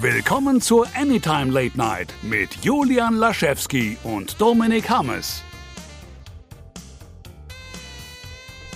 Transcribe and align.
Willkommen 0.00 0.60
zur 0.60 0.86
Anytime 0.96 1.52
Late 1.52 1.78
Night 1.78 2.12
mit 2.22 2.64
Julian 2.64 3.14
Laschewski 3.14 3.96
und 4.02 4.40
Dominik 4.40 4.90
Hammes. 4.90 5.42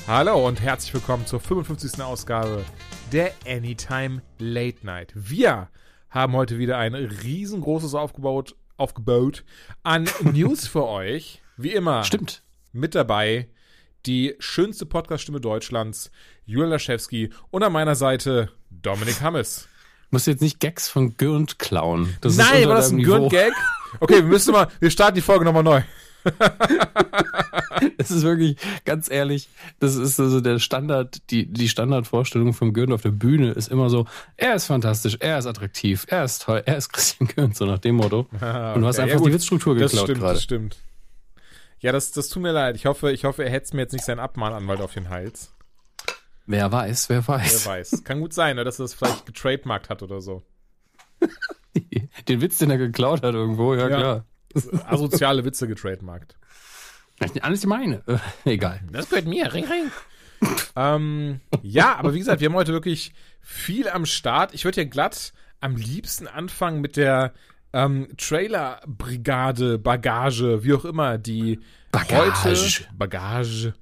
Hallo 0.06 0.46
und 0.46 0.60
herzlich 0.60 0.94
willkommen 0.94 1.26
zur 1.26 1.40
55. 1.40 2.00
Ausgabe 2.02 2.64
der 3.12 3.32
Anytime 3.46 4.22
Late 4.38 4.86
Night. 4.86 5.12
Wir 5.14 5.68
haben 6.08 6.34
heute 6.34 6.58
wieder 6.58 6.78
ein 6.78 6.94
riesengroßes 6.94 7.94
aufgebaut, 7.94 8.54
aufgebaut 8.76 9.44
an 9.82 10.08
News 10.20 10.68
für 10.68 10.86
euch. 10.86 11.42
Wie 11.56 11.72
immer. 11.72 12.04
Stimmt. 12.04 12.44
Mit 12.72 12.94
dabei 12.94 13.48
die 14.06 14.36
schönste 14.38 14.86
Podcast-Stimme 14.86 15.40
Deutschlands, 15.40 16.12
Julian 16.46 16.70
Laschewski 16.70 17.30
und 17.50 17.64
an 17.64 17.72
meiner 17.72 17.96
Seite 17.96 18.50
Dominik 18.70 19.20
Hammes. 19.20 19.68
Musst 20.10 20.26
du 20.26 20.30
jetzt 20.30 20.40
nicht 20.40 20.58
Gags 20.60 20.88
von 20.88 21.16
Gürnt 21.16 21.58
klauen. 21.58 22.16
Das 22.20 22.36
Nein, 22.36 22.68
war 22.68 22.76
das 22.76 22.90
ein 22.90 23.02
Gürnt-Gag? 23.02 23.52
Okay, 24.00 24.16
wir 24.16 24.22
müssen 24.22 24.52
mal, 24.52 24.68
wir 24.80 24.90
starten 24.90 25.16
die 25.16 25.20
Folge 25.20 25.44
nochmal 25.44 25.62
neu. 25.62 25.82
Es 27.96 28.10
ist 28.10 28.22
wirklich, 28.22 28.56
ganz 28.84 29.10
ehrlich, 29.10 29.48
das 29.78 29.94
ist 29.94 30.18
also 30.18 30.40
der 30.40 30.58
Standard, 30.58 31.30
die, 31.30 31.46
die 31.46 31.68
Standardvorstellung 31.68 32.52
von 32.52 32.72
Gürnt 32.72 32.92
auf 32.92 33.02
der 33.02 33.10
Bühne 33.10 33.52
ist 33.52 33.68
immer 33.68 33.88
so, 33.88 34.06
er 34.36 34.54
ist 34.54 34.66
fantastisch, 34.66 35.16
er 35.20 35.38
ist 35.38 35.46
attraktiv, 35.46 36.04
er 36.08 36.24
ist 36.24 36.42
toll, 36.42 36.62
er 36.66 36.76
ist 36.76 36.92
Christian 36.92 37.28
Gürnt, 37.28 37.56
so 37.56 37.66
nach 37.66 37.78
dem 37.78 37.96
Motto. 37.96 38.26
Ah, 38.40 38.72
Und 38.74 38.82
du 38.82 38.86
hast 38.88 38.98
einfach 38.98 39.20
Ja, 39.20 39.26
die 39.26 39.32
Witzstruktur 39.32 39.76
das 39.76 39.90
geklaut 39.92 40.06
stimmt, 40.06 40.20
gerade. 40.20 40.34
Das 40.34 40.42
stimmt. 40.42 40.76
Ja, 41.80 41.92
das, 41.92 42.10
das 42.10 42.28
tut 42.28 42.42
mir 42.42 42.52
leid. 42.52 42.74
Ich 42.76 42.86
hoffe, 42.86 43.12
ich 43.12 43.24
hoffe, 43.24 43.44
er 43.44 43.50
hetzt 43.50 43.74
mir 43.74 43.82
jetzt 43.82 43.92
nicht 43.92 44.04
seinen 44.04 44.18
Abmahnanwalt 44.18 44.80
auf 44.80 44.94
den 44.94 45.08
Hals. 45.08 45.52
Wer 46.48 46.72
weiß, 46.72 47.08
wer 47.10 47.18
Wer 47.28 47.34
weiß. 47.36 47.66
weiß. 47.66 48.04
Kann 48.04 48.20
gut 48.20 48.32
sein, 48.32 48.56
ne, 48.56 48.64
dass 48.64 48.78
er 48.80 48.84
das 48.84 48.94
vielleicht 48.94 49.26
getrademarkt 49.26 49.90
hat 49.90 50.02
oder 50.02 50.20
so. 50.20 50.42
Den 52.28 52.40
Witz, 52.40 52.58
den 52.58 52.70
er 52.70 52.78
geklaut 52.78 53.22
hat 53.22 53.34
irgendwo, 53.34 53.74
ja, 53.74 53.88
Ja. 53.88 53.96
klar. 53.98 54.24
Asoziale 54.86 55.44
Witze 55.44 55.68
getrademarkt. 55.68 56.36
Alles 57.42 57.66
meine. 57.66 58.02
Äh, 58.06 58.18
egal. 58.50 58.80
Das 58.90 59.08
gehört 59.10 59.26
mir, 59.26 59.52
ring, 59.52 59.64
ring. 59.66 59.90
ähm, 60.76 61.40
ja, 61.62 61.96
aber 61.96 62.14
wie 62.14 62.18
gesagt, 62.18 62.40
wir 62.40 62.48
haben 62.48 62.54
heute 62.54 62.72
wirklich 62.72 63.12
viel 63.40 63.88
am 63.88 64.06
Start. 64.06 64.54
Ich 64.54 64.64
würde 64.64 64.82
ja 64.82 64.88
glatt 64.88 65.32
am 65.60 65.76
liebsten 65.76 66.26
anfangen 66.26 66.80
mit 66.80 66.96
der 66.96 67.34
ähm, 67.72 68.08
Trailer-Brigade, 68.16 69.78
Bagage, 69.78 70.64
wie 70.64 70.72
auch 70.74 70.84
immer, 70.84 71.18
die 71.18 71.60
Bagage. 71.92 72.44
heute 72.44 72.84
Bagage, 72.96 73.74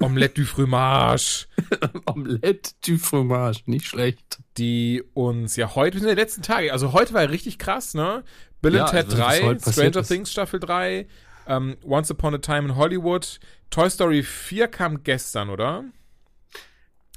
Omelette 0.00 0.34
du 0.40 0.44
Fromage, 0.46 1.46
Omelette 2.06 2.72
du 2.86 2.98
Fromage, 2.98 3.60
nicht 3.66 3.86
schlecht. 3.86 4.38
die 4.58 5.02
uns 5.14 5.56
ja 5.56 5.74
heute, 5.74 5.94
wir 5.96 6.00
sind 6.00 6.10
in 6.10 6.16
den 6.16 6.22
letzten 6.22 6.42
Tage, 6.42 6.72
also 6.72 6.92
heute 6.92 7.14
war 7.14 7.22
ja 7.22 7.28
richtig 7.28 7.58
krass, 7.58 7.94
ne? 7.94 8.22
Bill 8.62 8.74
Ja, 8.74 8.84
and 8.84 8.90
Ted 8.90 9.04
also, 9.06 9.18
was 9.18 9.26
3, 9.26 9.42
heute 9.42 9.54
passiert 9.64 9.74
Stranger 9.74 10.00
ist. 10.00 10.08
Things 10.08 10.32
Staffel 10.32 10.60
3, 10.60 11.06
ähm, 11.48 11.76
Once 11.84 12.10
Upon 12.10 12.34
a 12.34 12.38
Time 12.38 12.68
in 12.68 12.76
Hollywood, 12.76 13.38
Toy 13.70 13.88
Story 13.90 14.22
4 14.22 14.68
kam 14.68 15.02
gestern, 15.02 15.50
oder? 15.50 15.84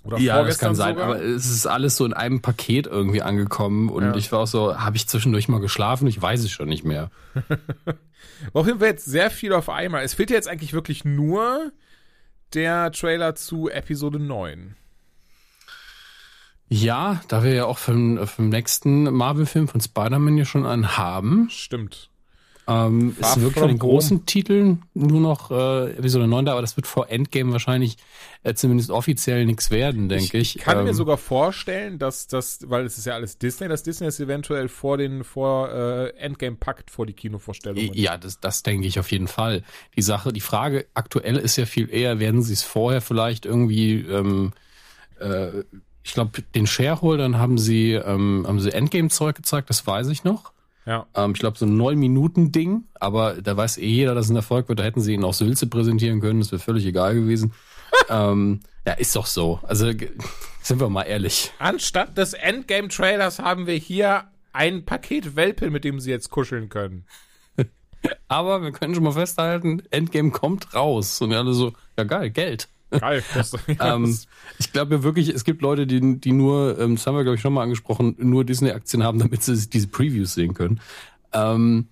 Oder 0.04 0.18
Ja, 0.18 0.44
das 0.44 0.58
kann 0.60 0.76
sein, 0.76 0.96
sogar? 0.96 1.10
aber 1.10 1.22
es 1.22 1.50
ist 1.50 1.66
alles 1.68 1.98
so 1.98 2.06
in 2.06 2.14
einem 2.14 2.42
Paket 2.42 2.88
irgendwie 2.88 3.22
angekommen 3.22 3.90
und 3.90 4.04
Ja. 4.04 4.16
ich 4.16 4.32
war 4.32 4.40
auch 4.40 4.48
so, 4.48 4.78
habe 4.80 4.96
ich 4.96 5.08
zwischendurch 5.08 5.50
mal 5.50 5.60
geschlafen? 5.60 6.08
Ich 6.08 6.22
weiß 6.22 6.42
es 6.42 6.52
schon 6.52 6.70
nicht 6.70 6.86
mehr. 6.86 7.12
Auf 8.54 8.66
jeden 8.66 8.80
Fall 8.80 8.90
jetzt 8.90 9.06
sehr 9.06 9.30
viel 9.30 9.52
auf 9.54 9.70
einmal. 9.70 10.04
Es 10.04 10.14
fehlt 10.14 10.30
ja 10.30 10.36
jetzt 10.36 10.48
eigentlich 10.48 10.74
wirklich 10.74 11.04
nur 11.04 11.72
der 12.54 12.92
Trailer 12.92 13.36
zu 13.36 13.70
Episode 13.70 14.20
9. 14.20 14.76
Ja, 16.68 17.22
da 17.28 17.44
wir 17.44 17.54
ja 17.54 17.66
auch 17.66 17.80
vom, 17.80 18.26
vom 18.28 18.50
nächsten 18.50 19.04
Marvel-Film 19.04 19.68
von 19.68 19.82
Spider-Man 19.82 20.38
ja 20.38 20.46
schon 20.46 20.66
einen 20.66 20.98
haben, 20.98 21.50
Stimmt. 21.50 22.09
Ähm, 22.70 23.16
Far 23.20 23.32
ist 23.32 23.42
wirklich 23.42 23.60
von 23.60 23.68
den 23.68 23.82
Home. 23.82 23.92
großen 23.92 24.26
Titeln 24.26 24.84
nur 24.94 25.20
noch 25.20 25.50
äh, 25.50 25.92
Episode 25.92 26.28
9 26.28 26.46
da, 26.46 26.52
aber 26.52 26.62
das 26.62 26.78
wird 26.78 26.86
vor 26.86 27.10
Endgame 27.10 27.52
wahrscheinlich 27.52 27.98
äh, 28.44 28.54
zumindest 28.54 28.92
offiziell 28.92 29.46
nichts 29.46 29.72
werden, 29.72 30.08
denke 30.08 30.38
ich. 30.38 30.56
Ich 30.56 30.62
kann 30.62 30.84
mir 30.84 30.90
Ähm, 30.90 30.96
sogar 30.96 31.18
vorstellen, 31.18 31.98
dass 31.98 32.28
das, 32.28 32.60
weil 32.70 32.86
es 32.86 32.98
ist 32.98 33.06
ja 33.06 33.16
alles 33.16 33.38
Disney, 33.40 33.68
dass 33.68 33.82
Disney 33.82 34.08
es 34.08 34.20
eventuell 34.20 34.68
vor 34.70 34.98
den 34.98 35.24
vor 35.24 35.72
äh, 35.72 36.10
Endgame 36.18 36.58
packt 36.58 36.92
vor 36.92 37.06
die 37.06 37.14
Kinovorstellungen. 37.14 37.92
Ja, 37.94 38.18
das, 38.18 38.40
das 38.40 38.62
denke 38.62 38.86
ich 38.88 39.00
auf 39.00 39.12
jeden 39.12 39.28
Fall. 39.28 39.64
Die 39.96 40.02
Sache, 40.02 40.32
die 40.32 40.40
Frage 40.42 40.86
aktuell 40.94 41.38
ist 41.38 41.58
ja 41.58 41.66
viel 41.66 41.90
eher, 41.90 42.20
werden 42.20 42.44
sie 42.44 42.54
es 42.54 42.64
vorher 42.64 43.02
vielleicht 43.02 43.46
irgendwie, 43.46 44.02
ähm, 44.02 44.54
äh, 45.20 45.64
ich 46.04 46.14
glaube, 46.14 46.42
den 46.56 46.68
Shareholdern 46.68 47.38
haben 47.38 47.58
sie, 47.58 47.94
ähm, 47.94 48.46
haben 48.48 48.60
sie 48.60 48.72
Endgame-Zeug 48.72 49.36
gezeigt, 49.36 49.70
das 49.70 49.86
weiß 49.88 50.08
ich 50.10 50.24
noch. 50.24 50.54
Ja. 50.86 51.06
Ähm, 51.16 51.32
ich 51.34 51.40
glaube, 51.40 51.58
so 51.58 51.66
ein 51.66 51.78
neun 51.78 52.00
Minuten 52.00 52.52
Ding, 52.52 52.86
aber 52.96 53.42
da 53.42 53.56
weiß 53.56 53.78
eh 53.78 53.88
jeder, 53.88 54.16
dass 54.16 54.26
es 54.26 54.32
ein 54.32 54.36
Erfolg 54.36 54.70
wird. 54.70 54.80
Da 54.80 54.84
hätten 54.84 55.02
sie 55.02 55.14
ihn 55.14 55.24
auch 55.24 55.34
Sülze 55.34 55.68
präsentieren 55.68 56.22
können, 56.22 56.40
das 56.40 56.52
wäre 56.52 56.62
völlig 56.62 56.86
egal 56.86 57.16
gewesen. 57.16 57.54
ähm, 58.10 58.62
ja, 58.86 58.94
ist 58.94 59.16
doch 59.16 59.26
so. 59.26 59.60
Also 59.64 59.92
sind 60.62 60.80
wir 60.80 60.90
mal 60.90 61.04
ehrlich. 61.04 61.52
Anstatt 61.60 62.18
des 62.18 62.34
Endgame-Trailers 62.34 63.40
haben 63.40 63.68
wir 63.68 63.76
hier 63.76 64.26
ein 64.54 64.86
Paket 64.86 65.36
Welpe, 65.36 65.70
mit 65.70 65.84
dem 65.84 66.00
sie 66.00 66.12
jetzt 66.12 66.30
kuscheln 66.30 66.70
können. 66.70 67.06
Aber 68.28 68.62
wir 68.62 68.72
können 68.72 68.96
schon 68.96 69.04
mal 69.04 69.12
festhalten, 69.12 69.84
Endgame 69.92 70.32
kommt 70.32 70.74
raus. 70.74 71.22
Und 71.22 71.30
wir 71.30 71.38
alle 71.38 71.54
so, 71.54 71.74
ja 71.98 72.04
geil, 72.04 72.30
Geld. 72.32 72.68
Geil. 72.92 73.24
Das, 73.34 73.52
ja, 73.80 73.96
Ähm, 73.96 74.06
das, 74.06 74.28
ich 74.58 74.72
glaube 74.72 74.96
ja 74.96 75.04
wirklich, 75.04 75.30
es 75.30 75.44
gibt 75.44 75.62
Leute, 75.62 75.86
die, 75.88 76.20
die 76.20 76.32
nur, 76.32 76.78
ähm, 76.80 76.96
das 76.96 77.06
haben 77.08 77.16
wir 77.16 77.24
glaube 77.24 77.36
ich 77.36 77.42
schon 77.42 77.54
mal 77.54 77.64
angesprochen, 77.64 78.16
nur 78.18 78.44
Disney-Aktien 78.46 79.04
haben, 79.04 79.20
damit 79.20 79.44
sie 79.44 79.56
diese 79.70 79.88
Previews 79.88 80.34
sehen 80.34 80.54
können. 80.54 80.80
Ähm, 81.34 81.88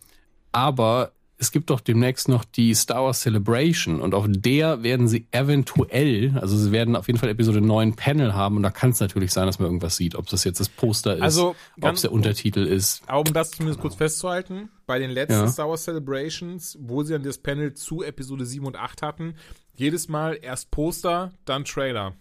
aber 0.52 1.12
es 1.40 1.52
gibt 1.52 1.70
doch 1.70 1.82
demnächst 1.82 2.30
noch 2.30 2.46
die 2.46 2.74
Star 2.74 3.04
Wars 3.04 3.22
Celebration 3.22 4.02
und 4.02 4.16
auf 4.16 4.26
der 4.28 4.82
werden 4.82 5.08
sie 5.08 5.28
eventuell, 5.30 6.36
also 6.42 6.58
sie 6.58 6.72
werden 6.72 6.96
auf 6.96 7.06
jeden 7.06 7.20
Fall 7.20 7.30
Episode 7.30 7.62
9 7.62 7.96
Panel 7.96 8.34
haben 8.34 8.58
und 8.58 8.64
da 8.64 8.72
kann 8.72 8.90
es 8.90 9.00
natürlich 9.00 9.32
sein, 9.32 9.46
dass 9.46 9.60
man 9.60 9.68
irgendwas 9.68 9.98
sieht, 9.98 10.16
ob 10.16 10.26
das 10.28 10.44
jetzt 10.46 10.60
das 10.60 10.68
Poster 10.68 11.16
ist, 11.18 11.22
Also, 11.22 11.56
ob 11.80 11.94
es 11.94 12.02
der 12.02 12.12
Untertitel 12.12 12.66
ist. 12.66 13.04
um 13.12 13.24
das 13.34 13.52
zumindest 13.52 13.80
kurz 13.82 13.94
festzuhalten, 13.94 14.70
bei 14.88 14.98
den 14.98 15.12
letzten 15.12 15.34
Ja. 15.42 15.48
Star 15.48 15.70
Wars 15.70 15.84
Celebrations, 15.84 16.76
wo 16.82 17.04
sie 17.04 17.14
dann 17.14 17.22
das 17.22 17.38
Panel 17.38 17.76
zu 17.76 18.02
Episode 18.02 18.44
7 18.44 18.66
und 18.66 18.76
8 18.76 19.04
hatten, 19.04 19.36
jedes 19.78 20.08
Mal 20.10 20.38
erst 20.42 20.72
Poster, 20.72 21.32
dann 21.46 21.66
Trailer. 21.66 22.14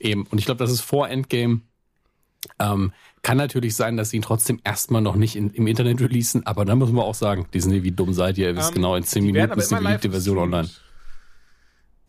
Eben. 0.00 0.26
Und 0.26 0.38
ich 0.38 0.44
glaube, 0.46 0.58
das 0.58 0.70
ist 0.70 0.80
vor 0.80 1.08
Endgame. 1.08 1.60
Ähm, 2.58 2.92
kann 3.22 3.36
natürlich 3.38 3.74
sein, 3.74 3.96
dass 3.96 4.10
sie 4.10 4.16
ihn 4.16 4.22
trotzdem 4.22 4.60
erstmal 4.64 5.00
noch 5.00 5.16
nicht 5.16 5.34
in, 5.36 5.50
im 5.50 5.66
Internet 5.66 6.00
releasen, 6.00 6.44
aber 6.46 6.64
dann 6.64 6.78
muss 6.78 6.90
man 6.92 7.04
auch 7.04 7.14
sagen, 7.14 7.46
Disney, 7.54 7.82
wie 7.84 7.92
dumm 7.92 8.12
seid 8.12 8.36
ihr? 8.38 8.48
Ihr 8.48 8.56
wisst 8.56 8.70
Ähm, 8.70 8.74
genau, 8.76 8.96
in 8.96 9.04
10 9.04 9.22
die 9.24 9.34
werden 9.34 9.50
Minuten 9.50 9.60
ist 9.60 9.70
die 9.70 9.76
geliebte 9.76 10.10
Version 10.10 10.38
online. 10.38 10.68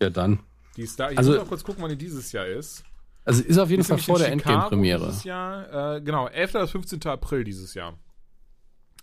Ja, 0.01 0.09
dann. 0.09 0.39
Die 0.75 0.85
Star 0.85 1.11
ich 1.11 1.17
Also- 1.17 1.31
muss 1.31 1.39
mal 1.41 1.47
kurz 1.47 1.63
gucken, 1.63 1.81
wann 1.83 1.89
die 1.89 1.97
dieses 1.97 2.31
Jahr 2.33 2.45
ist. 2.47 2.83
Also 3.23 3.41
ist 3.43 3.57
auf 3.57 3.69
jeden 3.69 3.81
Ist 3.81 3.87
Fall 3.87 3.97
vor 3.97 4.19
der 4.19 4.31
Endgame-Premiere. 4.31 5.07
Dieses 5.07 5.23
Jahr, 5.23 5.95
äh, 5.95 6.01
genau, 6.01 6.27
11. 6.27 6.51
bis 6.61 6.71
15. 6.71 7.07
April 7.09 7.43
dieses 7.45 7.73
Jahr. 7.73 7.97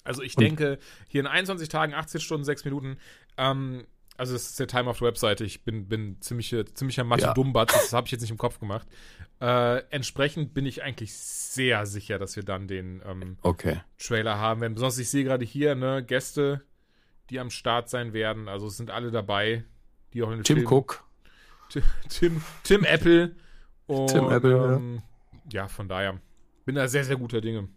Also 0.05 0.23
ich 0.23 0.37
Und- 0.37 0.45
denke, 0.45 0.79
hier 1.09 1.21
in 1.23 1.27
21 1.27 1.69
Tagen, 1.71 1.95
18 1.95 2.21
Stunden, 2.21 2.45
6 2.45 2.65
Minuten, 2.67 2.99
ähm, 3.39 3.85
also 4.23 4.35
das 4.35 4.51
ist 4.51 4.61
der 4.61 4.69
Time 4.69 4.89
auf 4.89 4.99
der 5.01 5.09
Webseite, 5.09 5.43
ich 5.45 5.65
bin, 5.65 5.89
bin 5.89 6.21
ziemliche, 6.21 6.65
ziemlicher 6.65 7.03
mathe 7.03 7.23
Ja. 7.25 7.35
Dummbatz, 7.35 7.73
das 7.73 7.93
habe 7.93 8.07
ich 8.07 8.13
jetzt 8.13 8.21
nicht 8.21 8.31
im 8.31 8.39
Kopf 8.39 8.61
gemacht. 8.61 8.87
Äh, 9.41 9.79
entsprechend 9.91 10.55
bin 10.55 10.65
ich 10.65 10.85
eigentlich 10.85 11.13
sehr 11.13 11.87
sicher, 11.87 12.21
dass 12.21 12.37
wir 12.37 12.45
dann 12.45 12.69
den 12.69 13.03
ähm, 13.05 13.37
Okay. 13.43 13.81
Trailer 13.99 14.39
haben 14.39 14.61
werden. 14.61 14.75
Besonders 14.75 14.97
ich 14.99 15.11
sehe 15.11 15.25
gerade 15.25 15.45
hier, 15.45 15.75
ne, 15.75 16.05
Gäste, 16.05 16.63
die 17.31 17.41
am 17.41 17.51
Start 17.51 17.91
sein 17.91 18.13
werden, 18.13 18.49
also 18.49 18.69
es 18.69 18.77
sind 18.77 18.93
alle 18.93 19.11
dabei, 19.11 19.65
die 20.13 20.23
auch 20.23 20.31
in 20.31 20.39
den 20.39 20.45
Tim 20.45 20.59
Film- 20.59 20.69
Cook. 20.71 21.03
Tim, 21.69 21.83
Tim, 22.09 22.43
Tim 22.63 22.85
Apple. 22.85 23.35
Und, 23.89 24.07
Tim 24.09 24.31
Apple, 24.31 24.57
ja. 24.57 24.77
ähm, 24.77 25.03
ja. 25.53 25.67
von 25.67 25.89
daher 25.89 26.21
bin 26.65 26.77
da 26.77 26.87
sehr, 26.87 27.05
sehr 27.05 27.17
guter 27.17 27.41
Dinge. 27.41 27.69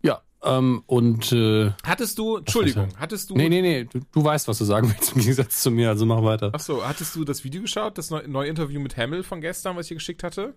Ja, 0.00 0.22
ähm, 0.44 0.82
und 0.86 1.32
äh, 1.32 1.70
Hattest 1.84 2.18
du, 2.18 2.36
Entschuldigung, 2.38 2.88
hattest 2.98 3.30
du, 3.30 3.34
nee, 3.36 3.48
nee, 3.48 3.62
nee, 3.62 3.84
du, 3.84 4.00
du 4.10 4.24
weißt, 4.24 4.48
was 4.48 4.58
du 4.58 4.64
sagen 4.64 4.88
willst 4.88 5.14
im 5.14 5.20
Gegensatz 5.20 5.62
zu 5.62 5.70
mir, 5.70 5.88
also 5.88 6.06
mach 6.06 6.22
weiter. 6.22 6.50
achso, 6.54 6.84
hattest 6.84 7.14
du 7.16 7.24
das 7.24 7.44
Video 7.44 7.62
geschaut, 7.62 7.98
das 7.98 8.10
neue, 8.10 8.28
neue 8.28 8.48
Interview 8.48 8.80
mit 8.80 8.96
Hamill 8.96 9.22
von 9.22 9.40
gestern, 9.40 9.76
was 9.76 9.86
ich 9.86 9.88
dir 9.90 9.94
geschickt 9.96 10.22
hatte? 10.22 10.54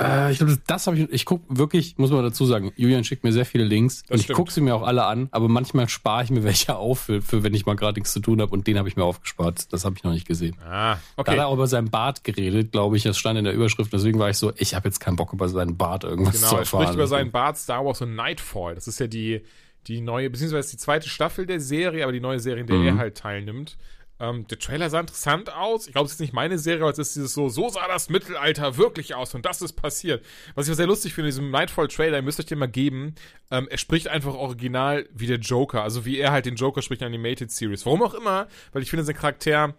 Äh, 0.00 0.30
ich 0.30 0.38
glaube, 0.38 0.52
das, 0.54 0.62
das 0.66 0.86
habe 0.86 0.96
ich. 0.98 1.10
Ich 1.12 1.24
guck 1.24 1.42
wirklich, 1.48 1.98
muss 1.98 2.10
man 2.10 2.22
dazu 2.22 2.46
sagen, 2.46 2.72
Julian 2.76 3.02
schickt 3.02 3.24
mir 3.24 3.32
sehr 3.32 3.44
viele 3.44 3.64
Links 3.64 4.04
und 4.08 4.20
ich 4.20 4.28
gucke 4.28 4.52
sie 4.52 4.60
mir 4.60 4.74
auch 4.76 4.82
alle 4.86 5.04
an, 5.04 5.28
aber 5.32 5.48
manchmal 5.48 5.88
spare 5.88 6.22
ich 6.22 6.30
mir 6.30 6.44
welche 6.44 6.76
auf, 6.76 7.00
für, 7.00 7.20
für 7.20 7.42
wenn 7.42 7.52
ich 7.54 7.66
mal 7.66 7.74
gerade 7.74 7.98
nichts 7.98 8.12
zu 8.12 8.20
tun 8.20 8.40
habe 8.40 8.52
und 8.52 8.66
den 8.68 8.78
habe 8.78 8.88
ich 8.88 8.96
mir 8.96 9.02
aufgespart. 9.04 9.72
Das 9.72 9.84
habe 9.84 9.96
ich 9.96 10.04
noch 10.04 10.12
nicht 10.12 10.26
gesehen. 10.28 10.56
Ah, 10.64 10.68
Da 10.94 10.94
hat 10.94 11.00
okay. 11.16 11.36
er 11.36 11.48
auch 11.48 11.54
über 11.54 11.66
seinen 11.66 11.90
Bart 11.90 12.22
geredet, 12.22 12.70
glaube 12.72 12.96
ich. 12.96 13.02
Das 13.02 13.18
stand 13.18 13.38
in 13.38 13.44
der 13.44 13.54
Überschrift. 13.54 13.92
Deswegen 13.92 14.18
war 14.20 14.30
ich 14.30 14.36
so, 14.36 14.52
ich 14.56 14.74
habe 14.74 14.86
jetzt 14.88 15.00
keinen 15.00 15.16
Bock 15.16 15.32
über 15.32 15.48
seinen 15.48 15.76
Bart 15.76 16.04
irgendwas 16.04 16.36
Genau, 16.36 16.48
zu 16.48 16.54
er 16.54 16.58
erfahren. 16.60 16.82
spricht 16.84 16.94
über 16.94 17.06
seinen 17.08 17.30
Bart, 17.32 17.56
Star 17.58 17.84
Wars 17.84 18.00
und 18.00 18.14
Nightfall. 18.14 18.76
Das 18.76 18.86
ist 18.86 19.00
ja 19.00 19.08
die, 19.08 19.42
die 19.88 20.00
neue, 20.00 20.30
beziehungsweise 20.30 20.70
die 20.70 20.76
zweite 20.76 21.08
Staffel 21.08 21.44
der 21.46 21.60
Serie, 21.60 22.04
aber 22.04 22.12
die 22.12 22.20
neue 22.20 22.38
Serie, 22.38 22.60
in 22.60 22.66
der 22.68 22.76
Mhm. 22.76 22.86
er 22.86 22.96
halt 22.98 23.16
teilnimmt. 23.16 23.76
Ähm, 24.20 24.46
der 24.48 24.58
Trailer 24.58 24.90
sah 24.90 25.00
interessant 25.00 25.52
aus. 25.52 25.86
Ich 25.86 25.92
glaube, 25.92 26.06
es 26.06 26.12
ist 26.12 26.20
nicht 26.20 26.32
meine 26.32 26.58
Serie, 26.58 26.82
aber 26.82 26.90
es 26.90 26.98
ist 26.98 27.14
dieses 27.14 27.34
so, 27.34 27.48
so 27.48 27.68
sah 27.68 27.86
das 27.86 28.08
Mittelalter 28.08 28.76
wirklich 28.76 29.14
aus 29.14 29.34
und 29.34 29.46
das 29.46 29.62
ist 29.62 29.74
passiert. 29.74 30.24
Was 30.54 30.68
ich 30.68 30.74
sehr 30.74 30.86
lustig 30.86 31.14
finde, 31.14 31.28
in 31.28 31.34
diesem 31.34 31.50
Nightfall-Trailer, 31.50 32.16
ihr 32.16 32.22
müsst 32.22 32.40
euch 32.40 32.46
den 32.46 32.58
mal 32.58 32.66
geben, 32.66 33.14
ähm, 33.50 33.68
er 33.70 33.78
spricht 33.78 34.08
einfach 34.08 34.34
original 34.34 35.08
wie 35.12 35.26
der 35.26 35.38
Joker, 35.38 35.82
also 35.82 36.04
wie 36.04 36.18
er 36.18 36.32
halt 36.32 36.46
den 36.46 36.56
Joker 36.56 36.82
spricht 36.82 37.02
in 37.02 37.12
der 37.12 37.18
Animated 37.18 37.50
Series. 37.50 37.86
Warum 37.86 38.02
auch 38.02 38.14
immer, 38.14 38.48
weil 38.72 38.82
ich 38.82 38.90
finde, 38.90 39.04
sein 39.04 39.14
Charakter, 39.14 39.74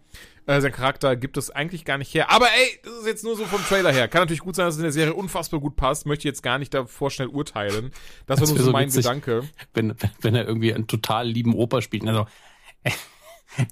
äh, 0.46 0.62
sein 0.62 0.72
Charakter 0.72 1.18
gibt 1.18 1.36
es 1.36 1.52
eigentlich 1.52 1.84
gar 1.84 1.98
nicht 1.98 2.14
her. 2.14 2.32
Aber 2.32 2.48
ey, 2.48 2.80
das 2.84 2.94
ist 2.94 3.08
jetzt 3.08 3.24
nur 3.26 3.36
so 3.36 3.46
vom 3.46 3.62
Trailer 3.64 3.92
her. 3.92 4.08
Kann 4.08 4.22
natürlich 4.22 4.40
gut 4.40 4.56
sein, 4.56 4.66
dass 4.66 4.76
es 4.76 4.80
in 4.80 4.84
der 4.84 4.94
Serie 4.94 5.14
unfassbar 5.14 5.60
gut 5.60 5.76
passt. 5.76 6.06
Möchte 6.06 6.28
jetzt 6.28 6.44
gar 6.44 6.60
nicht 6.60 6.74
davor 6.74 7.12
schnell 7.12 7.28
urteilen. 7.28 7.92
Das, 8.26 8.40
das 8.40 8.50
war 8.50 8.56
nur 8.56 8.66
so 8.66 8.72
mein 8.72 8.88
witzig, 8.88 9.04
Gedanke. 9.04 9.44
Wenn, 9.74 9.96
wenn 10.22 10.36
er 10.36 10.48
irgendwie 10.48 10.74
einen 10.74 10.88
total 10.88 11.28
lieben 11.28 11.54
Opa 11.54 11.82
spielt, 11.82 12.08
also 12.08 12.26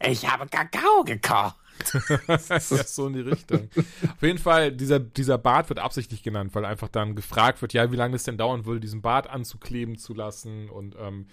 ich 0.06 0.30
habe 0.30 0.48
Kakao 0.48 1.04
gekocht. 1.04 1.56
ja, 2.28 2.60
so 2.60 3.08
in 3.08 3.14
die 3.14 3.22
Richtung. 3.22 3.70
Auf 3.76 4.22
jeden 4.22 4.40
Fall, 4.40 4.72
dieser, 4.72 5.00
dieser 5.00 5.38
Bart 5.38 5.70
wird 5.70 5.80
absichtlich 5.80 6.24
genannt, 6.24 6.56
weil 6.56 6.66
einfach 6.66 6.90
dann 6.90 7.16
gefragt 7.16 7.62
wird, 7.62 7.74
ja, 7.74 7.92
wie 7.92 7.96
lange 7.96 8.16
es 8.16 8.24
denn 8.24 8.38
dauern 8.38 8.66
würde, 8.66 8.80
diesen 8.80 9.02
Bart 9.02 9.30
anzukleben 9.30 9.98
zu 9.98 10.14
lassen 10.14 10.70
und 10.70 10.96
ähm, 11.00 11.28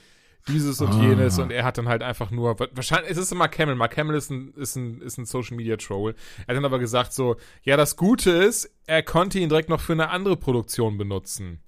dieses 0.49 0.81
und 0.83 0.93
ah. 0.93 1.03
jenes 1.03 1.39
und 1.39 1.51
er 1.51 1.65
hat 1.65 1.79
dann 1.79 1.89
halt 1.89 2.03
einfach 2.03 2.31
nur, 2.31 2.59
wahrscheinlich, 2.59 3.11
es 3.11 3.17
ist 3.17 3.33
immer 3.33 3.49
Camel, 3.49 3.75
Mark 3.77 3.93
Camel 3.93 4.15
ist 4.15 4.31
ein, 4.31 4.53
ist 4.55 4.77
ein, 4.77 5.01
ist 5.01 5.17
ein 5.17 5.25
Social 5.25 5.57
Media 5.57 5.77
Troll. 5.77 6.15
Er 6.41 6.49
hat 6.49 6.57
dann 6.57 6.65
aber 6.65 6.79
gesagt 6.79 7.15
so, 7.15 7.37
ja, 7.63 7.77
das 7.77 7.97
Gute 7.97 8.31
ist, 8.31 8.71
er 8.87 9.03
konnte 9.03 9.39
ihn 9.39 9.49
direkt 9.49 9.71
noch 9.71 9.81
für 9.81 9.95
eine 9.95 10.11
andere 10.11 10.37
Produktion 10.37 10.99
benutzen. 10.99 11.61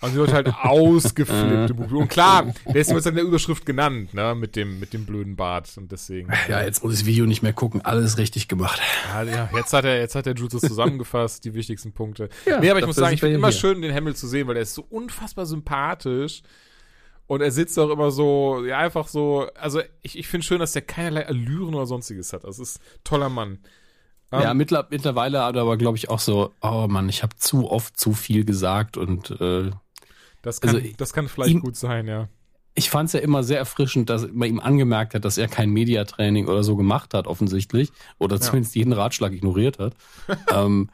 Und 0.00 0.10
sie 0.10 0.16
wird 0.16 0.32
halt 0.32 0.48
ausgeflippt 0.48 1.70
im 1.70 1.76
Buch. 1.76 1.90
Und 1.92 2.08
klar, 2.08 2.52
der 2.66 2.76
ist 2.76 2.90
jetzt 2.90 3.06
in 3.06 3.14
der 3.14 3.24
Überschrift 3.24 3.64
genannt, 3.64 4.12
ne, 4.12 4.34
mit 4.34 4.56
dem, 4.56 4.78
mit 4.80 4.92
dem 4.92 5.06
blöden 5.06 5.36
Bart 5.36 5.70
und 5.76 5.92
deswegen. 5.92 6.30
Ja, 6.48 6.62
jetzt 6.62 6.82
muss 6.82 6.92
ich 6.94 7.00
das 7.00 7.06
Video 7.06 7.26
nicht 7.26 7.42
mehr 7.42 7.52
gucken. 7.52 7.80
Alles 7.82 8.18
richtig 8.18 8.48
gemacht. 8.48 8.80
Ja, 9.12 9.22
ja 9.22 9.50
jetzt 9.54 9.72
hat 9.72 9.84
er, 9.84 9.98
jetzt 9.98 10.14
hat 10.14 10.26
der 10.26 10.34
Jutsu 10.34 10.58
zusammengefasst, 10.58 11.44
die 11.44 11.54
wichtigsten 11.54 11.92
Punkte. 11.92 12.28
Ja, 12.46 12.60
nee, 12.60 12.70
aber 12.70 12.80
ich 12.80 12.86
muss 12.86 12.96
sagen, 12.96 13.14
ich 13.14 13.20
finde 13.20 13.36
immer 13.36 13.48
hier. 13.48 13.58
schön 13.58 13.82
den 13.82 13.92
Hemmel 13.92 14.14
zu 14.14 14.28
sehen, 14.28 14.46
weil 14.46 14.56
er 14.56 14.62
ist 14.62 14.74
so 14.74 14.84
unfassbar 14.88 15.46
sympathisch. 15.46 16.42
Und 17.26 17.40
er 17.40 17.50
sitzt 17.50 17.78
auch 17.78 17.88
immer 17.88 18.10
so, 18.10 18.64
ja, 18.66 18.78
einfach 18.78 19.08
so, 19.08 19.48
also 19.54 19.80
ich, 20.02 20.18
ich 20.18 20.28
finde 20.28 20.46
schön, 20.46 20.58
dass 20.58 20.72
der 20.72 20.82
keinerlei 20.82 21.26
Allüren 21.26 21.74
oder 21.74 21.86
sonstiges 21.86 22.34
hat. 22.34 22.44
Das 22.44 22.58
ist 22.58 22.80
toller 23.02 23.30
Mann. 23.30 23.60
Ja, 24.30 24.50
um, 24.50 24.56
mittler, 24.56 24.86
mittlerweile 24.90 25.42
hat 25.42 25.56
er 25.56 25.62
aber, 25.62 25.76
glaube 25.76 25.96
ich, 25.96 26.10
auch 26.10 26.18
so, 26.18 26.52
oh 26.60 26.86
Mann, 26.88 27.08
ich 27.08 27.22
habe 27.22 27.36
zu 27.36 27.70
oft 27.70 27.98
zu 27.98 28.12
viel 28.12 28.44
gesagt 28.44 28.96
und 28.96 29.30
äh, 29.40 29.70
das 30.44 30.60
kann, 30.60 30.76
also, 30.76 30.88
das 30.96 31.12
kann 31.12 31.28
vielleicht 31.28 31.54
ihm, 31.54 31.60
gut 31.60 31.76
sein, 31.76 32.06
ja. 32.06 32.28
Ich 32.74 32.90
fand 32.90 33.06
es 33.06 33.12
ja 33.12 33.20
immer 33.20 33.42
sehr 33.42 33.58
erfrischend, 33.58 34.10
dass 34.10 34.28
man 34.32 34.48
ihm 34.48 34.60
angemerkt 34.60 35.14
hat, 35.14 35.24
dass 35.24 35.38
er 35.38 35.48
kein 35.48 35.70
Mediatraining 35.70 36.48
oder 36.48 36.62
so 36.64 36.76
gemacht 36.76 37.14
hat, 37.14 37.26
offensichtlich. 37.26 37.90
Oder 38.18 38.40
zumindest 38.40 38.74
ja. 38.74 38.80
jeden 38.80 38.92
Ratschlag 38.92 39.32
ignoriert 39.32 39.78
hat. 39.78 39.94
ähm, 40.52 40.90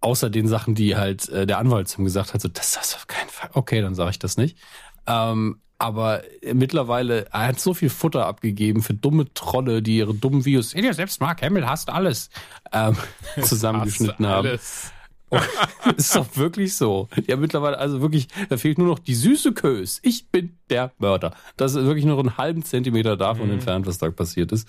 außer 0.00 0.30
den 0.30 0.48
Sachen, 0.48 0.74
die 0.74 0.96
halt 0.96 1.28
äh, 1.28 1.46
der 1.46 1.58
Anwalt 1.58 1.88
zum 1.88 2.04
gesagt 2.04 2.34
hat, 2.34 2.40
so, 2.40 2.48
das 2.48 2.76
ist 2.76 2.96
auf 2.96 3.06
keinen 3.06 3.28
Fall. 3.28 3.50
Okay, 3.52 3.80
dann 3.80 3.94
sage 3.94 4.10
ich 4.10 4.18
das 4.18 4.36
nicht. 4.36 4.58
Ähm, 5.06 5.60
aber 5.78 6.22
mittlerweile, 6.52 7.26
er 7.32 7.48
hat 7.48 7.60
so 7.60 7.72
viel 7.72 7.88
Futter 7.88 8.26
abgegeben 8.26 8.82
für 8.82 8.92
dumme 8.92 9.32
Trolle, 9.32 9.82
die 9.82 9.96
ihre 9.96 10.14
dummen 10.14 10.44
Videos, 10.44 10.74
ja, 10.74 10.92
selbst 10.92 11.20
Mark 11.22 11.40
Hamill 11.42 11.66
hasst 11.66 11.88
alles, 11.88 12.28
ähm, 12.72 12.96
zusammengeschnitten 13.42 14.26
haben. 14.26 14.48
Alles. 14.48 14.92
ist 15.96 16.16
doch 16.16 16.36
wirklich 16.36 16.76
so. 16.76 17.08
Ja, 17.26 17.36
mittlerweile, 17.36 17.78
also 17.78 18.00
wirklich, 18.00 18.28
da 18.48 18.56
fehlt 18.56 18.78
nur 18.78 18.88
noch 18.88 18.98
die 18.98 19.14
süße 19.14 19.52
Kös. 19.52 20.00
Ich 20.02 20.28
bin 20.28 20.58
der 20.68 20.92
Mörder. 20.98 21.34
Das 21.56 21.74
ist 21.74 21.84
wirklich 21.84 22.04
nur 22.04 22.18
einen 22.18 22.36
halben 22.36 22.64
Zentimeter 22.64 23.16
davon 23.16 23.46
mhm. 23.46 23.54
entfernt, 23.54 23.86
was 23.86 23.98
da 23.98 24.10
passiert 24.10 24.52
ist. 24.52 24.68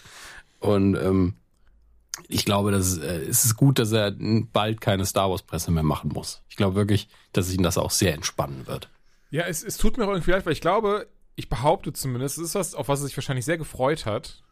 Und 0.59 0.95
ähm, 0.95 1.35
ich 2.27 2.45
glaube, 2.45 2.71
dass, 2.71 2.97
äh, 2.97 3.21
es 3.21 3.45
ist 3.45 3.55
gut, 3.55 3.79
dass 3.79 3.91
er 3.91 4.13
bald 4.53 4.81
keine 4.81 5.05
Star 5.05 5.29
Wars 5.29 5.41
Presse 5.41 5.71
mehr 5.71 5.83
machen 5.83 6.11
muss. 6.13 6.43
Ich 6.49 6.55
glaube 6.55 6.75
wirklich, 6.75 7.07
dass 7.33 7.51
ihn 7.53 7.63
das 7.63 7.77
auch 7.77 7.91
sehr 7.91 8.13
entspannen 8.13 8.67
wird. 8.67 8.89
Ja, 9.31 9.43
es, 9.43 9.63
es 9.63 9.77
tut 9.77 9.97
mir 9.97 10.05
auch 10.05 10.11
irgendwie 10.11 10.31
leid, 10.31 10.45
weil 10.45 10.53
ich 10.53 10.61
glaube, 10.61 11.07
ich 11.35 11.49
behaupte 11.49 11.93
zumindest, 11.93 12.37
es 12.37 12.49
ist 12.49 12.55
was, 12.55 12.75
auf 12.75 12.89
was 12.89 12.99
er 13.01 13.07
sich 13.07 13.17
wahrscheinlich 13.17 13.45
sehr 13.45 13.57
gefreut 13.57 14.05
hat 14.05 14.43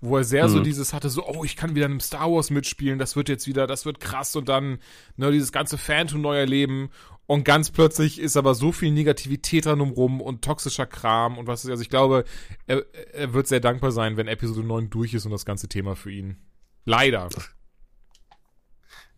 wo 0.00 0.16
er 0.16 0.24
sehr 0.24 0.48
mhm. 0.48 0.52
so 0.52 0.60
dieses 0.60 0.92
hatte, 0.92 1.10
so, 1.10 1.26
oh, 1.26 1.44
ich 1.44 1.56
kann 1.56 1.74
wieder 1.74 1.86
in 1.86 1.92
einem 1.92 2.00
Star 2.00 2.30
Wars 2.30 2.50
mitspielen, 2.50 2.98
das 2.98 3.16
wird 3.16 3.28
jetzt 3.28 3.46
wieder, 3.46 3.66
das 3.66 3.84
wird 3.84 4.00
krass 4.00 4.36
und 4.36 4.48
dann, 4.48 4.78
ne, 5.16 5.30
dieses 5.32 5.52
ganze 5.52 5.78
Phantom 5.78 6.20
neu 6.20 6.38
erleben 6.38 6.90
und 7.26 7.44
ganz 7.44 7.70
plötzlich 7.70 8.18
ist 8.20 8.36
aber 8.36 8.54
so 8.54 8.72
viel 8.72 8.90
Negativität 8.90 9.66
dran 9.66 9.80
rum 9.80 10.20
und 10.20 10.42
toxischer 10.42 10.86
Kram 10.86 11.36
und 11.36 11.46
was 11.46 11.64
ist, 11.64 11.70
also 11.70 11.82
ich 11.82 11.90
glaube, 11.90 12.24
er, 12.66 12.84
er 13.12 13.34
wird 13.34 13.46
sehr 13.48 13.60
dankbar 13.60 13.92
sein, 13.92 14.16
wenn 14.16 14.28
Episode 14.28 14.66
9 14.66 14.90
durch 14.90 15.14
ist 15.14 15.26
und 15.26 15.32
das 15.32 15.44
ganze 15.44 15.68
Thema 15.68 15.94
für 15.94 16.10
ihn. 16.10 16.38
Leider. 16.84 17.28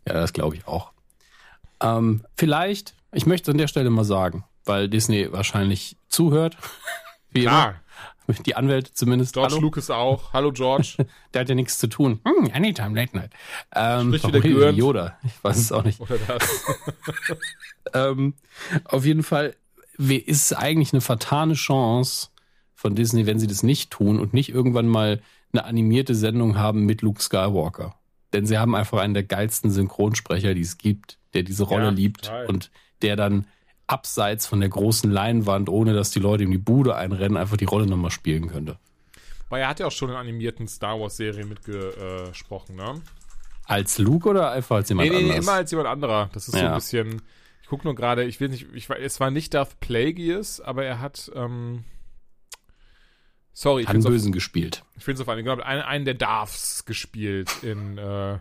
Ja, 0.06 0.14
das 0.14 0.32
glaube 0.32 0.56
ich 0.56 0.66
auch. 0.66 0.92
Ähm, 1.80 2.24
vielleicht, 2.36 2.94
ich 3.12 3.26
möchte 3.26 3.52
an 3.52 3.58
der 3.58 3.68
Stelle 3.68 3.90
mal 3.90 4.04
sagen, 4.04 4.44
weil 4.64 4.88
Disney 4.88 5.32
wahrscheinlich 5.32 5.96
zuhört. 6.08 6.56
Wie 7.30 7.42
Klar. 7.42 7.68
Immer. 7.68 7.80
Die 8.46 8.56
Anwälte 8.56 8.92
zumindest. 8.92 9.34
George 9.34 9.54
Hallo. 9.54 9.62
Lucas 9.62 9.90
auch. 9.90 10.32
Hallo 10.32 10.52
George. 10.52 10.96
Der 11.34 11.42
hat 11.42 11.48
ja 11.48 11.54
nichts 11.54 11.78
zu 11.78 11.86
tun. 11.86 12.20
Hm, 12.24 12.50
anytime 12.52 12.94
late 12.98 13.16
night. 13.16 13.30
Ähm, 13.74 14.08
Spricht 14.08 14.28
wieder 14.28 14.40
Gürnt. 14.40 14.78
Yoda. 14.78 15.18
Ich 15.24 15.42
weiß 15.42 15.56
es 15.56 15.72
auch 15.72 15.84
nicht. 15.84 16.00
Oder 16.00 16.18
das. 16.26 16.64
ähm, 17.94 18.34
auf 18.84 19.04
jeden 19.04 19.22
Fall 19.22 19.54
ist 19.98 20.50
es 20.50 20.52
eigentlich 20.52 20.92
eine 20.92 21.00
vertane 21.00 21.54
Chance 21.54 22.28
von 22.74 22.94
Disney, 22.94 23.26
wenn 23.26 23.38
sie 23.38 23.46
das 23.46 23.62
nicht 23.62 23.90
tun 23.90 24.18
und 24.18 24.32
nicht 24.32 24.48
irgendwann 24.48 24.88
mal 24.88 25.20
eine 25.52 25.64
animierte 25.64 26.14
Sendung 26.14 26.56
haben 26.56 26.86
mit 26.86 27.02
Luke 27.02 27.20
Skywalker. 27.20 27.96
Denn 28.32 28.46
sie 28.46 28.58
haben 28.58 28.74
einfach 28.74 28.98
einen 28.98 29.14
der 29.14 29.24
geilsten 29.24 29.70
Synchronsprecher, 29.70 30.54
die 30.54 30.60
es 30.60 30.78
gibt, 30.78 31.18
der 31.34 31.42
diese 31.42 31.64
Rolle 31.64 31.86
ja, 31.86 31.90
liebt 31.90 32.24
total. 32.24 32.46
und 32.46 32.70
der 33.02 33.16
dann 33.16 33.46
abseits 33.90 34.46
von 34.46 34.60
der 34.60 34.68
großen 34.68 35.10
Leinwand, 35.10 35.68
ohne 35.68 35.94
dass 35.94 36.10
die 36.10 36.20
Leute 36.20 36.44
in 36.44 36.50
die 36.50 36.58
Bude 36.58 36.94
einrennen, 36.94 37.36
einfach 37.36 37.56
die 37.56 37.64
Rolle 37.64 37.86
nochmal 37.86 38.10
spielen 38.10 38.48
könnte. 38.48 38.78
Weil 39.48 39.62
er 39.62 39.68
hat 39.68 39.80
ja 39.80 39.86
auch 39.86 39.92
schon 39.92 40.10
in 40.10 40.16
animierten 40.16 40.68
Star 40.68 41.00
Wars-Serien 41.00 41.48
mitgesprochen, 41.48 42.76
ne? 42.76 43.00
Als 43.64 43.98
Luke 43.98 44.28
oder 44.28 44.52
einfach 44.52 44.76
als 44.76 44.88
jemand 44.88 45.08
nee, 45.08 45.14
nee, 45.14 45.22
anderes? 45.22 45.38
Nee, 45.38 45.42
immer 45.42 45.52
als 45.52 45.70
jemand 45.70 45.88
anderer. 45.88 46.30
Das 46.32 46.48
ist 46.48 46.54
ja. 46.54 46.60
so 46.60 46.66
ein 46.66 46.74
bisschen. 46.74 47.22
Ich 47.62 47.68
gucke 47.68 47.84
nur 47.84 47.94
gerade, 47.94 48.24
ich 48.24 48.40
will 48.40 48.48
nicht, 48.48 48.66
ich, 48.74 48.88
es 48.90 49.20
war 49.20 49.30
nicht 49.30 49.54
Darth 49.54 49.80
Plagueis, 49.80 50.60
aber 50.60 50.84
er 50.84 51.00
hat. 51.00 51.30
Ähm, 51.34 51.84
sorry, 53.52 53.82
ich 53.82 53.88
hat 53.88 53.94
einen 53.94 54.04
Bösen 54.04 54.30
auf, 54.30 54.34
gespielt. 54.34 54.84
Ich 54.96 55.04
finde 55.04 55.20
es 55.20 55.20
auf 55.20 55.28
einen, 55.28 55.44
genau, 55.44 55.62
einen, 55.62 55.82
einen 55.82 56.04
der 56.04 56.14
Darths 56.14 56.84
gespielt 56.84 57.50
in. 57.62 57.98
Äh, 57.98 58.38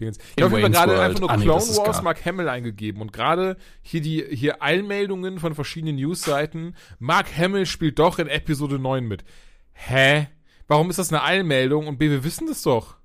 Dingens. 0.00 0.18
Ich 0.36 0.42
habe 0.42 0.60
gerade 0.60 1.00
einfach 1.00 1.20
nur 1.20 1.30
ah, 1.30 1.36
Clone 1.36 1.64
nee, 1.64 1.76
Wars 1.76 2.02
Mark 2.02 2.24
Hamill 2.24 2.48
eingegeben 2.48 3.00
und 3.02 3.12
gerade 3.12 3.56
hier 3.82 4.00
die 4.00 4.24
hier 4.30 4.62
Eilmeldungen 4.62 5.38
von 5.38 5.54
verschiedenen 5.54 5.96
Newsseiten. 5.96 6.74
Mark 6.98 7.26
Hamill 7.36 7.66
spielt 7.66 7.98
doch 7.98 8.18
in 8.18 8.28
Episode 8.28 8.78
9 8.78 9.04
mit. 9.06 9.24
Hä? 9.72 10.28
Warum 10.66 10.90
ist 10.90 10.98
das 10.98 11.12
eine 11.12 11.22
Eilmeldung? 11.22 11.86
Und 11.86 11.98
B, 11.98 12.10
wir 12.10 12.24
wissen 12.24 12.46
das 12.46 12.62
doch. 12.62 12.96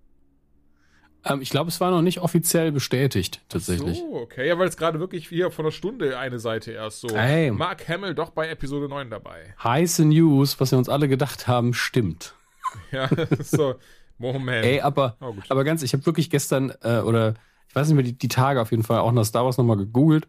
Ähm, 1.26 1.42
ich 1.42 1.50
glaube, 1.50 1.70
es 1.70 1.82
war 1.82 1.92
noch 1.92 2.02
nicht 2.02 2.20
offiziell 2.20 2.72
bestätigt, 2.72 3.42
tatsächlich. 3.50 4.00
Oh, 4.02 4.18
so, 4.18 4.22
okay. 4.22 4.48
Ja, 4.48 4.58
weil 4.60 4.68
es 4.68 4.78
gerade 4.78 5.00
wirklich 5.00 5.28
hier 5.28 5.52
von 5.52 5.66
einer 5.66 5.72
Stunde 5.72 6.18
eine 6.18 6.40
Seite 6.40 6.72
erst 6.72 7.02
so. 7.02 7.10
Hey. 7.10 7.52
Mark 7.52 7.88
Hamill 7.88 8.14
doch 8.14 8.30
bei 8.30 8.48
Episode 8.50 8.88
9 8.88 9.10
dabei. 9.10 9.56
Heiße 9.64 10.06
News, 10.06 10.60
was 10.60 10.72
wir 10.72 10.78
uns 10.78 10.90
alle 10.90 11.08
gedacht 11.08 11.48
haben, 11.48 11.74
stimmt. 11.74 12.36
Ja, 12.92 13.10
so. 13.40 13.76
Moment. 14.18 14.66
Ey, 14.66 14.82
aber, 14.82 15.18
oh, 15.22 15.34
aber 15.50 15.64
ganz, 15.64 15.84
ich 15.84 15.94
habe 15.94 16.06
wirklich 16.06 16.30
gestern, 16.30 16.74
äh, 16.82 17.00
oder 17.00 17.36
ich 17.68 17.76
weiß 17.76 17.88
nicht 17.88 17.96
mehr, 17.96 18.04
die, 18.04 18.18
die 18.18 18.28
Tage 18.28 18.62
auf 18.62 18.72
jeden 18.72 18.84
Fall 18.84 19.00
auch 19.00 19.12
nach 19.12 19.26
Star 19.26 19.46
Wars 19.46 19.58
nochmal 19.58 19.78
gegoogelt. 19.78 20.28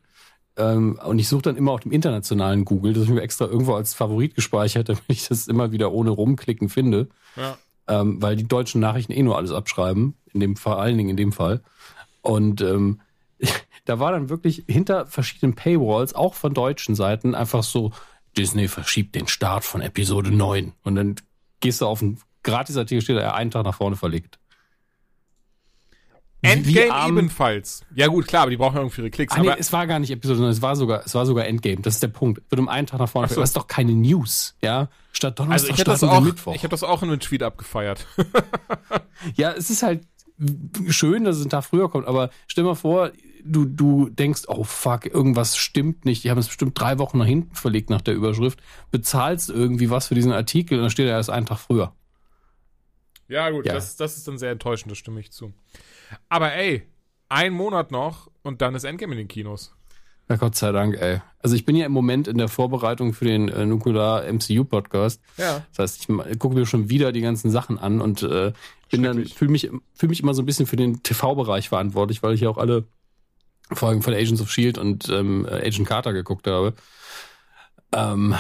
Ähm, 0.57 0.99
und 1.05 1.19
ich 1.19 1.29
suche 1.29 1.43
dann 1.43 1.57
immer 1.57 1.73
auf 1.73 1.81
dem 1.81 1.93
internationalen 1.93 2.65
Google, 2.65 2.95
das 2.95 3.03
habe 3.03 3.13
ich 3.13 3.17
mir 3.17 3.23
extra 3.23 3.45
irgendwo 3.45 3.75
als 3.75 3.95
Favorit 3.95 4.35
gespeichert, 4.35 4.89
damit 4.89 5.05
ich 5.09 5.29
das 5.29 5.49
immer 5.49 5.73
wieder 5.73 5.93
ohne 5.93 6.11
rumklicken 6.11 6.69
finde. 6.69 7.09
Ja. 7.37 7.59
Ähm, 7.89 8.21
weil 8.21 8.35
die 8.35 8.49
deutschen 8.49 8.81
Nachrichten 8.81 9.13
eh 9.13 9.23
nur 9.23 9.37
alles 9.37 9.53
abschreiben, 9.53 10.15
in 10.33 10.41
dem 10.41 10.57
vor 10.57 10.81
allen 10.81 10.97
Dingen 10.97 11.11
in 11.11 11.17
dem 11.17 11.33
Fall. 11.33 11.63
Und 12.23 12.61
ähm, 12.61 13.01
da 13.85 14.01
war 14.01 14.11
dann 14.13 14.29
wirklich 14.29 14.65
hinter 14.67 15.07
verschiedenen 15.07 15.55
Paywalls, 15.55 16.15
auch 16.15 16.35
von 16.35 16.55
deutschen 16.55 16.95
Seiten, 16.95 17.35
einfach 17.35 17.63
so, 17.63 17.93
Disney 18.37 18.69
verschiebt 18.69 19.15
den 19.15 19.29
Start 19.29 19.65
von 19.65 19.81
Episode 19.81 20.31
9. 20.31 20.73
Und 20.83 20.95
dann 20.95 21.15
gehst 21.61 21.81
du 21.81 21.87
auf 21.87 22.03
einen 22.03 22.19
Gratisartikel 22.47 23.03
steht 23.03 23.17
er 23.17 23.35
einen 23.35 23.51
Tag 23.51 23.65
nach 23.65 23.75
vorne 23.75 23.97
verlegt. 23.97 24.39
Endgame 26.43 27.09
ebenfalls. 27.09 27.83
Ja 27.95 28.07
gut, 28.07 28.29
klar, 28.29 28.43
aber 28.43 28.51
die 28.51 28.57
brauchen 28.57 28.77
irgendwie 28.77 29.01
ihre 29.01 29.11
Klicks. 29.11 29.35
Ah, 29.35 29.41
nee, 29.41 29.51
es 29.59 29.73
war 29.73 29.87
gar 29.87 29.99
nicht 29.99 30.11
Episode, 30.11 30.37
sondern 30.37 30.53
es 30.53 30.63
war 30.63 30.77
sogar, 30.77 31.03
es 31.05 31.15
war 31.15 31.27
sogar 31.27 31.47
Endgame. 31.47 31.83
Das 31.83 31.95
ist 31.95 32.03
der 32.03 32.09
Punkt. 32.09 32.41
Wird 32.49 32.61
um 32.61 32.69
einen 32.69 32.87
Tag 32.87 33.01
nach 33.01 33.09
vorne. 33.09 33.29
So. 33.29 33.41
Das 33.41 33.51
ist 33.51 33.57
doch 33.57 33.67
keine 33.67 33.93
News, 33.93 34.55
ja? 34.63 34.89
Statt 35.13 35.39
Donnerstag, 35.39 35.71
also 35.71 35.81
ich 35.81 35.85
das 35.85 36.05
auch, 36.05 36.21
Mittwoch. 36.21 36.55
Ich 36.55 36.63
habe 36.63 36.71
das 36.71 36.85
auch 36.85 37.03
in 37.03 37.09
einem 37.09 37.21
Tweet 37.21 37.43
abgefeiert. 37.43 38.07
ja, 39.35 39.53
es 39.53 39.71
ist 39.71 39.83
halt 39.83 40.07
schön, 40.89 41.25
dass 41.25 41.39
es 41.39 41.45
ein 41.45 41.51
Tag 41.51 41.65
früher 41.65 41.91
kommt, 41.91 42.07
aber 42.07 42.31
stell 42.47 42.65
mal 42.65 42.75
vor, 42.75 43.11
du, 43.45 43.65
du 43.65 44.09
denkst, 44.09 44.43
oh 44.47 44.63
fuck, 44.63 45.07
irgendwas 45.07 45.57
stimmt 45.57 46.05
nicht. 46.05 46.23
Die 46.23 46.31
haben 46.31 46.39
es 46.39 46.49
bestimmt 46.49 46.79
drei 46.79 46.99
Wochen 46.99 47.19
nach 47.19 47.27
hinten 47.27 47.55
verlegt 47.55 47.91
nach 47.91 48.03
der 48.03 48.15
Überschrift. 48.15 48.61
Bezahlst 48.91 49.51
irgendwie 49.51 49.91
was 49.91 50.09
für 50.09 50.15
diesen 50.15 50.33
Artikel 50.33 50.79
und 50.79 50.83
dann 50.83 50.91
steht 50.91 51.07
er 51.07 51.17
erst 51.17 51.31
einen 51.31 51.47
Tag 51.47 51.59
früher. 51.59 51.93
Ja, 53.29 53.51
gut, 53.51 53.67
Ja. 53.67 53.75
Das, 53.75 53.97
das 53.97 54.17
ist 54.17 54.29
dann 54.29 54.39
sehr 54.39 54.53
enttäuschend, 54.53 54.91
das 54.91 54.99
stimme 54.99 55.21
ich 55.21 55.33
zu. 55.33 55.53
Aber 56.29 56.53
ey, 56.53 56.83
ein 57.29 57.53
Monat 57.53 57.91
noch 57.91 58.31
und 58.43 58.63
dann 58.63 58.75
ist 58.75 58.85
Endgame 58.85 59.13
in 59.13 59.19
den 59.19 59.29
Kinos. 59.29 59.73
Ja, 60.29 60.37
Gott 60.37 60.57
sei 60.57 60.73
Dank, 60.73 61.01
ey. 61.01 61.21
Also 61.41 61.55
ich 61.55 61.65
bin 61.65 61.77
ja 61.77 61.87
im 61.87 61.93
Moment 61.93 62.27
in 62.27 62.37
der 62.37 62.49
Vorbereitung 62.49 63.13
für 63.13 63.27
den 63.27 63.49
äh, 63.49 63.65
Nukular 63.65 64.25
MCU 64.25 64.65
Podcast. 64.65 65.21
Ja. 65.37 65.65
Das 65.71 65.79
heißt, 65.79 66.09
ich 66.31 66.39
gucke 66.39 66.57
mir 66.57 66.67
schon 66.67 66.91
wieder 66.91 67.13
die 67.13 67.21
ganzen 67.21 67.51
Sachen 67.51 67.79
an 67.79 68.01
und 68.01 68.23
äh, 68.23 68.53
bin 68.91 69.03
dann 69.05 69.25
fühle 69.27 69.53
mich 69.53 69.71
fühle 69.95 70.11
mich 70.11 70.21
immer 70.21 70.35
so 70.35 70.43
ein 70.43 70.47
bisschen 70.47 70.67
für 70.67 70.77
den 70.77 71.03
TV-Bereich 71.03 71.69
verantwortlich, 71.69 72.23
weil 72.23 72.35
ich 72.35 72.41
ja 72.41 72.49
auch 72.49 72.59
alle 72.59 72.85
Folgen 73.73 74.03
von 74.03 74.15
Agents 74.15 74.41
of 74.41 74.51
Shield 74.51 74.79
und 74.79 75.09
ähm, 75.09 75.47
Agent 75.49 75.89
Carter 75.89 76.13
geguckt 76.13 76.47
habe. 76.47 76.75
Ähm, 77.93 78.35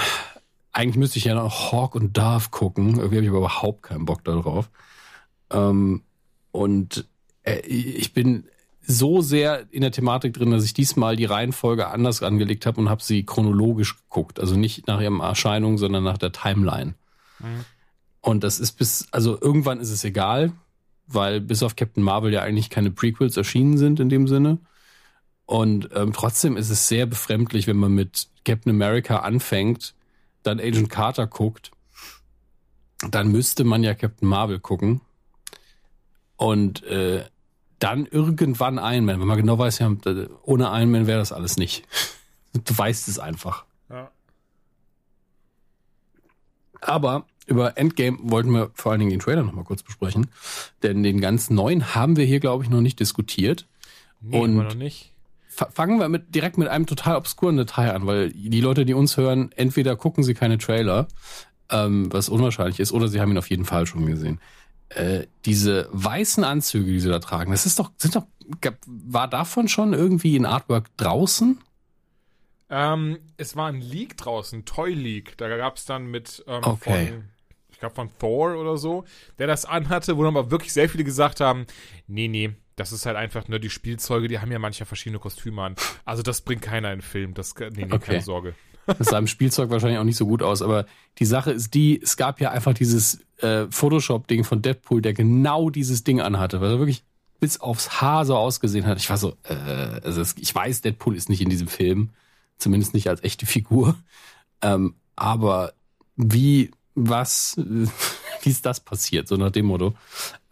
eigentlich 0.76 0.98
müsste 0.98 1.18
ich 1.18 1.24
ja 1.24 1.34
noch 1.34 1.72
Hawk 1.72 1.94
und 1.94 2.18
Darth 2.18 2.50
gucken. 2.50 2.98
Irgendwie 2.98 3.16
habe 3.16 3.24
ich 3.24 3.30
aber 3.30 3.38
überhaupt 3.38 3.82
keinen 3.84 4.04
Bock 4.04 4.22
darauf. 4.24 4.70
Ähm, 5.50 6.02
und 6.52 7.08
äh, 7.44 7.60
ich 7.60 8.12
bin 8.12 8.44
so 8.82 9.22
sehr 9.22 9.66
in 9.70 9.80
der 9.80 9.90
Thematik 9.90 10.34
drin, 10.34 10.50
dass 10.50 10.64
ich 10.64 10.74
diesmal 10.74 11.16
die 11.16 11.24
Reihenfolge 11.24 11.88
anders 11.88 12.22
angelegt 12.22 12.66
habe 12.66 12.78
und 12.78 12.90
habe 12.90 13.02
sie 13.02 13.24
chronologisch 13.24 13.96
geguckt. 13.96 14.38
Also 14.38 14.54
nicht 14.54 14.86
nach 14.86 15.00
ihrem 15.00 15.20
Erscheinung, 15.20 15.78
sondern 15.78 16.04
nach 16.04 16.18
der 16.18 16.32
Timeline. 16.32 16.94
Mhm. 17.38 17.64
Und 18.20 18.44
das 18.44 18.60
ist 18.60 18.72
bis, 18.72 19.08
also 19.12 19.40
irgendwann 19.40 19.80
ist 19.80 19.90
es 19.90 20.04
egal, 20.04 20.52
weil 21.06 21.40
bis 21.40 21.62
auf 21.62 21.74
Captain 21.74 22.02
Marvel 22.02 22.34
ja 22.34 22.42
eigentlich 22.42 22.68
keine 22.68 22.90
Prequels 22.90 23.38
erschienen 23.38 23.78
sind 23.78 23.98
in 23.98 24.10
dem 24.10 24.28
Sinne. 24.28 24.58
Und 25.46 25.88
ähm, 25.94 26.12
trotzdem 26.12 26.58
ist 26.58 26.68
es 26.68 26.86
sehr 26.86 27.06
befremdlich, 27.06 27.66
wenn 27.66 27.78
man 27.78 27.94
mit 27.94 28.28
Captain 28.44 28.70
America 28.70 29.20
anfängt, 29.20 29.94
dann 30.46 30.60
Agent 30.60 30.88
Carter 30.90 31.26
guckt, 31.26 31.70
dann 33.10 33.28
müsste 33.28 33.64
man 33.64 33.82
ja 33.82 33.94
Captain 33.94 34.28
Marvel 34.28 34.58
gucken. 34.60 35.00
Und 36.36 36.82
äh, 36.84 37.24
dann 37.78 38.06
irgendwann 38.06 38.78
Iron 38.78 39.04
Man, 39.04 39.20
wenn 39.20 39.26
man 39.26 39.36
genau 39.36 39.58
weiß, 39.58 39.78
ja, 39.80 39.90
ohne 40.42 40.64
Iron 40.64 40.90
Man 40.90 41.06
wäre 41.06 41.18
das 41.18 41.32
alles 41.32 41.56
nicht. 41.56 41.84
Du 42.52 42.76
weißt 42.76 43.08
es 43.08 43.18
einfach. 43.18 43.64
Ja. 43.90 44.10
Aber 46.80 47.26
über 47.46 47.76
Endgame 47.78 48.18
wollten 48.22 48.50
wir 48.50 48.70
vor 48.74 48.92
allen 48.92 49.00
Dingen 49.00 49.10
den 49.10 49.20
Trailer 49.20 49.42
nochmal 49.42 49.64
kurz 49.64 49.82
besprechen. 49.82 50.28
Denn 50.82 51.02
den 51.02 51.20
ganz 51.20 51.50
neuen 51.50 51.94
haben 51.94 52.16
wir 52.16 52.24
hier, 52.24 52.40
glaube 52.40 52.64
ich, 52.64 52.70
noch 52.70 52.80
nicht 52.80 52.98
diskutiert. 53.00 53.66
Nee, 54.20 54.40
Und- 54.40 54.56
noch 54.56 54.74
nicht. 54.74 55.12
Fa- 55.56 55.70
Fangen 55.72 55.98
wir 55.98 56.08
mit, 56.08 56.34
direkt 56.34 56.58
mit 56.58 56.68
einem 56.68 56.86
total 56.86 57.16
obskuren 57.16 57.56
Detail 57.56 57.92
an, 57.94 58.06
weil 58.06 58.30
die 58.30 58.60
Leute, 58.60 58.84
die 58.84 58.94
uns 58.94 59.16
hören, 59.16 59.50
entweder 59.56 59.96
gucken 59.96 60.22
sie 60.22 60.34
keine 60.34 60.58
Trailer, 60.58 61.08
ähm, 61.70 62.12
was 62.12 62.28
unwahrscheinlich 62.28 62.80
ist, 62.80 62.92
oder 62.92 63.08
sie 63.08 63.20
haben 63.20 63.30
ihn 63.32 63.38
auf 63.38 63.50
jeden 63.50 63.64
Fall 63.64 63.86
schon 63.86 64.06
gesehen. 64.06 64.40
Äh, 64.90 65.26
diese 65.46 65.88
weißen 65.92 66.44
Anzüge, 66.44 66.92
die 66.92 67.00
sie 67.00 67.08
da 67.08 67.18
tragen, 67.20 67.52
das 67.52 67.66
ist 67.66 67.78
doch, 67.78 67.92
sind 67.98 68.16
doch, 68.16 68.26
gab- 68.60 68.78
war 68.86 69.28
davon 69.28 69.68
schon 69.68 69.94
irgendwie 69.94 70.36
ein 70.36 70.46
Artwork 70.46 70.96
draußen? 70.98 71.58
Ähm, 72.68 73.18
es 73.36 73.54
war 73.56 73.68
ein 73.68 73.80
Leak 73.80 74.16
draußen, 74.16 74.64
Toy 74.64 74.92
Leak. 74.92 75.36
Da 75.38 75.48
gab 75.56 75.76
es 75.76 75.84
dann 75.84 76.06
mit 76.06 76.44
ähm, 76.48 76.72
Okay. 76.72 76.74
von, 76.74 77.30
ich 77.70 77.78
glaube 77.78 77.94
von 77.94 78.10
Thor 78.18 78.56
oder 78.56 78.76
so, 78.76 79.04
der 79.38 79.46
das 79.46 79.64
anhatte, 79.64 80.16
wo 80.16 80.24
dann 80.24 80.36
aber 80.36 80.50
wirklich 80.50 80.72
sehr 80.72 80.88
viele 80.88 81.04
gesagt 81.04 81.40
haben, 81.40 81.66
nee, 82.08 82.28
nee, 82.28 82.54
das 82.76 82.92
ist 82.92 83.06
halt 83.06 83.16
einfach 83.16 83.48
nur 83.48 83.58
die 83.58 83.70
Spielzeuge, 83.70 84.28
die 84.28 84.38
haben 84.38 84.52
ja 84.52 84.58
mancher 84.58 84.86
verschiedene 84.86 85.18
Kostüme 85.18 85.62
an. 85.62 85.76
Also 86.04 86.22
das 86.22 86.42
bringt 86.42 86.62
keiner 86.62 86.92
in 86.92 86.98
den 86.98 87.02
Film, 87.02 87.34
das, 87.34 87.54
nee, 87.58 87.68
nee, 87.76 87.84
Okay. 87.84 87.98
keine 87.98 88.20
Sorge. 88.20 88.54
Das 88.86 89.08
sah 89.08 89.18
im 89.18 89.26
Spielzeug 89.26 89.70
wahrscheinlich 89.70 89.98
auch 89.98 90.04
nicht 90.04 90.16
so 90.16 90.26
gut 90.26 90.42
aus, 90.42 90.62
aber 90.62 90.86
die 91.18 91.24
Sache 91.24 91.50
ist 91.50 91.74
die, 91.74 92.00
es 92.00 92.16
gab 92.16 92.40
ja 92.40 92.52
einfach 92.52 92.72
dieses 92.72 93.18
äh, 93.38 93.66
Photoshop-Ding 93.68 94.44
von 94.44 94.62
Deadpool, 94.62 95.02
der 95.02 95.12
genau 95.12 95.70
dieses 95.70 96.04
Ding 96.04 96.20
anhatte, 96.20 96.60
weil 96.60 96.70
er 96.70 96.78
wirklich 96.78 97.02
bis 97.40 97.60
aufs 97.60 98.00
Haar 98.00 98.24
so 98.24 98.36
ausgesehen 98.36 98.86
hat. 98.86 98.98
Ich 98.98 99.10
war 99.10 99.16
so, 99.16 99.36
äh, 99.42 99.54
also 99.54 100.20
es, 100.20 100.36
ich 100.38 100.54
weiß, 100.54 100.82
Deadpool 100.82 101.16
ist 101.16 101.28
nicht 101.28 101.40
in 101.40 101.50
diesem 101.50 101.66
Film, 101.66 102.10
zumindest 102.58 102.94
nicht 102.94 103.08
als 103.08 103.24
echte 103.24 103.44
Figur, 103.44 103.96
ähm, 104.62 104.94
aber 105.16 105.72
wie, 106.14 106.70
was, 106.94 107.58
äh, 107.58 107.86
wie 108.46 108.50
ist 108.50 108.64
das 108.64 108.80
passiert, 108.80 109.28
so 109.28 109.36
nach 109.36 109.50
dem 109.50 109.66
Motto. 109.66 109.94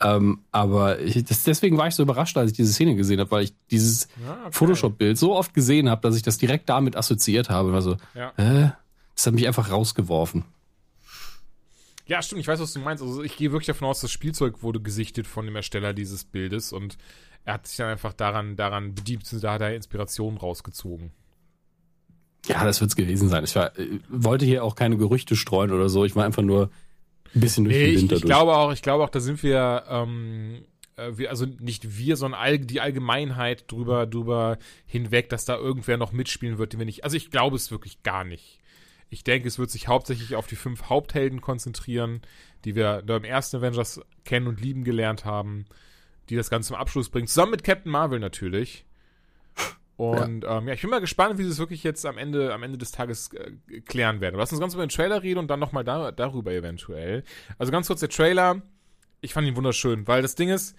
Ähm, 0.00 0.40
aber 0.52 1.00
ich, 1.00 1.24
das, 1.24 1.44
deswegen 1.44 1.78
war 1.78 1.86
ich 1.86 1.94
so 1.94 2.02
überrascht, 2.02 2.36
als 2.36 2.50
ich 2.50 2.56
diese 2.56 2.72
Szene 2.72 2.96
gesehen 2.96 3.20
habe, 3.20 3.30
weil 3.30 3.44
ich 3.44 3.54
dieses 3.70 4.08
Ja, 4.22 4.32
okay. 4.42 4.48
Photoshop-Bild 4.52 5.16
so 5.16 5.34
oft 5.36 5.54
gesehen 5.54 5.88
habe, 5.88 6.02
dass 6.02 6.16
ich 6.16 6.22
das 6.22 6.36
direkt 6.38 6.68
damit 6.68 6.96
assoziiert 6.96 7.48
habe. 7.50 7.72
Also, 7.72 7.96
Ja. 8.14 8.32
äh, 8.36 8.70
das 9.14 9.26
hat 9.26 9.34
mich 9.34 9.46
einfach 9.46 9.70
rausgeworfen. 9.70 10.44
Ja, 12.06 12.20
stimmt, 12.20 12.40
ich 12.42 12.48
weiß, 12.48 12.60
was 12.60 12.72
du 12.74 12.80
meinst. 12.80 13.02
Also 13.02 13.22
ich 13.22 13.36
gehe 13.36 13.52
wirklich 13.52 13.66
davon 13.68 13.88
aus, 13.88 14.00
das 14.00 14.10
Spielzeug 14.10 14.62
wurde 14.62 14.80
gesichtet 14.80 15.26
von 15.26 15.46
dem 15.46 15.56
Ersteller 15.56 15.94
dieses 15.94 16.24
Bildes 16.24 16.72
und 16.72 16.98
er 17.44 17.54
hat 17.54 17.66
sich 17.66 17.76
dann 17.78 17.88
einfach 17.88 18.12
daran, 18.12 18.56
daran 18.56 18.94
bedient, 18.94 19.22
da 19.42 19.52
hat 19.54 19.60
er 19.62 19.74
Inspiration 19.74 20.36
rausgezogen. 20.36 21.12
Ja, 22.46 22.62
das 22.64 22.80
wird's 22.82 22.94
gewesen 22.96 23.28
sein. 23.30 23.44
Ich 23.44 23.56
war, 23.56 23.78
äh, 23.78 24.00
wollte 24.10 24.44
hier 24.44 24.64
auch 24.64 24.74
keine 24.74 24.98
Gerüchte 24.98 25.34
streuen 25.34 25.70
oder 25.72 25.88
so. 25.88 26.04
Ich 26.04 26.14
war 26.14 26.24
einfach 26.26 26.42
nur 26.42 26.70
ein 27.34 27.40
bisschen 27.40 27.64
durch 27.64 27.76
Nee, 27.76 27.86
den 27.86 27.94
ich, 27.94 28.00
Winter 28.02 28.14
ich 28.16 28.22
durch. 28.22 28.30
glaube 28.30 28.56
auch, 28.56 28.72
ich 28.72 28.82
glaube 28.82 29.04
auch, 29.04 29.10
da 29.10 29.20
sind 29.20 29.42
wir, 29.42 29.84
ähm, 29.88 30.64
äh, 30.96 31.10
wir, 31.16 31.30
also 31.30 31.46
nicht 31.46 31.98
wir, 31.98 32.16
sondern 32.16 32.40
all, 32.40 32.58
die 32.58 32.80
Allgemeinheit 32.80 33.70
drüber, 33.70 34.06
drüber 34.06 34.58
hinweg, 34.86 35.28
dass 35.28 35.44
da 35.44 35.56
irgendwer 35.56 35.96
noch 35.96 36.12
mitspielen 36.12 36.58
wird, 36.58 36.72
den 36.72 36.80
wir 36.80 36.86
nicht. 36.86 37.04
Also 37.04 37.16
ich 37.16 37.30
glaube 37.30 37.56
es 37.56 37.70
wirklich 37.70 38.02
gar 38.02 38.24
nicht. 38.24 38.60
Ich 39.10 39.22
denke, 39.24 39.46
es 39.48 39.58
wird 39.58 39.70
sich 39.70 39.86
hauptsächlich 39.88 40.34
auf 40.34 40.46
die 40.46 40.56
fünf 40.56 40.84
Haupthelden 40.88 41.40
konzentrieren, 41.40 42.22
die 42.64 42.74
wir 42.74 43.02
da 43.02 43.16
im 43.16 43.24
ersten 43.24 43.58
Avengers 43.58 44.00
kennen 44.24 44.46
und 44.48 44.60
lieben 44.60 44.82
gelernt 44.82 45.24
haben, 45.24 45.66
die 46.30 46.36
das 46.36 46.50
Ganze 46.50 46.68
zum 46.68 46.76
Abschluss 46.76 47.10
bringen. 47.10 47.26
Zusammen 47.28 47.52
mit 47.52 47.64
Captain 47.64 47.92
Marvel 47.92 48.18
natürlich. 48.18 48.84
Und 49.96 50.44
ja, 50.44 50.58
ähm, 50.58 50.68
ja 50.68 50.74
ich 50.74 50.80
bin 50.80 50.90
mal 50.90 51.00
gespannt, 51.00 51.38
wie 51.38 51.44
sie 51.44 51.50
es 51.50 51.58
wirklich 51.58 51.84
jetzt 51.84 52.04
am 52.04 52.18
Ende, 52.18 52.52
am 52.52 52.62
Ende 52.62 52.78
des 52.78 52.90
Tages 52.90 53.32
äh, 53.32 53.80
klären 53.80 54.20
werden. 54.20 54.36
Lass 54.36 54.50
uns 54.52 54.60
ganz 54.60 54.74
über 54.74 54.84
den 54.84 54.90
Trailer 54.90 55.22
reden 55.22 55.38
und 55.38 55.48
dann 55.48 55.60
nochmal 55.60 55.84
da, 55.84 56.10
darüber 56.10 56.52
eventuell. 56.52 57.24
Also 57.58 57.70
ganz 57.72 57.86
kurz 57.86 58.00
der 58.00 58.08
Trailer. 58.08 58.62
Ich 59.20 59.32
fand 59.32 59.46
ihn 59.46 59.56
wunderschön, 59.56 60.06
weil 60.06 60.22
das 60.22 60.34
Ding 60.34 60.50
ist, 60.50 60.76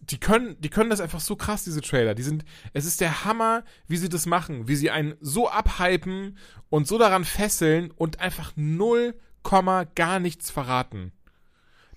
die 0.00 0.18
können, 0.18 0.60
die 0.60 0.70
können 0.70 0.90
das 0.90 1.00
einfach 1.00 1.20
so 1.20 1.36
krass, 1.36 1.64
diese 1.64 1.80
Trailer. 1.80 2.14
Die 2.14 2.22
sind, 2.22 2.44
es 2.72 2.84
ist 2.84 3.00
der 3.00 3.24
Hammer, 3.24 3.62
wie 3.86 3.96
sie 3.96 4.08
das 4.08 4.26
machen, 4.26 4.66
wie 4.66 4.74
sie 4.74 4.90
einen 4.90 5.14
so 5.20 5.48
abhypen 5.48 6.36
und 6.70 6.88
so 6.88 6.98
daran 6.98 7.24
fesseln 7.24 7.90
und 7.92 8.20
einfach 8.20 8.52
null 8.56 9.14
Komma 9.42 9.84
gar 9.84 10.20
nichts 10.20 10.50
verraten. 10.50 11.12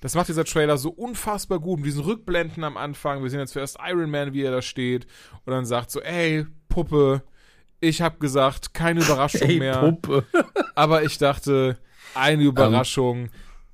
Das 0.02 0.14
macht 0.16 0.28
dieser 0.28 0.46
Trailer 0.46 0.78
so 0.78 0.90
unfassbar 0.90 1.60
gut. 1.60 1.78
Mit 1.80 1.88
diesen 1.88 2.04
Rückblenden 2.04 2.64
am 2.64 2.78
Anfang. 2.78 3.24
Wir 3.24 3.30
sehen 3.30 3.40
jetzt 3.40 3.54
zuerst 3.54 3.78
Iron 3.86 4.12
Man, 4.12 4.34
wie 4.34 4.44
er 4.44 4.52
da 4.52 4.62
steht. 4.62 5.08
Und 5.46 5.52
dann 5.54 5.66
sagt 5.66 5.90
so, 5.92 6.02
ey, 6.02 6.46
Puppe, 6.70 7.24
ich 7.80 8.02
hab 8.02 8.20
gesagt, 8.20 8.74
keine 8.74 9.02
Überraschung 9.02 9.42
Ey, 9.50 9.60
mehr. 9.60 9.80
Puppe. 9.80 10.25
Aber 10.75 11.04
ich 11.04 11.18
dachte, 11.18 11.78
eine 12.14 12.44
Überraschung, 12.44 13.30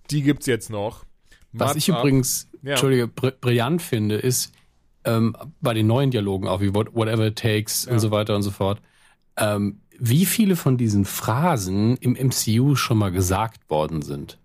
die 0.10 0.22
gibt's 0.22 0.46
jetzt 0.46 0.70
noch. 0.70 1.06
Was 1.54 1.70
Mats 1.70 1.78
ich 1.78 1.92
ab. 1.94 2.00
übrigens, 2.00 2.50
Ja. 2.62 2.72
Entschuldige, 2.72 3.08
br 3.08 3.32
brillant 3.32 3.82
finde, 3.82 4.16
ist 4.16 4.54
ähm, 5.04 5.36
bei 5.60 5.74
den 5.74 5.88
neuen 5.88 6.12
Dialogen 6.12 6.48
auch, 6.48 6.62
wie 6.62 6.74
what, 6.74 6.94
Whatever 6.96 7.28
it 7.28 7.38
takes 7.40 7.86
Ja. 7.86 7.94
und 7.94 8.00
so 8.00 8.12
weiter 8.12 8.36
und 8.36 8.44
so 8.44 8.51
fort, 8.51 8.80
ähm, 9.38 9.82
wie 10.00 10.25
viele 10.25 10.56
von 10.56 10.78
diesen 10.78 11.06
Phrasen 11.06 11.98
im 11.98 12.13
MCU 12.13 12.75
schon 12.75 12.98
mal 12.98 13.12
gesagt 13.12 13.70
worden 13.70 14.01
sind. 14.01 14.38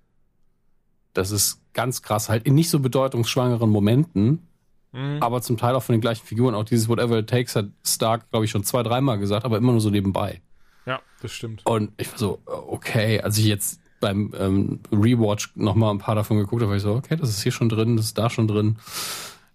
Das 1.17 1.31
ist 1.31 1.61
ganz 1.73 2.03
krass, 2.03 2.29
halt 2.29 2.45
in 2.47 2.55
nicht 2.55 2.71
so 2.71 2.81
bedeutungsschwangeren 2.81 3.71
Momenten, 3.71 4.47
Mhm. 4.93 5.19
aber 5.21 5.43
zum 5.43 5.59
Teil 5.59 5.75
auch 5.75 5.83
von 5.83 5.93
den 5.93 6.01
gleichen 6.01 6.25
Figuren. 6.25 6.55
Auch 6.55 6.65
dieses 6.65 6.89
Whatever 6.89 7.19
it 7.19 7.29
takes 7.29 7.55
hat 7.55 7.67
Stark, 7.85 8.31
glaube 8.31 8.47
ich, 8.47 8.51
schon 8.51 8.65
zwei, 8.65 8.83
dreimal 8.83 9.19
gesagt, 9.19 9.45
aber 9.45 9.59
immer 9.59 9.73
nur 9.73 9.81
so 9.81 9.91
nebenbei. 9.91 10.41
Ja, 10.87 11.01
das 11.21 11.33
stimmt. 11.33 11.61
Und 11.67 11.91
ich 11.99 12.11
war 12.11 12.19
so, 12.19 12.39
okay, 12.47 13.21
als 13.21 13.37
ich 13.37 13.45
jetzt 13.45 13.81
beim 14.01 14.33
ähm, 14.39 14.81
Rewatch 14.93 15.53
noch 15.55 15.75
mal 15.75 15.91
ein 15.91 15.99
paar 15.99 16.15
davon 16.15 16.39
geguckt 16.39 16.63
habe, 16.63 16.71
war 16.71 16.77
ich 16.77 16.83
so, 16.83 16.95
okay, 16.95 17.17
das 17.17 17.29
ist 17.29 17.43
hier 17.43 17.53
schon 17.53 17.69
drin, 17.69 17.97
das 17.97 18.07
ist 18.07 18.19
da 18.19 18.31
schon 18.31 18.49
drin. 18.49 18.77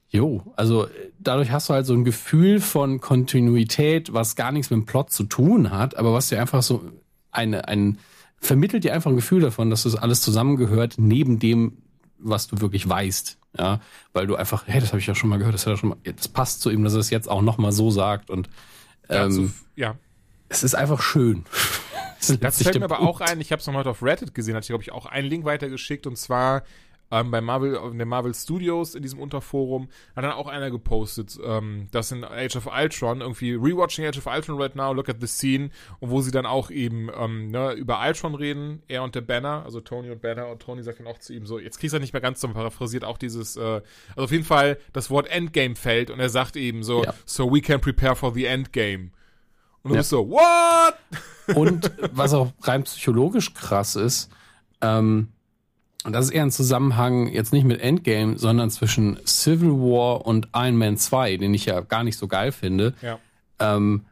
Jo, 0.09 0.43
also 0.57 0.87
dadurch 1.19 1.51
hast 1.51 1.69
du 1.69 1.73
halt 1.73 1.85
so 1.85 1.93
ein 1.93 2.03
Gefühl 2.03 2.59
von 2.59 2.99
Kontinuität, 2.99 4.13
was 4.13 4.35
gar 4.35 4.51
nichts 4.51 4.69
mit 4.69 4.77
dem 4.81 4.85
Plot 4.85 5.09
zu 5.11 5.23
tun 5.23 5.71
hat, 5.71 5.95
aber 5.95 6.13
was 6.13 6.29
dir 6.29 6.39
einfach 6.41 6.61
so 6.61 6.83
eine, 7.31 7.67
ein, 7.67 7.97
vermittelt 8.41 8.83
dir 8.83 8.93
einfach 8.93 9.09
ein 9.09 9.15
Gefühl 9.15 9.41
davon, 9.41 9.69
dass 9.69 9.83
das 9.83 9.95
alles 9.95 10.21
zusammengehört, 10.21 10.95
neben 10.97 11.39
dem, 11.39 11.77
was 12.17 12.47
du 12.47 12.59
wirklich 12.59 12.89
weißt. 12.89 13.37
Ja, 13.57 13.81
weil 14.13 14.27
du 14.27 14.35
einfach, 14.35 14.63
hey, 14.65 14.79
das 14.79 14.89
habe 14.89 14.99
ich 14.99 15.07
ja 15.07 15.15
schon 15.15 15.29
mal 15.29 15.37
gehört, 15.37 15.53
das 15.53 15.65
hat 15.65 15.73
er 15.73 15.77
schon 15.77 15.89
mal, 15.89 15.97
das 16.03 16.29
passt 16.29 16.61
zu 16.61 16.69
ihm, 16.69 16.83
dass 16.85 16.93
er 16.93 16.99
es 16.99 17.09
jetzt 17.09 17.29
auch 17.29 17.41
noch 17.41 17.57
mal 17.57 17.73
so 17.73 17.91
sagt 17.91 18.29
und 18.29 18.49
ähm, 19.09 19.53
ja. 19.75 19.95
es 20.47 20.63
ist 20.63 20.75
einfach 20.75 21.01
schön. 21.01 21.45
Das 22.19 22.39
Das 22.39 22.61
fällt 22.61 22.77
mir 22.77 22.85
aber 22.85 22.99
auch 22.99 23.19
ein, 23.19 23.41
ich 23.41 23.51
habe 23.51 23.61
es 23.61 23.65
noch 23.65 23.73
heute 23.73 23.89
auf 23.89 24.03
Reddit 24.03 24.35
gesehen, 24.35 24.55
hat 24.55 24.63
ich 24.63 24.67
glaube 24.67 24.83
ich 24.83 24.91
auch 24.91 25.07
einen 25.07 25.27
Link 25.27 25.43
weitergeschickt 25.43 26.05
und 26.05 26.19
zwar 26.19 26.61
ähm, 27.11 27.29
bei 27.29 27.41
Marvel, 27.41 27.75
in 27.91 27.97
der 27.97 28.07
Marvel 28.07 28.33
Studios 28.33 28.95
in 28.95 29.03
diesem 29.03 29.19
Unterforum, 29.19 29.89
hat 30.15 30.23
dann 30.23 30.31
auch 30.31 30.47
einer 30.47 30.71
gepostet, 30.71 31.37
ähm, 31.43 31.87
dass 31.91 32.11
in 32.11 32.23
Age 32.23 32.55
of 32.55 32.67
Ultron 32.67 33.21
irgendwie 33.21 33.53
rewatching 33.53 34.05
Age 34.05 34.17
of 34.17 34.27
Ultron 34.27 34.59
right 34.61 34.75
now, 34.75 34.93
look 34.93 35.09
at 35.09 35.17
the 35.19 35.27
scene, 35.27 35.69
und 35.99 36.09
wo 36.09 36.21
sie 36.21 36.31
dann 36.31 36.45
auch 36.45 36.71
eben 36.71 37.09
ähm, 37.15 37.51
ne, 37.51 37.73
über 37.73 37.99
Ultron 38.01 38.35
reden, 38.35 38.81
er 38.87 39.03
und 39.03 39.13
der 39.13 39.21
Banner, 39.21 39.63
also 39.65 39.81
Tony 39.81 40.09
und 40.09 40.21
Banner, 40.21 40.47
und 40.47 40.61
Tony 40.61 40.81
sagt 40.83 40.99
dann 40.99 41.07
auch 41.07 41.19
zu 41.19 41.33
ihm 41.33 41.45
so, 41.45 41.59
jetzt 41.59 41.79
kriegst 41.79 41.93
du 41.95 41.99
nicht 41.99 42.13
mehr 42.13 42.21
ganz 42.21 42.39
so 42.41 42.47
paraphrasiert 42.47 43.03
auch 43.03 43.17
dieses, 43.17 43.57
äh, 43.57 43.81
also 44.15 44.23
auf 44.23 44.31
jeden 44.31 44.45
Fall 44.45 44.77
das 44.93 45.09
Wort 45.09 45.27
Endgame 45.29 45.75
fällt 45.75 46.09
und 46.09 46.19
er 46.19 46.29
sagt 46.29 46.55
eben 46.55 46.83
so, 46.83 47.03
Ja. 47.03 47.13
so 47.25 47.53
we 47.53 47.61
can 47.61 47.81
prepare 47.81 48.15
for 48.15 48.33
the 48.33 48.45
Endgame. 48.45 49.11
Und 49.83 49.89
du 49.89 49.95
Ja. 49.95 49.99
bist 49.99 50.09
so, 50.11 50.29
what? 50.29 50.95
Und 51.55 51.91
was 52.13 52.33
auch 52.33 52.51
rein 52.61 52.83
psychologisch 52.83 53.53
krass 53.53 53.95
ist, 53.95 54.29
ähm, 54.81 55.29
und 56.03 56.13
das 56.13 56.25
ist 56.25 56.31
eher 56.31 56.43
ein 56.43 56.51
Zusammenhang 56.51 57.27
jetzt 57.27 57.53
nicht 57.53 57.63
mit 57.65 57.79
Endgame, 57.81 58.37
sondern 58.37 58.69
zwischen 58.71 59.19
Civil 59.25 59.69
War 59.71 60.25
und 60.25 60.47
Iron 60.55 60.77
Man 60.77 60.97
2, 60.97 61.37
den 61.37 61.53
ich 61.53 61.65
ja 61.65 61.81
gar 61.81 62.03
nicht 62.03 62.17
so 62.17 62.27
geil 62.27 62.51
finde. 62.51 62.93
Ja. 63.01 63.19
Ähm, 63.59 64.05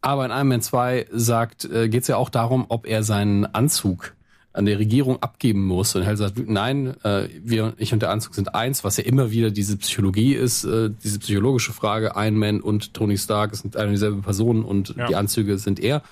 aber 0.00 0.24
in 0.24 0.30
Iron 0.32 0.48
Man 0.48 0.60
2 0.62 1.06
sagt, 1.12 1.64
äh, 1.64 1.88
geht 1.88 2.02
es 2.02 2.08
ja 2.08 2.16
auch 2.16 2.30
darum, 2.30 2.66
ob 2.68 2.86
er 2.86 3.02
seinen 3.02 3.46
Anzug 3.46 4.14
an 4.52 4.64
der 4.64 4.78
Regierung 4.78 5.22
abgeben 5.22 5.64
muss. 5.66 5.94
Und 5.94 6.02
er 6.02 6.16
sagt, 6.16 6.38
nein, 6.48 6.94
äh, 7.04 7.28
wir, 7.44 7.74
ich 7.76 7.92
und 7.92 8.00
der 8.00 8.10
Anzug 8.10 8.34
sind 8.34 8.54
eins, 8.54 8.84
was 8.84 8.96
ja 8.96 9.04
immer 9.04 9.30
wieder 9.30 9.50
diese 9.50 9.76
Psychologie 9.76 10.34
ist, 10.34 10.64
äh, 10.64 10.90
diese 11.04 11.18
psychologische 11.18 11.72
Frage, 11.74 12.12
Iron 12.16 12.36
Man 12.38 12.60
und 12.62 12.94
Tony 12.94 13.18
Stark 13.18 13.54
sind 13.54 13.76
eine 13.76 13.90
dieselbe 13.90 14.22
Person 14.22 14.64
und 14.64 14.94
Ja. 14.96 15.08
die 15.08 15.14
Anzüge 15.16 15.58
sind 15.58 15.78
er. 15.78 16.02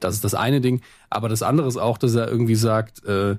Das 0.00 0.14
ist 0.14 0.24
das 0.24 0.34
eine 0.34 0.60
Ding. 0.62 0.80
Aber 1.10 1.28
das 1.28 1.42
andere 1.42 1.68
ist 1.68 1.76
auch, 1.76 1.98
dass 1.98 2.14
er 2.14 2.28
irgendwie 2.28 2.54
sagt, 2.54 3.04
äh, 3.04 3.36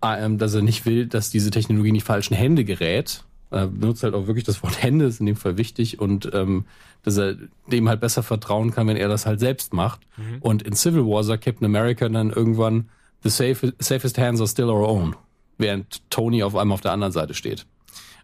dass 0.00 0.54
er 0.54 0.62
nicht 0.62 0.86
will, 0.86 1.06
dass 1.06 1.30
diese 1.30 1.50
Technologie 1.50 1.88
in 1.88 1.94
die 1.94 2.00
falschen 2.00 2.34
Hände 2.34 2.64
gerät. 2.64 3.24
Er 3.50 3.66
benutzt 3.68 4.02
halt 4.02 4.14
auch 4.14 4.26
wirklich 4.26 4.44
das 4.44 4.62
Wort 4.62 4.82
Hände, 4.82 5.04
ist 5.06 5.20
in 5.20 5.26
dem 5.26 5.36
Fall 5.36 5.56
wichtig 5.56 6.00
und 6.00 6.30
ähm, 6.34 6.64
dass 7.02 7.16
er 7.16 7.36
dem 7.70 7.88
halt 7.88 8.00
besser 8.00 8.22
vertrauen 8.22 8.72
kann, 8.72 8.86
wenn 8.88 8.96
er 8.96 9.08
das 9.08 9.24
halt 9.26 9.38
selbst 9.40 9.72
macht. 9.72 10.00
Und 10.40 10.62
in 10.62 10.74
Civil 10.74 11.06
War 11.06 11.22
sagt 11.24 11.44
Captain 11.44 11.64
America 11.64 12.08
dann 12.08 12.30
irgendwann, 12.30 12.88
the 13.22 13.30
safe, 13.30 13.72
safest 13.78 14.18
hands 14.18 14.40
are 14.40 14.48
still 14.48 14.66
our 14.68 14.88
own, 14.88 15.14
während 15.58 16.02
Tony 16.10 16.42
auf 16.42 16.56
einmal 16.56 16.74
auf 16.74 16.80
der 16.80 16.92
anderen 16.92 17.12
Seite 17.12 17.34
steht. 17.34 17.66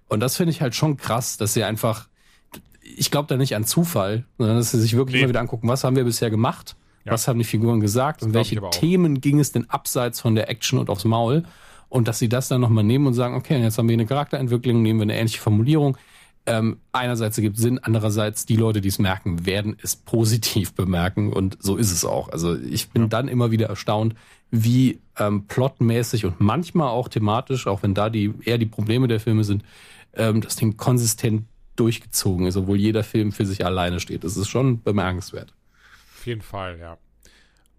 Und 0.08 0.20
das 0.20 0.36
finde 0.36 0.50
ich 0.52 0.60
halt 0.60 0.74
schon 0.74 0.96
krass, 0.96 1.36
dass 1.36 1.54
sie 1.54 1.62
einfach, 1.64 2.08
ich 2.82 3.10
glaube 3.12 3.28
da 3.28 3.36
nicht 3.36 3.54
an 3.54 3.64
Zufall, 3.64 4.24
sondern 4.38 4.56
dass 4.58 4.72
sie 4.72 4.80
sich 4.80 4.94
wirklich 4.96 5.16
Nee. 5.16 5.22
mal 5.22 5.28
wieder 5.30 5.40
angucken, 5.40 5.68
was 5.68 5.84
haben 5.84 5.94
wir 5.96 6.04
bisher 6.04 6.30
gemacht, 6.30 6.74
Ja. 7.04 7.12
was 7.12 7.28
haben 7.28 7.38
die 7.38 7.44
Figuren 7.44 7.80
gesagt 7.80 8.22
und 8.24 8.34
welche. 8.34 8.60
Themen 8.72 9.20
ging 9.20 9.38
es 9.38 9.52
denn 9.52 9.70
abseits 9.70 10.20
von 10.20 10.34
der 10.34 10.50
Action 10.50 10.78
und 10.80 10.90
aufs 10.90 11.04
Maul 11.04 11.44
und 11.92 12.08
dass 12.08 12.18
sie 12.18 12.30
das 12.30 12.48
dann 12.48 12.62
nochmal 12.62 12.84
nehmen 12.84 13.06
und 13.06 13.12
sagen, 13.12 13.34
okay, 13.34 13.60
jetzt 13.60 13.76
haben 13.76 13.86
wir 13.86 13.92
eine 13.92 14.06
Charakterentwicklung, 14.06 14.80
nehmen 14.80 15.00
wir 15.00 15.02
eine 15.02 15.18
ähnliche 15.18 15.40
Formulierung. 15.40 15.98
Ähm, 16.46 16.78
einerseits 16.90 17.36
ergibt 17.36 17.58
Sinn, 17.58 17.78
andererseits 17.80 18.46
die 18.46 18.56
Leute, 18.56 18.80
die 18.80 18.88
es 18.88 18.98
merken, 18.98 19.44
werden 19.44 19.76
es 19.82 19.94
positiv 19.94 20.72
bemerken 20.74 21.34
und 21.34 21.58
so 21.60 21.76
ist 21.76 21.92
es 21.92 22.06
auch. 22.06 22.30
Also 22.30 22.56
ich 22.56 22.88
bin 22.88 23.10
dann 23.10 23.28
immer 23.28 23.50
wieder 23.50 23.66
erstaunt, 23.68 24.14
wie 24.50 25.00
ähm, 25.18 25.46
plotmäßig 25.46 26.24
und 26.24 26.40
manchmal 26.40 26.88
auch 26.88 27.08
thematisch, 27.08 27.66
auch 27.66 27.82
wenn 27.82 27.94
da 27.94 28.08
die 28.08 28.32
eher 28.42 28.56
die 28.56 28.66
Probleme 28.66 29.06
der 29.06 29.20
Filme 29.20 29.44
sind, 29.44 29.62
ähm, 30.14 30.40
das 30.40 30.56
Ding 30.56 30.78
konsistent 30.78 31.44
durchgezogen 31.76 32.46
ist, 32.46 32.56
obwohl 32.56 32.78
jeder 32.78 33.04
Film 33.04 33.32
für 33.32 33.44
sich 33.44 33.66
alleine 33.66 34.00
steht. 34.00 34.24
Das 34.24 34.38
ist 34.38 34.48
schon 34.48 34.82
bemerkenswert. 34.82 35.52
Auf 36.16 36.26
jeden 36.26 36.42
Fall, 36.42 36.78
ja. 36.78 36.96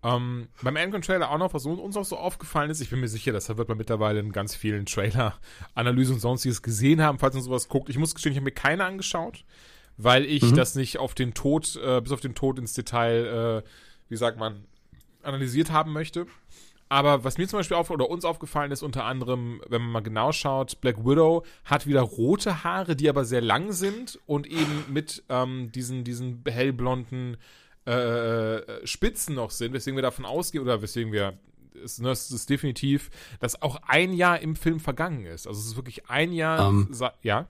Ähm, 0.03 0.49
beim 0.61 0.75
Endgame-Trailer 0.75 1.31
auch 1.31 1.37
noch, 1.37 1.53
was 1.53 1.65
uns 1.65 1.95
auch 1.95 2.05
so 2.05 2.17
aufgefallen 2.17 2.69
ist, 2.69 2.81
ich 2.81 2.89
bin 2.89 2.99
mir 2.99 3.07
sicher, 3.07 3.31
das 3.31 3.47
wird 3.55 3.69
man 3.69 3.77
mittlerweile 3.77 4.19
in 4.19 4.31
ganz 4.31 4.55
vielen 4.55 4.85
Trailer-Analysen 4.85 6.15
und 6.15 6.19
sonstiges 6.19 6.61
gesehen 6.61 7.01
haben, 7.01 7.19
falls 7.19 7.35
man 7.35 7.43
sowas 7.43 7.69
guckt. 7.69 7.89
Ich 7.89 7.97
muss 7.97 8.13
gestehen, 8.13 8.33
ich 8.33 8.37
habe 8.37 8.45
mir 8.45 8.51
keine 8.51 8.83
angeschaut, 8.83 9.45
weil 9.97 10.25
ich 10.25 10.51
das 10.53 10.75
nicht 10.75 10.97
auf 10.97 11.13
den 11.13 11.33
Tod, 11.33 11.79
äh, 11.83 12.01
bis 12.01 12.11
auf 12.11 12.19
den 12.19 12.35
Tod 12.35 12.59
ins 12.59 12.73
Detail, 12.73 13.63
äh, 13.63 13.69
wie 14.09 14.17
sagt 14.17 14.37
man, 14.37 14.65
analysiert 15.21 15.71
haben 15.71 15.93
möchte. 15.93 16.27
Aber 16.89 17.23
was 17.23 17.39
mir 17.39 17.47
zum 17.47 17.57
Beispiel 17.57 17.77
auf 17.77 17.89
oder 17.89 18.09
uns 18.09 18.23
aufgefallen 18.23 18.71
ist, 18.71 18.83
unter 18.83 19.05
anderem, 19.05 19.61
wenn 19.67 19.81
man 19.81 19.91
mal 19.91 19.99
genau 20.01 20.31
schaut, 20.31 20.79
Black 20.79 21.03
Widow 21.03 21.43
hat 21.65 21.87
wieder 21.87 22.01
rote 22.01 22.63
Haare, 22.63 22.95
die 22.95 23.09
aber 23.09 23.25
sehr 23.25 23.41
lang 23.41 23.71
sind 23.71 24.19
und 24.27 24.45
eben 24.45 24.85
mit 24.89 25.23
ähm, 25.29 25.71
diesen, 25.71 26.03
diesen 26.03 26.43
hellblonden 26.45 27.37
äh, 27.85 28.85
Spitzen 28.87 29.35
noch 29.35 29.51
sind, 29.51 29.73
weswegen 29.73 29.97
wir 29.97 30.01
davon 30.03 30.25
ausgehen, 30.25 30.63
oder 30.63 30.81
weswegen 30.81 31.11
wir, 31.11 31.33
es, 31.83 31.99
ne, 31.99 32.11
es 32.11 32.31
ist 32.31 32.49
definitiv, 32.49 33.09
dass 33.39 33.61
auch 33.61 33.77
ein 33.87 34.13
Jahr 34.13 34.39
im 34.39 34.55
Film 34.55 34.79
vergangen 34.79 35.25
ist. 35.25 35.47
Also 35.47 35.59
es 35.59 35.67
ist 35.67 35.75
wirklich 35.75 36.09
ein 36.09 36.31
Jahr, 36.31 36.69
Ähm. 36.69 36.87
sa- 36.91 37.13
ja, 37.21 37.47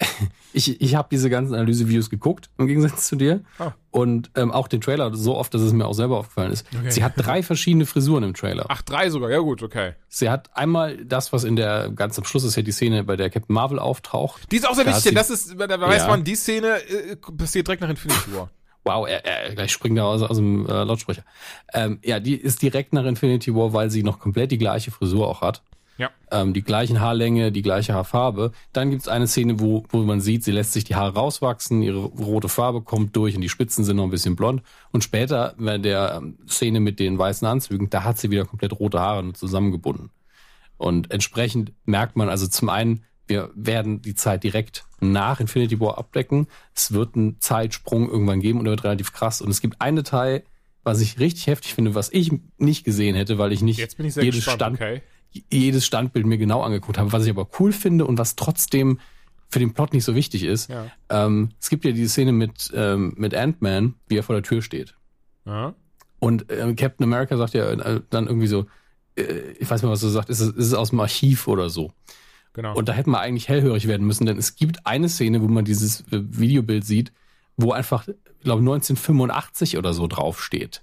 Ich, 0.52 0.80
ich 0.80 0.94
habe 0.94 1.08
diese 1.10 1.30
ganzen 1.30 1.54
Analysevideos 1.54 2.10
geguckt, 2.10 2.48
im 2.58 2.66
Gegensatz 2.66 3.08
zu 3.08 3.16
dir. 3.16 3.42
Oh. 3.58 3.70
Und 3.90 4.30
ähm, 4.36 4.50
auch 4.52 4.68
den 4.68 4.80
Trailer 4.80 5.14
so 5.16 5.36
oft, 5.36 5.52
dass 5.54 5.62
es 5.62 5.72
mir 5.72 5.86
auch 5.86 5.94
selber 5.94 6.18
aufgefallen 6.18 6.52
ist. 6.52 6.66
Okay. 6.76 6.90
Sie 6.90 7.02
hat 7.04 7.12
drei 7.16 7.42
verschiedene 7.42 7.86
Frisuren 7.86 8.22
im 8.24 8.34
Trailer. 8.34 8.66
ach, 8.68 8.82
drei 8.82 9.08
sogar, 9.10 9.30
ja 9.30 9.38
gut, 9.38 9.62
okay. 9.62 9.94
Sie 10.08 10.28
hat 10.30 10.50
einmal 10.56 11.04
das, 11.04 11.32
was 11.32 11.42
in 11.44 11.56
der, 11.56 11.90
ganz 11.90 12.18
am 12.18 12.24
Schluss 12.24 12.44
ist 12.44 12.56
ja 12.56 12.62
die 12.62 12.72
Szene, 12.72 13.02
bei 13.04 13.16
der 13.16 13.30
Captain 13.30 13.54
Marvel 13.54 13.78
auftaucht. 13.78 14.50
Die 14.52 14.56
ist 14.56 14.68
auch 14.68 14.74
sehr 14.74 14.86
wichtig, 14.86 15.14
das 15.14 15.30
ist, 15.30 15.54
da 15.58 15.80
weiß 15.80 16.02
Ja. 16.02 16.08
man, 16.08 16.22
die 16.24 16.34
Szene 16.36 16.76
äh, 16.88 17.16
passiert 17.16 17.66
direkt 17.68 17.82
nach 17.82 17.88
Infinity 17.90 18.34
War. 18.34 18.50
Wow, 18.84 19.08
er, 19.08 19.24
er 19.24 19.54
gleich 19.54 19.72
springt 19.72 19.96
er 19.98 20.04
aus, 20.04 20.22
aus 20.22 20.36
dem 20.36 20.66
äh, 20.66 20.84
Lautsprecher. 20.84 21.24
Ähm, 21.72 21.98
ja, 22.04 22.20
die 22.20 22.34
ist 22.34 22.62
direkt 22.62 22.92
nach 22.92 23.04
Infinity 23.04 23.54
War, 23.54 23.72
weil 23.72 23.90
sie 23.90 24.02
noch 24.02 24.18
komplett 24.18 24.52
die 24.52 24.58
gleiche 24.58 24.90
Frisur 24.90 25.26
auch 25.26 25.40
hat. 25.40 25.62
Ja. 25.96 26.10
Ähm, 26.30 26.52
die 26.52 26.62
gleichen 26.62 27.00
Haarlänge, 27.00 27.52
die 27.52 27.62
gleiche 27.62 27.94
Haarfarbe. 27.94 28.52
Dann 28.72 28.90
gibt's 28.90 29.08
eine 29.08 29.26
Szene, 29.26 29.60
wo, 29.60 29.84
wo 29.90 29.98
man 29.98 30.20
sieht, 30.20 30.42
sie 30.42 30.50
lässt 30.50 30.72
sich 30.72 30.84
die 30.84 30.96
Haare 30.96 31.14
rauswachsen, 31.14 31.82
ihre 31.82 31.98
rote 31.98 32.48
Farbe 32.48 32.82
kommt 32.82 33.14
durch 33.16 33.36
und 33.36 33.42
die 33.42 33.48
Spitzen 33.48 33.84
sind 33.84 33.96
noch 33.96 34.04
ein 34.04 34.10
bisschen 34.10 34.34
blond. 34.34 34.62
Und 34.90 35.04
später, 35.04 35.54
bei 35.56 35.78
der 35.78 36.16
ähm, 36.16 36.38
Szene 36.48 36.80
mit 36.80 36.98
den 36.98 37.18
weißen 37.18 37.46
Anzügen, 37.46 37.90
da 37.90 38.02
hat 38.02 38.18
sie 38.18 38.30
wieder 38.30 38.44
komplett 38.44 38.78
rote 38.78 39.00
Haare 39.00 39.32
zusammengebunden. 39.34 40.10
Und 40.76 41.12
entsprechend 41.12 41.72
merkt 41.84 42.16
man 42.16 42.28
also 42.28 42.48
zum 42.48 42.68
einen, 42.68 43.04
wir 43.26 43.50
werden 43.54 44.02
die 44.02 44.14
Zeit 44.14 44.44
direkt 44.44 44.84
nach 45.00 45.40
Infinity 45.40 45.80
War 45.80 45.98
abdecken. 45.98 46.46
Es 46.74 46.92
wird 46.92 47.16
einen 47.16 47.40
Zeitsprung 47.40 48.08
irgendwann 48.08 48.40
geben 48.40 48.58
und 48.58 48.66
er 48.66 48.70
wird 48.70 48.84
relativ 48.84 49.12
krass. 49.12 49.40
Und 49.40 49.50
es 49.50 49.60
gibt 49.60 49.80
ein 49.80 49.96
Detail, 49.96 50.42
was 50.82 51.00
ich 51.00 51.18
richtig 51.18 51.46
heftig 51.46 51.74
finde, 51.74 51.94
was 51.94 52.10
ich 52.12 52.30
nicht 52.58 52.84
gesehen 52.84 53.14
hätte, 53.14 53.38
weil 53.38 53.52
ich 53.52 53.62
nicht 53.62 53.78
Jetzt 53.78 53.96
bin 53.96 54.06
ich 54.06 54.14
jedes, 54.16 54.44
gespannt, 54.44 54.56
Stand, 54.56 54.76
okay. 54.76 55.02
jedes 55.50 55.86
Standbild 55.86 56.26
mir 56.26 56.38
genau 56.38 56.62
angeguckt 56.62 56.98
habe, 56.98 57.12
was 57.12 57.24
ich 57.24 57.30
aber 57.30 57.48
cool 57.58 57.72
finde 57.72 58.04
und 58.04 58.18
was 58.18 58.36
trotzdem 58.36 59.00
für 59.48 59.58
den 59.58 59.72
Plot 59.72 59.92
nicht 59.92 60.04
so 60.04 60.14
wichtig 60.14 60.44
ist. 60.44 60.68
Ja. 60.68 60.86
Ähm, 61.08 61.50
es 61.60 61.70
gibt 61.70 61.84
ja 61.84 61.92
die 61.92 62.06
Szene 62.08 62.32
mit, 62.32 62.72
ähm, 62.74 63.14
mit 63.16 63.34
Ant-Man, 63.34 63.94
wie 64.08 64.18
er 64.18 64.22
vor 64.22 64.34
der 64.34 64.42
Tür 64.42 64.62
steht. 64.62 64.94
Ja. 65.46 65.74
Und 66.18 66.50
äh, 66.50 66.74
Captain 66.74 67.04
America 67.04 67.36
sagt 67.36 67.54
ja 67.54 67.70
äh, 67.70 68.00
dann 68.10 68.26
irgendwie 68.26 68.46
so, 68.46 68.66
äh, 69.16 69.52
ich 69.58 69.70
weiß 69.70 69.82
nicht, 69.82 69.90
was 69.90 70.02
er 70.02 70.10
sagt, 70.10 70.28
ist 70.28 70.40
es, 70.40 70.48
ist 70.50 70.66
es 70.66 70.74
aus 70.74 70.90
dem 70.90 71.00
Archiv 71.00 71.48
oder 71.48 71.70
so. 71.70 71.92
Genau. 72.54 72.74
Und 72.74 72.88
da 72.88 72.92
hätte 72.92 73.10
man 73.10 73.20
eigentlich 73.20 73.48
hellhörig 73.48 73.86
werden 73.86 74.06
müssen, 74.06 74.26
denn 74.26 74.38
es 74.38 74.56
gibt 74.56 74.86
eine 74.86 75.08
Szene, 75.08 75.42
wo 75.42 75.48
man 75.48 75.64
dieses 75.64 76.00
äh, 76.12 76.22
Videobild 76.22 76.84
sieht, 76.86 77.12
wo 77.56 77.72
einfach, 77.72 78.08
ich 78.08 78.44
glaube, 78.44 78.60
1985 78.60 79.76
oder 79.76 79.92
so 79.92 80.06
draufsteht. 80.06 80.82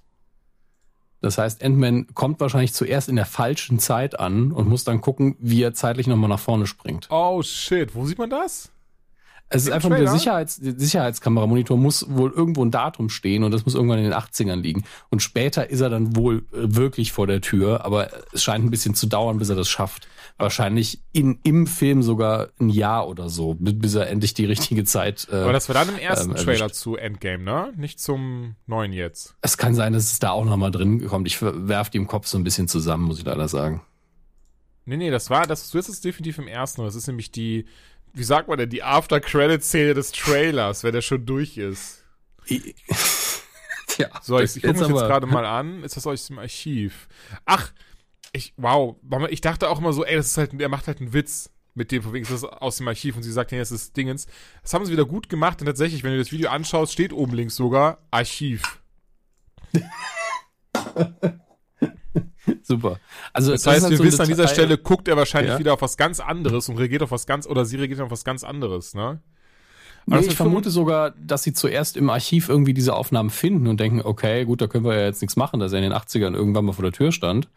Das 1.22 1.38
heißt, 1.38 1.64
Ant-Man 1.64 2.08
kommt 2.14 2.40
wahrscheinlich 2.40 2.74
zuerst 2.74 3.08
in 3.08 3.16
der 3.16 3.26
falschen 3.26 3.80
Zeit 3.80 4.20
an 4.20 4.52
und 4.52 4.68
muss 4.68 4.84
dann 4.84 5.02
gucken, 5.02 5.36
wie 5.40 5.62
er 5.62 5.74
zeitlich 5.74 6.08
nochmal 6.08 6.30
nach 6.30 6.40
vorne 6.40 6.68
springt. 6.68 7.08
oh 7.10 7.42
shit, 7.42 7.96
wo 7.96 8.06
sieht 8.06 8.18
man 8.18 8.30
das? 8.30 8.72
Es 9.54 9.64
ist 9.64 9.68
Im 9.68 9.74
einfach 9.74 9.90
nur 9.90 9.98
der 9.98 10.08
Trailer? 10.08 10.20
Sicherheits 10.20 10.56
Sicherheitskamera-Monitor 10.56 11.78
muss 11.78 12.06
wohl 12.10 12.32
irgendwo 12.32 12.64
ein 12.64 12.72
Datum 12.72 13.10
stehen 13.10 13.44
und 13.44 13.52
das 13.52 13.66
muss 13.66 13.76
irgendwann 13.76 14.00
in 14.00 14.06
den 14.06 14.14
80ern 14.14 14.62
liegen. 14.62 14.84
Und 15.10 15.22
später 15.22 15.70
ist 15.70 15.82
er 15.82 15.90
dann 15.90 16.16
wohl 16.16 16.38
äh, 16.54 16.74
wirklich 16.76 17.12
vor 17.12 17.28
der 17.28 17.42
Tür, 17.42 17.86
aber 17.86 18.10
es 18.32 18.44
scheint 18.44 18.64
ein 18.66 18.72
bisschen 18.72 18.96
zu 18.96 19.08
dauern, 19.08 19.38
bis 19.38 19.50
er 19.50 19.56
das 19.56 19.70
schafft. 19.70 20.08
Wahrscheinlich 20.42 21.02
in, 21.14 21.40
im 21.44 21.68
Film 21.68 22.04
sogar 22.04 22.50
ein 22.60 22.70
Jahr 22.70 23.08
oder 23.08 23.30
so, 23.30 23.54
bi- 23.56 23.74
bis 23.74 23.96
er 23.96 24.10
endlich 24.10 24.34
die 24.34 24.46
richtige 24.46 24.84
Zeit. 24.84 25.28
Äh, 25.32 25.36
Aber 25.38 25.54
das 25.54 25.68
war 25.70 25.74
dann 25.76 25.90
im 25.90 25.98
ersten 26.00 26.32
ähm, 26.32 26.36
Trailer 26.38 26.72
zu 26.72 26.96
Endgame, 26.96 27.44
ne? 27.44 27.74
Nicht 27.78 28.00
zum 28.00 28.56
neuen 28.68 28.94
jetzt. 28.94 29.36
es 29.42 29.58
kann 29.58 29.76
sein, 29.76 29.94
dass 29.94 30.12
es 30.12 30.20
da 30.20 30.32
auch 30.32 30.46
nochmal 30.46 30.72
drin 30.72 31.06
kommt. 31.08 31.28
Ich 31.28 31.42
werf 31.42 31.90
die 31.90 31.98
im 31.98 32.08
Kopf 32.08 32.28
so 32.28 32.38
ein 32.38 32.44
bisschen 32.44 32.68
zusammen, 32.68 33.04
muss 33.06 33.20
ich 33.20 33.26
leider 33.26 33.48
sagen. 33.48 33.82
Nee, 34.86 34.98
nee, 34.98 35.12
das 35.12 35.30
war, 35.30 35.46
das, 35.48 35.70
das 35.72 35.90
ist 35.90 36.04
definitiv 36.04 36.40
im 36.40 36.48
ersten. 36.48 36.84
Das 36.84 36.96
ist 36.96 37.08
nämlich 37.08 37.32
die, 37.32 37.66
wie 38.14 38.24
sagt 38.24 38.48
man 38.48 38.58
denn, 38.58 38.70
die 38.70 38.84
After-Credit-Szene 38.84 39.94
des 39.94 40.12
Trailers, 40.12 40.84
wenn 40.84 40.92
der 40.94 41.02
schon 41.02 41.26
durch 41.26 41.58
ist. 41.58 42.04
Tja, 43.88 44.08
So, 44.22 44.40
ich, 44.40 44.56
ich 44.56 44.64
gucke 44.64 44.80
mich 44.80 44.88
jetzt 44.88 45.00
gerade 45.02 45.28
mal 45.28 45.46
an. 45.46 45.84
Ist 45.84 45.98
das 45.98 46.08
aus 46.08 46.28
dem 46.28 46.40
Archiv? 46.40 47.08
Ach, 47.46 47.72
ich, 48.34 48.54
wow. 48.58 48.96
Ich 49.30 49.42
dachte 49.42 49.70
auch 49.70 49.80
immer 49.80 49.94
so, 49.94 50.06
ey, 50.06 50.16
das 50.16 50.28
ist 50.28 50.38
halt, 50.38 50.60
er 50.60 50.70
macht 50.70 50.88
halt 50.88 51.00
einen 51.02 51.14
Witz 51.14 51.50
mit 51.74 51.92
dem, 51.92 52.04
von 52.04 52.14
wegen 52.14 52.24
ist 52.24 52.32
das 52.32 52.44
aus 52.44 52.78
dem 52.78 52.88
Archiv 52.88 53.16
und 53.16 53.24
sie 53.24 53.32
sagt, 53.32 53.52
nee, 53.52 53.58
das 53.58 53.72
ist 53.72 53.96
Dingens. 53.96 54.28
Das 54.62 54.74
haben 54.74 54.86
sie 54.86 54.92
wieder 54.92 55.06
gut 55.06 55.30
gemacht 55.30 55.62
und 55.62 55.68
tatsächlich, 55.68 56.04
wenn 56.04 56.12
du 56.12 56.18
das 56.18 56.32
Video 56.32 56.50
anschaust, 56.50 56.92
steht 56.94 57.14
oben 57.14 57.34
links 57.34 57.56
sogar 57.56 58.00
Archiv. 58.12 58.82
Super. 62.64 63.00
Also 63.34 63.52
Das 63.52 63.66
heißt, 63.66 63.78
ist 63.78 63.84
halt 63.84 63.92
wir 63.92 63.98
so 63.98 64.04
wissen 64.04 64.22
an 64.22 64.28
dieser 64.28 64.44
Detail- 64.44 64.54
Stelle, 64.54 64.78
guckt 64.78 65.08
er 65.08 65.16
wahrscheinlich 65.18 65.54
Ja. 65.54 65.60
wieder 65.60 65.74
auf 65.74 65.82
was 65.82 65.96
ganz 65.98 66.20
anderes 66.20 66.68
und 66.70 66.78
reagiert 66.78 67.04
auf 67.04 67.12
was 67.12 67.26
ganz, 67.26 67.48
oder 67.48 67.66
sie 67.66 67.78
reagiert 67.78 68.02
auf 68.02 68.12
was 68.12 68.24
ganz 68.24 68.44
anderes, 68.44 68.94
ne? 68.94 69.22
Nee, 70.08 70.16
das 70.18 70.26
ich 70.28 70.36
vermute 70.36 70.72
sogar, 70.72 71.12
dass 71.12 71.44
sie 71.44 71.54
zuerst 71.54 71.96
im 71.96 72.10
Archiv 72.10 72.50
irgendwie 72.50 72.74
diese 72.74 72.96
Aufnahmen 72.96 73.30
finden 73.30 73.68
und 73.68 73.80
denken, 73.80 74.02
okay, 74.02 74.46
gut, 74.46 74.60
da 74.60 74.68
können 74.68 74.84
wir 74.84 74.96
ja 74.96 75.06
jetzt 75.06 75.22
nichts 75.22 75.36
machen, 75.36 75.60
dass 75.60 75.72
er 75.74 75.78
in 75.78 75.84
den 75.84 75.94
80ern 75.94 76.34
irgendwann 76.34 76.66
mal 76.66 76.72
vor 76.74 76.84
der 76.84 76.92
Tür 76.92 77.12
stand. 77.12 77.50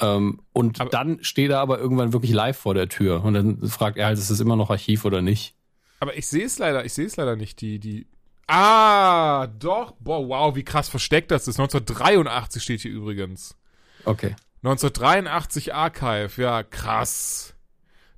Ähm, 0.00 0.40
und 0.52 0.80
Aber- 0.80 0.90
dann 0.90 1.18
steht 1.22 1.50
er 1.50 1.60
aber 1.60 1.78
irgendwann 1.78 2.12
wirklich 2.12 2.32
live 2.32 2.56
vor 2.56 2.74
der 2.74 2.88
Tür 2.88 3.24
und 3.24 3.34
dann 3.34 3.68
fragt 3.68 3.96
er 3.96 4.06
halt, 4.06 4.18
ist 4.18 4.30
das 4.30 4.40
immer 4.40 4.56
noch 4.56 4.70
Archiv 4.70 5.04
oder 5.04 5.22
nicht? 5.22 5.54
Aber 6.00 6.16
ich 6.16 6.26
sehe 6.28 6.44
es 6.44 6.58
leider, 6.58 6.84
ich 6.84 6.92
sehe 6.94 7.06
es 7.06 7.16
leider 7.16 7.34
nicht, 7.36 7.60
die, 7.60 7.78
die. 7.80 8.06
Ah, 8.46 9.46
doch. 9.48 9.92
Boah, 9.98 10.26
wow, 10.28 10.54
wie 10.56 10.62
krass 10.62 10.88
versteckt 10.88 11.30
das 11.30 11.48
ist. 11.48 11.58
1983 11.58 12.62
steht 12.62 12.80
hier 12.80 12.92
übrigens. 12.92 13.56
Okay. 14.04 14.36
1983 14.62 15.74
Archive, 15.74 16.30
ja, 16.40 16.62
krass. 16.62 17.54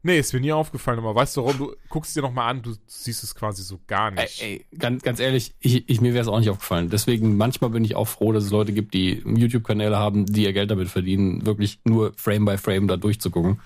Nee, 0.03 0.19
ist 0.19 0.33
mir 0.33 0.41
nie 0.41 0.53
aufgefallen, 0.53 0.99
aber 0.99 1.15
weißt 1.15 1.37
du 1.37 1.43
warum? 1.45 1.59
Du 1.59 1.77
guckst 1.91 2.11
es 2.11 2.15
dir 2.15 2.23
nochmal 2.23 2.49
an, 2.51 2.63
du 2.63 2.75
siehst 2.87 3.23
es 3.23 3.35
quasi 3.35 3.63
so 3.63 3.81
gar 3.87 4.09
Ey, 4.13 4.23
nicht. 4.23 4.43
ey, 4.43 4.67
ganz, 4.79 5.03
ganz 5.03 5.21
ehrlich, 5.21 5.55
ich, 5.61 5.89
ich, 5.91 6.01
mir 6.01 6.15
wäre 6.15 6.23
es 6.23 6.29
auch 6.29 6.39
nicht 6.39 6.49
aufgefallen. 6.49 6.89
Deswegen, 6.89 7.37
manchmal 7.37 7.71
bin 7.71 7.85
ich 7.85 7.97
auch 7.97 8.09
froh, 8.09 8.33
dass 8.33 8.45
es 8.45 8.51
Leute 8.51 8.73
gibt, 8.73 8.95
die 8.95 9.23
YouTube-Kanäle 9.27 9.99
haben, 9.99 10.25
die 10.25 10.45
ihr 10.45 10.55
Geld 10.55 10.71
damit 10.71 10.89
verdienen, 10.89 11.45
wirklich 11.45 11.81
nur 11.85 12.15
Frame 12.17 12.47
by 12.47 12.57
Frame 12.57 12.89
da 12.89 12.97
durchzugucken. 12.97 13.61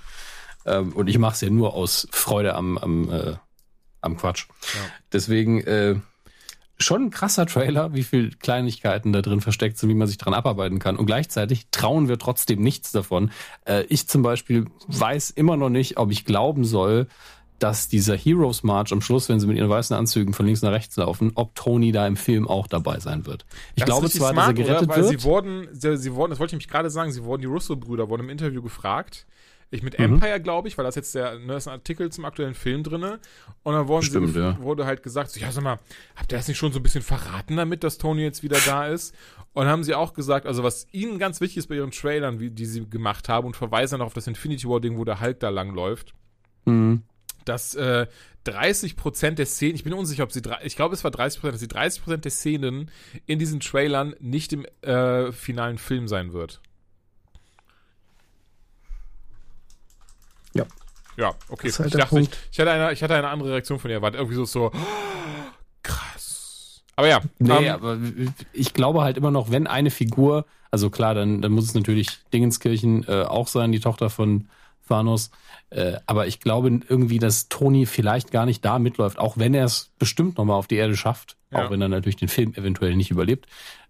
Ähm, 0.67 0.93
und 0.93 1.09
ich 1.09 1.19
mache 1.19 1.35
es 1.35 1.41
ja 1.41 1.51
nur 1.51 1.75
aus 1.75 2.09
Freude 2.11 2.55
am, 2.55 2.79
am, 2.79 3.13
äh, 3.13 3.35
am 4.01 4.17
Quatsch. 4.17 4.47
Ja. 4.75 4.81
Deswegen 5.13 5.61
äh, 5.61 5.97
schon 6.79 7.05
ein 7.05 7.11
krasser 7.11 7.47
Trailer, 7.47 7.95
wie 7.95 8.03
viel 8.03 8.31
Kleinigkeiten 8.31 9.13
da 9.13 9.23
drin 9.23 9.41
versteckt 9.41 9.79
sind, 9.79 9.89
wie 9.89 9.95
man 9.95 10.09
sich 10.09 10.19
dran 10.19 10.35
abarbeiten 10.35 10.79
kann. 10.79 10.97
Und 10.97 11.07
gleichzeitig 11.07 11.67
trauen 11.71 12.09
wir 12.09 12.19
trotzdem 12.19 12.63
nichts 12.63 12.93
davon. 12.93 13.31
Äh, 13.65 13.85
ich 13.85 14.09
zum 14.09 14.23
Beispiel 14.23 14.67
weiß 14.89 15.31
immer 15.31 15.57
noch 15.57 15.71
nicht, 15.71 15.97
ob 15.97 16.11
ich 16.11 16.25
glauben 16.25 16.65
soll, 16.65 17.07
dass 17.59 17.89
dieser 17.89 18.17
Heroes 18.17 18.63
March 18.63 18.93
am 18.93 19.01
Schluss, 19.01 19.29
wenn 19.29 19.39
sie 19.41 19.47
mit 19.47 19.57
ihren 19.57 19.71
weißen 19.71 19.97
Anzügen 19.97 20.35
von 20.35 20.45
links 20.45 20.63
nach 20.63 20.73
rechts 20.73 20.97
laufen, 20.97 21.33
ob 21.35 21.55
Tony 21.55 21.93
da 21.93 22.07
im 22.07 22.17
Film 22.17 22.49
auch 22.49 22.67
dabei 22.67 22.99
sein 22.99 23.27
wird. 23.27 23.47
Ich 23.75 23.85
Das 23.85 23.87
glaube 23.87 24.11
zwar, 24.11 24.33
smart, 24.33 24.59
dass 24.59 24.59
er 24.59 24.65
gerettet 24.65 24.89
oder? 24.89 24.97
Weil 24.97 25.11
wird. 25.11 25.21
sie 25.21 25.25
wurden, 25.25 25.69
sie, 25.73 25.97
sie 25.97 26.15
wurden, 26.15 26.31
das 26.31 26.41
wollte 26.41 26.57
ich 26.57 26.59
mich 26.59 26.69
gerade 26.69 26.91
sagen, 26.91 27.13
sie 27.13 27.23
wurden, 27.23 27.43
die 27.43 27.47
Russo-Brüder 27.47 28.09
wurden 28.09 28.25
im 28.25 28.31
Interview 28.31 28.61
gefragt. 28.61 29.27
Ich 29.75 29.83
mit 29.83 29.99
Mhm. 29.99 30.05
Empire, 30.17 30.41
glaube 30.41 30.69
ich, 30.69 30.79
weil 30.79 30.85
das 30.85 30.95
jetzt 30.95 31.15
der, 31.15 31.39
ne, 31.39 31.57
ist 31.57 31.67
ein 31.69 31.73
Artikel 31.75 32.11
zum 32.11 32.25
aktuellen 32.25 32.55
Film 32.55 32.83
drinne. 32.83 33.19
Und 33.63 33.75
dann 33.75 33.89
wurden 33.89 34.05
Stimmt, 34.05 34.33
sie, 34.35 34.41
ja. 34.41 34.59
wurde 34.61 34.87
halt 34.87 35.03
gesagt, 35.03 35.31
so, 35.31 35.41
ja, 35.41 35.51
sag 35.53 35.63
mal, 35.65 35.79
habt 36.17 36.33
ihr 36.33 36.39
das 36.39 36.49
nicht 36.49 36.57
schon 36.59 36.73
so 36.73 36.79
ein 36.79 36.83
bisschen 36.83 37.03
verraten 37.03 37.57
damit, 37.57 37.85
dass 37.85 37.99
Tony 37.99 38.23
jetzt 38.23 38.43
wieder 38.43 38.59
da 38.67 38.87
ist? 38.87 39.15
Und 39.53 39.67
haben 39.67 39.85
sie 39.85 39.95
auch 39.95 40.15
gesagt, 40.15 40.47
also 40.47 40.63
was 40.65 40.87
ihnen 40.93 41.19
ganz 41.19 41.41
wichtig 41.41 41.59
ist 41.59 41.67
bei 41.69 41.77
ihren 41.77 41.91
Trailern, 41.93 42.41
wie, 42.41 42.51
die 42.51 42.67
sie 42.67 42.89
gemacht 42.89 43.29
haben 43.29 43.47
und 43.47 43.57
verweisen 43.57 44.01
auch 44.01 44.07
auf 44.07 44.15
das 44.15 44.27
Infinity 44.27 44.69
War 44.69 44.81
Ding, 44.81 44.97
wo 44.99 45.05
der 45.05 45.21
Hulk 45.21 45.41
da 45.41 45.49
langläuft, 45.51 46.13
Mhm. 46.67 47.03
dass 47.45 47.75
äh, 47.75 48.07
30% 48.47 49.31
der 49.33 49.47
Szenen, 49.47 49.75
ich 49.75 49.85
bin 49.85 49.93
unsicher, 49.93 50.25
ob 50.25 50.33
sie, 50.33 50.43
ich 50.65 50.77
glaube, 50.77 50.95
es 50.95 51.05
war 51.05 51.11
30%, 51.11 51.51
dass 51.51 51.61
die 51.61 51.67
30% 51.69 52.19
der 52.19 52.31
Szenen 52.31 52.91
in 53.27 53.39
diesen 53.39 53.61
Trailern 53.61 54.15
nicht 54.21 54.53
im 54.53 54.67
äh, 54.83 55.33
finalen 55.33 55.79
Film 55.79 56.09
sein 56.09 56.33
wird. 56.33 56.61
Ja. 60.55 60.65
Ja, 61.17 61.35
okay. 61.49 61.71
Halt 61.71 61.87
ich, 61.87 62.01
dachte, 62.01 62.21
ich, 62.21 62.29
ich, 62.51 62.59
hatte 62.59 62.71
eine, 62.73 62.93
ich 62.93 63.03
hatte 63.03 63.15
eine 63.15 63.29
andere 63.29 63.53
Reaktion 63.53 63.79
von 63.79 63.91
ihr 63.91 63.97
erwartet. 63.97 64.19
Irgendwie 64.19 64.37
so, 64.37 64.45
so 64.45 64.73
krass. 65.83 66.83
Aber 66.97 67.09
ja, 67.09 67.21
Nee, 67.39 67.67
ähm, 67.67 67.75
aber 67.75 67.99
ich 68.53 68.75
glaube 68.75 69.03
halt 69.03 69.17
immer 69.17 69.31
noch, 69.31 69.51
wenn 69.51 69.67
eine 69.67 69.91
Figur, 69.91 70.45
also 70.71 70.91
klar, 70.91 71.15
dann, 71.15 71.41
dann 71.41 71.53
muss 71.53 71.65
es 71.65 71.75
natürlich 71.75 72.19
Dingenskirchen 72.33 73.07
äh, 73.09 73.23
auch 73.23 73.49
sein, 73.49 73.73
die 73.73 73.81
Tochter 73.81 74.11
von 74.11 74.49
Thanos. 74.89 75.31
Äh, 75.75 75.99
aber 76.07 76.29
ich 76.29 76.39
glaube 76.39 76.69
irgendwie, 76.89 77.19
dass 77.19 77.49
Tony 77.49 77.85
vielleicht 77.85 78.31
gar 78.31 78.47
nicht 78.47 78.65
da 78.65 78.79
mitläuft, 78.79 79.19
auch 79.19 79.39
wenn 79.39 79.55
er 79.55 79.65
es 79.65 79.91
bestimmt 79.99 80.39
nochmal 80.39 80.57
auf 80.57 80.69
die 80.69 80.77
Erde 80.77 80.97
schafft, 80.97 81.37
Ja. 81.51 81.67
auch 81.67 81.71
wenn 81.71 81.83
er 81.83 81.89
natürlich 81.89 82.15
den 82.15 82.29
Film 82.29 82.55
eventuell 82.55 82.95
nicht 82.95 83.11
überlebt. 83.11 83.47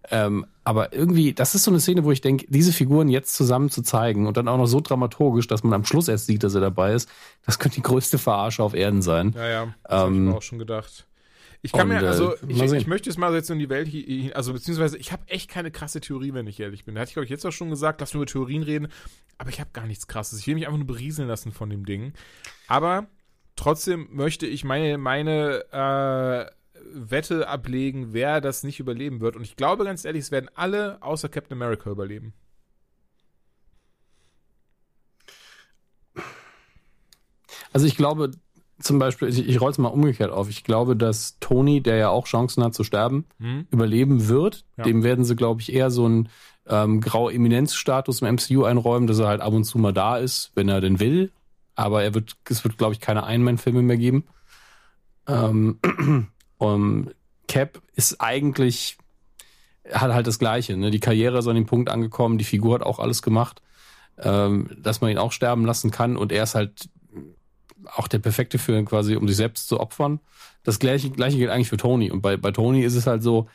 Ähm, 0.09 0.47
aber 0.63 0.93
irgendwie, 0.93 1.33
das 1.33 1.53
ist 1.53 1.63
so 1.63 1.69
eine 1.69 1.79
Szene, 1.79 2.03
wo 2.03 2.11
ich 2.11 2.21
denke, 2.21 2.47
diese 2.49 2.73
Figuren 2.73 3.07
jetzt 3.07 3.35
zusammen 3.35 3.69
zu 3.69 3.83
zeigen 3.83 4.25
und 4.25 4.35
dann 4.35 4.47
auch 4.47 4.57
noch 4.57 4.65
so 4.65 4.81
dramaturgisch, 4.81 5.47
dass 5.47 5.63
man 5.63 5.73
am 5.73 5.85
Schluss 5.85 6.07
erst 6.07 6.25
sieht, 6.25 6.43
dass 6.43 6.55
er 6.55 6.61
dabei 6.61 6.93
ist, 6.93 7.07
das 7.45 7.59
könnte 7.59 7.75
die 7.75 7.83
größte 7.83 8.17
Verarsche 8.17 8.63
auf 8.63 8.73
Erden 8.73 9.03
sein. 9.03 9.33
ja, 9.35 9.47
ja, 9.47 9.67
das 9.83 9.91
hab 9.91 10.09
ich 10.09 10.15
ähm, 10.17 10.25
mir 10.25 10.35
auch 10.37 10.41
schon 10.41 10.57
gedacht. 10.59 11.05
Ich 11.61 11.71
kann 11.71 11.89
und, 11.89 11.89
mir, 11.89 12.07
also, 12.07 12.33
äh, 12.33 12.37
ich, 12.47 12.57
mal 12.57 12.69
sehen. 12.69 12.79
ich 12.79 12.87
möchte 12.87 13.09
jetzt 13.09 13.17
mal 13.17 13.33
jetzt 13.33 13.49
in 13.49 13.59
die 13.59 13.69
Welt, 13.69 13.89
also 14.35 14.53
beziehungsweise, 14.53 14.97
ich 14.97 15.11
habe 15.11 15.27
echt 15.27 15.49
keine 15.49 15.71
krasse 15.71 16.01
Theorie, 16.01 16.33
wenn 16.33 16.47
ich 16.47 16.59
ehrlich 16.59 16.85
bin. 16.85 16.95
Da 16.95 17.01
hatte 17.01 17.09
ich, 17.09 17.13
glaube 17.15 17.25
ich, 17.25 17.31
jetzt 17.31 17.45
auch 17.45 17.51
schon 17.51 17.69
gesagt, 17.69 18.01
lass 18.01 18.13
nur 18.13 18.23
über 18.23 18.31
Theorien 18.31 18.63
reden, 18.63 18.87
aber 19.37 19.49
ich 19.49 19.59
habe 19.59 19.71
gar 19.73 19.87
nichts 19.87 20.07
krasses. 20.07 20.39
Ich 20.39 20.47
will 20.47 20.55
mich 20.55 20.65
einfach 20.65 20.77
nur 20.77 20.87
berieseln 20.87 21.27
lassen 21.27 21.51
von 21.51 21.69
dem 21.69 21.85
Ding. 21.85 22.13
Aber 22.67 23.07
trotzdem 23.55 24.07
möchte 24.11 24.45
ich 24.45 24.63
meine, 24.63 24.97
meine 24.97 25.65
äh, 25.71 26.51
Wette 26.93 27.47
ablegen, 27.47 28.13
wer 28.13 28.41
das 28.41 28.63
nicht 28.63 28.79
überleben 28.79 29.19
wird. 29.19 29.35
Und 29.35 29.43
ich 29.43 29.55
glaube 29.55 29.85
ganz 29.85 30.05
ehrlich, 30.05 30.23
es 30.23 30.31
werden 30.31 30.49
alle 30.55 31.01
außer 31.01 31.29
Captain 31.29 31.57
America 31.57 31.89
überleben. 31.89 32.33
Also 37.73 37.87
ich 37.87 37.97
glaube 37.97 38.31
zum 38.79 38.99
Beispiel, 38.99 39.29
ich, 39.29 39.47
ich 39.47 39.61
roll 39.61 39.71
es 39.71 39.77
mal 39.77 39.87
umgekehrt 39.89 40.31
auf. 40.31 40.49
Ich 40.49 40.63
glaube, 40.63 40.95
dass 40.95 41.37
Tony, 41.39 41.81
der 41.81 41.95
ja 41.97 42.09
auch 42.09 42.25
Chancen 42.27 42.63
hat 42.63 42.73
zu 42.73 42.83
sterben, 42.83 43.25
Hm? 43.39 43.67
überleben 43.71 44.27
wird. 44.27 44.65
Ja. 44.77 44.83
Dem 44.83 45.03
werden 45.03 45.23
sie, 45.25 45.35
glaube 45.35 45.61
ich, 45.61 45.73
eher 45.73 45.89
so 45.91 46.05
einen 46.05 46.29
ähm, 46.67 46.99
graue 46.99 47.33
Eminenzstatus 47.33 48.21
im 48.21 48.35
MCU 48.35 48.63
einräumen, 48.63 49.07
dass 49.07 49.19
er 49.19 49.27
halt 49.27 49.41
ab 49.41 49.53
und 49.53 49.63
zu 49.63 49.77
mal 49.77 49.93
da 49.93 50.17
ist, 50.17 50.51
wenn 50.55 50.67
er 50.67 50.81
denn 50.81 50.99
will. 50.99 51.31
Aber 51.75 52.03
er 52.03 52.13
wird, 52.13 52.35
es 52.49 52.63
wird, 52.63 52.77
glaube 52.77 52.93
ich, 52.93 52.99
keine 52.99 53.23
Ein-Man-Filme 53.23 53.81
mehr 53.81 53.97
geben. 53.97 54.25
Ähm, 55.27 55.79
um, 56.57 57.09
Cap 57.47 57.81
ist 57.95 58.19
eigentlich, 58.21 58.97
hat 59.91 60.13
halt 60.13 60.27
das 60.27 60.39
Gleiche. 60.39 60.75
Ne? 60.77 60.91
Die 60.91 60.99
Karriere 60.99 61.37
ist 61.39 61.47
an 61.47 61.55
dem 61.55 61.65
Punkt 61.65 61.89
angekommen, 61.89 62.37
die 62.37 62.43
Figur 62.43 62.75
hat 62.75 62.83
auch 62.83 62.99
alles 62.99 63.21
gemacht, 63.21 63.61
ähm, 64.17 64.69
dass 64.77 65.01
man 65.01 65.11
ihn 65.11 65.17
auch 65.17 65.31
sterben 65.31 65.65
lassen 65.65 65.91
kann 65.91 66.17
und 66.17 66.31
er 66.31 66.43
ist 66.43 66.55
halt 66.55 66.89
auch 67.87 68.07
der 68.07 68.19
perfekte 68.19 68.57
für 68.57 68.77
ihn 68.77 68.85
quasi, 68.85 69.15
um 69.15 69.27
sich 69.27 69.37
selbst 69.37 69.67
zu 69.67 69.79
opfern. 69.79 70.19
Das 70.63 70.79
gleiche, 70.79 71.09
gleiche 71.09 71.37
gilt 71.37 71.49
eigentlich 71.49 71.69
für 71.69 71.77
Tony. 71.77 72.11
Und 72.11 72.21
bei, 72.21 72.37
bei 72.37 72.51
Tony 72.51 72.81
ist 72.81 72.95
es 72.95 73.07
halt 73.07 73.23
so, 73.23 73.47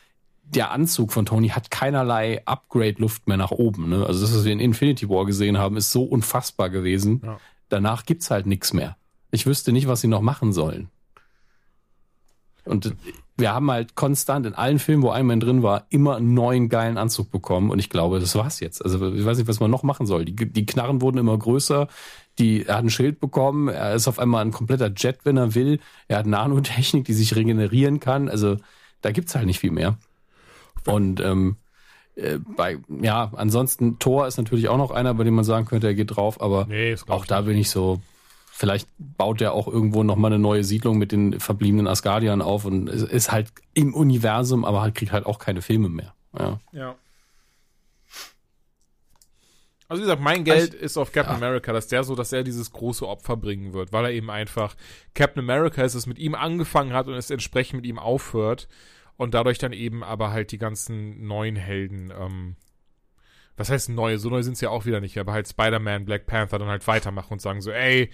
der 0.43 0.71
Anzug 0.71 1.11
von 1.11 1.25
Tony 1.25 1.49
hat 1.49 1.71
keinerlei 1.71 2.41
Upgrade-Luft 2.45 3.27
mehr 3.27 3.37
nach 3.37 3.51
oben. 3.51 3.89
Ne? 3.89 4.05
Also 4.05 4.21
das, 4.21 4.35
was 4.35 4.45
wir 4.45 4.51
in 4.51 4.59
Infinity 4.59 5.09
War 5.09 5.25
gesehen 5.25 5.57
haben, 5.57 5.77
ist 5.77 5.91
so 5.91 6.03
unfassbar 6.03 6.69
gewesen. 6.69 7.21
Ja. 7.23 7.39
Danach 7.69 8.05
gibt's 8.05 8.31
halt 8.31 8.45
nichts 8.45 8.73
mehr. 8.73 8.97
Ich 9.31 9.45
wüsste 9.45 9.71
nicht, 9.71 9.87
was 9.87 10.01
sie 10.01 10.07
noch 10.07 10.21
machen 10.21 10.51
sollen. 10.51 10.89
Und 12.65 12.95
wir 13.37 13.53
haben 13.53 13.69
halt 13.71 13.95
konstant 13.95 14.45
in 14.45 14.53
allen 14.53 14.79
Filmen, 14.79 15.03
wo 15.03 15.13
Iron 15.13 15.39
drin 15.39 15.63
war, 15.63 15.85
immer 15.89 16.15
einen 16.15 16.33
neuen 16.33 16.69
geilen 16.69 16.97
Anzug 16.97 17.31
bekommen. 17.31 17.71
Und 17.71 17.79
ich 17.79 17.89
glaube, 17.89 18.19
das 18.19 18.35
war's 18.35 18.59
jetzt. 18.59 18.83
Also 18.83 19.13
ich 19.13 19.25
weiß 19.25 19.37
nicht, 19.37 19.47
was 19.47 19.59
man 19.59 19.71
noch 19.71 19.83
machen 19.83 20.05
soll. 20.05 20.25
Die, 20.25 20.35
die 20.35 20.65
Knarren 20.65 21.01
wurden 21.01 21.17
immer 21.17 21.37
größer. 21.37 21.87
Die, 22.39 22.65
er 22.65 22.77
hat 22.77 22.83
ein 22.83 22.89
Schild 22.89 23.19
bekommen. 23.19 23.67
Er 23.67 23.95
ist 23.95 24.07
auf 24.07 24.19
einmal 24.19 24.45
ein 24.45 24.51
kompletter 24.51 24.91
Jet, 24.95 25.19
wenn 25.23 25.37
er 25.37 25.55
will. 25.55 25.79
Er 26.07 26.19
hat 26.19 26.27
Nanotechnik, 26.27 27.05
die 27.05 27.13
sich 27.13 27.35
regenerieren 27.35 27.99
kann. 27.99 28.29
Also 28.29 28.57
da 29.01 29.11
gibt's 29.11 29.35
halt 29.35 29.47
nicht 29.47 29.59
viel 29.59 29.71
mehr. 29.71 29.97
Und 30.85 31.19
ähm, 31.19 31.57
äh, 32.15 32.37
bei, 32.37 32.77
ja, 33.01 33.31
ansonsten 33.35 33.99
Thor 33.99 34.27
ist 34.27 34.37
natürlich 34.37 34.69
auch 34.69 34.77
noch 34.77 34.91
einer, 34.91 35.13
bei 35.13 35.23
dem 35.23 35.35
man 35.35 35.45
sagen 35.45 35.65
könnte, 35.65 35.87
er 35.87 35.93
geht 35.93 36.15
drauf, 36.15 36.41
aber 36.41 36.65
Nee, 36.65 36.95
auch 37.07 37.25
da 37.25 37.41
bin 37.41 37.57
ich 37.57 37.69
so, 37.69 38.01
vielleicht 38.61 38.87
baut 38.99 39.41
er 39.41 39.53
auch 39.53 39.67
irgendwo 39.67 40.03
nochmal 40.03 40.31
eine 40.31 40.39
neue 40.39 40.63
Siedlung 40.63 40.99
mit 40.99 41.11
den 41.11 41.39
verbliebenen 41.39 41.87
Asgardiern 41.87 42.43
auf 42.43 42.63
und 42.63 42.89
ist 42.89 43.31
halt 43.31 43.51
im 43.73 43.95
Universum, 43.95 44.65
aber 44.65 44.83
halt 44.83 44.93
kriegt 44.93 45.11
halt 45.11 45.25
auch 45.25 45.39
keine 45.39 45.63
Filme 45.63 45.89
mehr. 45.89 46.13
Ja. 46.37 46.59
Ja. 46.71 46.95
Also 49.87 50.03
wie 50.03 50.05
gesagt, 50.05 50.21
mein 50.21 50.43
Geld 50.43 50.75
ist 50.75 50.95
auf 50.95 51.11
Captain 51.11 51.35
America, 51.35 51.73
dass 51.73 51.87
der 51.87 52.03
so, 52.03 52.13
dass 52.13 52.31
er 52.33 52.43
dieses 52.43 52.71
große 52.71 53.05
Opfer 53.07 53.35
bringen 53.35 53.73
wird, 53.73 53.91
weil 53.93 54.05
er 54.05 54.11
eben 54.11 54.29
einfach 54.29 54.75
Captain 55.15 55.43
America 55.43 55.81
ist, 55.81 55.95
es 55.95 56.05
mit 56.05 56.19
ihm 56.19 56.35
angefangen 56.35 56.93
hat 56.93 57.07
und 57.07 57.15
es 57.15 57.31
entsprechend 57.31 57.81
mit 57.81 57.87
ihm 57.87 57.97
aufhört 57.97 58.67
und 59.17 59.33
dadurch 59.33 59.57
dann 59.57 59.73
eben 59.73 60.03
aber 60.03 60.29
halt 60.29 60.51
die 60.51 60.59
ganzen 60.59 61.25
neuen 61.25 61.55
Helden, 61.55 62.13
ähm, 62.15 62.57
was 63.57 63.71
heißt 63.71 63.89
neu? 63.89 64.19
So 64.19 64.29
neu 64.29 64.43
sind 64.43 64.55
sie 64.55 64.65
ja 64.65 64.69
auch 64.69 64.85
wieder 64.85 65.01
nicht, 65.01 65.17
aber 65.17 65.33
halt 65.33 65.47
Spider-Man, 65.47 66.05
Black 66.05 66.27
Panther 66.27 66.59
dann 66.59 66.69
halt 66.69 66.85
weitermachen 66.85 67.33
und 67.33 67.41
sagen 67.41 67.61
so, 67.61 67.71
ey, 67.71 68.11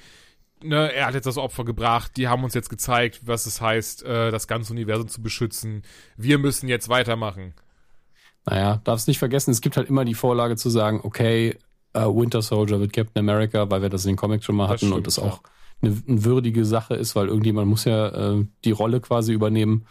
ne, 0.64 0.94
er 0.94 1.08
hat 1.08 1.14
jetzt 1.14 1.26
das 1.26 1.38
Opfer 1.38 1.66
gebracht, 1.66 2.14
die 2.18 2.28
haben 2.28 2.44
uns 2.44 2.54
jetzt 2.54 2.70
gezeigt, 2.70 3.22
was 3.26 3.46
es 3.46 3.62
heißt, 3.62 4.04
äh, 4.04 4.32
das 4.32 4.48
ganze 4.48 4.74
Universum 4.74 5.08
zu 5.08 5.22
beschützen. 5.22 5.84
Wir 6.16 6.38
müssen 6.38 6.68
jetzt 6.68 6.90
weitermachen. 6.90 7.54
Naja, 8.46 8.82
darfst 8.84 9.08
nicht 9.08 9.20
vergessen, 9.20 9.52
es 9.52 9.62
gibt 9.62 9.78
halt 9.78 9.90
immer 9.90 10.06
die 10.06 10.14
Vorlage 10.14 10.56
zu 10.56 10.70
sagen, 10.70 11.02
okay, 11.04 11.58
äh, 11.94 12.02
Winter 12.02 12.42
Soldier 12.42 12.80
wird 12.80 12.94
Captain 12.94 13.20
America, 13.20 13.70
weil 13.70 13.82
wir 13.82 13.90
das 13.90 14.06
in 14.06 14.12
den 14.12 14.18
Comics 14.18 14.46
schon 14.46 14.56
mal 14.56 14.64
Das 14.66 14.72
hatten 14.72 14.86
stimmt, 14.88 14.94
und 14.96 15.08
das 15.08 15.18
ja. 15.18 15.24
auch 15.24 15.42
eine, 15.82 16.02
eine 16.08 16.24
würdige 16.24 16.66
Sache 16.66 16.96
ist, 16.96 17.16
weil 17.16 17.28
irgendjemand 17.28 17.68
muss 17.68 17.86
ja 17.86 18.08
äh, 18.08 18.46
die 18.64 18.72
Rolle 18.72 19.02
quasi 19.02 19.34
übernehmen. 19.34 19.86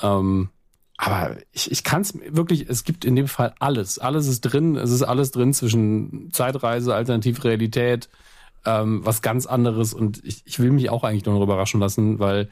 Ähm, 0.00 0.50
aber 0.96 1.36
ich, 1.52 1.70
ich 1.70 1.84
kann 1.84 2.02
es 2.02 2.18
wirklich, 2.28 2.68
es 2.68 2.82
gibt 2.82 3.04
in 3.04 3.14
dem 3.14 3.28
Fall 3.28 3.54
alles. 3.60 3.98
Alles 3.98 4.26
ist 4.26 4.40
drin, 4.40 4.76
es 4.76 4.90
ist 4.90 5.02
alles 5.02 5.30
drin 5.30 5.54
zwischen 5.54 6.30
Zeitreise, 6.32 6.94
Alternativrealität, 6.94 8.08
ähm, 8.64 9.04
was 9.04 9.22
ganz 9.22 9.46
anderes. 9.46 9.94
Und 9.94 10.24
ich, 10.24 10.42
ich 10.46 10.58
will 10.58 10.70
mich 10.70 10.90
auch 10.90 11.04
eigentlich 11.04 11.24
nur 11.24 11.34
noch 11.34 11.42
überraschen 11.42 11.80
lassen, 11.80 12.18
weil 12.18 12.48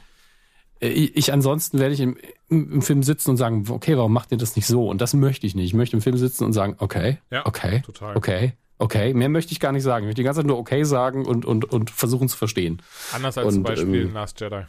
äh, 0.81 0.89
ich, 0.89 1.17
ich 1.17 1.33
ansonsten 1.33 1.79
werde 1.79 1.95
ich 1.95 2.01
im, 2.01 2.17
im, 2.49 2.83
Film 2.83 3.03
sitzen 3.03 3.31
und 3.31 3.37
sagen, 3.37 3.65
okay, 3.69 3.97
warum 3.97 4.13
macht 4.13 4.33
ihr 4.33 4.39
das 4.39 4.57
nicht 4.57 4.67
so? 4.67 4.89
Und 4.89 5.01
das 5.01 5.15
möchte 5.15 5.47
ich 5.47 5.55
nicht. 5.55 5.67
Ich 5.67 5.75
möchte 5.75 5.97
im 5.97 6.03
Film 6.03 6.17
sitzen 6.17 6.45
und 6.45 6.53
sagen, 6.53 6.77
okay, 6.79 7.19
ja, 7.31 7.47
okay, 7.47 7.83
total. 7.85 8.17
okay, 8.17 8.53
okay. 8.79 9.15
Mehr 9.15 9.29
möchte 9.29 9.53
ich 9.53 9.61
gar 9.61 9.73
nicht 9.73 9.83
sagen. 9.83 10.05
Ich 10.05 10.09
möchte 10.09 10.21
die 10.21 10.25
ganze 10.25 10.41
Zeit 10.41 10.47
nur 10.47 10.59
okay 10.59 10.85
sagen 10.85 11.25
und, 11.27 11.45
und, 11.45 11.65
und 11.65 11.91
versuchen 11.91 12.29
zu 12.29 12.37
verstehen. 12.37 12.83
Anders 13.13 13.39
als 13.39 13.49
und, 13.49 13.55
zum 13.55 13.63
Beispiel 13.63 14.07
ähm, 14.07 14.15
Last 14.15 14.41
Jedi. 14.41 14.63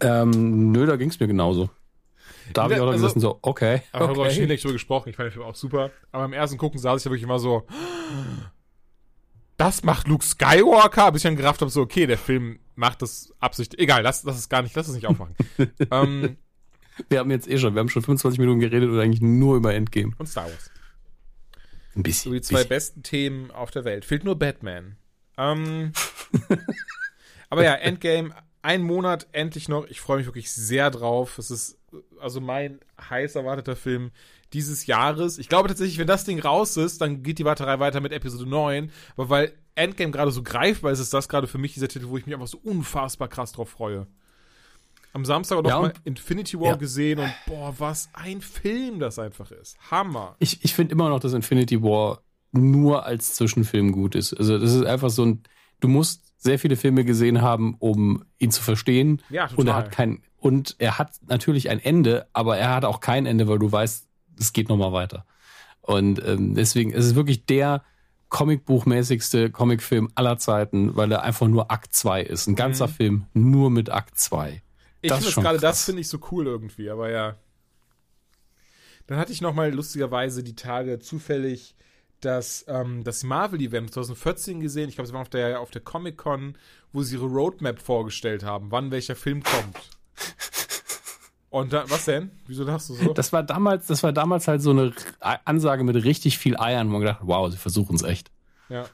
ähm, 0.00 0.72
nö, 0.72 0.86
da 0.86 0.96
ging 0.96 1.10
es 1.10 1.20
mir 1.20 1.26
genauso. 1.26 1.70
Da 2.52 2.62
habe 2.62 2.74
ich 2.74 2.80
auch 2.80 2.86
also, 2.86 3.08
so, 3.18 3.38
okay. 3.42 3.82
Aber 3.92 4.10
okay. 4.10 4.20
habe 4.20 4.30
ich 4.30 4.48
nicht 4.48 4.62
drüber 4.62 4.74
gesprochen. 4.74 5.08
Ich 5.08 5.16
fand 5.16 5.26
den 5.26 5.32
Film 5.32 5.44
auch 5.44 5.56
super. 5.56 5.90
Aber 6.12 6.24
im 6.24 6.32
ersten 6.32 6.58
Gucken 6.58 6.78
saß 6.78 7.00
ich 7.00 7.04
ja 7.04 7.10
wirklich 7.10 7.24
immer 7.24 7.40
so, 7.40 7.66
das 9.56 9.82
macht 9.82 10.08
Luke 10.08 10.24
Skywalker, 10.24 11.12
bis 11.12 11.24
ich 11.24 11.28
dann 11.28 11.36
gerafft 11.36 11.60
habe, 11.60 11.70
so, 11.70 11.80
okay, 11.80 12.06
der 12.06 12.18
Film 12.18 12.58
macht 12.74 13.02
das 13.02 13.32
absichtlich. 13.40 13.80
Egal, 13.80 14.02
lass, 14.02 14.24
lass 14.24 14.36
es 14.36 14.48
gar 14.48 14.62
nicht, 14.62 14.74
lass 14.76 14.88
es 14.88 14.94
nicht 14.94 15.06
aufmachen. 15.06 15.34
ähm, 15.90 16.36
wir 17.08 17.18
haben 17.18 17.30
jetzt 17.30 17.48
eh 17.48 17.58
schon, 17.58 17.74
wir 17.74 17.80
haben 17.80 17.88
schon 17.88 18.02
25 18.02 18.38
Minuten 18.38 18.60
geredet 18.60 18.90
und 18.90 19.00
eigentlich 19.00 19.22
nur 19.22 19.56
über 19.56 19.74
Endgame. 19.74 20.12
Und 20.18 20.26
Star 20.26 20.44
Wars. 20.44 20.70
Ein 21.94 22.02
bisschen. 22.02 22.30
So 22.30 22.34
die 22.34 22.42
zwei 22.42 22.56
bisschen. 22.56 22.68
besten 22.68 23.02
Themen 23.02 23.50
auf 23.50 23.70
der 23.70 23.84
Welt. 23.84 24.04
Fehlt 24.04 24.24
nur 24.24 24.38
Batman. 24.38 24.96
Ähm, 25.38 25.92
aber 27.50 27.64
ja, 27.64 27.74
Endgame, 27.74 28.34
ein 28.62 28.82
Monat 28.82 29.26
endlich 29.32 29.68
noch. 29.68 29.86
Ich 29.86 30.00
freue 30.00 30.18
mich 30.18 30.26
wirklich 30.26 30.50
sehr 30.50 30.90
drauf. 30.90 31.38
Es 31.38 31.50
ist 31.50 31.78
also 32.20 32.40
mein 32.40 32.80
heiß 33.00 33.36
erwarteter 33.36 33.76
Film 33.76 34.10
dieses 34.52 34.86
Jahres. 34.86 35.38
Ich 35.38 35.48
glaube 35.48 35.68
tatsächlich, 35.68 35.98
wenn 35.98 36.06
das 36.06 36.24
Ding 36.24 36.38
raus 36.38 36.76
ist, 36.76 37.00
dann 37.00 37.22
geht 37.22 37.38
die 37.38 37.44
Warterei 37.44 37.78
weiter 37.78 38.00
mit 38.00 38.12
Episode 38.12 38.48
9. 38.48 38.90
Aber 39.16 39.30
weil 39.30 39.52
Endgame 39.74 40.10
gerade 40.10 40.30
so 40.30 40.42
greifbar 40.42 40.92
ist, 40.92 41.00
ist 41.00 41.12
das 41.12 41.28
gerade 41.28 41.46
für 41.46 41.58
mich 41.58 41.74
dieser 41.74 41.88
Titel, 41.88 42.08
wo 42.08 42.16
ich 42.16 42.26
mich 42.26 42.34
einfach 42.34 42.46
so 42.46 42.58
unfassbar 42.58 43.28
krass 43.28 43.52
drauf 43.52 43.68
freue. 43.68 44.06
Am 45.12 45.24
Samstag 45.24 45.58
auch 45.58 45.64
ja, 45.64 45.70
noch 45.70 45.82
mal 45.82 45.92
Infinity 46.04 46.60
War 46.60 46.68
ja. 46.68 46.76
gesehen 46.76 47.20
und 47.20 47.32
boah, 47.46 47.74
was 47.78 48.10
ein 48.12 48.40
Film 48.40 48.98
das 48.98 49.18
einfach 49.18 49.50
ist. 49.50 49.78
Hammer. 49.90 50.36
Ich, 50.38 50.62
ich 50.62 50.74
finde 50.74 50.92
immer 50.92 51.08
noch, 51.08 51.20
dass 51.20 51.32
Infinity 51.32 51.82
War 51.82 52.22
nur 52.52 53.06
als 53.06 53.34
Zwischenfilm 53.34 53.92
gut 53.92 54.14
ist. 54.14 54.34
Also 54.34 54.58
das 54.58 54.72
ist 54.72 54.84
einfach 54.84 55.10
so 55.10 55.24
ein, 55.24 55.42
du 55.80 55.88
musst 55.88 56.34
sehr 56.36 56.58
viele 56.58 56.76
Filme 56.76 57.04
gesehen 57.04 57.42
haben, 57.42 57.76
um 57.78 58.24
ihn 58.38 58.50
zu 58.50 58.62
verstehen. 58.62 59.22
Ja, 59.30 59.48
total. 59.48 59.58
Und 59.58 59.66
er 59.68 59.74
hat 59.74 59.90
kein, 59.90 60.22
und 60.38 60.76
er 60.78 60.98
hat 60.98 61.12
natürlich 61.26 61.70
ein 61.70 61.80
Ende, 61.80 62.26
aber 62.32 62.58
er 62.58 62.74
hat 62.74 62.84
auch 62.84 63.00
kein 63.00 63.26
Ende, 63.26 63.48
weil 63.48 63.58
du 63.58 63.70
weißt, 63.70 64.06
es 64.38 64.52
geht 64.52 64.68
nochmal 64.68 64.92
weiter. 64.92 65.24
Und 65.82 66.22
ähm, 66.24 66.54
deswegen 66.54 66.92
ist 66.92 67.04
es 67.04 67.14
wirklich 67.14 67.46
der 67.46 67.82
Comicbuchmäßigste 68.28 69.50
Comicfilm 69.50 70.10
aller 70.14 70.36
Zeiten, 70.38 70.96
weil 70.96 71.12
er 71.12 71.22
einfach 71.22 71.46
nur 71.46 71.70
Akt 71.70 71.94
2 71.94 72.22
ist. 72.22 72.48
Ein 72.48 72.56
ganzer 72.56 72.88
mhm. 72.88 72.92
Film 72.92 73.26
nur 73.34 73.70
mit 73.70 73.90
Akt 73.90 74.18
2. 74.18 74.62
Ich 75.02 75.12
finde 75.12 75.32
gerade 75.32 75.58
das 75.58 75.84
finde 75.84 76.00
ich 76.00 76.08
so 76.08 76.18
cool 76.32 76.46
irgendwie, 76.46 76.90
aber 76.90 77.10
ja. 77.10 77.36
Dann 79.06 79.18
hatte 79.18 79.32
ich 79.32 79.40
noch 79.40 79.54
mal 79.54 79.72
lustigerweise 79.72 80.42
die 80.42 80.56
Tage 80.56 80.98
zufällig 80.98 81.76
das, 82.20 82.64
ähm, 82.66 83.04
das 83.04 83.22
Marvel-Event 83.22 83.92
2014 83.92 84.60
gesehen. 84.60 84.88
Ich 84.88 84.96
glaube, 84.96 85.06
sie 85.06 85.12
waren 85.12 85.22
auf 85.22 85.28
der, 85.28 85.60
auf 85.60 85.70
der 85.70 85.82
Comic-Con, 85.82 86.56
wo 86.92 87.02
sie 87.02 87.16
ihre 87.16 87.26
Roadmap 87.26 87.80
vorgestellt 87.80 88.42
haben, 88.42 88.72
wann 88.72 88.90
welcher 88.90 89.14
Film 89.14 89.42
kommt. 89.42 89.78
Und 91.56 91.72
da, 91.72 91.88
was 91.88 92.04
denn? 92.04 92.30
Wieso 92.46 92.64
lachst 92.64 92.90
du 92.90 92.94
so? 92.94 93.14
Das 93.14 93.32
war 93.32 93.42
damals, 93.42 93.86
das 93.86 94.02
war 94.02 94.12
damals 94.12 94.46
halt 94.46 94.60
so 94.60 94.72
eine 94.72 94.92
Ansage 95.46 95.84
mit 95.84 95.96
richtig 96.04 96.36
viel 96.36 96.54
Eiern, 96.58 96.88
wo 96.88 96.92
man 96.92 97.00
gedacht, 97.00 97.20
wow, 97.22 97.50
sie 97.50 97.56
versuchen 97.56 97.96
es 97.96 98.02
echt. 98.02 98.30
Ja. 98.68 98.84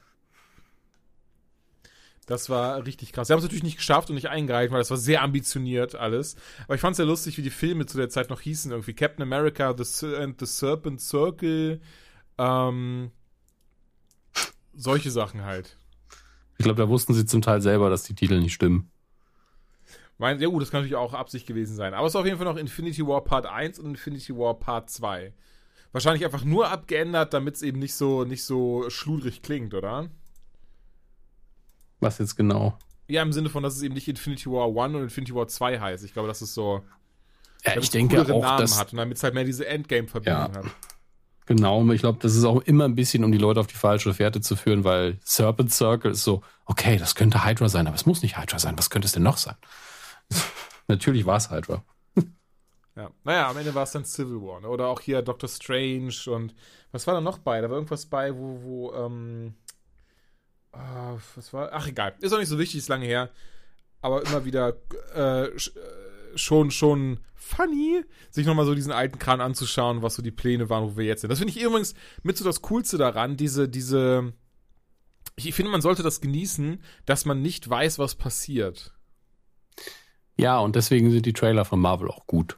Das 2.26 2.50
war 2.50 2.86
richtig 2.86 3.12
krass. 3.12 3.26
Sie 3.26 3.32
haben 3.32 3.38
es 3.38 3.44
natürlich 3.44 3.64
nicht 3.64 3.78
geschafft 3.78 4.10
und 4.10 4.14
nicht 4.14 4.28
eingehalten, 4.28 4.72
weil 4.72 4.80
das 4.80 4.90
war 4.90 4.96
sehr 4.96 5.22
ambitioniert 5.22 5.96
alles. 5.96 6.36
Aber 6.66 6.76
ich 6.76 6.80
fand 6.80 6.92
es 6.92 6.98
sehr 6.98 7.06
lustig, 7.06 7.36
wie 7.36 7.42
die 7.42 7.50
Filme 7.50 7.86
zu 7.86 7.96
der 7.96 8.10
Zeit 8.10 8.30
noch 8.30 8.40
hießen. 8.40 8.70
Irgendwie 8.70 8.94
Captain 8.94 9.22
America, 9.24 9.74
The, 9.76 10.14
and 10.14 10.38
the 10.38 10.46
Serpent 10.46 11.00
Circle. 11.00 11.80
Ähm, 12.38 13.10
solche 14.72 15.10
Sachen 15.10 15.42
halt. 15.44 15.76
Ich 16.58 16.64
glaube, 16.64 16.80
da 16.80 16.88
wussten 16.88 17.12
sie 17.12 17.26
zum 17.26 17.42
Teil 17.42 17.60
selber, 17.60 17.90
dass 17.90 18.04
die 18.04 18.14
Titel 18.14 18.38
nicht 18.38 18.54
stimmen. 18.54 18.92
Mein, 20.22 20.38
ja 20.38 20.46
gut, 20.46 20.62
das 20.62 20.70
kann 20.70 20.82
natürlich 20.82 20.94
auch 20.94 21.14
Absicht 21.14 21.48
gewesen 21.48 21.74
sein. 21.74 21.94
Aber 21.94 22.06
es 22.06 22.12
ist 22.12 22.16
auf 22.16 22.24
jeden 22.24 22.38
Fall 22.38 22.46
noch 22.46 22.56
Infinity 22.56 23.04
War 23.04 23.24
Part 23.24 23.44
1 23.44 23.80
und 23.80 23.86
Infinity 23.86 24.32
War 24.32 24.54
Part 24.54 24.88
2. 24.88 25.32
Wahrscheinlich 25.90 26.24
einfach 26.24 26.44
nur 26.44 26.70
abgeändert, 26.70 27.34
damit 27.34 27.56
es 27.56 27.62
eben 27.62 27.80
nicht 27.80 27.96
so, 27.96 28.22
nicht 28.22 28.44
so 28.44 28.88
schludrig 28.88 29.42
klingt, 29.42 29.74
oder? 29.74 30.10
Was 31.98 32.18
jetzt 32.18 32.36
genau? 32.36 32.78
Ja, 33.08 33.20
im 33.22 33.32
Sinne 33.32 33.50
von, 33.50 33.64
dass 33.64 33.74
es 33.74 33.82
eben 33.82 33.94
nicht 33.94 34.06
Infinity 34.06 34.48
War 34.48 34.68
1 34.68 34.94
und 34.94 35.02
Infinity 35.02 35.34
War 35.34 35.48
2 35.48 35.80
heißt. 35.80 36.04
Ich 36.04 36.12
glaube, 36.12 36.28
das 36.28 36.40
ist 36.40 36.54
so. 36.54 36.82
Ja, 37.64 37.76
ich 37.76 37.90
denke 37.90 38.22
auch, 38.22 38.28
Namen 38.28 38.60
dass, 38.60 38.78
hat 38.78 38.92
und 38.92 38.98
damit 38.98 39.16
es 39.16 39.24
halt 39.24 39.34
mehr 39.34 39.42
diese 39.42 39.66
Endgame-Verbindung 39.66 40.54
ja, 40.54 40.56
hat. 40.56 40.66
Genau, 41.46 41.90
ich 41.90 42.00
glaube, 42.00 42.20
das 42.22 42.36
ist 42.36 42.44
auch 42.44 42.60
immer 42.62 42.84
ein 42.84 42.94
bisschen, 42.94 43.24
um 43.24 43.32
die 43.32 43.38
Leute 43.38 43.58
auf 43.58 43.66
die 43.66 43.74
falsche 43.74 44.14
Fährte 44.14 44.40
zu 44.40 44.54
führen, 44.54 44.84
weil 44.84 45.18
Serpent 45.24 45.72
Circle 45.72 46.12
ist 46.12 46.22
so, 46.22 46.42
okay, 46.64 46.96
das 46.96 47.16
könnte 47.16 47.44
Hydra 47.44 47.68
sein, 47.68 47.88
aber 47.88 47.96
es 47.96 48.06
muss 48.06 48.22
nicht 48.22 48.38
Hydra 48.38 48.60
sein. 48.60 48.78
Was 48.78 48.88
könnte 48.88 49.06
es 49.06 49.12
denn 49.12 49.24
noch 49.24 49.36
sein? 49.36 49.56
Natürlich 50.88 51.26
war 51.26 51.36
es 51.36 51.50
Hydra. 51.50 51.84
Ja, 52.94 53.10
naja, 53.24 53.48
am 53.48 53.56
Ende 53.56 53.74
war 53.74 53.84
es 53.84 53.92
dann 53.92 54.04
Civil 54.04 54.42
War, 54.42 54.60
ne? 54.60 54.68
Oder 54.68 54.88
auch 54.88 55.00
hier 55.00 55.22
Doctor 55.22 55.48
Strange 55.48 56.14
und 56.26 56.54
was 56.90 57.06
war 57.06 57.14
da 57.14 57.22
noch 57.22 57.38
bei? 57.38 57.60
Da 57.62 57.70
war 57.70 57.76
irgendwas 57.76 58.04
bei, 58.04 58.36
wo, 58.36 58.60
wo, 58.62 58.92
ähm, 58.92 59.54
uh, 60.74 61.18
was 61.34 61.52
war? 61.54 61.70
Ach, 61.72 61.88
egal. 61.88 62.14
Ist 62.20 62.34
auch 62.34 62.38
nicht 62.38 62.50
so 62.50 62.58
wichtig, 62.58 62.78
ist 62.78 62.88
lange 62.88 63.06
her. 63.06 63.30
Aber 64.02 64.22
immer 64.26 64.44
wieder 64.44 64.74
äh, 65.14 65.44
äh, 65.44 65.58
schon, 66.34 66.70
schon 66.70 67.20
funny, 67.34 68.04
sich 68.30 68.46
nochmal 68.46 68.66
so 68.66 68.74
diesen 68.74 68.92
alten 68.92 69.18
Kran 69.18 69.40
anzuschauen, 69.40 70.02
was 70.02 70.14
so 70.14 70.22
die 70.22 70.30
Pläne 70.30 70.68
waren, 70.68 70.84
wo 70.84 70.96
wir 70.96 71.06
jetzt 71.06 71.22
sind. 71.22 71.30
Das 71.30 71.38
finde 71.38 71.54
ich 71.56 71.62
übrigens 71.62 71.94
mit 72.22 72.36
so 72.36 72.44
das 72.44 72.60
Coolste 72.62 72.98
daran, 72.98 73.36
diese, 73.36 73.68
diese, 73.68 74.32
ich 75.36 75.54
finde, 75.54 75.72
man 75.72 75.82
sollte 75.82 76.02
das 76.02 76.20
genießen, 76.20 76.82
dass 77.06 77.24
man 77.24 77.40
nicht 77.40 77.68
weiß, 77.68 77.98
was 77.98 78.16
passiert. 78.16 78.92
Ja, 80.36 80.58
und 80.58 80.76
deswegen 80.76 81.10
sind 81.10 81.26
die 81.26 81.32
Trailer 81.32 81.64
von 81.64 81.80
Marvel 81.80 82.08
auch 82.08 82.26
gut. 82.26 82.56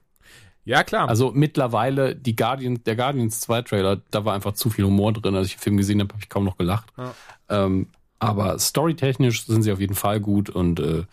Ja, 0.64 0.82
klar. 0.82 1.08
Also 1.08 1.32
mittlerweile, 1.34 2.16
die 2.16 2.36
Guardian, 2.36 2.82
der 2.84 2.96
Guardians 2.96 3.40
2 3.40 3.62
Trailer, 3.62 4.00
da 4.10 4.24
war 4.24 4.34
einfach 4.34 4.54
zu 4.54 4.70
viel 4.70 4.84
Humor 4.84 5.12
drin. 5.12 5.34
Als 5.34 5.48
ich 5.48 5.56
den 5.56 5.60
Film 5.60 5.76
gesehen 5.76 6.00
habe, 6.00 6.14
habe 6.14 6.22
ich 6.22 6.28
kaum 6.28 6.44
noch 6.44 6.56
gelacht. 6.56 6.86
Ja. 6.96 7.14
Ähm, 7.50 7.88
aber 8.18 8.58
storytechnisch 8.58 9.44
sind 9.44 9.62
sie 9.62 9.72
auf 9.72 9.80
jeden 9.80 9.94
Fall 9.94 10.20
gut 10.20 10.48
und 10.48 10.80
äh, 10.80 11.04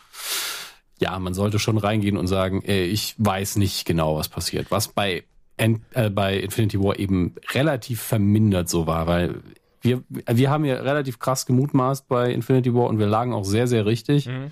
ja, 0.99 1.17
man 1.19 1.33
sollte 1.33 1.59
schon 1.59 1.77
reingehen 1.77 2.15
und 2.15 2.27
sagen, 2.27 2.61
äh, 2.61 2.85
ich 2.85 3.15
weiß 3.17 3.57
nicht 3.57 3.85
genau, 3.85 4.15
was 4.15 4.29
passiert. 4.29 4.67
Was 4.69 4.87
bei, 4.87 5.23
End, 5.57 5.81
äh, 5.91 6.09
bei 6.09 6.37
Infinity 6.37 6.79
War 6.81 6.97
eben 6.97 7.35
relativ 7.53 8.01
vermindert 8.01 8.69
so 8.69 8.87
war, 8.87 9.07
weil 9.07 9.41
wir, 9.81 10.03
wir 10.09 10.49
haben 10.49 10.63
ja 10.63 10.75
relativ 10.75 11.19
krass 11.19 11.45
gemutmaßt 11.45 12.07
bei 12.07 12.31
Infinity 12.31 12.73
War 12.73 12.87
und 12.87 12.99
wir 12.99 13.07
lagen 13.07 13.33
auch 13.33 13.43
sehr, 13.43 13.67
sehr 13.67 13.85
richtig. 13.85 14.27
Mhm. 14.27 14.51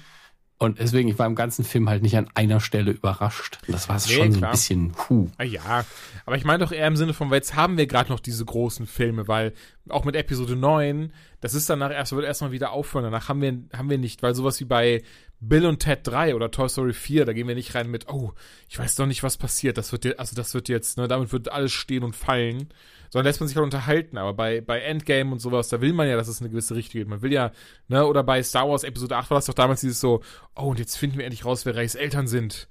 Und 0.62 0.78
deswegen, 0.80 1.08
ich 1.08 1.17
war 1.17 1.26
im 1.26 1.36
ganzen 1.36 1.63
Film 1.63 1.88
halt 1.88 2.04
nicht 2.04 2.17
an 2.17 2.30
einer 2.36 2.60
Stelle 2.60 2.91
überrascht. 2.91 3.60
Das 3.69 3.88
war 3.88 3.95
nee, 3.95 4.13
schon 4.13 4.32
so 4.34 4.41
ein 4.43 4.52
bisschen, 4.52 4.93
huh. 5.08 5.30
Ah, 5.38 5.43
ja, 5.43 5.86
aber 6.26 6.36
ich 6.36 6.43
meine 6.43 6.63
doch 6.63 6.74
eher 6.74 6.86
im 6.86 6.98
Sinne 6.98 7.13
von, 7.13 7.30
weil 7.30 7.38
jetzt 7.38 7.56
haben 7.56 7.78
wir 7.78 7.88
gerade 7.88 8.10
noch 8.10 8.19
diese 8.19 8.43
großen 8.43 8.86
Filme, 8.86 9.30
weil 9.30 9.54
auch 9.91 10.06
mit 10.06 10.15
Episode 10.15 10.56
9, 10.56 11.12
das 11.41 11.54
ist 11.54 11.69
danach 11.69 11.91
erst, 11.91 12.12
wird 12.12 12.25
erstmal 12.25 12.52
wieder 12.52 12.71
aufhören. 12.71 13.04
Danach 13.06 13.30
haben 13.30 13.41
wir, 13.41 13.58
haben 13.78 13.89
wir 13.89 13.97
nicht, 13.97 14.23
weil 14.23 14.36
sowas 14.36 14.60
wie 14.60 14.65
bei 14.65 15.04
Bill 15.39 15.65
und 15.65 15.80
Ted 15.80 15.99
3 16.04 16.36
oder 16.36 16.52
Toy 16.52 16.67
Story 16.67 16.93
4, 16.93 17.25
da 17.25 17.34
gehen 17.34 17.47
wir 17.47 17.56
nicht 17.56 17.75
rein 17.75 17.89
mit, 17.89 18.10
oh, 18.10 18.34
ich 18.67 18.78
weiß 18.78 18.95
doch 18.95 19.06
nicht, 19.06 19.23
was 19.23 19.38
passiert. 19.38 19.78
Das 19.78 19.91
wird 19.91 20.19
also 20.19 20.36
das 20.36 20.54
wird 20.54 20.69
jetzt, 20.69 20.97
ne, 20.97 21.08
damit 21.08 21.32
wird 21.32 21.52
alles 21.52 21.71
stehen 21.71 22.04
und 22.04 22.15
fallen 22.15 22.69
sondern 23.10 23.25
lässt 23.25 23.39
man 23.39 23.47
sich 23.47 23.58
halt 23.58 23.63
unterhalten. 23.63 24.17
Aber 24.17 24.34
bei, 24.34 24.62
bei 24.62 24.80
Endgame 24.80 25.32
und 25.32 25.39
sowas, 25.39 25.69
da 25.69 25.82
will 25.82 25.93
man 25.93 26.08
ja, 26.08 26.15
dass 26.15 26.28
es 26.28 26.41
eine 26.41 26.49
gewisse 26.49 26.75
Richtung 26.75 26.99
geht. 26.99 27.08
Man 27.08 27.21
will 27.21 27.34
ja, 27.34 27.52
ne, 27.88 28.06
oder 28.06 28.23
bei 28.23 28.41
Star 28.43 28.69
Wars 28.69 28.84
Episode 28.84 29.17
8 29.17 29.30
war 29.32 29.38
das 29.38 29.45
doch 29.45 29.54
damals 29.54 29.82
dieses 29.82 29.99
so, 29.99 30.21
oh, 30.56 30.63
und 30.65 30.80
jetzt 30.80 30.97
finden 30.97 31.17
wir 31.17 31.25
endlich 31.25 31.45
raus, 31.45 31.65
wer 31.65 31.75
Reis 31.75 31.95
Eltern 31.95 32.28
sind. 32.28 32.67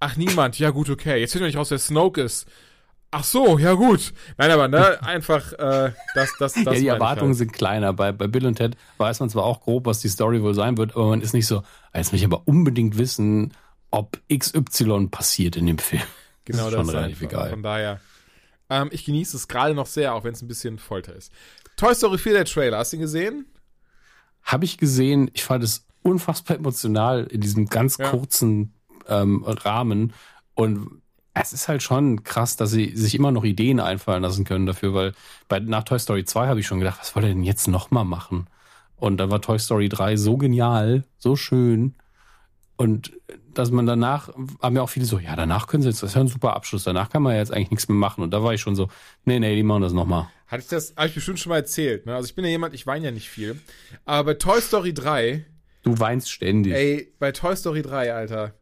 Ach, 0.00 0.16
niemand. 0.16 0.58
Ja, 0.58 0.70
gut, 0.70 0.90
okay. 0.90 1.18
Jetzt 1.18 1.32
finden 1.32 1.44
wir 1.44 1.48
nicht 1.48 1.56
raus, 1.56 1.70
wer 1.70 1.78
Snoke 1.78 2.20
ist. 2.20 2.46
Ach 3.10 3.24
so, 3.24 3.58
ja 3.58 3.72
gut. 3.72 4.12
Nein, 4.36 4.50
aber 4.50 4.68
ne, 4.68 5.02
einfach 5.02 5.52
äh, 5.54 5.92
das, 6.14 6.30
das, 6.38 6.54
das. 6.54 6.64
Ja, 6.64 6.72
die 6.72 6.86
Erwartungen 6.88 7.30
halt. 7.30 7.38
sind 7.38 7.52
kleiner. 7.52 7.92
Bei, 7.92 8.12
bei 8.12 8.26
Bill 8.26 8.46
und 8.46 8.56
Ted 8.56 8.76
weiß 8.98 9.20
man 9.20 9.30
zwar 9.30 9.44
auch 9.44 9.60
grob, 9.60 9.86
was 9.86 10.00
die 10.00 10.08
Story 10.08 10.42
wohl 10.42 10.54
sein 10.54 10.76
wird, 10.76 10.94
aber 10.94 11.08
man 11.08 11.22
ist 11.22 11.32
nicht 11.32 11.46
so, 11.46 11.62
jetzt 11.94 12.12
will 12.12 12.18
ich 12.18 12.24
aber 12.24 12.46
unbedingt 12.46 12.98
wissen, 12.98 13.54
ob 13.90 14.18
XY 14.32 15.08
passiert 15.10 15.56
in 15.56 15.66
dem 15.66 15.78
Film. 15.78 16.02
Genau, 16.44 16.70
das 16.70 16.72
ist 16.72 16.76
schon 16.76 16.86
das 16.86 16.94
relativ 16.94 17.22
einfach. 17.22 17.38
egal. 17.38 17.50
Von 17.50 17.62
daher. 17.62 18.00
Ähm, 18.70 18.88
ich 18.90 19.04
genieße 19.04 19.36
es 19.36 19.48
gerade 19.48 19.74
noch 19.74 19.86
sehr, 19.86 20.14
auch 20.14 20.24
wenn 20.24 20.32
es 20.32 20.40
ein 20.40 20.48
bisschen 20.48 20.78
Folter 20.78 21.14
ist. 21.14 21.30
Toy 21.76 21.94
Story 21.94 22.16
4, 22.16 22.32
der 22.32 22.44
Trailer, 22.46 22.78
hast 22.78 22.94
du 22.94 22.96
ihn 22.96 23.02
gesehen? 23.02 23.44
Habe 24.42 24.64
ich 24.64 24.78
gesehen. 24.78 25.30
Ich 25.34 25.44
fand 25.44 25.62
es 25.62 25.86
unfassbar 26.00 26.56
emotional 26.56 27.26
in 27.26 27.42
diesem 27.42 27.66
ganz 27.66 27.98
ja. 27.98 28.08
kurzen 28.08 28.72
ähm, 29.08 29.44
Rahmen. 29.44 30.14
Und 30.54 31.02
Es 31.40 31.52
ist 31.52 31.68
halt 31.68 31.82
schon 31.82 32.24
krass, 32.24 32.56
dass 32.56 32.70
sie 32.70 32.94
sich 32.96 33.14
immer 33.14 33.30
noch 33.32 33.44
Ideen 33.44 33.80
einfallen 33.80 34.22
lassen 34.22 34.44
können 34.44 34.66
dafür, 34.66 34.94
weil 34.94 35.12
bei, 35.48 35.60
nach 35.60 35.84
Toy 35.84 35.98
Story 35.98 36.24
2 36.24 36.48
habe 36.48 36.60
ich 36.60 36.66
schon 36.66 36.78
gedacht, 36.78 36.98
was 37.00 37.14
wollt 37.14 37.24
ihr 37.26 37.32
denn 37.34 37.44
jetzt 37.44 37.68
nochmal 37.68 38.04
machen? 38.04 38.46
Und 38.96 39.18
dann 39.18 39.30
war 39.30 39.40
Toy 39.40 39.58
Story 39.58 39.88
3 39.88 40.16
so 40.16 40.36
genial, 40.36 41.04
so 41.18 41.36
schön. 41.36 41.94
Und 42.76 43.12
dass 43.52 43.70
man 43.70 43.86
danach, 43.86 44.30
haben 44.62 44.76
ja 44.76 44.82
auch 44.82 44.88
viele 44.88 45.04
so, 45.06 45.18
ja, 45.18 45.34
danach 45.34 45.66
können 45.66 45.82
sie 45.82 45.88
jetzt, 45.88 46.02
das 46.02 46.10
ist 46.10 46.14
ja 46.14 46.20
ein 46.20 46.28
super 46.28 46.54
Abschluss, 46.54 46.84
danach 46.84 47.10
kann 47.10 47.22
man 47.22 47.32
ja 47.32 47.38
jetzt 47.40 47.52
eigentlich 47.52 47.70
nichts 47.72 47.88
mehr 47.88 47.96
machen. 47.96 48.22
Und 48.22 48.30
da 48.32 48.42
war 48.42 48.54
ich 48.54 48.60
schon 48.60 48.76
so, 48.76 48.88
nee, 49.24 49.38
nee, 49.40 49.54
die 49.56 49.62
machen 49.64 49.82
das 49.82 49.92
nochmal. 49.92 50.28
Hatte 50.46 50.62
ich 50.62 50.68
das, 50.68 50.94
habe 50.96 51.08
ich 51.08 51.14
bestimmt 51.14 51.40
schon 51.40 51.50
mal 51.50 51.56
erzählt, 51.56 52.06
ne? 52.06 52.14
Also 52.14 52.26
ich 52.28 52.34
bin 52.34 52.44
ja 52.44 52.50
jemand, 52.50 52.74
ich 52.74 52.86
weine 52.86 53.06
ja 53.06 53.10
nicht 53.10 53.28
viel. 53.28 53.60
Aber 54.04 54.32
bei 54.32 54.34
Toy 54.34 54.60
Story 54.60 54.94
3, 54.94 55.44
Du 55.82 55.98
weinst 55.98 56.30
ständig. 56.30 56.72
ey, 56.72 57.12
bei 57.18 57.32
Toy 57.32 57.56
Story 57.56 57.82
3, 57.82 58.14
Alter, 58.14 58.54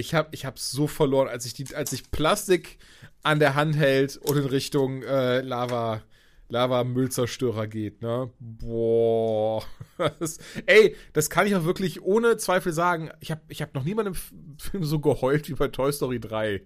ich 0.00 0.14
hab, 0.14 0.34
ich 0.34 0.44
hab 0.46 0.58
so 0.58 0.86
verloren, 0.86 1.28
als 1.28 1.44
ich 1.46 1.54
die, 1.54 1.74
als 1.74 1.92
ich 1.92 2.10
Plastik 2.10 2.78
an 3.22 3.38
der 3.38 3.54
Hand 3.54 3.76
hält 3.76 4.16
und 4.16 4.36
in 4.36 4.46
Richtung 4.46 5.02
äh, 5.02 5.42
Lava, 5.42 6.02
Lava-Müllzerstörer 6.48 7.66
geht, 7.66 8.02
ne? 8.02 8.30
Boah. 8.40 9.62
Das, 10.18 10.38
ey, 10.64 10.96
das 11.12 11.28
kann 11.28 11.46
ich 11.46 11.54
auch 11.54 11.64
wirklich 11.64 12.00
ohne 12.00 12.38
Zweifel 12.38 12.72
sagen. 12.72 13.10
Ich 13.20 13.30
habe 13.30 13.42
ich 13.48 13.60
hab 13.60 13.74
noch 13.74 13.84
niemandem 13.84 14.14
im 14.14 14.58
Film 14.58 14.82
so 14.84 14.98
geheult 14.98 15.46
wie 15.50 15.52
bei 15.52 15.68
Toy 15.68 15.92
Story 15.92 16.18
3. 16.18 16.62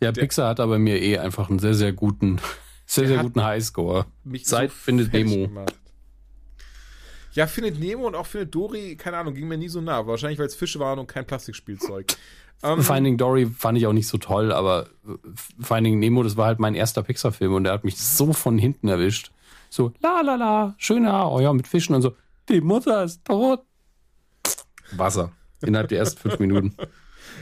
ja, 0.00 0.10
Pixar 0.10 0.48
hat 0.48 0.58
aber 0.58 0.80
mir 0.80 1.00
eh 1.00 1.18
einfach 1.18 1.48
einen 1.48 1.60
sehr, 1.60 1.74
sehr 1.74 1.92
guten, 1.92 2.40
sehr, 2.86 3.04
Der 3.04 3.14
sehr 3.14 3.22
guten 3.22 3.44
Highscore. 3.44 4.06
Mich 4.24 4.46
Seit 4.46 4.72
Findet 4.72 5.12
fertig 5.12 5.30
Nemo. 5.30 5.46
gemacht. 5.46 5.74
Ja, 7.32 7.46
findet 7.46 7.78
Nemo 7.78 8.06
und 8.06 8.14
auch 8.14 8.26
findet 8.26 8.54
Dory, 8.54 8.96
keine 8.96 9.16
Ahnung, 9.18 9.34
ging 9.34 9.48
mir 9.48 9.56
nie 9.56 9.68
so 9.68 9.80
nah. 9.80 10.06
Wahrscheinlich, 10.06 10.38
weil 10.38 10.46
es 10.46 10.54
Fische 10.54 10.78
waren 10.78 10.98
und 10.98 11.06
kein 11.06 11.26
Plastikspielzeug. 11.26 12.06
Ähm, 12.64 12.80
Finding 12.80 13.18
Dory 13.18 13.46
fand 13.46 13.76
ich 13.76 13.88
auch 13.88 13.92
nicht 13.92 14.06
so 14.06 14.18
toll, 14.18 14.52
aber 14.52 14.86
äh, 15.04 15.14
Finding 15.60 15.98
Nemo, 15.98 16.22
das 16.22 16.36
war 16.36 16.46
halt 16.46 16.60
mein 16.60 16.76
erster 16.76 17.02
Pixar-Film 17.02 17.54
und 17.54 17.64
der 17.64 17.72
hat 17.72 17.82
mich 17.82 17.98
so 17.98 18.32
von 18.32 18.56
hinten 18.56 18.86
erwischt. 18.86 19.32
So, 19.68 19.92
la 20.00 20.20
la 20.20 20.36
la, 20.36 20.74
schöner, 20.78 21.32
oh 21.32 21.40
ja, 21.40 21.52
mit 21.52 21.66
Fischen 21.66 21.94
und 21.96 22.02
so, 22.02 22.14
die 22.48 22.60
Mutter 22.60 23.02
ist 23.02 23.24
tot. 23.24 23.62
Wasser. 24.92 25.32
Innerhalb 25.60 25.88
der 25.88 25.98
ersten 25.98 26.20
fünf 26.20 26.38
Minuten. 26.38 26.76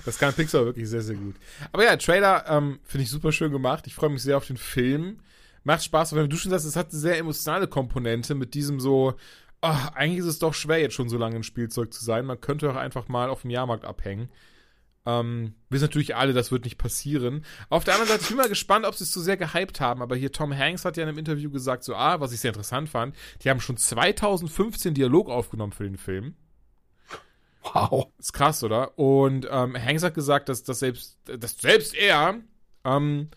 Das 0.05 0.19
kann 0.19 0.33
Pixar 0.33 0.65
wirklich 0.65 0.89
sehr, 0.89 1.03
sehr 1.03 1.17
gut. 1.17 1.35
Aber 1.73 1.85
ja, 1.85 1.97
Trailer 1.97 2.45
ähm, 2.49 2.79
finde 2.85 3.05
ich 3.05 3.11
super 3.11 3.33
schön 3.33 3.53
gemacht. 3.53 3.87
Ich 3.87 3.95
freue 3.95 4.09
mich 4.09 4.23
sehr 4.23 4.37
auf 4.37 4.47
den 4.47 4.57
Film. 4.57 5.19
Macht 5.63 5.85
Spaß, 5.85 6.13
weil 6.13 6.23
wenn 6.23 6.31
du 6.31 6.37
schon 6.37 6.51
sagst, 6.51 6.65
es 6.65 6.77
hat 6.77 6.91
eine 6.91 6.99
sehr 6.99 7.19
emotionale 7.19 7.67
Komponente 7.67 8.35
mit 8.35 8.55
diesem 8.55 8.81
so, 8.81 9.15
ach, 9.61 9.95
eigentlich 9.95 10.21
ist 10.21 10.27
es 10.27 10.39
doch 10.39 10.55
schwer, 10.55 10.81
jetzt 10.81 10.95
schon 10.95 11.09
so 11.09 11.19
lange 11.19 11.37
ein 11.37 11.43
Spielzeug 11.43 11.93
zu 11.93 12.05
sein. 12.05 12.27
Man 12.27 12.41
könnte 12.41 12.71
auch 12.71 12.77
einfach 12.77 13.09
mal 13.09 13.29
auf 13.29 13.43
dem 13.43 13.51
Jahrmarkt 13.51 13.85
abhängen. 13.85 14.31
Ähm, 15.07 15.55
wissen 15.71 15.85
natürlich 15.85 16.15
alle, 16.15 16.33
das 16.33 16.53
wird 16.53 16.65
nicht 16.65 16.77
passieren. 16.77 17.45
Auf 17.69 17.85
der 17.85 17.95
anderen 17.95 18.11
Seite, 18.11 18.23
ich 18.23 18.29
bin 18.29 18.37
mal 18.37 18.49
gespannt, 18.49 18.85
ob 18.85 18.95
sie 18.95 19.05
es 19.05 19.13
zu 19.13 19.21
sehr 19.21 19.37
gehypt 19.37 19.81
haben. 19.81 20.03
Aber 20.03 20.17
hier 20.17 20.33
Tom 20.33 20.57
Hanks 20.57 20.85
hat 20.85 20.97
ja 20.97 21.03
in 21.03 21.09
einem 21.09 21.19
Interview 21.19 21.51
gesagt, 21.51 21.85
so, 21.85 21.95
ah, 21.95 22.21
was 22.21 22.33
ich 22.33 22.41
sehr 22.41 22.51
interessant 22.51 22.89
fand, 22.89 23.17
die 23.43 23.51
haben 23.51 23.61
schon 23.61 23.77
2015 23.77 24.95
Dialog 24.95 25.31
aufgenommen 25.31 25.73
für 25.73 25.85
den 25.85 25.97
Film. 25.97 26.35
Wow. 27.63 28.09
Ist 28.19 28.33
krass, 28.33 28.63
oder? 28.63 28.99
Und 28.99 29.47
ähm, 29.51 29.77
Hanks 29.77 30.03
hat 30.03 30.15
gesagt, 30.15 30.49
dass, 30.49 30.63
dass, 30.63 30.81
selbst, 30.81 31.19
dass 31.25 31.59
selbst 31.59 31.95
er 31.95 32.41
ähm, 32.85 33.29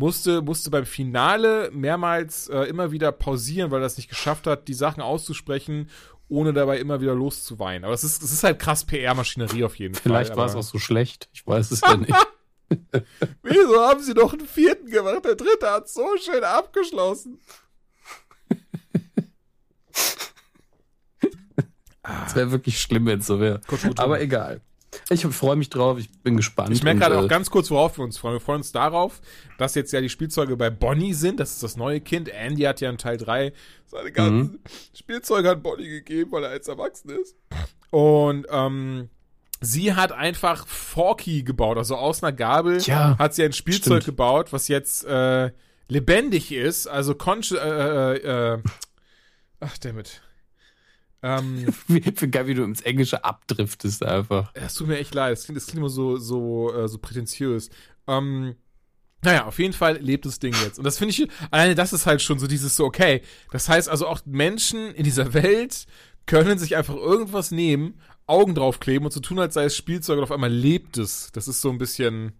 musste, 0.00 0.42
musste 0.42 0.70
beim 0.70 0.86
Finale 0.86 1.70
mehrmals 1.72 2.48
äh, 2.48 2.62
immer 2.62 2.90
wieder 2.90 3.12
pausieren, 3.12 3.70
weil 3.70 3.82
er 3.82 3.86
es 3.86 3.96
nicht 3.96 4.08
geschafft 4.08 4.46
hat, 4.48 4.66
die 4.66 4.74
Sachen 4.74 5.02
auszusprechen, 5.02 5.88
ohne 6.28 6.52
dabei 6.52 6.78
immer 6.78 7.00
wieder 7.00 7.14
loszuweinen. 7.14 7.84
Aber 7.84 7.94
es 7.94 8.02
ist, 8.02 8.22
es 8.22 8.32
ist 8.32 8.42
halt 8.42 8.58
krass 8.58 8.84
PR-Maschinerie 8.84 9.64
auf 9.64 9.76
jeden 9.76 9.94
Vielleicht 9.94 10.30
Fall. 10.30 10.38
war 10.38 10.46
es 10.46 10.54
auch 10.54 10.62
so 10.62 10.78
schlecht. 10.78 11.28
Ich 11.32 11.46
weiß 11.46 11.70
es 11.70 11.80
ja 11.82 11.96
nicht. 11.96 12.12
Wieso 13.42 13.80
haben 13.80 14.02
sie 14.02 14.14
noch 14.14 14.32
einen 14.32 14.46
vierten 14.46 14.88
gemacht? 14.90 15.24
Der 15.24 15.34
dritte 15.34 15.70
hat 15.70 15.88
so 15.88 16.06
schön 16.22 16.42
abgeschlossen. 16.42 17.40
Es 22.26 22.34
wäre 22.34 22.50
wirklich 22.50 22.80
schlimm, 22.80 23.06
wenn 23.06 23.20
es 23.20 23.26
so 23.26 23.38
wäre. 23.38 23.60
Aber 23.96 24.20
egal. 24.20 24.62
Ich 25.12 25.26
freue 25.26 25.56
mich 25.56 25.70
drauf, 25.70 25.98
ich 25.98 26.08
bin 26.22 26.36
gespannt. 26.36 26.70
Ich 26.70 26.84
merke 26.84 27.00
gerade 27.00 27.18
auch 27.18 27.24
äh, 27.24 27.28
ganz 27.28 27.50
kurz, 27.50 27.68
worauf 27.72 27.98
wir 27.98 28.04
uns 28.04 28.16
freuen. 28.16 28.34
Wir 28.36 28.40
freuen 28.40 28.58
uns 28.58 28.70
darauf, 28.70 29.20
dass 29.58 29.74
jetzt 29.74 29.92
ja 29.92 30.00
die 30.00 30.08
Spielzeuge 30.08 30.56
bei 30.56 30.70
Bonnie 30.70 31.14
sind. 31.14 31.40
Das 31.40 31.50
ist 31.50 31.62
das 31.64 31.76
neue 31.76 32.00
Kind. 32.00 32.28
Andy 32.28 32.62
hat 32.62 32.80
ja 32.80 32.88
in 32.90 32.96
Teil 32.96 33.16
3 33.16 33.52
seine 33.86 34.12
ganzen 34.12 34.60
Spielzeuge 34.94 35.50
an 35.50 35.62
Bonnie 35.62 35.88
gegeben, 35.88 36.30
weil 36.30 36.44
er 36.44 36.52
jetzt 36.54 36.68
erwachsen 36.68 37.10
ist. 37.10 37.34
Und 37.90 38.46
ähm, 38.50 39.08
sie 39.60 39.94
hat 39.94 40.12
einfach 40.12 40.64
Forky 40.68 41.42
gebaut. 41.42 41.76
Also 41.76 41.96
aus 41.96 42.22
einer 42.22 42.32
Gabel 42.32 42.80
Ja, 42.82 43.18
hat 43.18 43.34
sie 43.34 43.42
ein 43.42 43.52
Spielzeug 43.52 44.02
stimmt. 44.02 44.16
gebaut, 44.16 44.52
was 44.52 44.68
jetzt 44.68 45.04
äh, 45.06 45.50
lebendig 45.88 46.52
ist. 46.52 46.86
Also 46.86 47.14
consci- 47.14 47.56
äh, 47.58 48.14
äh, 48.16 48.54
äh, 48.54 48.62
ach, 49.58 49.76
damit. 49.78 50.22
Ähm, 51.22 51.66
geil, 52.30 52.46
wie 52.46 52.54
du 52.54 52.64
ins 52.64 52.80
Englische 52.80 53.24
abdriftest 53.24 54.04
einfach. 54.04 54.50
es 54.54 54.74
tut 54.74 54.88
mir 54.88 54.98
echt 54.98 55.14
leid. 55.14 55.32
Das 55.32 55.44
klingt, 55.44 55.56
das 55.56 55.66
klingt 55.66 55.78
immer 55.78 55.90
so, 55.90 56.16
so, 56.16 56.72
äh, 56.74 56.88
so 56.88 56.98
prätentiös. 56.98 57.70
Ähm, 58.06 58.56
naja, 59.22 59.44
auf 59.44 59.58
jeden 59.58 59.74
Fall 59.74 59.98
lebt 59.98 60.24
das 60.24 60.38
Ding 60.38 60.54
jetzt. 60.64 60.78
Und 60.78 60.84
das 60.84 60.98
finde 60.98 61.12
ich, 61.12 61.28
alleine 61.50 61.74
das 61.74 61.92
ist 61.92 62.06
halt 62.06 62.22
schon 62.22 62.38
so 62.38 62.46
dieses 62.46 62.76
so, 62.76 62.86
okay. 62.86 63.22
Das 63.50 63.68
heißt 63.68 63.88
also 63.88 64.06
auch 64.06 64.20
Menschen 64.24 64.94
in 64.94 65.04
dieser 65.04 65.34
Welt 65.34 65.86
können 66.26 66.58
sich 66.58 66.76
einfach 66.76 66.94
irgendwas 66.94 67.50
nehmen, 67.50 68.00
Augen 68.26 68.54
draufkleben 68.54 69.04
und 69.04 69.12
so 69.12 69.20
tun, 69.20 69.38
als 69.40 69.54
sei 69.54 69.64
es 69.64 69.76
Spielzeug 69.76 70.18
und 70.18 70.24
auf 70.24 70.32
einmal 70.32 70.52
lebt 70.52 70.96
es. 70.96 71.30
Das 71.32 71.48
ist 71.48 71.60
so 71.60 71.70
ein 71.70 71.78
bisschen, 71.78 72.32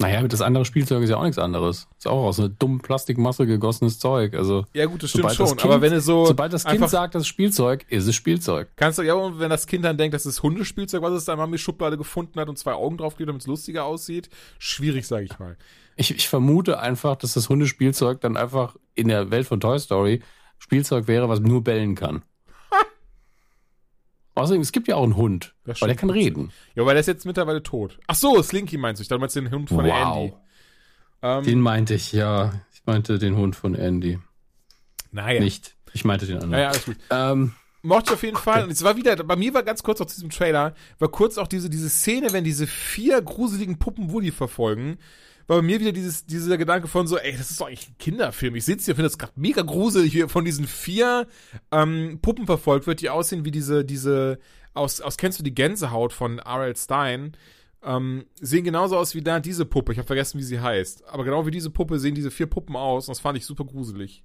Naja, 0.00 0.22
das 0.28 0.40
andere 0.40 0.64
Spielzeug 0.64 1.02
ist 1.02 1.10
ja 1.10 1.16
auch 1.16 1.24
nichts 1.24 1.38
anderes. 1.38 1.88
Ist 1.98 2.06
auch 2.06 2.24
aus 2.24 2.38
einer 2.38 2.50
dummen 2.50 2.80
Plastikmasse 2.80 3.46
gegossenes 3.46 3.98
Zeug. 3.98 4.34
Also, 4.34 4.64
ja 4.72 4.86
gut, 4.86 5.02
das 5.02 5.10
stimmt 5.10 5.22
sobald 5.22 5.40
das 5.40 5.48
schon. 5.48 5.58
kind, 5.58 5.72
aber 5.72 5.82
wenn 5.82 5.92
es 5.92 6.04
so, 6.04 6.24
sobald 6.24 6.52
das 6.52 6.64
Kind 6.64 6.88
sagt, 6.88 7.16
das 7.16 7.22
ist 7.22 7.28
Spielzeug, 7.28 7.84
ist 7.88 8.06
es 8.06 8.14
Spielzeug. 8.14 8.68
kannst 8.76 9.00
du, 9.00 9.02
ja, 9.02 9.14
und 9.14 9.40
wenn 9.40 9.50
das 9.50 9.66
Kind 9.66 9.84
dann 9.84 9.98
denkt, 9.98 10.14
das 10.14 10.24
ist 10.24 10.42
Hundespielzeug, 10.42 11.02
was 11.02 11.14
es 11.14 11.24
da 11.24 11.32
in 11.32 11.38
Mami 11.38 11.58
Schublade 11.58 11.98
gefunden 11.98 12.38
hat 12.38 12.48
und 12.48 12.56
zwei 12.58 12.74
Augen 12.74 12.96
draufklebt, 12.96 13.28
damit 13.28 13.42
es 13.42 13.48
lustiger 13.48 13.84
aussieht, 13.84 14.28
schwierig, 14.58 15.06
sage 15.06 15.24
ich 15.24 15.36
mal. 15.40 15.56
Ich, 15.96 16.14
ich 16.14 16.28
vermute 16.28 16.78
einfach, 16.78 17.16
dass 17.16 17.34
das 17.34 17.48
Hundespielzeug 17.48 18.20
dann 18.20 18.36
einfach 18.36 18.76
in 18.94 19.08
der 19.08 19.32
Welt 19.32 19.48
von 19.48 19.58
Toy 19.58 19.80
Story 19.80 20.22
Spielzeug 20.58 21.08
wäre, 21.08 21.28
was 21.28 21.40
nur 21.40 21.64
bellen 21.64 21.96
kann. 21.96 22.22
Außerdem, 24.38 24.60
es 24.62 24.72
gibt 24.72 24.88
ja 24.88 24.96
auch 24.96 25.02
einen 25.04 25.16
Hund, 25.16 25.54
Das 25.64 25.80
weil 25.80 25.88
der 25.88 25.96
kann 25.96 26.10
reden. 26.10 26.52
Ja, 26.74 26.84
weil 26.86 26.94
der 26.94 27.00
ist 27.00 27.06
jetzt 27.06 27.26
mittlerweile 27.26 27.62
tot. 27.62 27.98
Ach 28.06 28.14
so, 28.14 28.42
Slinky 28.42 28.76
meinst 28.78 29.00
du? 29.00 29.02
Ich 29.02 29.08
dachte, 29.08 29.18
du 29.18 29.20
meinst 29.22 29.36
den 29.36 29.50
Hund 29.50 29.68
von 29.68 29.84
der 29.84 29.94
Andy. 29.94 30.32
Ähm, 31.22 31.44
Den 31.44 31.60
meinte 31.60 31.94
ich, 31.94 32.12
ja. 32.12 32.52
Ich 32.72 32.82
meinte 32.86 33.18
den 33.18 33.36
Hund 33.36 33.56
von 33.56 33.74
Andy. 33.74 34.18
naja. 35.10 35.40
Nicht. 35.40 35.74
Ich 35.92 36.04
meinte 36.04 36.26
den 36.26 36.36
anderen. 36.36 36.50
Naja, 36.52 36.68
alles 36.68 36.84
gut. 36.84 36.96
Ähm, 37.10 37.54
Mochte 37.82 38.10
ich 38.10 38.14
auf 38.14 38.22
jeden 38.22 38.36
Fall. 38.36 38.64
Und 38.64 38.70
es 38.70 38.82
war 38.84 38.96
wieder, 38.96 39.16
bei 39.16 39.36
mir 39.36 39.54
war 39.54 39.62
ganz 39.62 39.82
kurz 39.82 40.00
auf 40.00 40.08
diesem 40.08 40.30
Trailer, 40.30 40.74
war 40.98 41.08
kurz 41.08 41.38
auch 41.38 41.46
diese, 41.48 41.70
diese 41.70 41.88
Szene, 41.88 42.32
wenn 42.32 42.44
diese 42.44 42.66
vier 42.66 43.22
gruseligen 43.22 43.78
Puppen 43.78 44.12
Woody 44.12 44.30
verfolgen, 44.32 44.98
war 45.48 45.56
bei 45.56 45.62
mir 45.62 45.80
wieder 45.80 45.92
dieses, 45.92 46.26
dieser 46.26 46.58
Gedanke 46.58 46.88
von 46.88 47.06
so, 47.06 47.16
ey, 47.16 47.36
das 47.36 47.50
ist 47.50 47.60
doch 47.60 47.66
eigentlich 47.66 47.88
ein 47.88 47.98
Kinderfilm. 47.98 48.54
Ich 48.54 48.66
sitze 48.66 48.84
hier, 48.84 48.94
finde 48.94 49.08
das 49.08 49.18
gerade 49.18 49.32
mega 49.36 49.62
gruselig, 49.62 50.14
wie 50.14 50.28
von 50.28 50.44
diesen 50.44 50.66
vier 50.66 51.26
ähm, 51.72 52.18
Puppen 52.20 52.46
verfolgt 52.46 52.86
wird, 52.86 53.00
die 53.00 53.10
aussehen 53.10 53.44
wie 53.44 53.50
diese, 53.50 53.84
diese, 53.84 54.38
aus, 54.74 55.00
aus 55.00 55.16
kennst 55.16 55.38
du 55.38 55.42
die 55.42 55.54
Gänsehaut 55.54 56.12
von 56.12 56.38
R.L. 56.38 56.76
Stein? 56.76 57.32
Ähm, 57.82 58.26
sehen 58.40 58.64
genauso 58.64 58.98
aus 58.98 59.14
wie 59.14 59.22
da 59.22 59.40
diese 59.40 59.64
Puppe. 59.64 59.92
Ich 59.92 59.98
habe 59.98 60.06
vergessen, 60.06 60.38
wie 60.38 60.44
sie 60.44 60.60
heißt. 60.60 61.08
Aber 61.08 61.24
genau 61.24 61.46
wie 61.46 61.50
diese 61.50 61.70
Puppe 61.70 61.98
sehen 61.98 62.14
diese 62.14 62.30
vier 62.30 62.46
Puppen 62.46 62.76
aus 62.76 63.08
und 63.08 63.12
das 63.12 63.20
fand 63.20 63.38
ich 63.38 63.46
super 63.46 63.64
gruselig. 63.64 64.22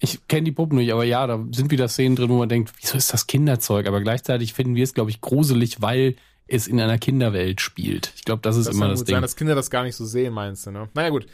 ich 0.00 0.28
kenne 0.28 0.44
die 0.44 0.52
Puppen 0.52 0.78
nicht, 0.78 0.92
aber 0.92 1.04
ja, 1.04 1.26
da 1.26 1.44
sind 1.50 1.72
wieder 1.72 1.88
Szenen 1.88 2.14
drin, 2.14 2.28
wo 2.28 2.38
man 2.38 2.48
denkt, 2.48 2.72
wieso 2.80 2.96
ist 2.96 3.12
das 3.12 3.26
Kinderzeug? 3.26 3.88
Aber 3.88 4.00
gleichzeitig 4.00 4.52
finden 4.52 4.76
wir 4.76 4.84
es, 4.84 4.94
glaube 4.94 5.10
ich, 5.10 5.20
gruselig, 5.20 5.82
weil 5.82 6.14
es 6.48 6.66
in 6.66 6.80
einer 6.80 6.98
Kinderwelt 6.98 7.60
spielt. 7.60 8.12
Ich 8.16 8.24
glaube, 8.24 8.42
das 8.42 8.56
ist 8.56 8.66
Das 8.68 8.74
immer 8.74 8.88
das 8.88 9.00
gut 9.00 9.08
Ding. 9.08 9.14
sein, 9.16 9.22
dass 9.22 9.36
Kinder 9.36 9.54
das 9.54 9.70
gar 9.70 9.84
nicht 9.84 9.96
so 9.96 10.04
sehen, 10.04 10.32
meinst 10.32 10.66
du, 10.66 10.70
ne? 10.70 10.88
Naja, 10.94 11.10
gut. 11.10 11.26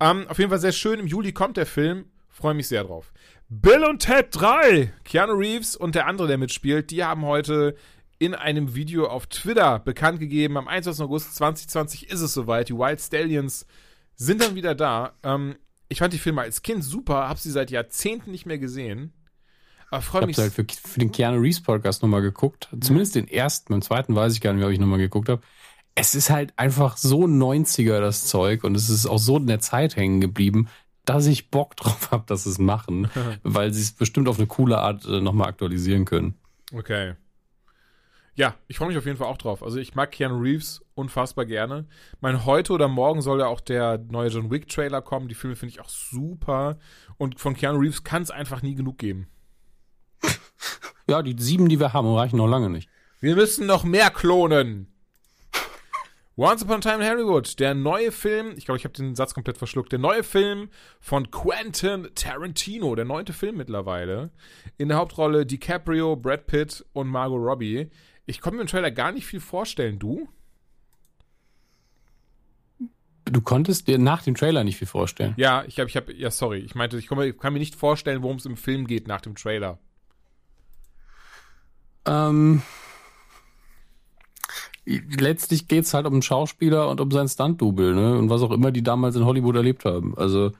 Ähm, 0.00 0.26
auf 0.28 0.38
jeden 0.38 0.50
Fall 0.50 0.60
sehr 0.60 0.72
schön. 0.72 1.00
Im 1.00 1.06
Juli 1.06 1.32
kommt 1.32 1.56
der 1.56 1.66
Film. 1.66 2.06
Freue 2.28 2.54
mich 2.54 2.68
sehr 2.68 2.84
drauf. 2.84 3.12
Bill 3.48 3.84
und 3.84 3.98
Ted 4.00 4.28
3. 4.30 4.92
Keanu 5.04 5.32
Reeves 5.34 5.76
und 5.76 5.94
der 5.94 6.06
andere, 6.06 6.28
der 6.28 6.38
mitspielt, 6.38 6.90
die 6.90 7.04
haben 7.04 7.24
heute 7.26 7.74
in 8.18 8.34
einem 8.34 8.74
Video 8.74 9.08
auf 9.08 9.26
Twitter 9.26 9.78
bekannt 9.80 10.20
gegeben, 10.20 10.56
am 10.56 10.68
21. 10.68 11.02
August 11.04 11.34
2020 11.36 12.10
ist 12.10 12.20
es 12.20 12.32
soweit. 12.32 12.68
Die 12.68 12.74
Wild 12.76 13.00
Stallions 13.00 13.66
sind 14.14 14.40
dann 14.42 14.54
wieder 14.54 14.74
da. 14.74 15.12
Ähm, 15.22 15.56
ich 15.88 15.98
fand 15.98 16.12
die 16.12 16.18
Filme 16.18 16.42
als 16.42 16.62
Kind 16.62 16.84
super, 16.84 17.28
habe 17.28 17.40
sie 17.40 17.50
seit 17.50 17.70
Jahrzehnten 17.70 18.30
nicht 18.30 18.46
mehr 18.46 18.58
gesehen. 18.58 19.12
Aber 19.90 19.98
Ich 20.00 20.04
freue 20.06 20.20
habe 20.22 20.26
mich. 20.28 20.38
halt 20.38 20.52
für, 20.52 20.64
für 20.64 21.00
den 21.00 21.12
Keanu 21.12 21.40
Reeves 21.40 21.60
Podcast 21.62 22.02
nochmal 22.02 22.22
geguckt. 22.22 22.68
Zumindest 22.80 23.14
den 23.16 23.28
ersten, 23.28 23.72
beim 23.72 23.82
zweiten 23.82 24.14
weiß 24.14 24.32
ich 24.34 24.40
gar 24.40 24.52
nicht 24.52 24.60
mehr, 24.60 24.68
ob 24.68 24.72
ich 24.72 24.78
nochmal 24.80 24.98
geguckt 24.98 25.28
habe. 25.28 25.42
Es 25.94 26.14
ist 26.14 26.30
halt 26.30 26.52
einfach 26.56 26.96
so 26.96 27.24
90er, 27.24 28.00
das 28.00 28.26
Zeug. 28.26 28.64
Und 28.64 28.76
es 28.76 28.88
ist 28.88 29.06
auch 29.06 29.18
so 29.18 29.36
in 29.36 29.46
der 29.48 29.58
Zeit 29.60 29.96
hängen 29.96 30.20
geblieben, 30.20 30.68
dass 31.04 31.26
ich 31.26 31.50
Bock 31.50 31.76
drauf 31.76 32.10
habe, 32.12 32.24
dass 32.26 32.44
sie 32.44 32.50
es 32.50 32.58
machen. 32.58 33.10
weil 33.42 33.72
sie 33.72 33.82
es 33.82 33.92
bestimmt 33.92 34.28
auf 34.28 34.38
eine 34.38 34.46
coole 34.46 34.78
Art 34.78 35.04
äh, 35.06 35.20
nochmal 35.20 35.48
aktualisieren 35.48 36.04
können. 36.04 36.34
Okay. 36.72 37.14
Ja, 38.36 38.54
ich 38.68 38.78
freue 38.78 38.88
mich 38.88 38.96
auf 38.96 39.04
jeden 39.04 39.18
Fall 39.18 39.26
auch 39.26 39.36
drauf. 39.36 39.62
Also 39.62 39.78
ich 39.78 39.96
mag 39.96 40.12
Keanu 40.12 40.38
Reeves 40.38 40.82
unfassbar 40.94 41.44
gerne. 41.44 41.86
Mein 42.20 42.46
heute 42.46 42.72
oder 42.72 42.86
morgen 42.88 43.20
soll 43.22 43.40
ja 43.40 43.46
auch 43.48 43.60
der 43.60 43.98
neue 43.98 44.28
John 44.28 44.50
Wick 44.50 44.68
Trailer 44.68 45.02
kommen. 45.02 45.28
Die 45.28 45.34
Filme 45.34 45.56
finde 45.56 45.74
ich 45.74 45.80
auch 45.80 45.88
super. 45.88 46.78
Und 47.18 47.40
von 47.40 47.54
Keanu 47.54 47.80
Reeves 47.80 48.04
kann 48.04 48.22
es 48.22 48.30
einfach 48.30 48.62
nie 48.62 48.76
genug 48.76 48.96
geben. 48.98 49.26
Ja, 51.06 51.22
die 51.22 51.34
sieben, 51.38 51.68
die 51.68 51.80
wir 51.80 51.92
haben, 51.92 52.14
reichen 52.14 52.36
noch 52.36 52.46
lange 52.46 52.70
nicht. 52.70 52.88
Wir 53.18 53.34
müssen 53.34 53.66
noch 53.66 53.82
mehr 53.82 54.10
klonen. 54.10 54.86
Once 56.36 56.62
Upon 56.62 56.76
a 56.76 56.80
Time 56.80 57.04
in 57.04 57.10
Hollywood, 57.10 57.58
der 57.58 57.74
neue 57.74 58.12
Film, 58.12 58.54
ich 58.56 58.64
glaube, 58.64 58.78
ich 58.78 58.84
habe 58.84 58.94
den 58.94 59.14
Satz 59.14 59.34
komplett 59.34 59.58
verschluckt, 59.58 59.92
der 59.92 59.98
neue 59.98 60.22
Film 60.22 60.70
von 60.98 61.30
Quentin 61.30 62.08
Tarantino, 62.14 62.94
der 62.94 63.04
neunte 63.04 63.34
Film 63.34 63.58
mittlerweile. 63.58 64.30
In 64.78 64.88
der 64.88 64.96
Hauptrolle 64.96 65.44
DiCaprio, 65.44 66.16
Brad 66.16 66.46
Pitt 66.46 66.86
und 66.94 67.08
Margot 67.08 67.38
Robbie. 67.38 67.90
Ich 68.24 68.40
konnte 68.40 68.56
mir 68.56 68.62
im 68.62 68.68
Trailer 68.68 68.90
gar 68.90 69.12
nicht 69.12 69.26
viel 69.26 69.40
vorstellen, 69.40 69.98
du? 69.98 70.28
Du 73.26 73.42
konntest 73.42 73.86
dir 73.86 73.98
nach 73.98 74.22
dem 74.22 74.34
Trailer 74.34 74.64
nicht 74.64 74.78
viel 74.78 74.88
vorstellen. 74.88 75.34
Ja, 75.36 75.64
ich 75.66 75.78
habe, 75.78 75.90
ich 75.90 75.96
habe, 75.96 76.14
ja, 76.14 76.30
sorry, 76.30 76.60
ich 76.60 76.74
meinte, 76.74 76.96
ich 76.96 77.06
kann 77.06 77.18
mir, 77.18 77.32
kann 77.34 77.52
mir 77.52 77.58
nicht 77.58 77.74
vorstellen, 77.74 78.22
worum 78.22 78.38
es 78.38 78.46
im 78.46 78.56
Film 78.56 78.86
geht 78.86 79.08
nach 79.08 79.20
dem 79.20 79.34
Trailer. 79.34 79.78
Ähm, 82.06 82.62
letztlich 84.84 85.68
geht's 85.68 85.94
halt 85.94 86.06
um 86.06 86.14
einen 86.14 86.22
Schauspieler 86.22 86.88
und 86.88 87.00
um 87.00 87.10
sein 87.10 87.28
Stunt-Double, 87.28 87.94
ne? 87.94 88.18
Und 88.18 88.30
was 88.30 88.42
auch 88.42 88.50
immer 88.50 88.70
die 88.70 88.82
damals 88.82 89.16
in 89.16 89.24
Hollywood 89.24 89.56
erlebt 89.56 89.84
haben. 89.84 90.16
Also 90.16 90.52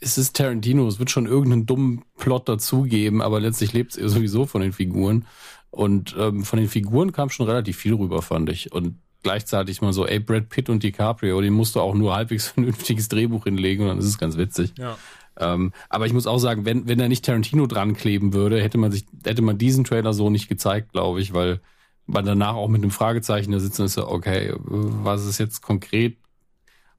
es 0.00 0.16
ist 0.16 0.36
Tarantino, 0.36 0.86
es 0.86 0.98
wird 0.98 1.10
schon 1.10 1.26
irgendeinen 1.26 1.66
dummen 1.66 2.04
Plot 2.16 2.48
dazugeben, 2.48 3.20
aber 3.20 3.40
letztlich 3.40 3.72
lebt 3.72 3.96
es 3.96 4.12
sowieso 4.12 4.46
von 4.46 4.60
den 4.60 4.72
Figuren. 4.72 5.26
Und 5.70 6.14
ähm, 6.18 6.44
von 6.44 6.58
den 6.58 6.68
Figuren 6.68 7.12
kam 7.12 7.30
schon 7.30 7.46
relativ 7.46 7.76
viel 7.76 7.94
rüber, 7.94 8.22
fand 8.22 8.48
ich. 8.48 8.72
Und 8.72 8.98
gleichzeitig 9.22 9.82
mal 9.82 9.92
so, 9.92 10.06
ey, 10.06 10.20
Brad 10.20 10.48
Pitt 10.48 10.70
und 10.70 10.82
DiCaprio, 10.82 11.40
den 11.40 11.52
musst 11.52 11.74
du 11.74 11.80
auch 11.80 11.94
nur 11.94 12.14
halbwegs 12.14 12.48
vernünftiges 12.54 13.08
Drehbuch 13.08 13.44
hinlegen 13.44 13.82
und 13.82 13.88
dann 13.88 13.98
ist 13.98 14.06
es 14.06 14.18
ganz 14.18 14.36
witzig. 14.36 14.72
Ja. 14.78 14.96
Ähm, 15.38 15.72
aber 15.88 16.06
ich 16.06 16.12
muss 16.12 16.26
auch 16.26 16.38
sagen, 16.38 16.64
wenn, 16.64 16.88
wenn 16.88 17.00
er 17.00 17.08
nicht 17.08 17.24
Tarantino 17.24 17.66
dran 17.66 17.94
kleben 17.94 18.32
würde, 18.32 18.60
hätte 18.62 18.78
man 18.78 18.90
sich, 18.92 19.06
hätte 19.24 19.42
man 19.42 19.56
diesen 19.58 19.84
Trailer 19.84 20.12
so 20.12 20.30
nicht 20.30 20.48
gezeigt, 20.48 20.92
glaube 20.92 21.20
ich, 21.20 21.32
weil 21.32 21.60
man 22.06 22.24
danach 22.24 22.54
auch 22.54 22.68
mit 22.68 22.82
einem 22.82 22.90
Fragezeichen 22.90 23.52
da 23.52 23.60
sitzen 23.60 23.84
ist, 23.84 23.94
so, 23.94 24.08
okay, 24.08 24.52
was 24.56 25.26
ist 25.26 25.38
jetzt 25.38 25.60
konkret? 25.62 26.16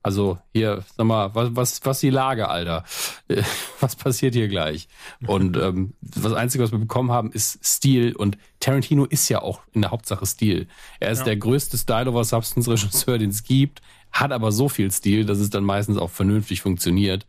Also 0.01 0.37
hier, 0.53 0.85
sag 0.95 1.05
mal, 1.05 1.35
was, 1.35 1.49
was, 1.55 1.81
was 1.83 1.99
die 1.99 2.09
Lage, 2.09 2.47
Alter? 2.47 2.85
Was 3.81 3.97
passiert 3.97 4.33
hier 4.33 4.47
gleich? 4.47 4.87
Und 5.27 5.57
ähm, 5.57 5.93
das 5.99 6.31
Einzige, 6.31 6.63
was 6.63 6.71
wir 6.71 6.79
bekommen 6.79 7.11
haben, 7.11 7.31
ist 7.33 7.59
Stil. 7.65 8.15
Und 8.15 8.37
Tarantino 8.61 9.03
ist 9.03 9.27
ja 9.27 9.41
auch 9.41 9.59
in 9.73 9.81
der 9.81 9.91
Hauptsache 9.91 10.25
Stil. 10.25 10.67
Er 11.01 11.11
ist 11.11 11.19
Ja. 11.19 11.25
der 11.25 11.37
größte 11.37 11.77
Style-over-Substance-Regisseur, 11.77 13.17
den 13.17 13.29
es 13.29 13.43
gibt, 13.43 13.81
hat 14.11 14.31
aber 14.31 14.51
so 14.53 14.69
viel 14.69 14.89
Stil, 14.91 15.25
dass 15.25 15.39
es 15.39 15.49
dann 15.49 15.65
meistens 15.65 15.97
auch 15.97 16.09
vernünftig 16.09 16.61
funktioniert. 16.61 17.27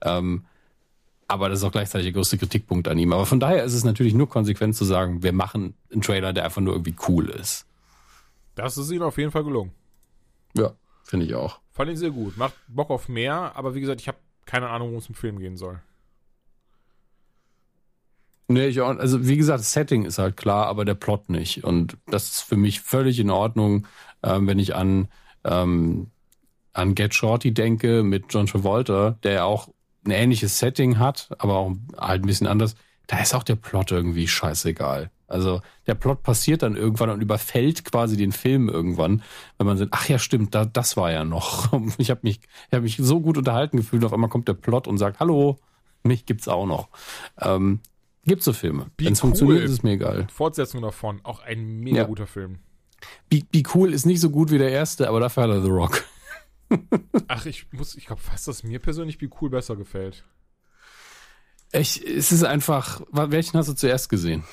Ähm, 0.00 0.44
aber 1.32 1.48
das 1.48 1.60
ist 1.60 1.64
auch 1.64 1.72
gleichzeitig 1.72 2.06
der 2.06 2.12
größte 2.12 2.36
Kritikpunkt 2.36 2.88
an 2.88 2.98
ihm. 2.98 3.12
Aber 3.12 3.24
von 3.24 3.40
daher 3.40 3.64
ist 3.64 3.72
es 3.72 3.84
natürlich 3.84 4.12
nur 4.12 4.28
konsequent 4.28 4.76
zu 4.76 4.84
sagen, 4.84 5.22
wir 5.22 5.32
machen 5.32 5.74
einen 5.90 6.02
Trailer, 6.02 6.34
der 6.34 6.44
einfach 6.44 6.60
nur 6.60 6.74
irgendwie 6.74 6.94
cool 7.08 7.30
ist. 7.30 7.64
Das 8.54 8.76
ist 8.76 8.90
ihnen 8.90 9.02
auf 9.02 9.16
jeden 9.16 9.30
Fall 9.30 9.42
gelungen. 9.42 9.72
Ja, 10.54 10.72
finde 11.04 11.24
ich 11.24 11.34
auch. 11.34 11.58
Fand 11.72 11.90
ich 11.90 11.98
sehr 11.98 12.10
gut. 12.10 12.36
Macht 12.36 12.54
Bock 12.68 12.90
auf 12.90 13.08
mehr, 13.08 13.56
aber 13.56 13.74
wie 13.74 13.80
gesagt, 13.80 14.02
ich 14.02 14.08
habe 14.08 14.18
keine 14.44 14.68
Ahnung, 14.68 14.88
worum 14.88 14.98
es 14.98 15.08
im 15.08 15.14
Film 15.14 15.38
gehen 15.38 15.56
soll. 15.56 15.80
Nee, 18.48 18.66
ich 18.66 18.82
auch, 18.82 18.98
also 18.98 19.26
wie 19.26 19.38
gesagt, 19.38 19.60
das 19.60 19.72
Setting 19.72 20.04
ist 20.04 20.18
halt 20.18 20.36
klar, 20.36 20.66
aber 20.66 20.84
der 20.84 20.94
Plot 20.94 21.30
nicht. 21.30 21.64
Und 21.64 21.96
das 22.06 22.24
ist 22.24 22.40
für 22.42 22.56
mich 22.56 22.82
völlig 22.82 23.18
in 23.18 23.30
Ordnung, 23.30 23.86
ähm, 24.22 24.46
wenn 24.46 24.58
ich 24.58 24.74
an, 24.74 25.08
ähm, 25.44 26.10
an 26.74 26.94
Get 26.94 27.14
Shorty 27.14 27.54
denke 27.54 28.02
mit 28.02 28.26
John 28.28 28.46
Travolta, 28.46 29.16
der 29.22 29.32
ja 29.32 29.44
auch 29.44 29.68
ein 30.04 30.10
ähnliches 30.10 30.58
Setting 30.58 30.98
hat, 30.98 31.28
aber 31.38 31.54
auch 31.56 31.72
halt 31.96 32.22
ein 32.22 32.26
bisschen 32.26 32.46
anders. 32.46 32.74
Da 33.06 33.18
ist 33.20 33.34
auch 33.34 33.42
der 33.42 33.56
Plot 33.56 33.90
irgendwie 33.90 34.26
scheißegal. 34.28 35.10
Also 35.26 35.60
der 35.86 35.94
Plot 35.94 36.22
passiert 36.22 36.62
dann 36.62 36.76
irgendwann 36.76 37.08
und 37.10 37.20
überfällt 37.22 37.84
quasi 37.84 38.16
den 38.16 38.32
Film 38.32 38.68
irgendwann, 38.68 39.22
wenn 39.58 39.66
man 39.66 39.78
sagt, 39.78 39.92
ach 39.94 40.08
ja, 40.08 40.18
stimmt, 40.18 40.54
da, 40.54 40.64
das 40.66 40.96
war 40.96 41.10
ja 41.10 41.24
noch. 41.24 41.72
Ich 41.98 42.10
habe 42.10 42.20
mich, 42.22 42.40
ich 42.68 42.74
hab 42.74 42.82
mich 42.82 42.96
so 42.98 43.20
gut 43.20 43.38
unterhalten 43.38 43.78
gefühlt, 43.78 44.04
auf 44.04 44.12
einmal 44.12 44.28
kommt 44.30 44.48
der 44.48 44.54
Plot 44.54 44.86
und 44.88 44.98
sagt, 44.98 45.20
hallo, 45.20 45.58
mich 46.02 46.26
gibt's 46.26 46.48
auch 46.48 46.66
noch. 46.66 46.88
Ähm, 47.40 47.80
Gibt 48.24 48.42
so 48.42 48.52
Filme. 48.52 48.86
Wenn 48.98 49.14
es 49.14 49.18
cool. 49.20 49.28
funktioniert, 49.30 49.62
ist 49.64 49.70
es 49.72 49.82
mir 49.82 49.92
egal. 49.92 50.26
Fortsetzung 50.32 50.82
davon, 50.82 51.20
auch 51.24 51.40
ein 51.42 51.80
mega 51.80 51.98
Ja. 51.98 52.04
guter 52.04 52.26
Film. 52.26 52.58
Be, 53.28 53.40
Be 53.50 53.62
Cool 53.74 53.92
ist 53.92 54.06
nicht 54.06 54.20
so 54.20 54.30
gut 54.30 54.50
wie 54.52 54.58
der 54.58 54.70
erste, 54.70 55.08
aber 55.08 55.18
dafür 55.18 55.44
hat 55.44 55.50
er 55.50 55.62
The 55.62 55.70
Rock. 55.70 56.04
Ach, 57.28 57.46
ich 57.46 57.66
muss, 57.72 57.94
ich 57.96 58.06
glaube 58.06 58.20
fast, 58.22 58.48
dass 58.48 58.62
mir 58.62 58.78
persönlich 58.78 59.18
Be 59.18 59.28
Cool 59.40 59.50
besser 59.50 59.76
gefällt. 59.76 60.24
Ich, 61.72 62.04
es 62.06 62.32
ist 62.32 62.44
einfach, 62.44 63.00
welchen 63.10 63.56
hast 63.58 63.68
du 63.68 63.72
zuerst 63.74 64.08
gesehen? 64.08 64.44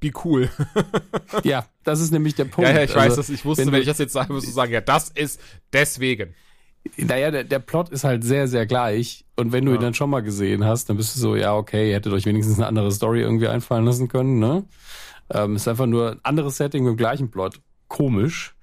Be 0.00 0.12
Cool. 0.24 0.50
ja, 1.44 1.66
das 1.84 2.00
ist 2.00 2.12
nämlich 2.12 2.34
der 2.34 2.44
Punkt. 2.44 2.68
ja, 2.68 2.76
ja, 2.76 2.82
ich 2.84 2.94
Also, 2.94 3.00
weiß, 3.08 3.16
dass 3.16 3.28
ich 3.30 3.44
wusste, 3.44 3.64
wenn 3.66 3.72
wenn, 3.72 3.80
ich 3.80 3.86
das 3.86 3.98
jetzt 3.98 4.12
sage, 4.12 4.34
wirst 4.34 4.46
du 4.46 4.50
sagen, 4.52 4.72
ja, 4.72 4.80
das 4.80 5.08
ist 5.10 5.40
deswegen. 5.72 6.34
Naja, 6.98 7.30
der, 7.32 7.44
der 7.44 7.58
Plot 7.58 7.88
ist 7.88 8.04
halt 8.04 8.22
sehr, 8.22 8.46
sehr 8.46 8.66
gleich. 8.66 9.24
Und 9.36 9.52
wenn 9.52 9.64
du 9.64 9.72
ihn 9.72 9.76
Ja. 9.76 9.80
dann 9.82 9.94
schon 9.94 10.10
mal 10.10 10.22
gesehen 10.22 10.64
hast, 10.64 10.88
dann 10.88 10.96
bist 10.96 11.16
du 11.16 11.20
so, 11.20 11.34
ja, 11.34 11.54
okay, 11.54 11.88
ihr 11.90 11.96
hättet 11.96 12.12
euch 12.12 12.26
wenigstens 12.26 12.58
eine 12.58 12.66
andere 12.66 12.92
Story 12.92 13.22
irgendwie 13.22 13.48
einfallen 13.48 13.84
lassen 13.84 14.06
können, 14.08 14.38
ne? 14.38 14.64
Ähm, 15.30 15.56
ist 15.56 15.66
einfach 15.66 15.86
nur 15.86 16.12
ein 16.12 16.20
anderes 16.24 16.56
Setting 16.58 16.84
mit 16.84 16.90
dem 16.92 16.96
gleichen 16.96 17.30
Plot. 17.30 17.60
Komisch. 17.88 18.54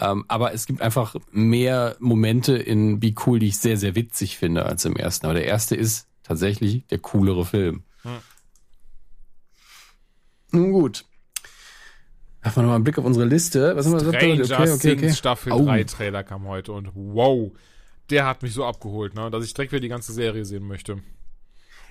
Ähm, 0.00 0.24
aber 0.28 0.52
es 0.52 0.66
gibt 0.66 0.80
einfach 0.80 1.14
mehr 1.30 1.96
Momente 1.98 2.56
in 2.56 3.00
Be 3.00 3.14
Cool, 3.26 3.38
die 3.38 3.48
ich 3.48 3.58
sehr, 3.58 3.76
sehr 3.76 3.94
witzig 3.94 4.38
finde 4.38 4.66
als 4.66 4.84
im 4.84 4.96
ersten. 4.96 5.26
Aber 5.26 5.34
der 5.34 5.44
erste 5.44 5.74
ist 5.76 6.06
tatsächlich 6.22 6.86
der 6.86 6.98
coolere 6.98 7.44
Film. 7.44 7.82
Hm. 8.02 8.18
Nun 10.52 10.72
gut. 10.72 11.04
Werfen 12.42 12.56
wir 12.56 12.62
nochmal 12.62 12.76
einen 12.76 12.84
Blick 12.84 12.98
auf 12.98 13.04
unsere 13.04 13.26
Liste. 13.26 13.74
Was 13.76 13.86
haben 13.86 13.92
wir 13.92 14.36
gesagt? 14.36 14.60
Okay, 14.60 14.70
okay, 14.70 14.92
okay. 14.92 15.12
Staffel 15.12 15.52
Au. 15.52 15.64
3 15.64 15.84
Trailer 15.84 16.22
kam 16.22 16.46
heute 16.46 16.72
und 16.72 16.90
wow, 16.94 17.50
der 18.10 18.26
hat 18.26 18.42
mich 18.42 18.54
so 18.54 18.64
abgeholt, 18.64 19.14
ne, 19.14 19.30
dass 19.30 19.44
ich 19.44 19.54
direkt 19.54 19.72
wieder 19.72 19.80
die 19.80 19.88
ganze 19.88 20.12
Serie 20.12 20.44
sehen 20.44 20.66
möchte. 20.66 21.02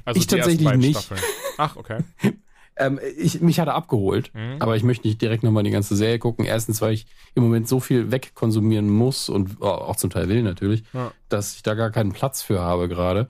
Also 0.05 0.19
Ich 0.19 0.27
tatsächlich 0.27 0.71
nicht. 0.73 0.99
Staffeln. 0.99 1.21
Ach, 1.57 1.75
okay. 1.75 1.99
Ähm, 2.79 2.99
ich, 3.17 3.41
mich 3.41 3.59
hat 3.59 3.67
er 3.67 3.75
abgeholt, 3.75 4.31
Mhm. 4.33 4.57
aber 4.59 4.75
ich 4.75 4.83
möchte 4.83 5.07
nicht 5.07 5.21
direkt 5.21 5.43
nochmal 5.43 5.63
die 5.63 5.71
ganze 5.71 5.95
Serie 5.95 6.19
gucken. 6.19 6.45
Erstens, 6.45 6.81
weil 6.81 6.93
ich 6.93 7.07
im 7.35 7.43
Moment 7.43 7.67
so 7.67 7.79
viel 7.79 8.11
wegkonsumieren 8.11 8.89
muss 8.89 9.29
und 9.29 9.61
auch 9.61 9.95
zum 9.95 10.09
Teil 10.09 10.29
will 10.29 10.43
natürlich, 10.43 10.83
Ja. 10.93 11.11
dass 11.29 11.55
ich 11.55 11.63
da 11.63 11.73
gar 11.73 11.89
keinen 11.91 12.11
Platz 12.13 12.41
für 12.41 12.59
habe 12.59 12.87
gerade. 12.87 13.29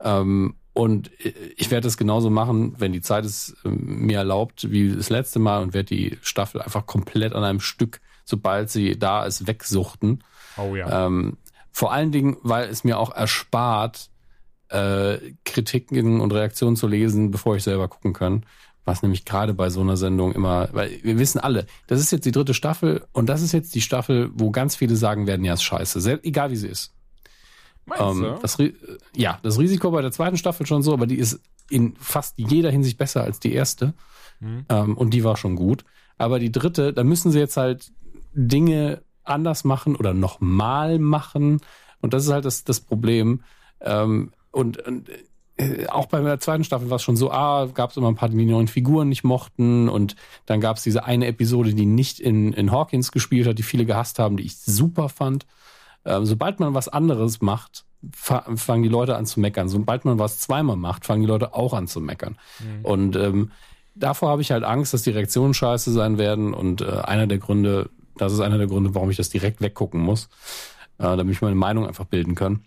Ähm, 0.00 0.54
und 0.74 1.10
ich 1.56 1.70
werde 1.70 1.86
das 1.86 1.96
genauso 1.98 2.30
machen, 2.30 2.74
wenn 2.78 2.92
die 2.92 3.02
Zeit 3.02 3.24
es 3.26 3.54
ähm, 3.64 3.78
mir 4.06 4.18
erlaubt, 4.18 4.70
wie 4.70 4.94
das 4.94 5.10
letzte 5.10 5.38
Mal 5.38 5.62
und 5.62 5.74
werde 5.74 5.94
die 5.94 6.18
Staffel 6.22 6.62
einfach 6.62 6.86
komplett 6.86 7.34
an 7.34 7.44
einem 7.44 7.60
Stück, 7.60 8.00
sobald 8.24 8.70
sie 8.70 8.98
da 8.98 9.24
ist, 9.26 9.46
wegsuchten. 9.46 10.24
Oh 10.56 10.74
ja. 10.74 11.06
Ähm, 11.06 11.36
vor 11.70 11.92
allen 11.92 12.10
Dingen, 12.12 12.36
weil 12.42 12.68
es 12.68 12.84
mir 12.84 12.98
auch 12.98 13.14
erspart, 13.14 14.08
äh, 14.70 15.18
Kritiken 15.44 16.20
und 16.22 16.32
Reaktionen 16.32 16.76
zu 16.76 16.86
lesen, 16.88 17.30
bevor 17.30 17.56
ich 17.56 17.62
selber 17.62 17.88
gucken 17.88 18.12
kann. 18.14 18.46
Was 18.84 19.02
nämlich 19.02 19.24
gerade 19.24 19.54
bei 19.54 19.70
so 19.70 19.80
einer 19.80 19.96
Sendung 19.96 20.32
immer, 20.32 20.68
weil 20.72 20.98
wir 21.02 21.18
wissen 21.18 21.38
alle, 21.38 21.66
das 21.86 22.00
ist 22.00 22.10
jetzt 22.10 22.24
die 22.24 22.32
dritte 22.32 22.52
Staffel 22.54 23.04
und 23.12 23.28
das 23.28 23.40
ist 23.40 23.52
jetzt 23.52 23.74
die 23.74 23.80
Staffel, 23.80 24.30
wo 24.34 24.50
ganz 24.50 24.74
viele 24.74 24.96
sagen 24.96 25.26
werden, 25.26 25.44
ja, 25.44 25.54
ist 25.54 25.62
scheiße, 25.62 26.00
Sel- 26.00 26.20
egal 26.24 26.50
wie 26.50 26.56
sie 26.56 26.68
ist. 26.68 26.92
Meinst 27.86 28.02
Ähm, 28.02 28.22
du? 28.22 28.38
das, 28.42 28.58
ja, 29.14 29.38
das 29.42 29.58
Risiko 29.58 29.90
bei 29.90 30.02
der 30.02 30.12
zweiten 30.12 30.36
Staffel 30.36 30.66
schon 30.66 30.82
so, 30.82 30.92
aber 30.92 31.06
die 31.06 31.18
ist 31.18 31.40
in 31.70 31.94
fast 31.96 32.34
jeder 32.38 32.70
Hinsicht 32.70 32.98
besser 32.98 33.22
als 33.22 33.40
die 33.40 33.52
erste. 33.52 33.94
Mhm. 34.40 34.66
Ähm, 34.68 34.96
und 34.96 35.10
die 35.14 35.24
war 35.24 35.36
schon 35.36 35.56
gut. 35.56 35.84
Aber 36.18 36.38
die 36.38 36.52
dritte, 36.52 36.92
da 36.92 37.04
müssen 37.04 37.32
sie 37.32 37.38
jetzt 37.38 37.56
halt 37.56 37.92
Dinge 38.34 39.02
anders 39.24 39.64
machen 39.64 39.96
oder 39.96 40.14
nochmal 40.14 40.98
machen. 40.98 41.60
Und 42.00 42.14
das 42.14 42.24
ist 42.24 42.32
halt 42.32 42.44
das, 42.44 42.64
das 42.64 42.80
Problem. 42.80 43.42
Ähm, 43.80 44.32
und, 44.50 44.78
und 44.86 45.08
äh, 45.56 45.86
auch 45.86 46.06
bei 46.06 46.20
der 46.20 46.40
zweiten 46.40 46.64
Staffel 46.64 46.90
war 46.90 46.96
es 46.96 47.02
schon 47.02 47.16
so, 47.16 47.30
ah, 47.30 47.66
gab 47.66 47.90
es 47.90 47.96
immer 47.96 48.08
ein 48.08 48.14
paar, 48.14 48.28
die 48.28 48.36
die 48.36 48.46
neuen 48.46 48.68
Figuren 48.68 49.08
nicht 49.08 49.24
mochten. 49.24 49.88
Und 49.88 50.16
dann 50.46 50.60
gab 50.60 50.76
es 50.76 50.82
diese 50.82 51.04
eine 51.04 51.26
Episode, 51.26 51.74
die 51.74 51.86
nicht 51.86 52.20
in, 52.20 52.52
in 52.52 52.72
Hawkins 52.72 53.12
gespielt 53.12 53.46
hat, 53.46 53.58
die 53.58 53.62
viele 53.62 53.84
gehasst 53.84 54.18
haben, 54.18 54.36
die 54.36 54.44
ich 54.44 54.58
super 54.58 55.08
fand. 55.08 55.46
Ähm, 56.04 56.24
sobald 56.24 56.60
man 56.60 56.74
was 56.74 56.88
anderes 56.88 57.40
macht, 57.40 57.84
fa 58.12 58.44
fangen 58.56 58.82
die 58.82 58.88
Leute 58.88 59.16
an 59.16 59.26
zu 59.26 59.40
meckern. 59.40 59.68
Sobald 59.68 60.04
man 60.04 60.18
was 60.18 60.38
zweimal 60.38 60.76
macht, 60.76 61.04
fangen 61.04 61.22
die 61.22 61.28
Leute 61.28 61.54
auch 61.54 61.74
an 61.74 61.86
zu 61.86 62.00
meckern. 62.00 62.36
Und 62.82 63.16
ähm, 63.16 63.52
davor 63.94 64.30
habe 64.30 64.42
ich 64.42 64.50
halt 64.50 64.64
Angst, 64.64 64.94
dass 64.94 65.02
die 65.02 65.10
Reaktionen 65.10 65.54
scheiße 65.54 65.92
sein 65.92 66.18
werden. 66.18 66.54
Und 66.54 66.80
äh, 66.80 66.86
einer 66.86 67.26
der 67.26 67.38
Gründe, 67.38 67.90
das 68.16 68.32
ist 68.32 68.40
einer 68.40 68.58
der 68.58 68.66
Gründe, 68.66 68.94
warum 68.94 69.10
ich 69.10 69.16
das 69.16 69.28
direkt 69.28 69.60
weggucken 69.60 70.00
muss, 70.00 70.28
äh, 70.98 71.16
damit 71.16 71.34
ich 71.34 71.42
meine 71.42 71.56
Meinung 71.56 71.86
einfach 71.86 72.06
bilden 72.06 72.34
kann. 72.34 72.64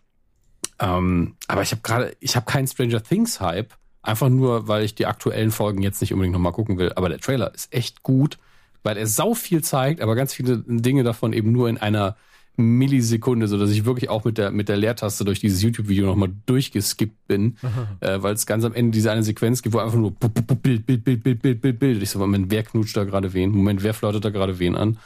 Ähm, 0.80 1.36
aber 1.48 1.62
ich 1.62 1.72
habe 1.72 1.82
gerade, 1.82 2.18
ich 2.20 2.36
habe 2.36 2.46
keinen 2.46 2.68
Stranger 2.68 3.02
Things 3.02 3.40
Hype, 3.40 3.74
Einfach 4.06 4.30
nur, 4.30 4.68
weil 4.68 4.84
ich 4.84 4.94
die 4.94 5.08
aktuellen 5.08 5.50
Folgen 5.50 5.82
jetzt 5.82 6.00
nicht 6.00 6.14
unbedingt 6.14 6.34
nochmal 6.34 6.52
gucken 6.52 6.78
will. 6.78 6.94
Aber 6.96 7.10
der 7.10 7.18
Trailer 7.18 7.54
ist 7.56 7.74
echt 7.74 8.04
gut, 8.04 8.38
weil 8.84 8.98
er 8.98 9.08
sau 9.08 9.34
viel 9.34 9.64
zeigt, 9.64 10.00
aber 10.00 10.14
ganz 10.14 10.32
viele 10.32 10.64
Dinge 10.68 11.04
davon 11.04 11.34
eben 11.34 11.52
nur 11.52 11.70
in 11.70 11.80
einer 11.80 12.16
Millisekunde, 12.56 13.48
so 13.48 13.58
dass 13.58 13.72
ich 13.72 13.84
wirklich 13.84 14.12
auch 14.12 14.24
mit 14.24 14.38
der 14.38 14.52
mit 14.52 14.70
der 14.70 14.78
Leertaste 14.78 15.26
durch 15.26 15.40
dieses 15.40 15.62
YouTube-Video 15.64 16.06
nochmal 16.06 16.32
durchgeskippt 16.46 17.28
bin, 17.28 17.58
äh, 18.00 18.22
weil 18.22 18.36
es 18.36 18.46
ganz 18.46 18.64
am 18.64 18.76
Ende 18.76 18.92
diese 18.92 19.12
eine 19.12 19.24
Sequenz 19.24 19.64
gibt, 19.64 19.74
wo 19.74 19.80
einfach 19.80 19.98
nur 19.98 20.12
Bild, 20.12 20.86
Bild, 20.86 21.04
Bild, 21.04 21.24
Bild, 21.24 21.42
Bild, 21.42 21.62
Bild, 21.62 21.80
Bild. 21.80 22.04
Ich 22.04 22.12
so, 22.12 22.20
Moment, 22.20 22.52
wer 22.52 22.62
knutscht 22.62 22.96
da 22.96 23.06
gerade 23.06 23.34
wen? 23.34 23.50
Moment, 23.50 23.82
wer 23.82 23.96
flirtet 23.96 24.24
da 24.24 24.30
gerade 24.30 24.60
wen 24.60 24.76
an? 24.76 25.00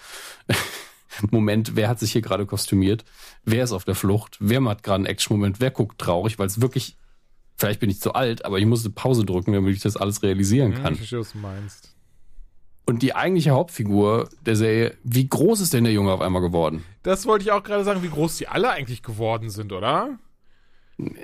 Moment, 1.31 1.75
wer 1.75 1.89
hat 1.89 1.99
sich 1.99 2.11
hier 2.11 2.21
gerade 2.21 2.45
kostümiert? 2.45 3.05
Wer 3.43 3.63
ist 3.63 3.71
auf 3.71 3.85
der 3.85 3.95
Flucht? 3.95 4.37
Wer 4.39 4.63
hat 4.65 4.83
gerade 4.83 4.97
einen 4.97 5.05
Action-Moment? 5.05 5.59
Wer 5.59 5.71
guckt 5.71 5.99
traurig? 5.99 6.39
Weil 6.39 6.47
es 6.47 6.61
wirklich, 6.61 6.97
vielleicht 7.57 7.79
bin 7.79 7.89
ich 7.89 7.99
zu 7.99 8.13
alt, 8.13 8.45
aber 8.45 8.59
ich 8.59 8.65
musste 8.65 8.89
Pause 8.89 9.25
drücken, 9.25 9.53
damit 9.53 9.75
ich 9.75 9.81
das 9.81 9.97
alles 9.97 10.23
realisieren 10.23 10.73
kann. 10.73 10.93
Ich 10.93 10.99
verstehe, 10.99 11.19
was 11.19 11.31
du 11.33 11.37
meinst. 11.39 11.95
Und 12.85 13.03
die 13.03 13.13
eigentliche 13.13 13.51
Hauptfigur 13.51 14.29
der 14.47 14.55
Serie, 14.55 14.97
wie 15.03 15.29
groß 15.29 15.59
ist 15.61 15.73
denn 15.73 15.83
der 15.83 15.93
Junge 15.93 16.11
auf 16.11 16.21
einmal 16.21 16.41
geworden? 16.41 16.83
Das 17.03 17.27
wollte 17.27 17.43
ich 17.43 17.51
auch 17.51 17.61
gerade 17.61 17.83
sagen, 17.83 18.01
wie 18.01 18.09
groß 18.09 18.37
die 18.37 18.47
alle 18.47 18.71
eigentlich 18.71 19.03
geworden 19.03 19.51
sind, 19.51 19.73
oder? 19.73 20.17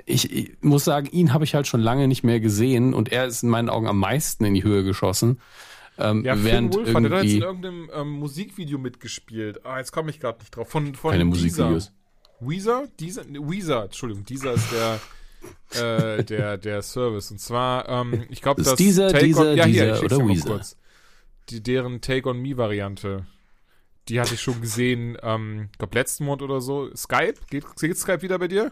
Ich, 0.04 0.32
ich 0.32 0.52
muss 0.60 0.84
sagen, 0.84 1.08
ihn 1.10 1.34
habe 1.34 1.42
ich 1.42 1.56
halt 1.56 1.66
schon 1.66 1.80
lange 1.80 2.06
nicht 2.06 2.22
mehr 2.22 2.38
gesehen 2.38 2.94
und 2.94 3.10
er 3.10 3.26
ist 3.26 3.42
in 3.42 3.48
meinen 3.48 3.68
Augen 3.68 3.88
am 3.88 3.98
meisten 3.98 4.44
in 4.44 4.54
die 4.54 4.62
Höhe 4.62 4.84
geschossen. 4.84 5.40
Ähm, 5.98 6.24
Ja, 6.24 6.42
während 6.42 6.74
Finn 6.74 6.84
Wolf 6.84 6.94
hat 6.94 7.04
er 7.04 7.16
hat 7.18 7.24
jetzt 7.24 7.34
in 7.34 7.42
irgendeinem 7.42 7.90
ähm, 7.92 8.10
Musikvideo 8.10 8.78
mitgespielt. 8.78 9.64
Ah, 9.64 9.78
jetzt 9.78 9.92
komme 9.92 10.10
ich 10.10 10.20
gerade 10.20 10.38
nicht 10.40 10.54
drauf. 10.54 10.68
Von, 10.68 10.94
von 10.94 11.12
keine 11.12 11.24
Deezer. 11.24 11.70
Musikvideos. 11.70 11.92
Weezer? 12.40 12.88
Deezer? 13.00 13.24
Weezer, 13.26 13.84
Entschuldigung. 13.84 14.24
Deezer 14.24 14.52
ist 14.52 14.68
der, 15.72 16.18
äh, 16.18 16.24
der, 16.24 16.58
der 16.58 16.82
Service. 16.82 17.30
Und 17.30 17.40
zwar, 17.40 17.88
ähm, 17.88 18.24
ich 18.28 18.42
glaube, 18.42 18.62
das 18.62 18.74
Deezer, 18.76 19.08
Take 19.08 19.24
Deezer, 19.24 19.50
on, 19.52 19.56
ja, 19.56 19.64
hier, 19.64 19.92
ich 19.94 20.00
schick's 20.00 20.12
oder 20.12 20.28
Weezer? 20.28 20.48
kurz. 20.48 20.76
Die, 21.48 21.62
deren 21.62 22.00
Take 22.00 22.28
on 22.28 22.40
Me 22.42 22.56
Variante. 22.56 23.26
Die 24.08 24.20
hatte 24.20 24.34
ich 24.34 24.40
schon 24.40 24.60
gesehen, 24.60 25.16
ähm, 25.22 25.68
ich 25.72 25.78
glaube 25.78 25.98
letzten 25.98 26.24
Monat 26.26 26.42
oder 26.42 26.60
so. 26.60 26.94
Skype? 26.94 27.34
Geht, 27.50 27.64
geht 27.76 27.98
Skype 27.98 28.22
wieder 28.22 28.38
bei 28.38 28.48
dir? 28.48 28.70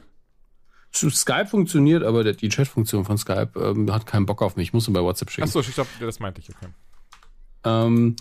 Skype 0.93 1.47
funktioniert, 1.47 2.05
aber 2.05 2.23
der, 2.23 2.35
die 2.35 2.49
Chatfunktion 2.49 3.05
von 3.05 3.19
Skype 3.19 3.51
ähm, 3.57 3.93
hat 3.93 4.07
keinen 4.07 4.27
Bock 4.27 4.43
auf 4.43 4.57
mich. 4.57 4.69
Ich 4.69 4.73
muss 4.73 4.87
ihn 4.87 4.93
bei 4.95 5.03
WhatsApp 5.03 5.31
schicken. 5.31 5.49
Achso, 5.49 5.59
ich 5.61 5.75
glaube, 5.75 5.91
das 5.99 6.21
meinte 6.21 6.41
ich. 6.41 6.51
Okay. 6.51 6.69
Ähm, 7.65 8.17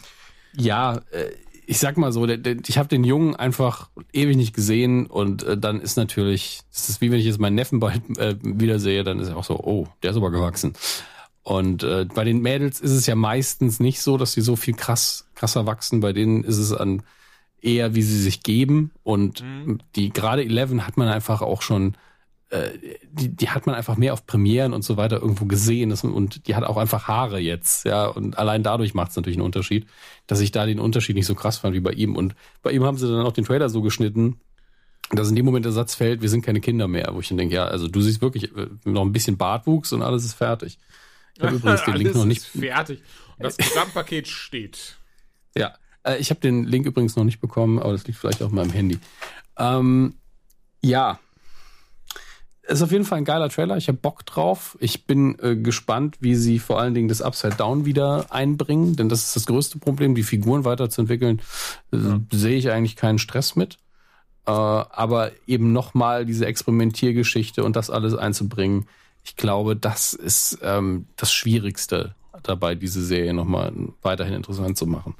ja, 0.55 1.01
äh, 1.11 1.31
ich 1.65 1.79
sag 1.79 1.97
mal 1.97 2.11
so, 2.11 2.27
ich 2.27 2.77
habe 2.77 2.89
den 2.89 3.03
Jungen 3.03 3.35
einfach 3.35 3.89
ewig 4.11 4.35
nicht 4.35 4.53
gesehen 4.53 5.05
und 5.05 5.43
äh, 5.43 5.57
dann 5.57 5.79
ist 5.79 5.95
natürlich, 5.95 6.61
es 6.71 6.89
ist 6.89 7.01
wie 7.01 7.11
wenn 7.11 7.19
ich 7.19 7.25
jetzt 7.25 7.39
meinen 7.39 7.55
Neffen 7.55 7.79
bald 7.79 8.01
äh, 8.17 8.35
wiedersehe, 8.41 9.03
dann 9.03 9.19
ist 9.19 9.29
er 9.29 9.37
auch 9.37 9.45
so, 9.45 9.59
oh, 9.59 9.87
der 10.01 10.11
ist 10.11 10.17
aber 10.17 10.31
gewachsen. 10.31 10.73
Und 11.43 11.83
äh, 11.83 12.05
bei 12.05 12.23
den 12.23 12.41
Mädels 12.41 12.79
ist 12.79 12.91
es 12.91 13.05
ja 13.05 13.15
meistens 13.15 13.79
nicht 13.79 14.01
so, 14.01 14.17
dass 14.17 14.33
sie 14.33 14.41
so 14.41 14.55
viel 14.55 14.73
krass 14.73 15.27
krasser 15.35 15.65
wachsen. 15.65 15.99
Bei 15.99 16.13
denen 16.13 16.43
ist 16.43 16.57
es 16.57 16.71
an 16.71 17.03
eher, 17.61 17.95
wie 17.95 18.01
sie 18.01 18.21
sich 18.21 18.43
geben. 18.43 18.91
Und 19.03 19.43
die 19.95 20.11
gerade 20.11 20.43
Eleven 20.43 20.87
hat 20.87 20.95
man 20.95 21.09
einfach 21.09 21.41
auch 21.41 21.61
schon, 21.61 21.95
die, 23.11 23.29
die 23.29 23.49
hat 23.49 23.65
man 23.65 23.75
einfach 23.75 23.97
mehr 23.97 24.13
auf 24.13 24.25
Premieren 24.25 24.73
und 24.73 24.83
so 24.83 24.97
weiter 24.97 25.21
irgendwo 25.21 25.45
gesehen. 25.45 25.91
Und 25.91 26.47
die 26.47 26.55
hat 26.55 26.63
auch 26.63 26.77
einfach 26.77 27.07
Haare 27.07 27.39
jetzt, 27.39 27.85
ja. 27.85 28.05
Und 28.05 28.37
allein 28.37 28.63
dadurch 28.63 28.93
macht 28.93 29.11
es 29.11 29.15
natürlich 29.15 29.37
einen 29.37 29.45
Unterschied, 29.45 29.87
dass 30.27 30.39
ich 30.39 30.51
da 30.51 30.65
den 30.65 30.79
Unterschied 30.79 31.15
nicht 31.15 31.25
so 31.25 31.35
krass 31.35 31.57
fand 31.57 31.73
wie 31.73 31.79
bei 31.79 31.91
ihm. 31.91 32.15
Und 32.15 32.35
bei 32.61 32.71
ihm 32.71 32.83
haben 32.83 32.97
sie 32.97 33.07
dann 33.07 33.25
auch 33.25 33.31
den 33.33 33.45
Trailer 33.45 33.69
so 33.69 33.81
geschnitten, 33.81 34.39
dass 35.11 35.29
in 35.29 35.35
dem 35.35 35.45
Moment 35.45 35.65
der 35.65 35.71
Satz 35.71 35.95
fällt, 35.95 36.21
wir 36.21 36.29
sind 36.29 36.43
keine 36.43 36.61
Kinder 36.61 36.87
mehr, 36.87 37.09
wo 37.13 37.19
ich 37.19 37.27
dann 37.27 37.37
denke, 37.37 37.55
ja, 37.55 37.65
also 37.65 37.87
du 37.87 38.01
siehst 38.01 38.21
wirklich 38.21 38.55
äh, 38.55 38.67
noch 38.85 39.01
ein 39.01 39.11
bisschen 39.11 39.37
Bartwuchs 39.37 39.91
und 39.93 40.01
alles 40.01 40.23
ist 40.23 40.33
fertig. 40.33 40.77
Ich 41.35 41.43
habe 41.43 41.55
übrigens 41.57 41.83
den 41.83 41.95
Link 41.95 42.15
noch 42.15 42.25
nicht. 42.25 42.43
fertig. 42.43 43.01
Und 43.37 43.45
das 43.45 43.57
Gesamtpaket 43.57 44.27
steht. 44.27 44.97
Ja, 45.55 45.73
äh, 46.03 46.17
ich 46.17 46.29
habe 46.29 46.39
den 46.39 46.65
Link 46.65 46.85
übrigens 46.85 47.15
noch 47.15 47.23
nicht 47.23 47.39
bekommen, 47.39 47.79
aber 47.79 47.91
das 47.91 48.05
liegt 48.07 48.19
vielleicht 48.19 48.41
auf 48.41 48.51
meinem 48.51 48.71
Handy. 48.71 48.99
Ähm, 49.57 50.15
ja, 50.81 51.19
ist 52.65 52.81
auf 52.81 52.91
jeden 52.91 53.03
Fall 53.03 53.19
ein 53.19 53.25
geiler 53.25 53.49
Trailer. 53.49 53.77
Ich 53.77 53.87
habe 53.87 53.97
Bock 53.97 54.25
drauf. 54.25 54.77
Ich 54.79 55.05
bin 55.05 55.37
äh, 55.39 55.55
gespannt, 55.55 56.17
wie 56.21 56.35
sie 56.35 56.59
vor 56.59 56.79
allen 56.79 56.93
Dingen 56.93 57.09
das 57.09 57.21
Upside 57.21 57.55
Down 57.55 57.85
wieder 57.85 58.27
einbringen, 58.31 58.95
denn 58.95 59.09
das 59.09 59.25
ist 59.25 59.35
das 59.35 59.45
größte 59.45 59.79
Problem, 59.79 60.15
die 60.15 60.23
Figuren 60.23 60.63
weiterzuentwickeln. 60.63 61.41
Äh, 61.91 61.97
Sehe 62.31 62.57
ich 62.57 62.71
eigentlich 62.71 62.95
keinen 62.95 63.19
Stress 63.19 63.55
mit. 63.55 63.77
Äh, 64.45 64.51
aber 64.51 65.31
eben 65.45 65.73
nochmal 65.73 66.25
diese 66.25 66.45
Experimentiergeschichte 66.45 67.63
und 67.63 67.75
das 67.75 67.89
alles 67.89 68.15
einzubringen, 68.15 68.87
ich 69.23 69.35
glaube, 69.37 69.75
das 69.75 70.13
ist 70.13 70.59
ähm, 70.61 71.07
das 71.15 71.31
Schwierigste 71.31 72.13
dabei, 72.43 72.75
diese 72.75 73.03
Serie 73.03 73.33
nochmal 73.33 73.71
weiterhin 74.01 74.33
interessant 74.33 74.77
zu 74.77 74.85
machen. 74.85 75.15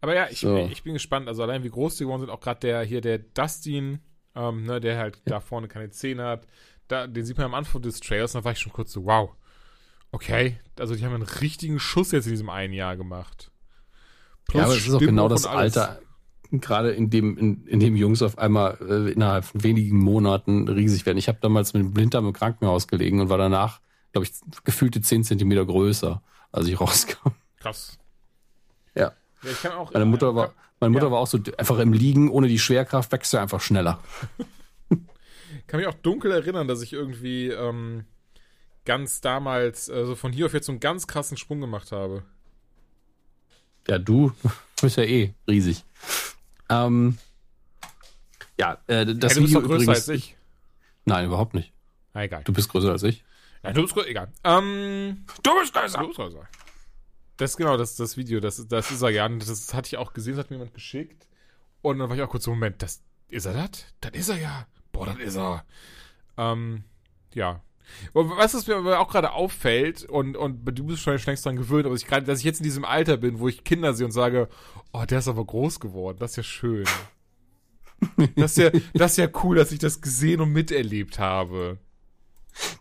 Aber 0.00 0.14
ja, 0.14 0.28
ich, 0.30 0.40
So. 0.40 0.68
ich 0.70 0.84
bin 0.84 0.92
gespannt. 0.92 1.26
Also 1.28 1.42
allein 1.42 1.64
wie 1.64 1.70
groß 1.70 1.96
die 1.96 2.04
geworden 2.04 2.20
sind, 2.20 2.30
auch 2.30 2.40
gerade 2.40 2.60
der 2.60 2.82
hier, 2.82 3.00
der 3.00 3.18
Dustin, 3.18 3.98
ähm, 4.34 4.64
ne, 4.64 4.80
der 4.80 4.98
halt 4.98 5.20
da 5.24 5.40
vorne 5.40 5.68
keine 5.68 5.90
Zähne 5.90 6.24
hat, 6.24 6.46
da, 6.88 7.06
den 7.06 7.24
sieht 7.24 7.36
man 7.36 7.46
am 7.46 7.54
Anfang 7.54 7.82
des 7.82 8.00
Trailers, 8.00 8.34
und 8.34 8.40
da 8.40 8.44
war 8.44 8.52
ich 8.52 8.58
schon 8.58 8.72
kurz 8.72 8.92
so, 8.92 9.04
wow. 9.04 9.30
Okay, 10.10 10.58
also 10.78 10.94
die 10.94 11.04
haben 11.04 11.14
einen 11.14 11.22
richtigen 11.22 11.78
Schuss 11.78 12.12
jetzt 12.12 12.26
in 12.26 12.32
diesem 12.32 12.48
einen 12.48 12.72
Jahr 12.72 12.96
gemacht. 12.96 13.50
Plus 14.46 14.60
ja, 14.60 14.64
aber 14.64 14.74
es 14.74 14.86
ist 14.86 14.94
auch 14.94 15.00
genau 15.00 15.28
das. 15.28 15.44
Alter, 15.44 16.00
gerade 16.50 16.90
in 16.92 17.10
dem, 17.10 17.36
in, 17.36 17.66
in 17.66 17.80
dem 17.80 17.96
Jungs 17.96 18.22
auf 18.22 18.38
einmal 18.38 18.78
äh, 18.80 19.12
innerhalb 19.12 19.44
von 19.44 19.62
wenigen 19.62 19.98
Monaten 19.98 20.68
riesig 20.68 21.04
werden. 21.04 21.18
Ich 21.18 21.28
habe 21.28 21.38
damals 21.40 21.74
mit 21.74 21.82
dem 21.82 21.92
Blinddarm 21.92 22.26
im 22.26 22.32
Krankenhaus 22.32 22.88
gelegen 22.88 23.20
und 23.20 23.28
war 23.28 23.38
danach, 23.38 23.80
glaube 24.12 24.26
ich, 24.26 24.32
gefühlte 24.64 25.00
10 25.00 25.24
Zentimeter 25.24 25.66
größer, 25.66 26.22
als 26.52 26.66
ich 26.66 26.80
rauskam. 26.80 27.30
Krass. 27.58 27.98
Ja. 28.94 29.12
Ja, 29.42 29.50
ich 29.50 29.62
kann 29.62 29.72
auch, 29.72 29.92
Meine 29.92 30.06
Mutter 30.06 30.34
war, 30.34 30.54
meine 30.80 30.90
Mutter 30.92 31.06
Ja. 31.06 31.12
war 31.12 31.18
auch 31.20 31.26
so 31.26 31.38
einfach 31.56 31.78
im 31.78 31.92
Liegen, 31.92 32.30
ohne 32.30 32.48
die 32.48 32.58
Schwerkraft 32.58 33.10
wächst 33.12 33.32
du 33.32 33.38
einfach 33.38 33.60
schneller. 33.60 34.02
kann 35.66 35.80
mich 35.80 35.86
auch 35.86 35.94
dunkel 35.94 36.30
erinnern, 36.32 36.66
dass 36.68 36.82
ich 36.82 36.92
irgendwie 36.92 37.48
ähm, 37.48 38.04
ganz 38.84 39.20
damals, 39.20 39.90
also 39.90 40.14
von 40.14 40.32
hier 40.32 40.46
auf 40.46 40.54
jetzt 40.54 40.66
so 40.66 40.72
einen 40.72 40.80
ganz 40.80 41.06
krassen 41.06 41.36
Sprung 41.36 41.60
gemacht 41.60 41.92
habe. 41.92 42.22
Ja, 43.88 43.98
du 43.98 44.32
bist 44.80 44.96
ja 44.96 45.04
eh 45.04 45.34
riesig. 45.48 45.84
Ähm, 46.70 47.18
ja, 48.58 48.78
äh, 48.86 49.04
das 49.06 49.06
hey, 49.06 49.14
du 49.14 49.16
bist 49.16 49.36
Video 49.38 49.60
doch 49.60 49.68
größer 49.68 49.82
übrigens. 49.82 49.88
als 49.88 50.08
ich. 50.08 50.36
Nein, 51.04 51.26
überhaupt 51.26 51.54
nicht. 51.54 51.72
Na, 52.14 52.22
egal. 52.24 52.42
Du 52.44 52.52
bist 52.52 52.68
größer 52.68 52.90
als 52.90 53.02
ich. 53.02 53.24
Ja, 53.62 53.72
du 53.72 53.82
bist 53.82 53.94
größer, 53.94 54.08
egal. 54.08 54.32
Ähm, 54.44 55.24
Du 55.42 55.50
bist 55.60 55.74
größer. 55.74 55.98
du 56.00 56.06
bist 56.08 56.16
größer. 56.18 56.48
Das 57.38 57.52
ist 57.52 57.56
genau 57.56 57.76
das, 57.76 57.96
das 57.96 58.16
Video, 58.16 58.40
das, 58.40 58.66
das 58.68 58.90
ist 58.90 59.00
er 59.00 59.10
ja. 59.10 59.24
Und 59.24 59.48
Das 59.48 59.72
hatte 59.72 59.86
ich 59.86 59.96
auch 59.96 60.12
gesehen, 60.12 60.34
das 60.36 60.44
hat 60.44 60.50
mir 60.50 60.56
jemand 60.56 60.74
geschickt. 60.74 61.26
Und 61.80 61.98
dann 61.98 62.08
war 62.08 62.16
ich 62.16 62.22
auch 62.22 62.28
kurz 62.28 62.44
so, 62.44 62.50
Moment, 62.50 62.82
das, 62.82 63.02
ist 63.28 63.46
er 63.46 63.54
das? 63.54 63.86
Das 64.00 64.12
ist 64.12 64.28
er 64.28 64.38
ja. 64.38 64.66
Boah, 64.92 65.06
das 65.06 65.18
ist 65.18 65.36
er. 65.36 65.64
Ähm, 66.36 66.84
ja. 67.34 67.62
Was 68.12 68.54
es 68.54 68.66
mir 68.66 68.98
auch 68.98 69.08
gerade 69.08 69.32
auffällt, 69.32 70.04
und, 70.04 70.36
und 70.36 70.64
du 70.64 70.84
bist 70.84 71.00
schon 71.00 71.16
längst 71.16 71.46
dran 71.46 71.56
gewöhnt, 71.56 71.86
aber 71.86 71.94
ich 71.94 72.06
gerade, 72.06 72.26
dass 72.26 72.40
ich 72.40 72.44
jetzt 72.44 72.60
in 72.60 72.64
diesem 72.64 72.84
Alter 72.84 73.16
bin, 73.16 73.38
wo 73.38 73.48
ich 73.48 73.64
Kinder 73.64 73.94
sehe 73.94 74.04
und 74.04 74.12
sage, 74.12 74.48
oh, 74.92 75.04
der 75.08 75.20
ist 75.20 75.28
aber 75.28 75.44
groß 75.44 75.80
geworden, 75.80 76.18
das 76.18 76.32
ist 76.32 76.36
ja 76.36 76.42
schön. 76.42 76.84
Das 78.36 78.56
ist 78.56 78.58
ja, 78.58 78.70
das 78.94 79.12
ist 79.12 79.16
ja 79.16 79.28
cool, 79.42 79.56
dass 79.56 79.72
ich 79.72 79.78
das 79.78 80.00
gesehen 80.00 80.40
und 80.40 80.52
miterlebt 80.52 81.18
habe. 81.18 81.78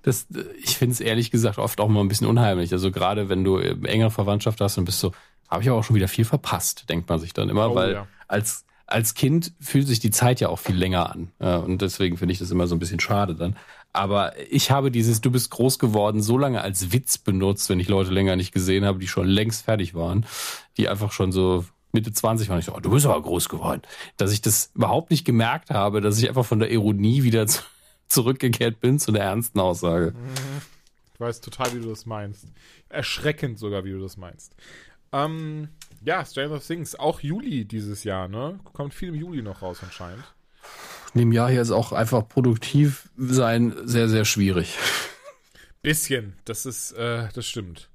Das, 0.03 0.28
äh, 0.34 0.43
ich 0.61 0.78
finde 0.78 0.93
es 0.93 0.99
ehrlich 0.99 1.32
gesagt 1.32 1.57
oft 1.57 1.80
auch 1.80 1.88
mal 1.88 2.01
ein 2.01 2.07
bisschen 2.07 2.28
unheimlich. 2.28 2.71
Also 2.73 2.91
gerade 2.91 3.30
wenn 3.30 3.43
du 3.43 3.57
äh, 3.57 3.75
engere 3.86 4.11
Verwandtschaft 4.11 4.61
hast 4.61 4.78
und 4.78 4.86
bist 4.86 4.99
so, 4.99 5.11
habe 5.49 5.63
ich 5.63 5.69
aber 5.69 5.80
auch 5.80 5.84
schon 5.84 5.95
wieder 5.95 6.07
viel 6.07 6.25
verpasst, 6.25 6.89
denkt 6.89 7.09
man 7.09 7.19
sich 7.19 7.34
dann 7.34 7.49
immer, 7.49 7.71
Oh, 7.71 7.75
weil 7.75 7.93
ja. 7.93 8.07
als 8.28 8.65
als 8.89 9.15
Kind 9.15 9.51
fühlt 9.59 9.86
sich 9.86 9.99
die 9.99 10.11
Zeit 10.11 10.39
ja 10.39 10.47
auch 10.47 10.59
viel 10.59 10.75
länger 10.78 11.11
an. 11.11 11.32
Ja, 11.41 11.57
und 11.57 11.82
deswegen 11.82 12.15
finde 12.15 12.32
ich 12.32 12.39
das 12.39 12.51
immer 12.51 12.67
so 12.67 12.75
ein 12.75 12.80
bisschen 12.80 13.01
schade 13.01 13.36
dann. 13.36 13.57
Aber 13.91 14.32
ich 14.49 14.71
habe 14.71 14.91
dieses 14.91 15.19
Du 15.19 15.30
bist 15.30 15.49
groß 15.51 15.78
geworden 15.78 16.21
so 16.21 16.38
lange 16.38 16.61
als 16.61 16.93
Witz 16.93 17.17
benutzt, 17.17 17.69
wenn 17.69 17.82
ich 17.82 17.89
Leute 17.89 18.11
länger 18.11 18.38
nicht 18.38 18.53
gesehen 18.53 18.86
habe, 18.86 18.99
die 18.99 19.07
schon 19.09 19.28
längst 19.28 19.65
fertig 19.65 19.93
waren, 19.93 20.25
die 20.78 20.88
einfach 20.88 21.11
schon 21.11 21.34
so 21.34 21.65
Mitte 21.91 22.13
20 22.13 22.47
waren. 22.47 22.59
Ich 22.59 22.65
so, 22.65 22.75
oh, 22.75 22.80
du 22.80 22.91
bist 22.91 23.05
aber 23.05 23.21
groß 23.21 23.49
geworden. 23.49 23.82
Dass 24.15 24.32
ich 24.32 24.41
das 24.41 24.71
überhaupt 24.73 25.11
nicht 25.11 25.25
gemerkt 25.25 25.69
habe, 25.69 25.99
dass 25.99 26.17
ich 26.17 26.30
einfach 26.30 26.45
von 26.45 26.59
der 26.59 26.71
Ironie 26.71 27.23
wieder 27.23 27.45
zu, 27.47 27.63
zurückgekehrt 28.08 28.80
bin 28.80 28.99
zu 28.99 29.12
der 29.12 29.24
ernsten 29.24 29.60
Aussage. 29.60 30.14
Ich 31.14 31.20
weiß 31.20 31.41
total, 31.41 31.74
wie 31.74 31.80
du 31.80 31.89
das 31.89 32.05
meinst. 32.05 32.45
Erschreckend 32.89 33.60
sogar, 33.60 33.84
wie 33.84 33.91
du 33.91 33.99
das 33.99 34.18
meinst. 34.18 34.55
Ähm, 35.12 35.70
ja, 36.03 36.24
Stranger 36.26 36.60
Things, 36.60 36.95
auch 36.95 37.22
Juli 37.22 37.66
dieses 37.66 38.03
Jahr, 38.03 38.28
ne? 38.28 38.60
Kommt 38.74 38.93
viel 38.93 39.10
im 39.10 39.16
Juli 39.16 39.41
noch 39.41 39.62
raus 39.62 39.80
anscheinend. 39.82 40.24
In 41.14 41.22
dem 41.22 41.32
Jahr 41.32 41.49
hier 41.49 41.62
ist 41.62 41.72
auch 41.72 41.91
einfach 41.91 42.28
produktiv 42.28 43.10
sein 43.18 43.74
sehr, 43.86 44.10
sehr 44.10 44.26
schwierig. 44.26 44.78
Bisschen, 45.82 46.34
das 46.45 46.66
ist, 46.66 46.91
äh, 46.93 47.30
das 47.34 47.47
stimmt. 47.47 47.89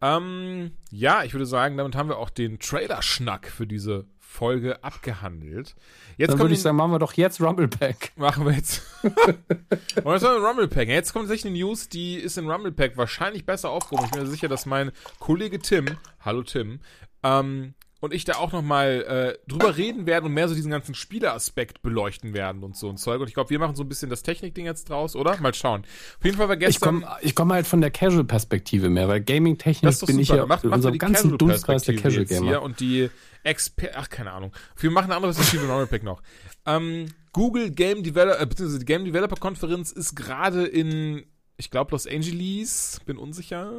Ähm, 0.00 0.72
ja, 0.90 1.24
ich 1.24 1.34
würde 1.34 1.46
sagen, 1.46 1.76
damit 1.76 1.94
haben 1.94 2.08
wir 2.08 2.18
auch 2.18 2.30
den 2.30 2.58
Trailer-Schnack 2.58 3.48
für 3.48 3.66
diese 3.66 4.06
Folge 4.30 4.82
abgehandelt. 4.84 5.74
Jetzt 6.16 6.30
Dann 6.30 6.38
würde 6.38 6.54
ich 6.54 6.62
sagen, 6.62 6.76
machen 6.76 6.92
wir 6.92 7.00
doch 7.00 7.14
jetzt 7.14 7.40
Rumblepack. 7.40 8.12
Machen 8.16 8.46
wir 8.46 8.52
jetzt. 8.52 8.82
Und 9.02 10.04
das 10.04 10.22
war 10.22 10.36
ein 10.36 10.42
Rumble 10.42 10.68
Pack. 10.68 10.88
Jetzt 10.88 11.12
kommt 11.12 11.24
tatsächlich 11.24 11.50
eine 11.50 11.58
News, 11.58 11.88
die 11.88 12.14
ist 12.14 12.38
in 12.38 12.48
Rumble 12.48 12.70
Pack 12.70 12.96
wahrscheinlich 12.96 13.44
besser 13.44 13.70
aufgehoben. 13.70 14.04
Ich 14.04 14.12
bin 14.12 14.22
mir 14.22 14.28
sicher, 14.28 14.46
dass 14.46 14.66
mein 14.66 14.92
Kollege 15.18 15.58
Tim, 15.58 15.96
hallo 16.20 16.44
Tim, 16.44 16.78
ähm, 17.24 17.74
und 18.00 18.14
ich 18.14 18.24
da 18.24 18.34
auch 18.36 18.52
nochmal 18.52 19.36
äh, 19.38 19.48
drüber 19.50 19.76
reden 19.76 20.06
werden 20.06 20.26
und 20.26 20.32
mehr 20.32 20.48
so 20.48 20.54
diesen 20.54 20.70
ganzen 20.70 20.94
Spieleraspekt 20.94 21.82
beleuchten 21.82 22.32
werden 22.34 22.64
und 22.64 22.76
so 22.76 22.88
ein 22.88 22.96
Zeug. 22.96 23.20
Und 23.20 23.28
ich 23.28 23.34
glaube, 23.34 23.50
wir 23.50 23.58
machen 23.58 23.76
so 23.76 23.84
ein 23.84 23.88
bisschen 23.88 24.08
das 24.10 24.22
Technikding 24.22 24.64
jetzt 24.64 24.88
draus, 24.88 25.14
oder? 25.14 25.38
Mal 25.40 25.54
schauen. 25.54 25.82
Auf 26.18 26.24
jeden 26.24 26.36
Fall 26.36 26.48
war 26.48 26.54
Ich 26.56 26.60
gestern. 26.60 27.02
komme 27.02 27.16
ich 27.20 27.34
komm 27.34 27.52
halt 27.52 27.66
von 27.66 27.80
der 27.80 27.90
Casual-Perspektive 27.90 28.88
mehr, 28.88 29.06
weil 29.08 29.20
Gaming-technisch 29.20 29.90
ist 29.92 30.02
doch 30.02 30.06
bin 30.06 30.18
ich 30.18 30.28
super. 30.28 30.40
ja 30.40 30.46
Macht, 30.46 30.64
in 30.64 30.72
unserem 30.72 30.92
die 30.94 30.98
ganzen 30.98 31.36
Dunstkreis 31.38 31.82
der 31.82 31.96
Casual-Gamer. 31.96 32.62
und 32.62 32.80
die 32.80 33.10
Exper 33.42 33.90
ach, 33.94 34.08
keine 34.08 34.32
Ahnung. 34.32 34.52
Wir 34.78 34.90
machen 34.90 35.06
eine 35.06 35.16
andere 35.16 35.32
Perspektive 35.32 35.64
in 35.70 35.88
Pack 35.88 36.02
noch. 36.02 36.22
Ähm, 36.66 37.06
Google 37.32 37.70
Game 37.70 38.02
Developer, 38.02 38.40
äh, 38.40 38.46
beziehungsweise 38.46 38.80
die 38.80 38.84
Game 38.86 39.04
Developer 39.04 39.36
Konferenz 39.36 39.92
ist 39.92 40.14
gerade 40.14 40.66
in, 40.66 41.24
ich 41.56 41.70
glaube, 41.70 41.92
Los 41.92 42.06
Angeles, 42.06 43.00
bin 43.06 43.16
unsicher. 43.18 43.72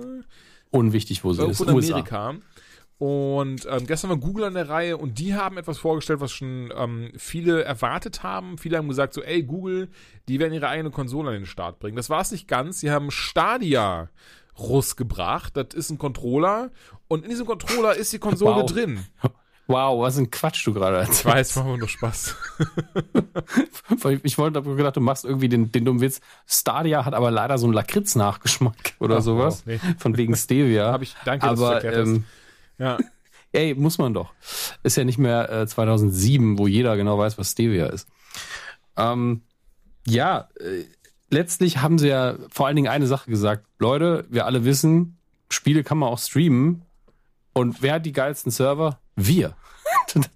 Unwichtig, 0.72 1.24
wo 1.24 1.34
sie 1.34 1.44
ist. 1.46 1.60
Irgendwo 1.60 1.80
in 1.80 1.86
USA. 1.94 2.00
Und 3.02 3.66
ähm, 3.68 3.88
gestern 3.88 4.12
war 4.12 4.18
Google 4.18 4.44
an 4.46 4.54
der 4.54 4.70
Reihe 4.70 4.96
und 4.96 5.18
die 5.18 5.34
haben 5.34 5.58
etwas 5.58 5.80
vorgestellt, 5.80 6.20
was 6.22 6.32
schon 6.32 6.72
ähm, 6.78 7.12
viele 7.18 7.64
erwartet 7.64 8.22
haben. 8.22 8.60
Viele 8.60 8.78
haben 8.78 8.88
gesagt, 8.88 9.16
so, 9.16 9.24
ey, 9.24 9.42
Google, 9.42 9.90
die 10.28 10.40
werden 10.40 10.54
ihre 10.54 10.68
eigene 10.68 10.92
Konsole 10.92 11.30
an 11.30 11.34
den 11.34 11.46
Start 11.48 11.80
bringen. 11.80 11.96
Das 11.96 12.12
war 12.12 12.22
es 12.22 12.30
nicht 12.32 12.48
ganz. 12.48 12.80
Sie 12.80 12.92
haben 12.92 13.10
Stadia 13.10 14.10
rausgebracht. 14.60 15.58
Das 15.58 15.74
ist 15.74 15.90
ein 15.90 15.98
Controller. 15.98 16.70
Und 17.08 17.24
in 17.24 17.32
diesem 17.32 17.48
Controller 17.48 17.96
ist 17.96 18.14
die 18.14 18.20
Konsole 18.20 18.58
Wow. 18.62 18.72
drin. 18.72 19.00
Wow, 19.66 20.00
was 20.04 20.18
ein 20.20 20.30
Quatsch 20.30 20.68
du 20.68 20.72
gerade 20.74 20.98
Ich 21.02 21.08
erzählst. 21.08 21.26
weiß, 21.26 21.56
machen 21.56 21.72
wir 21.72 21.78
nur 21.80 21.88
Spaß. 21.88 22.36
Ich 24.24 24.38
wollte 24.38 24.62
gedacht, 24.62 24.98
du 24.98 25.02
machst 25.02 25.26
irgendwie 25.26 25.50
den, 25.50 25.72
den 25.72 25.86
dummen 25.86 26.02
Witz. 26.02 26.22
Stadia 26.46 27.04
hat 27.06 27.16
aber 27.16 27.32
leider 27.32 27.58
so 27.58 27.66
einen 27.66 27.74
Lakritz-Nachgeschmack 27.74 28.94
oder 29.00 29.18
Ach, 29.18 29.22
sowas. 29.22 29.64
wow, 29.66 29.74
nee. 29.74 29.80
Von 29.98 30.18
wegen 30.18 30.36
Stevia. 30.36 30.92
Hab 30.92 31.02
ich, 31.02 31.16
danke, 31.26 31.48
dass 31.48 31.58
du 31.60 31.66
aber 31.66 31.76
erklärt 31.82 32.08
hast. 32.08 32.22
Ja. 32.82 32.98
ey, 33.52 33.76
muss 33.76 33.98
man 33.98 34.14
doch. 34.14 34.34
Ist 34.84 34.98
ja 34.98 35.04
nicht 35.04 35.20
mehr 35.20 35.50
äh, 35.52 35.68
2007, 35.68 36.58
wo 36.58 36.68
jeder 36.68 36.98
genau 36.98 37.18
weiß, 37.18 37.38
was 37.38 37.52
Stevia 37.52 37.88
ist. 37.88 38.08
Ähm, 38.98 39.42
ja, 40.08 40.50
äh, 40.60 40.86
letztlich 41.30 41.78
haben 41.78 42.00
sie 42.00 42.10
ja 42.10 42.36
vor 42.50 42.68
allen 42.68 42.76
Dingen 42.76 42.92
eine 42.92 43.08
Sache 43.08 43.30
gesagt. 43.30 43.66
Leute, 43.80 44.26
wir 44.30 44.46
alle 44.46 44.66
wissen, 44.66 45.18
Spiele 45.50 45.84
kann 45.84 46.00
man 46.00 46.10
auch 46.10 46.20
streamen. 46.20 46.82
Und 47.54 47.82
wer 47.82 47.96
hat 47.96 48.06
die 48.06 48.14
geilsten 48.14 48.52
Server? 48.52 49.00
Wir. 49.16 49.56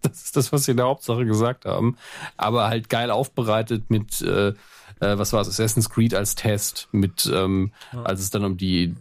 Das 0.01 0.23
ist 0.23 0.37
das, 0.37 0.53
was 0.53 0.63
sie 0.63 0.71
in 0.71 0.77
der 0.77 0.85
Hauptsache 0.85 1.25
gesagt 1.25 1.65
haben. 1.65 1.97
Aber 2.37 2.69
halt 2.69 2.89
geil 2.89 3.11
aufbereitet 3.11 3.89
mit, 3.89 4.21
äh, 4.21 4.53
äh, 4.99 5.17
was 5.17 5.33
war 5.33 5.41
es, 5.41 5.47
Assassin's 5.47 5.89
Creed 5.89 6.13
als 6.13 6.35
Test, 6.35 6.87
mit, 6.91 7.29
ähm, 7.33 7.71
als 8.03 8.21
es 8.21 8.29
dann 8.29 8.45
um 8.45 8.57
die 8.57 8.95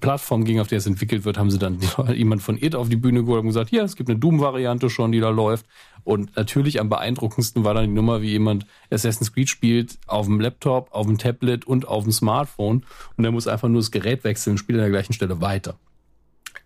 Plattform 0.00 0.44
ging, 0.44 0.58
auf 0.58 0.66
der 0.66 0.78
es 0.78 0.86
entwickelt 0.86 1.24
wird, 1.24 1.38
haben 1.38 1.50
sie 1.50 1.58
dann 1.58 1.78
jemand 2.14 2.42
von 2.42 2.60
It 2.60 2.74
auf 2.74 2.88
die 2.88 2.96
Bühne 2.96 3.22
geholt 3.24 3.40
und 3.40 3.48
gesagt, 3.48 3.70
hier, 3.70 3.84
es 3.84 3.96
gibt 3.96 4.10
eine 4.10 4.18
Doom-Variante 4.18 4.90
schon, 4.90 5.12
die 5.12 5.20
da 5.20 5.30
läuft. 5.30 5.66
Und 6.02 6.34
natürlich 6.36 6.80
am 6.80 6.88
beeindruckendsten 6.88 7.62
war 7.62 7.74
dann 7.74 7.84
die 7.84 7.94
Nummer, 7.94 8.22
wie 8.22 8.30
jemand 8.30 8.66
Assassin's 8.90 9.32
Creed 9.32 9.48
spielt 9.48 9.98
auf 10.06 10.26
dem 10.26 10.40
Laptop, 10.40 10.92
auf 10.92 11.06
dem 11.06 11.18
Tablet 11.18 11.66
und 11.66 11.86
auf 11.86 12.04
dem 12.04 12.12
Smartphone. 12.12 12.84
Und 13.16 13.22
der 13.22 13.32
muss 13.32 13.46
einfach 13.46 13.68
nur 13.68 13.80
das 13.80 13.90
Gerät 13.90 14.24
wechseln 14.24 14.52
und 14.52 14.58
spielt 14.58 14.78
an 14.78 14.84
der 14.84 14.90
gleichen 14.90 15.12
Stelle 15.12 15.40
weiter. 15.40 15.78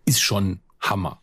Ist 0.06 0.20
schon 0.20 0.60
Hammer. 0.80 1.20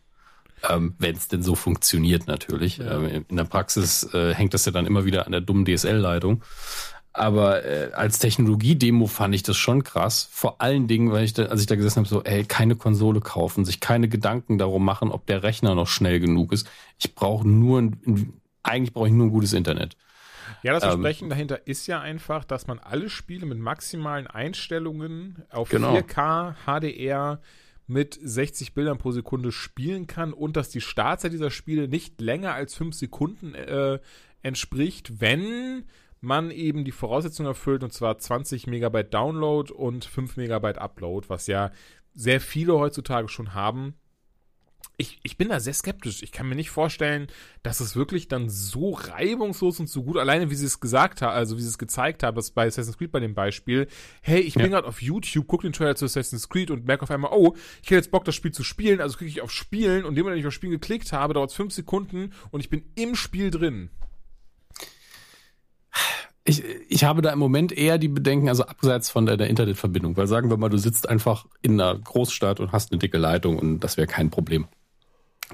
Ähm, 0.68 0.94
Wenn 0.98 1.16
es 1.16 1.26
denn 1.26 1.42
so 1.42 1.56
funktioniert, 1.56 2.28
natürlich. 2.28 2.78
Ähm, 2.78 3.24
in 3.28 3.36
der 3.36 3.44
Praxis 3.44 4.04
äh, 4.14 4.34
hängt 4.34 4.54
das 4.54 4.64
ja 4.64 4.72
dann 4.72 4.86
immer 4.86 5.04
wieder 5.04 5.26
an 5.26 5.32
der 5.32 5.40
dummen 5.40 5.64
DSL-Leitung. 5.64 6.42
Aber 7.14 7.64
äh, 7.64 7.90
als 7.92 8.18
Technologiedemo 8.20 9.06
fand 9.06 9.34
ich 9.34 9.42
das 9.42 9.56
schon 9.58 9.84
krass. 9.84 10.28
Vor 10.30 10.60
allen 10.62 10.88
Dingen, 10.88 11.12
weil 11.12 11.24
ich 11.24 11.34
da, 11.34 11.44
als 11.46 11.60
ich 11.60 11.66
da 11.66 11.74
gesessen 11.76 11.98
habe, 11.98 12.08
so, 12.08 12.22
ey, 12.22 12.44
keine 12.44 12.74
Konsole 12.76 13.20
kaufen, 13.20 13.64
sich 13.66 13.80
keine 13.80 14.08
Gedanken 14.08 14.56
darum 14.56 14.84
machen, 14.84 15.10
ob 15.10 15.26
der 15.26 15.42
Rechner 15.42 15.74
noch 15.74 15.88
schnell 15.88 16.20
genug 16.20 16.52
ist. 16.52 16.68
Ich 16.98 17.14
brauche 17.14 17.46
nur 17.46 17.82
ein, 17.82 18.32
eigentlich 18.62 18.94
brauche 18.94 19.08
ich 19.08 19.12
nur 19.12 19.26
ein 19.26 19.30
gutes 19.30 19.52
Internet. 19.52 19.96
Ja, 20.62 20.72
das 20.72 20.84
Ähm, 20.84 20.90
Versprechen 20.90 21.28
dahinter 21.28 21.66
ist 21.66 21.86
ja 21.86 22.00
einfach, 22.00 22.44
dass 22.44 22.66
man 22.66 22.78
alle 22.78 23.10
Spiele 23.10 23.44
mit 23.46 23.58
maximalen 23.58 24.26
Einstellungen 24.26 25.42
auf 25.50 25.68
Genau. 25.68 25.94
4K 25.94 26.54
HDR 26.64 27.40
mit 27.86 28.18
60 28.22 28.72
Bildern 28.72 28.96
pro 28.96 29.10
Sekunde 29.10 29.52
spielen 29.52 30.06
kann 30.06 30.32
und 30.32 30.56
dass 30.56 30.70
die 30.70 30.80
Startzeit 30.80 31.32
dieser 31.32 31.50
Spiele 31.50 31.88
nicht 31.88 32.20
länger 32.20 32.54
als 32.54 32.74
5 32.74 32.94
Sekunden 32.94 33.54
äh, 33.54 33.98
entspricht, 34.42 35.20
wenn 35.20 35.84
man 36.22 36.50
eben 36.50 36.84
die 36.84 36.92
Voraussetzungen 36.92 37.48
erfüllt, 37.48 37.82
und 37.82 37.92
zwar 37.92 38.16
20 38.16 38.66
Megabyte 38.66 39.12
Download 39.12 39.72
und 39.72 40.04
5 40.04 40.36
Megabyte 40.36 40.78
Upload, 40.78 41.28
was 41.28 41.46
ja 41.48 41.72
sehr 42.14 42.40
viele 42.40 42.74
heutzutage 42.78 43.28
schon 43.28 43.54
haben. 43.54 43.94
Ich, 44.98 45.18
ich 45.24 45.36
bin 45.36 45.48
da 45.48 45.58
sehr 45.58 45.72
skeptisch. 45.72 46.22
Ich 46.22 46.30
kann 46.32 46.48
mir 46.48 46.54
nicht 46.54 46.70
vorstellen, 46.70 47.26
dass 47.62 47.80
es 47.80 47.96
wirklich 47.96 48.28
dann 48.28 48.48
so 48.50 48.90
reibungslos 48.90 49.80
und 49.80 49.88
so 49.88 50.04
gut, 50.04 50.16
alleine 50.18 50.50
wie 50.50 50.54
sie 50.54 50.66
es 50.66 50.78
gesagt 50.80 51.22
haben, 51.22 51.32
also 51.34 51.56
wie 51.56 51.62
sie 51.62 51.68
es 51.68 51.78
gezeigt 51.78 52.22
haben, 52.22 52.36
das 52.36 52.50
bei 52.52 52.66
Assassin's 52.66 52.98
Creed 52.98 53.10
bei 53.10 53.18
dem 53.18 53.34
Beispiel, 53.34 53.88
hey, 54.20 54.40
ich 54.40 54.54
bin 54.54 54.64
Ja. 54.64 54.68
gerade 54.68 54.86
auf 54.86 55.02
YouTube, 55.02 55.46
guck 55.48 55.62
den 55.62 55.72
Trailer 55.72 55.96
zu 55.96 56.04
Assassin's 56.04 56.48
Creed 56.48 56.70
und 56.70 56.84
merke 56.84 57.02
auf 57.02 57.10
einmal, 57.10 57.32
oh, 57.32 57.56
ich 57.82 57.86
hätte 57.86 57.96
jetzt 57.96 58.10
Bock, 58.12 58.24
das 58.26 58.36
Spiel 58.36 58.52
zu 58.52 58.62
spielen, 58.62 59.00
also 59.00 59.16
klicke 59.16 59.30
ich 59.30 59.40
auf 59.40 59.50
Spielen 59.50 60.04
und 60.04 60.14
dem, 60.14 60.26
wenn 60.26 60.36
ich 60.36 60.46
auf 60.46 60.52
Spielen 60.52 60.72
geklickt 60.72 61.12
habe, 61.12 61.34
dauert 61.34 61.50
es 61.50 61.56
fünf 61.56 61.72
Sekunden 61.72 62.32
und 62.50 62.60
ich 62.60 62.70
bin 62.70 62.84
im 62.94 63.16
Spiel 63.16 63.50
drin. 63.50 63.90
Ich, 66.44 66.62
ich 66.88 67.04
habe 67.04 67.22
da 67.22 67.30
im 67.32 67.38
Moment 67.38 67.70
eher 67.70 67.98
die 67.98 68.08
Bedenken, 68.08 68.48
also 68.48 68.64
abseits 68.64 69.10
von 69.10 69.26
der, 69.26 69.36
der 69.36 69.48
Internetverbindung, 69.48 70.16
weil 70.16 70.26
sagen 70.26 70.50
wir 70.50 70.56
mal, 70.56 70.68
du 70.68 70.76
sitzt 70.78 71.08
einfach 71.08 71.46
in 71.62 71.80
einer 71.80 71.96
Großstadt 71.96 72.58
und 72.58 72.72
hast 72.72 72.90
eine 72.90 72.98
dicke 72.98 73.18
Leitung 73.18 73.58
und 73.58 73.80
das 73.80 73.96
wäre 73.96 74.08
kein 74.08 74.30
Problem. 74.30 74.66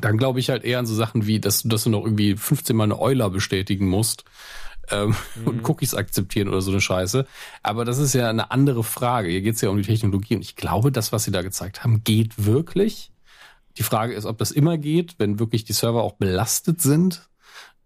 Dann 0.01 0.17
glaube 0.17 0.41
ich 0.41 0.49
halt 0.49 0.65
eher 0.65 0.79
an 0.79 0.87
so 0.87 0.95
Sachen 0.95 1.27
wie, 1.27 1.41
dass, 1.41 1.63
du- 1.63 1.69
dass 1.69 1.85
du 1.85 1.91
noch 1.91 2.05
irgendwie 2.05 2.37
15 2.37 2.75
Mal 2.75 2.85
eine 2.85 2.99
Euler 3.01 3.29
bestätigen 3.31 3.87
musst 3.87 4.25
ähm, 4.91 5.15
und 5.45 5.69
Cookies 5.69 5.95
akzeptieren 5.95 6.49
oder 6.49 6.63
so 6.63 6.71
eine 6.71 6.81
Scheiße. 6.81 7.27
Aber 7.63 7.85
das 7.85 7.99
ist 7.99 8.15
ja 8.15 8.31
eine 8.31 8.51
andere 8.51 8.83
Frage. 8.83 9.29
Hier 9.29 9.43
geht 9.43 9.57
es 9.57 9.61
ja 9.61 9.69
um 9.69 9.77
die 9.77 9.83
Technologie 9.83 10.37
und 10.37 10.43
ich 10.43 10.57
glaube, 10.57 10.91
das, 10.91 11.13
was 11.13 11.25
sie 11.25 11.33
da 11.33 11.43
gezeigt 11.43 11.85
haben, 11.85 12.03
geht 12.05 12.47
wirklich. 12.47 13.13
Die 13.77 13.83
Frage 13.83 14.15
ist, 14.15 14.25
ob 14.25 14.39
das 14.39 14.53
immer 14.53 14.79
geht, 14.79 15.17
wenn 15.19 15.39
wirklich 15.39 15.65
die 15.65 15.73
Server 15.75 16.03
auch 16.03 16.15
belastet 16.15 16.81
sind 16.81 17.28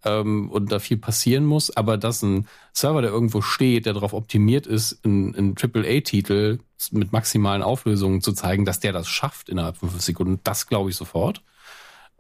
ähm, 0.05 0.51
und 0.51 0.73
da 0.73 0.79
viel 0.79 0.97
passieren 0.97 1.45
muss, 1.45 1.77
aber 1.77 1.97
dass 1.97 2.23
ein 2.23 2.47
Server, 2.73 3.03
der 3.03 3.11
irgendwo 3.11 3.41
steht, 3.41 3.87
der 3.87 3.95
darauf 3.95 4.13
optimiert 4.13 4.67
ist, 4.67 5.05
einen, 5.05 5.55
AAA-Titel 5.57 6.59
mit 6.91 7.13
maximalen 7.13 7.63
Auflösungen 7.63 8.21
zu 8.21 8.33
zeigen, 8.33 8.65
dass 8.65 8.81
der 8.81 8.93
das 8.93 9.09
schafft 9.09 9.49
innerhalb 9.49 9.77
von 9.77 9.91
fünf 9.91 10.03
Sekunden, 10.03 10.41
das 10.45 10.67
glaube 10.67 10.91
ich 10.91 10.97
sofort. 10.97 11.43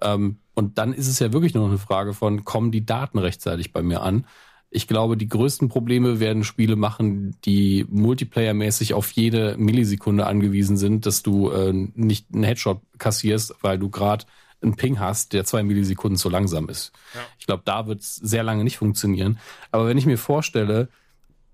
Ähm, 0.01 0.39
und 0.55 0.79
dann 0.79 0.93
ist 0.93 1.09
es 1.09 1.19
ja 1.19 1.33
wirklich 1.33 1.55
nur 1.55 1.65
noch 1.65 1.71
eine 1.71 1.79
Frage 1.79 2.13
von, 2.13 2.45
kommen 2.45 2.71
die 2.71 2.85
Daten 2.85 3.19
rechtzeitig 3.19 3.73
bei 3.73 3.83
mir 3.83 4.03
an? 4.03 4.27
Ich 4.75 4.89
glaube, 4.89 5.19
die 5.19 5.29
größten 5.29 5.69
Probleme 5.69 6.19
werden 6.19 6.45
Spiele 6.45 6.77
machen, 6.77 7.37
die 7.45 7.85
multiplayermäßig 7.91 8.95
auf 8.95 9.11
jede 9.11 9.57
Millisekunde 9.59 10.27
angewiesen 10.27 10.79
sind, 10.79 11.05
dass 11.05 11.23
du 11.23 11.51
äh, 11.51 11.73
nicht 11.73 12.29
einen 12.33 12.45
Headshot 12.45 12.81
kassierst, 12.99 13.55
weil 13.61 13.79
du 13.79 13.91
gerade 13.91 14.25
einen 14.63 14.77
Ping 14.77 14.99
hast, 14.99 15.33
der 15.33 15.45
zwei 15.45 15.63
Millisekunden 15.63 16.17
zu 16.17 16.29
langsam 16.29 16.69
ist. 16.69 16.93
Ja. 17.15 17.21
Ich 17.39 17.47
glaube, 17.47 17.63
da 17.65 17.87
wird 17.87 18.01
es 18.01 18.17
sehr 18.17 18.43
lange 18.43 18.65
nicht 18.65 18.79
funktionieren. 18.79 19.39
Aber 19.71 19.87
wenn 19.87 19.99
ich 19.99 20.07
mir 20.07 20.19
vorstelle, 20.19 20.89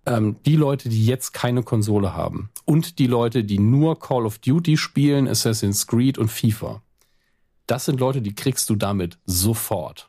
ähm, 0.06 0.36
die 0.46 0.56
Leute, 0.56 0.88
die 0.88 1.06
jetzt 1.06 1.32
keine 1.32 1.62
Konsole 1.62 2.14
haben 2.14 2.50
und 2.64 2.98
die 2.98 3.06
Leute, 3.06 3.44
die 3.44 3.58
nur 3.58 3.98
Call 3.98 4.26
of 4.26 4.38
Duty 4.38 4.76
spielen, 4.76 5.28
Assassin's 5.28 5.86
Creed 5.86 6.18
und 6.18 6.30
FIFA, 6.30 6.82
das 7.66 7.84
sind 7.84 8.00
Leute, 8.00 8.22
die 8.22 8.34
kriegst 8.34 8.70
du 8.70 8.76
damit 8.76 9.18
sofort. 9.26 10.08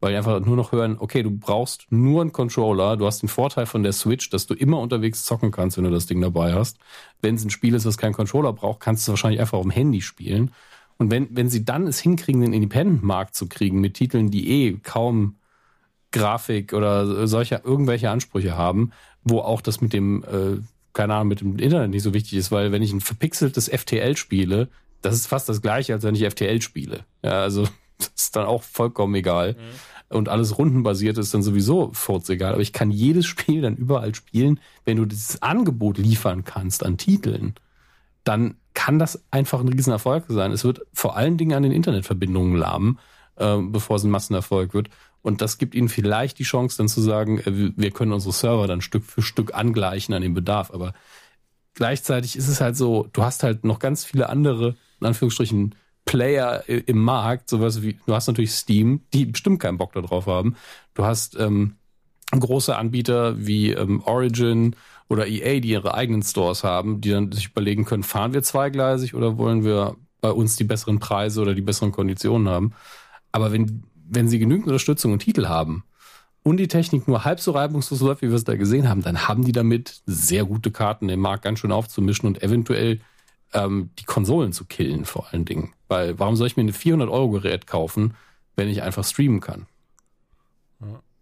Weil 0.00 0.10
die 0.10 0.18
einfach 0.18 0.40
nur 0.40 0.56
noch 0.56 0.72
hören, 0.72 0.96
okay, 0.98 1.22
du 1.22 1.30
brauchst 1.30 1.86
nur 1.90 2.20
einen 2.20 2.32
Controller, 2.32 2.96
du 2.96 3.06
hast 3.06 3.22
den 3.22 3.28
Vorteil 3.28 3.64
von 3.64 3.82
der 3.82 3.92
Switch, 3.92 4.28
dass 4.28 4.46
du 4.46 4.54
immer 4.54 4.78
unterwegs 4.78 5.24
zocken 5.24 5.50
kannst, 5.50 5.76
wenn 5.76 5.84
du 5.84 5.90
das 5.90 6.06
Ding 6.06 6.20
dabei 6.20 6.52
hast. 6.52 6.78
Wenn 7.22 7.36
es 7.36 7.44
ein 7.44 7.50
Spiel 7.50 7.74
ist, 7.74 7.86
was 7.86 7.96
keinen 7.96 8.12
Controller 8.12 8.52
braucht, 8.52 8.80
kannst 8.80 9.06
du 9.06 9.12
es 9.12 9.12
wahrscheinlich 9.14 9.40
einfach 9.40 9.56
auf 9.56 9.64
dem 9.64 9.70
Handy 9.70 10.02
spielen. 10.02 10.52
Und 10.98 11.10
wenn, 11.10 11.28
wenn 11.30 11.48
sie 11.48 11.64
dann 11.64 11.86
es 11.86 12.00
hinkriegen, 12.00 12.40
den 12.40 12.52
Independent-Markt 12.52 13.34
zu 13.34 13.48
kriegen 13.48 13.80
mit 13.80 13.94
Titeln, 13.94 14.30
die 14.30 14.48
eh 14.48 14.72
kaum 14.82 15.36
Grafik 16.12 16.72
oder 16.72 17.26
solche 17.26 17.60
irgendwelche 17.64 18.10
Ansprüche 18.10 18.56
haben, 18.56 18.92
wo 19.22 19.40
auch 19.40 19.60
das 19.60 19.80
mit 19.80 19.92
dem, 19.92 20.24
äh, 20.24 20.62
keine 20.92 21.14
Ahnung, 21.14 21.28
mit 21.28 21.40
dem 21.40 21.58
Internet 21.58 21.90
nicht 21.90 22.02
so 22.02 22.14
wichtig 22.14 22.34
ist, 22.38 22.50
weil 22.50 22.72
wenn 22.72 22.82
ich 22.82 22.92
ein 22.92 23.00
verpixeltes 23.00 23.68
FTL 23.68 24.16
spiele, 24.16 24.68
das 25.02 25.14
ist 25.14 25.26
fast 25.26 25.48
das 25.48 25.60
gleiche, 25.60 25.92
als 25.92 26.04
wenn 26.04 26.14
ich 26.14 26.24
FTL 26.24 26.62
spiele. 26.62 27.04
Ja, 27.22 27.42
also 27.42 27.64
das 27.98 28.12
ist 28.16 28.36
dann 28.36 28.46
auch 28.46 28.62
vollkommen 28.62 29.14
egal. 29.14 29.56
Und 30.08 30.28
alles 30.28 30.56
rundenbasiert 30.56 31.18
ist 31.18 31.34
dann 31.34 31.42
sowieso 31.42 31.92
egal. 32.28 32.52
Aber 32.52 32.62
ich 32.62 32.72
kann 32.72 32.92
jedes 32.92 33.26
Spiel 33.26 33.60
dann 33.60 33.76
überall 33.76 34.14
spielen, 34.14 34.60
wenn 34.84 34.96
du 34.96 35.04
dieses 35.04 35.42
Angebot 35.42 35.98
liefern 35.98 36.44
kannst 36.44 36.86
an 36.86 36.96
Titeln, 36.96 37.54
dann 38.26 38.56
kann 38.74 38.98
das 38.98 39.22
einfach 39.30 39.60
ein 39.60 39.68
Riesenerfolg 39.68 40.24
sein. 40.28 40.52
Es 40.52 40.64
wird 40.64 40.82
vor 40.92 41.16
allen 41.16 41.38
Dingen 41.38 41.56
an 41.56 41.62
den 41.62 41.72
Internetverbindungen 41.72 42.56
lahmen, 42.56 42.98
äh, 43.36 43.56
bevor 43.58 43.96
es 43.96 44.04
ein 44.04 44.10
Massenerfolg 44.10 44.74
wird. 44.74 44.90
Und 45.22 45.40
das 45.40 45.58
gibt 45.58 45.74
ihnen 45.74 45.88
vielleicht 45.88 46.38
die 46.38 46.44
Chance, 46.44 46.76
dann 46.76 46.88
zu 46.88 47.00
sagen, 47.00 47.38
äh, 47.38 47.72
wir 47.76 47.90
können 47.92 48.12
unsere 48.12 48.32
Server 48.32 48.66
dann 48.66 48.80
Stück 48.80 49.04
für 49.04 49.22
Stück 49.22 49.54
angleichen 49.54 50.12
an 50.14 50.22
den 50.22 50.34
Bedarf. 50.34 50.72
Aber 50.72 50.92
gleichzeitig 51.74 52.36
ist 52.36 52.48
es 52.48 52.60
halt 52.60 52.76
so, 52.76 53.08
du 53.12 53.22
hast 53.22 53.44
halt 53.44 53.64
noch 53.64 53.78
ganz 53.78 54.04
viele 54.04 54.28
andere, 54.28 54.74
in 55.00 55.06
Anführungsstrichen, 55.06 55.74
Player 56.04 56.68
im 56.68 57.02
Markt, 57.02 57.50
sowas 57.50 57.82
wie, 57.82 57.98
du 58.06 58.14
hast 58.14 58.28
natürlich 58.28 58.52
Steam, 58.52 59.02
die 59.12 59.26
bestimmt 59.26 59.58
keinen 59.60 59.76
Bock 59.76 59.92
darauf 59.92 60.26
haben. 60.26 60.54
Du 60.94 61.04
hast 61.04 61.36
ähm, 61.36 61.74
große 62.30 62.76
Anbieter 62.76 63.44
wie 63.44 63.72
ähm, 63.72 64.02
Origin 64.04 64.76
oder 65.08 65.26
EA, 65.26 65.60
die 65.60 65.70
ihre 65.70 65.94
eigenen 65.94 66.22
Stores 66.22 66.64
haben, 66.64 67.00
die 67.00 67.10
dann 67.10 67.30
sich 67.32 67.48
überlegen 67.48 67.84
können, 67.84 68.02
fahren 68.02 68.32
wir 68.32 68.42
zweigleisig 68.42 69.14
oder 69.14 69.38
wollen 69.38 69.64
wir 69.64 69.96
bei 70.20 70.30
uns 70.30 70.56
die 70.56 70.64
besseren 70.64 70.98
Preise 70.98 71.40
oder 71.40 71.54
die 71.54 71.62
besseren 71.62 71.92
Konditionen 71.92 72.48
haben. 72.48 72.72
Aber 73.32 73.52
wenn, 73.52 73.84
wenn 74.08 74.28
sie 74.28 74.38
genügend 74.38 74.66
Unterstützung 74.66 75.12
und 75.12 75.20
Titel 75.20 75.46
haben 75.46 75.84
und 76.42 76.56
die 76.56 76.68
Technik 76.68 77.06
nur 77.06 77.24
halb 77.24 77.40
so 77.40 77.52
reibungslos 77.52 78.00
läuft, 78.00 78.22
wie 78.22 78.28
wir 78.28 78.36
es 78.36 78.44
da 78.44 78.56
gesehen 78.56 78.88
haben, 78.88 79.02
dann 79.02 79.28
haben 79.28 79.44
die 79.44 79.52
damit 79.52 80.02
sehr 80.06 80.44
gute 80.44 80.70
Karten, 80.70 81.08
den 81.08 81.20
Markt 81.20 81.44
ganz 81.44 81.60
schön 81.60 81.72
aufzumischen 81.72 82.26
und 82.26 82.42
eventuell 82.42 83.00
ähm, 83.52 83.90
die 83.98 84.04
Konsolen 84.04 84.52
zu 84.52 84.64
killen 84.64 85.04
vor 85.04 85.28
allen 85.30 85.44
Dingen. 85.44 85.72
Weil 85.88 86.18
warum 86.18 86.36
soll 86.36 86.46
ich 86.46 86.56
mir 86.56 86.64
ein 86.64 86.72
400-Euro-Gerät 86.72 87.66
kaufen, 87.66 88.14
wenn 88.56 88.68
ich 88.68 88.82
einfach 88.82 89.04
streamen 89.04 89.40
kann? 89.40 89.66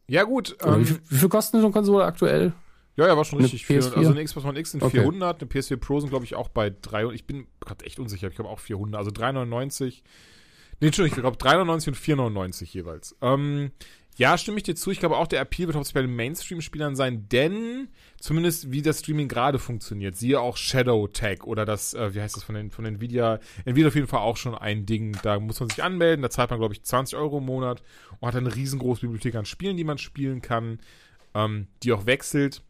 Ja, 0.06 0.24
gut. 0.24 0.56
Ähm, 0.62 0.80
wie, 0.80 0.84
viel, 0.84 1.00
wie, 1.08 1.16
viel, 1.16 1.28
kostet 1.28 1.60
so 1.60 1.66
eine 1.66 1.72
Konsole 1.72 2.04
aktuell? 2.04 2.52
Ja, 2.96 3.06
ja, 3.08 3.16
war 3.16 3.24
schon 3.24 3.40
richtig 3.40 3.66
viel. 3.66 3.76
Also 3.76 4.10
eine 4.10 4.24
Xbox 4.24 4.46
One 4.46 4.58
X 4.58 4.70
sind 4.72 4.82
okay. 4.82 5.00
400, 5.00 5.42
eine 5.42 5.50
PS4 5.50 5.76
Pro 5.76 5.98
sind, 6.00 6.10
glaube 6.10 6.24
ich, 6.24 6.34
auch 6.34 6.48
bei 6.48 6.70
300. 6.70 7.14
Ich 7.14 7.26
bin 7.26 7.46
gerade 7.60 7.84
echt 7.84 7.98
unsicher, 7.98 8.28
ich 8.28 8.34
glaube 8.34 8.50
auch 8.50 8.60
400. 8.60 8.98
Also 8.98 9.10
399. 9.10 10.04
Nee, 10.80 10.86
Entschuldigung, 10.88 11.18
ich 11.18 11.22
glaube 11.22 11.36
399 11.36 11.88
und 11.88 11.94
499 11.96 12.74
jeweils. 12.74 13.16
Ähm, 13.20 13.72
ja, 14.16 14.38
stimme 14.38 14.58
ich 14.58 14.62
dir 14.62 14.76
zu. 14.76 14.92
Ich 14.92 15.00
glaube 15.00 15.16
auch, 15.16 15.26
der 15.26 15.40
Appeal 15.40 15.66
wird 15.66 15.76
hauptsächlich 15.76 16.02
bei 16.02 16.06
den 16.06 16.14
Mainstream-Spielern 16.14 16.94
sein, 16.94 17.28
denn 17.30 17.88
zumindest 18.20 18.70
wie 18.70 18.80
das 18.80 19.00
Streaming 19.00 19.26
gerade 19.26 19.58
funktioniert, 19.58 20.16
siehe 20.16 20.40
auch 20.40 20.56
Shadow 20.56 21.08
Tag 21.08 21.46
oder 21.46 21.64
das, 21.64 21.94
äh, 21.94 22.14
wie 22.14 22.20
heißt 22.20 22.36
das 22.36 22.44
von 22.44 22.54
den 22.54 22.70
von 22.70 22.84
Nvidia, 22.84 23.40
Nvidia 23.64 23.88
auf 23.88 23.94
jeden 23.96 24.06
Fall 24.06 24.20
auch 24.20 24.36
schon 24.36 24.54
ein 24.54 24.86
Ding. 24.86 25.16
Da 25.22 25.40
muss 25.40 25.58
man 25.58 25.68
sich 25.68 25.82
anmelden, 25.82 26.22
da 26.22 26.30
zahlt 26.30 26.50
man, 26.50 26.60
glaube 26.60 26.74
ich, 26.74 26.84
20 26.84 27.18
Euro 27.18 27.38
im 27.38 27.46
Monat 27.46 27.82
und 28.20 28.28
hat 28.28 28.36
eine 28.36 28.54
riesengroße 28.54 29.00
Bibliothek 29.00 29.34
an 29.34 29.46
Spielen, 29.46 29.76
die 29.76 29.84
man 29.84 29.98
spielen 29.98 30.42
kann, 30.42 30.78
ähm, 31.34 31.66
die 31.82 31.92
auch 31.92 32.06
wechselt. 32.06 32.62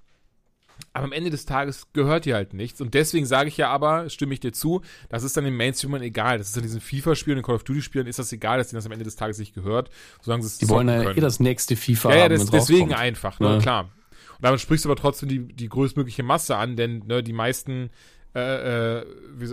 Aber 0.92 1.04
am 1.06 1.12
Ende 1.12 1.30
des 1.30 1.44
Tages 1.44 1.88
gehört 1.92 2.24
dir 2.24 2.36
halt 2.36 2.54
nichts. 2.54 2.80
Und 2.80 2.94
deswegen 2.94 3.26
sage 3.26 3.48
ich 3.48 3.56
ja 3.56 3.68
aber, 3.68 4.08
stimme 4.10 4.32
ich 4.32 4.40
dir 4.40 4.52
zu, 4.52 4.80
das 5.08 5.24
ist 5.24 5.36
dann 5.36 5.44
den 5.44 5.56
Mainstreamern 5.56 6.02
egal. 6.02 6.38
Das 6.38 6.48
ist 6.48 6.56
an 6.56 6.62
diesen 6.62 6.80
FIFA-Spielen, 6.80 7.38
den 7.38 7.44
Call 7.44 7.56
of 7.56 7.64
Duty-Spielen 7.64 8.06
ist 8.06 8.20
das 8.20 8.32
egal, 8.32 8.58
dass 8.58 8.68
denen 8.68 8.78
das 8.78 8.86
am 8.86 8.92
Ende 8.92 9.04
des 9.04 9.16
Tages 9.16 9.38
nicht 9.38 9.54
gehört, 9.54 9.90
solange 10.22 10.44
sie 10.44 10.48
es 10.48 10.58
Die 10.58 10.68
wollen 10.68 10.88
ja 10.88 11.10
eh 11.10 11.20
das 11.20 11.40
nächste 11.40 11.74
FIFA 11.74 12.10
ja, 12.10 12.16
ja, 12.16 12.22
haben, 12.24 12.38
das, 12.38 12.50
deswegen 12.50 12.92
rauskommt. 12.92 13.00
einfach, 13.00 13.40
ne, 13.40 13.54
ja. 13.54 13.58
klar. 13.58 13.80
Und 13.82 14.44
damit 14.44 14.60
sprichst 14.60 14.84
du 14.84 14.88
aber 14.88 15.00
trotzdem 15.00 15.28
die, 15.28 15.40
die 15.40 15.68
größtmögliche 15.68 16.22
Masse 16.22 16.56
an, 16.56 16.76
denn 16.76 17.00
ne, 17.06 17.24
die 17.24 17.32
meisten, 17.32 17.90
äh, 18.34 18.98
äh, 19.00 19.04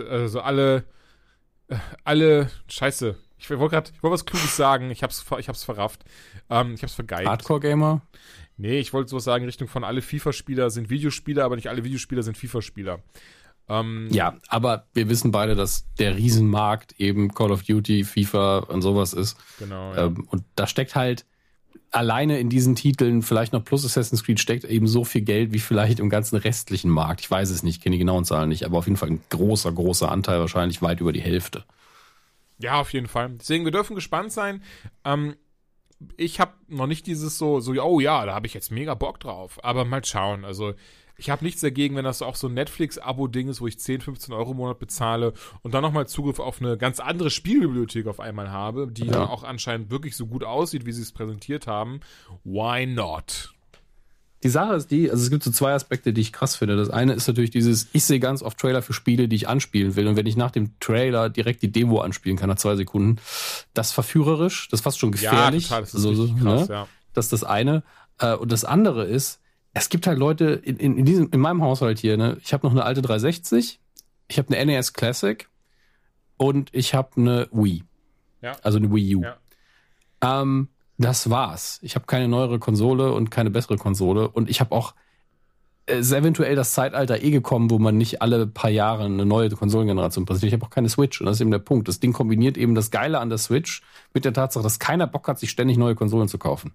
also 0.10 0.42
alle, 0.42 0.84
äh, 1.70 1.76
alle, 2.04 2.52
scheiße, 2.68 3.16
ich 3.40 3.50
wollte 3.50 3.70
gerade, 3.70 3.92
ich 3.96 4.04
wollte 4.04 4.14
was 4.14 4.26
Kluges 4.26 4.56
sagen, 4.56 4.92
ich 4.92 5.02
hab's, 5.02 5.26
ich 5.40 5.48
hab's 5.50 5.64
verrafft, 5.64 6.04
ähm, 6.52 6.76
ich 6.76 6.84
hab's 6.84 6.94
vergeigt. 6.94 7.28
Hardcore-Gamer? 7.28 8.02
Nee, 8.62 8.78
ich 8.78 8.94
wollte 8.94 9.10
sowas 9.10 9.24
sagen 9.24 9.44
in 9.44 9.50
Richtung 9.50 9.68
von 9.68 9.84
alle 9.84 10.04
FIFA-Spieler 10.04 10.70
sind 10.70 10.92
Videospieler, 10.92 11.44
aber 11.44 11.56
nicht 11.56 11.68
alle 11.68 11.84
Videospieler 11.84 12.22
sind 12.22 12.38
FIFA-Spieler. 12.38 13.00
Ähm, 13.68 14.08
ja, 14.12 14.38
aber 14.50 14.86
wir 14.94 15.10
wissen 15.10 15.32
beide, 15.32 15.56
dass 15.56 15.88
der 15.98 16.16
Riesenmarkt 16.16 17.00
eben 17.00 17.34
Call 17.34 17.52
of 17.52 17.64
Duty, 17.64 18.04
FIFA 18.04 18.60
und 18.60 18.84
sowas 18.84 19.14
ist. 19.14 19.36
Genau. 19.58 19.96
Ja. 19.96 20.06
Ähm, 20.06 20.28
und 20.30 20.44
da 20.54 20.68
steckt 20.68 20.94
halt 20.94 21.26
alleine 21.90 22.40
in 22.40 22.52
diesen 22.52 22.76
Titeln, 22.76 23.24
vielleicht 23.24 23.52
noch 23.52 23.66
plus 23.66 23.84
Assassin's 23.84 24.24
Creed, 24.24 24.40
steckt 24.40 24.64
eben 24.66 24.86
so 24.86 25.06
viel 25.06 25.22
Geld 25.22 25.54
wie 25.54 25.60
vielleicht 25.60 26.00
im 26.00 26.12
ganzen 26.12 26.36
restlichen 26.36 26.92
Markt. 26.92 27.22
Ich 27.22 27.32
weiß 27.32 27.50
es 27.50 27.64
nicht, 27.64 27.82
kenne 27.82 27.96
die 27.96 28.00
genauen 28.00 28.26
Zahlen 28.26 28.50
nicht, 28.50 28.64
aber 28.64 28.78
auf 28.78 28.86
jeden 28.86 28.98
Fall 28.98 29.10
ein 29.10 29.22
großer, 29.30 29.72
großer 29.72 30.12
Anteil, 30.12 30.40
wahrscheinlich 30.40 30.84
weit 30.84 31.02
über 31.02 31.14
die 31.14 31.22
Hälfte. 31.22 31.64
Ja, 32.60 32.80
auf 32.80 32.94
jeden 32.94 33.08
Fall. 33.08 33.32
Deswegen, 33.40 33.66
wir 33.66 33.72
dürfen 33.72 33.96
gespannt 33.96 34.32
sein. 34.32 34.62
Ähm, 35.04 35.36
ich 36.18 36.40
habe 36.40 36.54
noch 36.68 36.88
nicht 36.88 37.08
dieses 37.08 37.38
so, 37.38 37.60
so, 37.60 37.74
oh 37.74 38.00
ja, 38.00 38.26
da 38.26 38.34
habe 38.34 38.48
ich 38.48 38.54
jetzt 38.54 38.72
mega 38.72 38.94
Bock 38.94 39.20
drauf. 39.20 39.60
Aber 39.64 39.86
mal 39.86 40.04
schauen. 40.04 40.46
Also, 40.46 40.74
ich 41.18 41.30
habe 41.30 41.44
nichts 41.44 41.62
dagegen, 41.62 41.96
wenn 41.96 42.04
das 42.04 42.24
auch 42.24 42.36
so 42.36 42.48
ein 42.48 42.56
Netflix-Abo-Ding 42.56 43.48
ist, 43.48 43.62
wo 43.62 43.68
ich 43.68 43.80
10, 43.80 44.02
15 44.02 44.34
Euro 44.34 44.52
im 44.52 44.58
Monat 44.58 44.80
bezahle 44.80 45.34
und 45.62 45.74
dann 45.74 45.84
nochmal 45.84 46.08
Zugriff 46.08 46.40
auf 46.40 46.62
eine 46.62 46.78
ganz 46.78 47.00
andere 47.00 47.30
Spielbibliothek 47.30 48.08
auf 48.08 48.20
einmal 48.20 48.52
habe, 48.52 48.88
die 48.92 49.06
ja. 49.06 49.28
auch 49.28 49.44
anscheinend 49.44 49.92
wirklich 49.92 50.16
so 50.16 50.26
gut 50.26 50.44
aussieht, 50.44 50.86
wie 50.86 50.92
sie 50.92 51.04
es 51.04 51.12
präsentiert 51.12 51.68
haben. 51.68 52.00
Why 52.44 52.88
not? 52.88 53.54
Die 54.44 54.50
Sache 54.50 54.74
ist 54.74 54.90
die, 54.90 55.10
also 55.12 55.24
es 55.24 55.30
gibt 55.30 55.44
so 55.44 55.52
zwei 55.52 55.74
Aspekte, 55.74 56.14
die 56.14 56.22
ich 56.22 56.34
krass 56.34 56.56
finde. 56.56 56.76
Das 56.76 56.90
eine 56.90 57.14
ist 57.14 57.28
natürlich 57.28 57.52
dieses, 57.52 57.88
ich 57.94 58.04
sehe 58.06 58.20
ganz 58.20 58.42
oft 58.42 58.58
Trailer 58.58 58.82
für 58.82 58.94
Spiele, 58.94 59.28
die 59.28 59.36
ich 59.36 59.48
anspielen 59.48 59.96
will. 59.96 60.08
Und 60.08 60.16
wenn 60.16 60.26
ich 60.26 60.36
nach 60.36 60.52
dem 60.52 60.80
Trailer 60.80 61.30
direkt 61.30 61.62
die 61.62 61.72
Demo 61.72 62.02
anspielen 62.02 62.38
kann, 62.38 62.50
nach 62.50 62.58
zwei 62.58 62.76
Sekunden, 62.76 63.20
das 63.74 63.88
ist 63.88 63.94
verführerisch, 63.94 64.68
das 64.70 64.80
ist 64.80 64.84
fast 64.84 65.00
schon 65.00 65.12
gefährlich. 65.12 65.70
Ja, 65.70 65.78
total, 65.78 65.82
das 65.82 65.94
ist 65.94 66.02
so, 66.02 66.14
so, 66.14 66.34
krass, 66.34 66.70
ne? 66.70 66.76
ja. 66.76 66.88
Das 67.14 67.26
ist 67.26 67.34
das 67.34 67.44
eine. 67.44 67.84
Äh, 68.18 68.36
und 68.36 68.52
das 68.52 68.66
andere 68.66 69.06
ist, 69.06 69.42
es 69.74 69.90
gibt 69.90 70.08
halt 70.08 70.18
Leute 70.18 70.46
in, 70.46 70.78
in, 70.78 70.98
in, 70.98 71.06
diesem, 71.06 71.30
in 71.32 71.40
meinem 71.40 71.62
Haushalt 71.62 72.00
hier, 72.00 72.18
ne, 72.18 72.38
ich 72.44 72.54
habe 72.54 72.66
noch 72.66 72.72
eine 72.72 72.84
alte 72.84 73.02
360, 73.02 73.80
ich 74.28 74.38
habe 74.38 74.56
eine 74.56 74.66
NES 74.66 74.94
Classic 74.94 75.48
und 76.38 76.70
ich 76.74 76.94
habe 76.94 77.10
eine 77.18 77.48
Wii. 77.52 77.84
Ja. 78.42 78.54
Also 78.64 78.80
eine 78.80 78.92
Wii 78.92 79.16
U. 79.18 79.24
Ja. 79.24 79.38
Ähm, 80.22 80.70
das 81.02 81.30
war's. 81.30 81.80
Ich 81.82 81.96
habe 81.96 82.06
keine 82.06 82.28
neuere 82.28 82.60
Konsole 82.60 83.12
und 83.14 83.32
keine 83.32 83.50
bessere 83.50 83.78
Konsole. 83.78 84.30
Und 84.30 84.50
ich 84.50 84.60
habe 84.60 84.74
auch 84.74 84.94
es 85.88 86.08
ist 86.08 86.14
eventuell 86.14 86.56
das 86.56 86.74
Zeitalter 86.74 87.22
eh 87.22 87.32
gekommen, 87.32 87.70
wo 87.70 87.80
man 87.80 87.98
nicht 87.98 88.22
alle 88.22 88.48
paar 88.48 88.70
Jahre 88.70 89.06
eine 89.06 89.26
neue 89.26 89.50
Konsolengeneration 89.50 90.26
präsentiert. 90.26 90.50
Ich 90.50 90.54
habe 90.54 90.66
auch 90.66 90.74
keine 90.74 90.90
Switch 90.90 91.20
und 91.20 91.26
das 91.26 91.38
ist 91.38 91.42
eben 91.42 91.52
der 91.52 91.60
Punkt. 91.60 91.88
Das 91.88 92.00
Ding 92.00 92.14
kombiniert 92.14 92.58
eben 92.58 92.76
das 92.76 92.92
Geile 92.92 93.20
an 93.20 93.30
der 93.30 93.38
Switch 93.38 93.82
mit 94.14 94.24
der 94.24 94.34
Tatsache, 94.34 94.64
dass 94.64 94.80
keiner 94.80 95.08
Bock 95.08 95.28
hat, 95.28 95.40
sich 95.40 95.50
ständig 95.50 95.78
neue 95.78 95.96
Konsolen 95.96 96.28
zu 96.28 96.38
kaufen. 96.38 96.74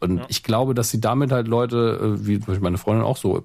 Und 0.00 0.18
ja. 0.18 0.24
ich 0.28 0.42
glaube, 0.42 0.74
dass 0.74 0.90
sie 0.90 1.00
damit 1.00 1.32
halt 1.32 1.48
Leute, 1.48 2.18
äh, 2.22 2.26
wie 2.26 2.40
meine 2.60 2.78
Freundin 2.78 3.04
auch 3.04 3.16
so, 3.16 3.44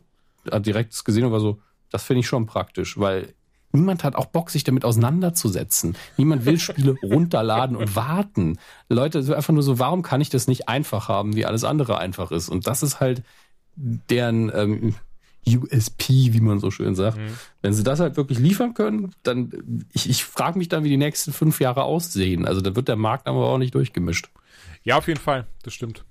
hat 0.50 0.66
direkt 0.66 1.04
gesehen 1.04 1.26
und 1.26 1.32
war 1.32 1.40
so, 1.40 1.60
das 1.92 2.04
finde 2.04 2.22
ich 2.22 2.28
schon 2.28 2.46
praktisch, 2.46 3.00
weil 3.00 3.34
Niemand 3.72 4.04
hat 4.04 4.16
auch 4.16 4.26
Bock, 4.26 4.50
sich 4.50 4.64
damit 4.64 4.84
auseinanderzusetzen. 4.84 5.96
Niemand 6.18 6.46
will 6.46 6.60
Spiele 6.60 6.96
runterladen 7.04 7.76
und 7.76 7.96
warten. 7.96 8.58
Leute, 8.90 9.22
so 9.22 9.34
einfach 9.34 9.54
nur 9.54 9.64
so, 9.64 9.78
warum 9.78 10.02
kann 10.02 10.22
ich 10.22 10.30
das 10.30 10.48
nicht 10.48 10.68
einfach 10.68 11.08
haben, 11.08 11.36
wie 11.36 11.46
alles 11.46 11.64
andere 11.64 12.00
einfach 12.00 12.32
ist? 12.32 12.50
Und 12.50 12.68
das 12.68 12.82
ist 12.82 13.00
halt 13.00 13.24
deren 13.76 14.52
ähm, 14.54 14.96
USP, 15.48 16.34
wie 16.34 16.42
man 16.42 16.60
so 16.60 16.72
schön 16.72 16.96
sagt. 16.96 17.18
Mhm. 17.18 17.38
Wenn 17.62 17.74
sie 17.74 17.84
das 17.84 18.00
halt 18.00 18.18
wirklich 18.18 18.40
liefern 18.40 18.74
können, 18.74 19.14
dann, 19.24 19.86
ich, 19.94 20.10
ich 20.10 20.24
frage 20.24 20.58
mich 20.58 20.70
dann, 20.70 20.84
wie 20.84 20.90
die 20.90 20.98
nächsten 20.98 21.32
fünf 21.32 21.60
Jahre 21.60 21.84
aussehen. 21.84 22.46
Also 22.46 22.62
da 22.62 22.76
wird 22.76 22.88
der 22.88 22.96
Markt 22.96 23.28
aber 23.28 23.48
auch 23.48 23.58
nicht 23.58 23.76
durchgemischt. 23.76 24.30
Ja, 24.84 24.98
auf 24.98 25.08
jeden 25.08 25.20
Fall, 25.20 25.48
das 25.64 25.74
stimmt. 25.74 26.04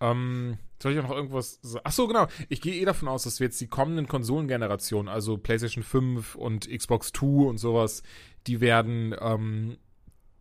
Ähm, 0.00 0.58
soll 0.82 0.92
ich 0.92 0.98
auch 0.98 1.08
noch 1.08 1.16
irgendwas 1.16 1.58
sagen? 1.62 1.82
Ach 1.84 1.92
so, 1.92 2.06
genau. 2.06 2.26
Ich 2.48 2.60
gehe 2.60 2.74
eh 2.74 2.84
davon 2.84 3.08
aus, 3.08 3.22
dass 3.22 3.40
wir 3.40 3.46
jetzt 3.46 3.60
die 3.60 3.68
kommenden 3.68 4.08
Konsolengenerationen, 4.08 5.08
also 5.08 5.38
PlayStation 5.38 5.82
5 5.82 6.34
und 6.34 6.68
Xbox 6.68 7.12
2 7.12 7.26
und 7.48 7.58
sowas, 7.58 8.02
die 8.46 8.60
werden 8.60 9.14
ähm, 9.20 9.78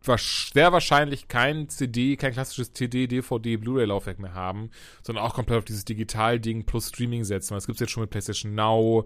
sehr 0.03 0.71
wahrscheinlich 0.71 1.27
kein 1.27 1.69
CD, 1.69 2.17
kein 2.17 2.33
klassisches 2.33 2.73
CD, 2.73 3.07
DVD, 3.07 3.57
Blu-ray-Laufwerk 3.57 4.19
mehr 4.19 4.33
haben, 4.33 4.71
sondern 5.03 5.23
auch 5.23 5.35
komplett 5.35 5.59
auf 5.59 5.65
dieses 5.65 5.85
Digital-Ding 5.85 6.65
plus 6.65 6.89
Streaming 6.89 7.23
setzen. 7.23 7.53
Das 7.53 7.67
gibt 7.67 7.75
es 7.75 7.81
jetzt 7.81 7.91
schon 7.91 8.01
mit 8.01 8.09
PlayStation 8.09 8.55
Now, 8.55 9.05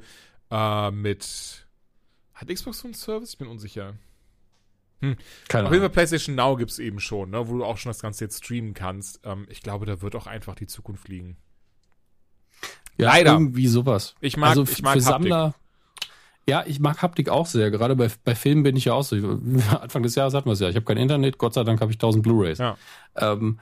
äh, 0.50 0.92
mit. 0.92 1.68
Hat 2.34 2.48
Xbox 2.50 2.80
so 2.80 2.88
einen 2.88 2.94
Service? 2.94 3.32
Ich 3.32 3.38
bin 3.38 3.48
unsicher. 3.48 3.96
Hm. 5.02 5.18
Keine 5.48 5.68
Auf 5.68 5.74
jeden 5.74 5.84
Fall 5.84 5.90
PlayStation 5.90 6.36
Now 6.36 6.56
gibt 6.56 6.72
es 6.72 6.80
eben 6.80 7.00
schon, 7.00 7.32
ne, 7.32 7.48
wo 7.48 7.58
du 7.58 7.66
auch 7.66 7.78
schon 7.78 7.90
das 7.90 8.02
Ganze 8.02 8.26
jetzt 8.26 8.44
streamen 8.44 8.74
kannst. 8.74 9.20
Ähm, 9.24 9.46
ich 9.50 9.62
glaube, 9.62 9.86
da 9.86 10.02
wird 10.02 10.16
auch 10.16 10.28
einfach 10.28 10.56
die 10.56 10.68
Zukunft 10.68 11.08
liegen. 11.08 11.38
Ja, 12.98 13.08
Leider. 13.08 13.34
irgendwie 13.34 13.68
sowas. 13.68 14.16
Ich 14.22 14.38
mag, 14.38 14.52
also 14.52 14.64
ich 14.64 14.82
mag 14.82 14.94
für 14.94 15.02
Sammler. 15.02 15.54
Ja, 16.48 16.64
ich 16.66 16.80
mag 16.80 17.02
Haptik 17.02 17.30
auch 17.30 17.48
sehr. 17.48 17.72
Gerade 17.72 17.96
bei, 17.96 18.10
bei 18.24 18.36
Filmen 18.36 18.64
bin 18.64 18.78
ich 18.78 18.86
ja 18.86 18.94
auch 18.94 19.04
so. 19.04 19.16
Anfang 19.82 20.04
des 20.04 20.16
Jahres 20.16 20.34
hatten 20.34 20.48
wir 20.48 20.54
es 20.54 20.60
ja. 20.60 20.70
Ich 20.70 20.76
habe 20.76 20.86
kein 20.86 20.98
Internet, 20.98 21.38
Gott 21.38 21.54
sei 21.54 21.64
Dank 21.64 21.82
habe 21.82 21.92
ich 21.92 21.98
1000 21.98 22.24
Blu-rays. 22.24 22.60
Ja. 22.60 22.78
Ähm, 23.16 23.60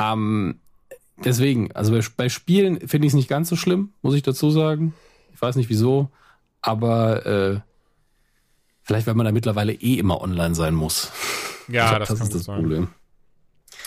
ähm, 0.00 0.58
deswegen, 1.18 1.70
also 1.72 1.92
bei, 1.92 2.00
bei 2.16 2.28
Spielen 2.28 2.80
finde 2.88 3.06
ich 3.06 3.12
es 3.12 3.16
nicht 3.16 3.28
ganz 3.28 3.48
so 3.48 3.56
schlimm, 3.56 3.92
muss 4.02 4.14
ich 4.14 4.22
dazu 4.22 4.50
sagen. 4.50 4.94
Ich 5.34 5.42
weiß 5.42 5.56
nicht 5.56 5.68
wieso, 5.68 6.10
aber 6.62 7.26
äh, 7.26 7.60
Vielleicht, 8.84 9.06
weil 9.06 9.14
man 9.14 9.26
da 9.26 9.32
mittlerweile 9.32 9.72
eh 9.72 9.94
immer 9.94 10.20
online 10.20 10.54
sein 10.54 10.74
muss. 10.74 11.10
Ja, 11.68 11.96
glaub, 11.96 12.00
das, 12.00 12.08
das 12.10 12.20
ist 12.20 12.34
das 12.34 12.44
sein. 12.44 12.60
Problem. 12.60 12.88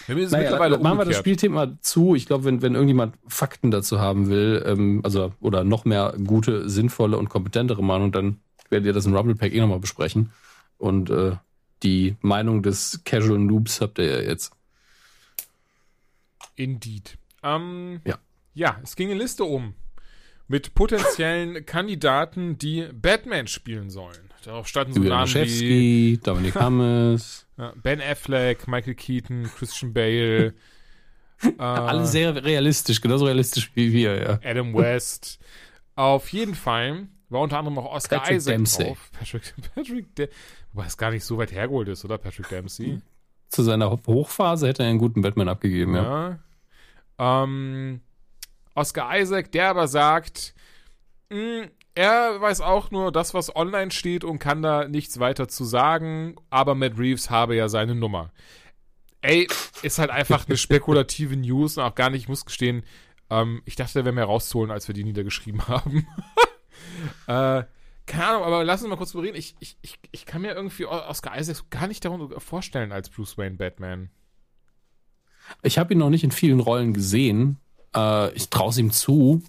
Naja, 0.08 0.38
mittlerweile 0.40 0.80
machen 0.80 0.98
wir 0.98 1.06
das 1.06 1.18
Spielthema 1.18 1.78
zu. 1.82 2.16
Ich 2.16 2.26
glaube, 2.26 2.46
wenn, 2.46 2.62
wenn 2.62 2.74
irgendjemand 2.74 3.16
Fakten 3.28 3.72
dazu 3.72 4.00
haben 4.00 4.30
will, 4.30 4.64
ähm, 4.66 5.02
also 5.04 5.34
oder 5.40 5.64
noch 5.64 5.86
mehr 5.86 6.16
gute, 6.26 6.70
sinnvolle 6.70 7.18
und 7.18 7.30
kompetentere 7.30 7.84
Meinung, 7.84 8.12
dann 8.12 8.40
werdet 8.70 8.88
ihr 8.88 8.94
das 8.94 9.06
in 9.06 9.16
Rumble 9.16 9.36
Pack 9.36 9.54
eh 9.54 9.60
nochmal 9.60 9.80
besprechen. 9.80 10.32
Und 10.78 11.10
äh, 11.10 11.36
die 11.84 12.16
Meinung 12.22 12.64
des 12.64 13.02
Casual 13.06 13.40
Noobs 13.40 13.82
habt 13.82 14.00
ihr 14.00 14.06
ja 14.06 14.22
jetzt. 14.22 14.52
Indeed. 16.56 17.18
Ähm, 17.44 18.02
Ja. 18.06 18.18
Ja, 18.54 18.80
es 18.82 18.96
ging 18.96 19.12
eine 19.12 19.20
Liste 19.20 19.44
um 19.44 19.76
mit 20.48 20.74
potenziellen 20.74 21.66
Kandidaten, 21.68 22.58
die 22.58 22.88
Batman 22.94 23.48
spielen 23.48 23.90
sollen. 23.90 24.27
Darauf 24.44 24.68
standen 24.68 24.94
so 24.94 25.00
Namen 25.02 25.34
wie 25.34 26.20
Dominik 26.24 26.56
Hammes. 26.60 27.46
Ben 27.82 28.02
Affleck, 28.02 28.68
Michael 28.68 28.96
Keaton, 28.96 29.50
Christian 29.58 29.94
Bale, 29.94 30.54
äh, 31.44 31.62
Alle 31.62 32.06
sehr 32.06 32.44
realistisch, 32.44 33.02
genauso 33.02 33.26
realistisch 33.26 33.72
wie 33.76 33.92
wir, 33.92 34.22
ja. 34.22 34.40
Adam 34.44 34.74
West. 34.74 35.40
Auf 35.96 36.30
jeden 36.32 36.56
Fall 36.56 37.08
war 37.30 37.42
unter 37.42 37.58
anderem 37.60 37.80
auch 37.80 37.92
Oscar 37.94 38.20
Patrick 38.20 38.38
Isaac 38.38 38.54
Dempsey. 38.56 38.86
drauf. 38.86 39.12
Patrick, 39.18 39.54
Patrick 39.76 40.16
De 40.16 40.30
wobei 40.74 40.86
es 40.88 40.98
gar 40.98 41.12
nicht 41.12 41.24
so 41.24 41.38
weit 41.38 41.52
hergeholt 41.52 41.88
ist, 41.90 42.06
oder? 42.06 42.18
Patrick 42.18 42.50
Dempsey. 42.50 43.02
Zu 43.50 43.64
seiner 43.64 43.90
Hochphase 43.90 44.68
hätte 44.68 44.84
er 44.84 44.90
einen 44.90 45.00
guten 45.00 45.22
Batman 45.22 45.50
abgegeben, 45.50 45.96
ja. 45.96 46.40
Ja. 47.20 47.44
Ähm, 47.44 48.02
Oscar 48.76 49.18
Isaac, 49.20 49.52
der 49.52 49.70
aber 49.70 49.88
sagt, 49.88 50.54
mh, 51.32 51.68
er 51.98 52.40
weiß 52.40 52.62
auch 52.62 52.92
nur 52.92 53.12
das, 53.12 53.34
was 53.34 53.56
online 53.56 53.90
steht 53.90 54.24
und 54.24 54.38
kann 54.38 54.62
da 54.62 54.88
nichts 54.88 55.20
weiter 55.20 55.48
zu 55.48 55.66
sagen, 55.66 56.36
aber 56.52 56.76
Matt 56.76 57.00
Reeves 57.00 57.32
habe 57.32 57.56
ja 57.56 57.70
seine 57.70 57.96
Nummer. 57.96 58.32
Ey, 59.22 59.48
ist 59.82 59.98
halt 59.98 60.12
einfach 60.12 60.48
eine 60.48 60.58
spekulative 60.58 61.36
News 61.36 61.78
und 61.78 61.84
auch 61.84 61.96
gar 61.96 62.12
nicht, 62.12 62.22
ich 62.22 62.30
muss 62.30 62.46
gestehen, 62.46 62.84
ähm, 63.32 63.64
ich 63.66 63.76
dachte, 63.76 63.98
da 63.98 64.06
wäre 64.06 64.14
mehr 64.14 64.26
rauszuholen, 64.26 64.70
als 64.70 64.88
wir 64.88 64.94
die 64.94 65.04
niedergeschrieben 65.04 65.68
haben. 65.68 66.06
äh, 67.26 67.64
keine 68.06 68.28
Ahnung, 68.28 68.44
aber 68.44 68.64
lass 68.64 68.84
uns 68.84 68.92
mal 68.92 68.96
kurz 68.96 69.16
reden. 69.16 69.36
Ich, 69.36 69.56
ich, 69.60 69.78
ich, 69.82 70.00
ich 70.12 70.28
kann 70.28 70.44
mir 70.44 70.54
irgendwie 70.54 70.86
Oscar 70.86 71.36
Isaac 71.36 71.56
so 71.56 71.64
gar 71.72 71.88
nicht 71.88 72.06
darunter 72.06 72.40
vorstellen 72.40 72.92
als 72.92 73.10
Bruce 73.10 73.40
Wayne 73.40 73.56
Batman. 73.58 74.12
Ich 75.64 75.80
habe 75.80 75.94
ihn 75.94 76.00
noch 76.00 76.12
nicht 76.12 76.24
in 76.24 76.32
vielen 76.32 76.60
Rollen 76.60 76.94
gesehen. 76.94 77.58
Äh, 77.96 78.32
ich 78.34 78.52
traue 78.52 78.70
es 78.70 78.78
ihm 78.78 78.92
zu, 78.92 79.42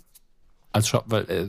als 0.73 0.89
Schau 0.89 1.03
weil 1.07 1.31
äh, 1.31 1.49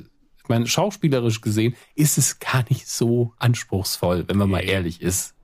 ich 0.49 0.55
meine, 0.55 0.65
schauspielerisch 0.65 1.41
gesehen 1.41 1.75
ist 1.93 2.17
es 2.17 2.39
gar 2.39 2.65
nicht 2.69 2.89
so 2.89 3.33
anspruchsvoll, 3.37 4.27
wenn 4.27 4.37
man 4.37 4.49
mal 4.49 4.61
ehrlich 4.61 4.99
ist. 4.99 5.35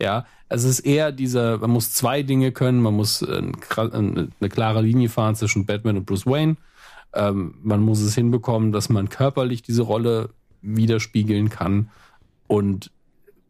Ja, 0.00 0.24
also 0.48 0.68
es 0.68 0.78
ist 0.78 0.86
eher 0.86 1.12
dieser, 1.12 1.58
man 1.58 1.68
muss 1.68 1.92
zwei 1.92 2.22
Dinge 2.22 2.50
können, 2.50 2.80
man 2.80 2.94
muss 2.94 3.20
äh, 3.20 3.42
äh, 3.42 3.90
eine 3.92 4.48
klare 4.48 4.80
Linie 4.80 5.10
fahren 5.10 5.34
zwischen 5.34 5.66
Batman 5.66 5.98
und 5.98 6.06
Bruce 6.06 6.24
Wayne. 6.24 6.56
Ähm, 7.12 7.56
man 7.62 7.82
muss 7.82 8.00
es 8.00 8.14
hinbekommen, 8.14 8.72
dass 8.72 8.88
man 8.88 9.10
körperlich 9.10 9.60
diese 9.60 9.82
Rolle 9.82 10.30
widerspiegeln 10.62 11.50
kann. 11.50 11.90
Und 12.46 12.90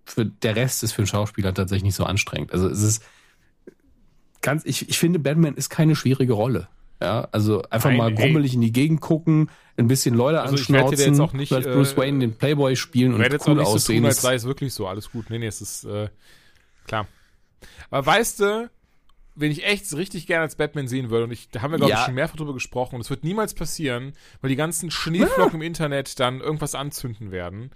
für 0.05 0.27
der 0.27 0.57
Rest 0.57 0.83
ist 0.83 0.95
für 0.95 1.03
einen 1.03 1.07
Schauspieler 1.07 1.55
tatsächlich 1.55 1.85
nicht 1.85 1.95
so 1.95 2.05
anstrengend. 2.05 2.53
Also 2.53 2.69
es 2.69 2.83
ist 2.83 3.05
ganz, 4.41 4.65
ich, 4.65 4.89
ich 4.89 4.99
finde, 4.99 5.21
Batman 5.21 5.55
ist 5.55 5.71
keine 5.71 5.95
schwierige 5.95 6.33
Rolle. 6.33 6.67
Ja, 7.05 7.29
also 7.33 7.63
einfach 7.71 7.91
Nein, 7.91 7.99
mal 7.99 8.09
ey. 8.11 8.15
grummelig 8.15 8.55
in 8.55 8.61
die 8.61 8.73
Gegend 8.73 9.01
gucken, 9.01 9.51
ein 9.77 9.87
bisschen 9.89 10.15
Leute 10.15 10.41
Also 10.41 10.55
ich 10.55 10.61
anschnauzen, 10.63 10.99
jetzt 11.13 11.21
auch 11.21 11.33
nicht, 11.33 11.53
als 11.53 11.67
Bruce 11.67 11.93
äh, 11.93 11.97
Wayne 11.99 12.19
den 12.21 12.37
Playboy 12.37 12.77
spielen 12.77 13.13
Ich 13.13 13.17
und 13.19 13.47
cool 13.47 13.55
auch 13.55 13.57
nicht 13.59 13.67
so 13.67 13.75
aussehen. 13.75 13.97
tun, 13.99 14.07
als 14.07 14.17
Das- 14.17 14.23
sei 14.23 14.35
es 14.35 14.45
wirklich 14.45 14.73
so. 14.75 14.87
Alles 14.87 15.11
gut. 15.11 15.31
Nee, 15.31 15.39
nee, 15.39 15.47
es 15.47 15.61
ist 15.61 15.85
äh, 15.85 16.09
klar. 16.87 17.07
Aber 17.91 18.05
weißt 18.07 18.41
du, 18.41 18.71
wen 19.35 19.51
ich 19.51 19.65
echt 19.65 19.93
richtig 19.95 20.27
gerne 20.27 20.43
als 20.43 20.55
Batman 20.57 20.87
sehen 20.89 21.11
würde, 21.11 21.25
und 21.25 21.33
ich, 21.33 21.49
da 21.51 21.61
haben 21.63 21.73
wir, 21.73 21.79
glaube 21.79 21.93
ich, 21.93 21.99
Ja. 21.99 22.05
schon 22.05 22.15
mehrfach 22.15 22.37
drüber 22.37 22.55
gesprochen, 22.55 22.95
und 22.97 23.01
es 23.01 23.11
wird 23.11 23.25
niemals 23.25 23.53
passieren, 23.55 24.13
weil 24.41 24.49
die 24.51 24.57
ganzen 24.57 24.91
Schneeflocken 24.91 25.55
im 25.61 25.63
Internet 25.63 26.19
dann 26.21 26.41
irgendwas 26.41 26.75
anzünden 26.75 27.31
werden. 27.33 27.71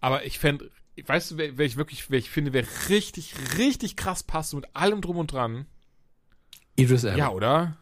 Aber 0.00 0.24
ich 0.24 0.38
fände, 0.38 0.70
weißt 1.04 1.32
du, 1.32 1.36
wer, 1.36 1.58
wer 1.58 1.66
ich 1.66 1.76
wirklich, 1.76 2.10
wer 2.10 2.18
ich 2.18 2.30
finde, 2.30 2.52
wer 2.52 2.64
richtig, 2.88 3.34
richtig 3.58 3.96
krass 3.96 4.22
passt 4.22 4.54
mit 4.54 4.64
allem 4.74 5.00
drum 5.02 5.18
und 5.18 5.32
dran? 5.32 5.66
Idris 6.76 7.04
Elba. 7.04 7.18
Ja, 7.18 7.28
oder? 7.30 7.76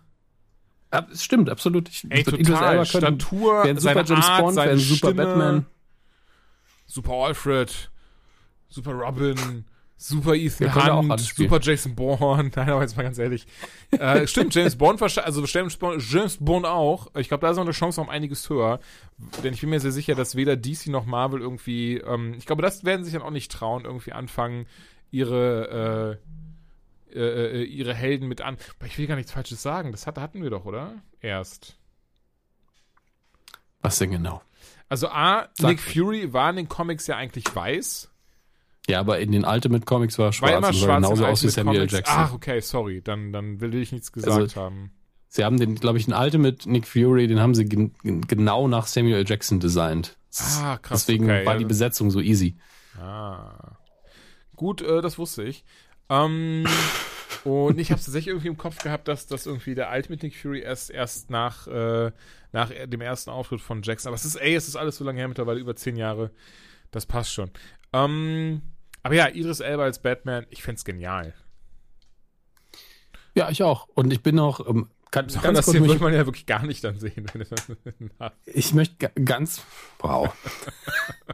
Ab- 0.94 1.08
stimmt, 1.14 1.50
absolut. 1.50 1.88
Ich, 1.88 2.04
Ey, 2.08 2.20
Idris 2.20 2.46
total. 2.48 2.72
Elba 2.76 2.84
könnte- 2.84 3.06
Statur, 3.26 3.64
wäre 3.64 3.68
ein 3.68 3.78
super 3.78 4.04
James 4.04 4.26
Art, 4.26 4.40
Bond, 4.42 4.56
wäre 4.56 4.66
seine 4.66 4.70
ein 4.72 4.78
super 4.78 4.96
Stimme, 5.08 5.24
Batman. 5.26 5.66
Super 6.86 7.12
Alfred, 7.14 7.90
super 8.68 8.92
Robin, 8.92 9.64
super 9.96 10.34
Ethan 10.34 10.66
Ja, 10.68 10.96
Hunt, 10.96 11.20
super 11.20 11.58
Jason 11.60 11.94
Bourne. 11.94 12.50
Nein, 12.56 12.70
aber 12.70 12.82
jetzt 12.82 12.96
mal 12.96 13.02
ganz 13.02 13.18
ehrlich. 13.18 13.46
äh, 13.90 14.26
stimmt, 14.26 14.54
James 14.54 14.76
Bond, 14.76 15.00
also 15.02 15.44
James 15.44 15.76
Bond, 15.76 16.02
James 16.10 16.36
Bond 16.40 16.66
auch. 16.66 17.08
Ich 17.16 17.28
glaube, 17.28 17.40
da 17.40 17.50
ist 17.50 17.56
noch 17.56 17.64
eine 17.64 17.72
Chance 17.72 18.00
um 18.00 18.08
einiges 18.08 18.48
höher. 18.50 18.80
Denn 19.42 19.54
ich 19.54 19.60
bin 19.60 19.70
mir 19.70 19.80
sehr 19.80 19.92
sicher, 19.92 20.14
dass 20.14 20.36
weder 20.36 20.56
DC 20.56 20.88
noch 20.88 21.06
Marvel 21.06 21.40
irgendwie, 21.40 21.96
ähm, 21.98 22.34
ich 22.36 22.46
glaube, 22.46 22.62
das 22.62 22.84
werden 22.84 23.04
sie 23.04 23.10
sich 23.10 23.18
dann 23.18 23.26
auch 23.26 23.32
nicht 23.32 23.50
trauen, 23.50 23.84
irgendwie 23.84 24.12
anfangen, 24.12 24.66
ihre, 25.10 26.18
äh, 26.20 26.28
äh, 27.14 27.62
äh, 27.62 27.64
ihre 27.64 27.94
Helden 27.94 28.28
mit 28.28 28.40
an. 28.40 28.56
Aber 28.78 28.86
ich 28.86 28.98
will 28.98 29.06
gar 29.06 29.16
nichts 29.16 29.32
Falsches 29.32 29.62
sagen. 29.62 29.92
Das 29.92 30.06
hat, 30.06 30.18
hatten 30.18 30.42
wir 30.42 30.50
doch, 30.50 30.64
oder? 30.64 31.02
Erst. 31.20 31.76
Was 33.80 33.98
denn 33.98 34.10
genau? 34.10 34.42
Also 34.88 35.08
A, 35.08 35.48
Sag 35.54 35.70
Nick 35.70 35.80
Fury 35.80 36.32
war 36.32 36.50
in 36.50 36.56
den 36.56 36.68
Comics 36.68 37.06
ja 37.06 37.16
eigentlich 37.16 37.54
weiß. 37.54 38.10
Ja, 38.88 39.00
aber 39.00 39.18
in 39.18 39.32
den 39.32 39.44
Ultimate 39.44 39.84
Comics 39.84 40.18
war 40.18 40.26
er 40.26 40.28
War 40.28 40.32
schwarz 40.32 40.52
immer 40.58 40.68
und 40.68 40.74
schwarz 40.74 41.02
genauso 41.02 41.26
aus 41.26 41.42
wie 41.42 41.48
Samuel 41.48 41.76
Comics. 41.78 41.92
Jackson. 41.92 42.14
Ach, 42.16 42.32
okay, 42.34 42.60
sorry. 42.60 43.00
Dann, 43.02 43.32
dann 43.32 43.60
will 43.60 43.74
ich 43.74 43.92
nichts 43.92 44.12
gesagt 44.12 44.32
Also, 44.32 44.60
haben. 44.60 44.92
Sie 45.28 45.44
haben 45.44 45.58
den, 45.58 45.74
glaube 45.76 45.98
ich, 45.98 46.04
den 46.04 46.14
Ultimate 46.14 46.70
Nick 46.70 46.86
Fury, 46.86 47.26
den 47.26 47.40
haben 47.40 47.54
sie 47.54 47.64
gen- 47.64 47.92
genau 48.02 48.68
nach 48.68 48.86
Samuel 48.86 49.24
Jackson 49.26 49.58
designt. 49.58 50.16
Ah, 50.60 50.78
krass. 50.78 51.06
Deswegen 51.06 51.24
okay, 51.24 51.46
war 51.46 51.54
ja. 51.54 51.58
die 51.58 51.64
Besetzung 51.64 52.10
so 52.10 52.20
easy. 52.20 52.56
Ah. 53.00 53.76
Gut, 54.54 54.82
äh, 54.82 55.00
das 55.00 55.18
wusste 55.18 55.42
ich. 55.42 55.64
Ähm, 56.08 56.66
und 57.44 57.78
ich 57.78 57.90
habe 57.90 58.00
tatsächlich 58.00 58.28
irgendwie 58.28 58.48
im 58.48 58.56
Kopf 58.56 58.78
gehabt, 58.82 59.08
dass 59.08 59.26
das 59.26 59.46
irgendwie 59.46 59.74
der 59.74 59.90
Ultimate 59.90 60.24
Nick 60.24 60.36
Fury 60.36 60.60
erst, 60.60 60.90
erst 60.90 61.30
nach, 61.30 61.66
äh, 61.66 62.10
nach 62.52 62.70
dem 62.70 63.00
ersten 63.00 63.30
Auftritt 63.30 63.60
von 63.60 63.82
Jackson. 63.82 64.08
Aber 64.08 64.16
es 64.16 64.24
ist, 64.24 64.36
ey, 64.36 64.54
es 64.54 64.68
ist 64.68 64.76
alles 64.76 64.96
so 64.96 65.04
lange 65.04 65.18
her, 65.18 65.28
mittlerweile 65.28 65.60
über 65.60 65.76
zehn 65.76 65.96
Jahre. 65.96 66.30
Das 66.90 67.06
passt 67.06 67.32
schon. 67.32 67.50
Ähm, 67.92 68.62
aber 69.02 69.14
ja, 69.14 69.28
Idris 69.28 69.60
Elba 69.60 69.84
als 69.84 70.00
Batman, 70.00 70.46
ich 70.50 70.62
fänd's 70.62 70.84
genial. 70.84 71.34
Ja, 73.34 73.50
ich 73.50 73.62
auch. 73.62 73.88
Und 73.88 74.12
ich 74.12 74.22
bin 74.22 74.38
auch 74.38 74.60
ähm, 74.66 74.88
ganz, 75.10 75.34
Ganz 75.34 75.42
ganz 75.42 75.58
das 75.58 75.64
kurz, 75.66 75.76
hier 75.76 75.86
wird 75.88 76.00
man 76.00 76.14
ja 76.14 76.24
wirklich 76.24 76.46
gar 76.46 76.64
nicht 76.64 76.82
dann 76.84 76.98
sehen. 76.98 77.26
Ich 78.46 78.72
möchte 78.72 78.96
ga- 78.96 79.22
ganz, 79.22 79.62
wow. 79.98 80.32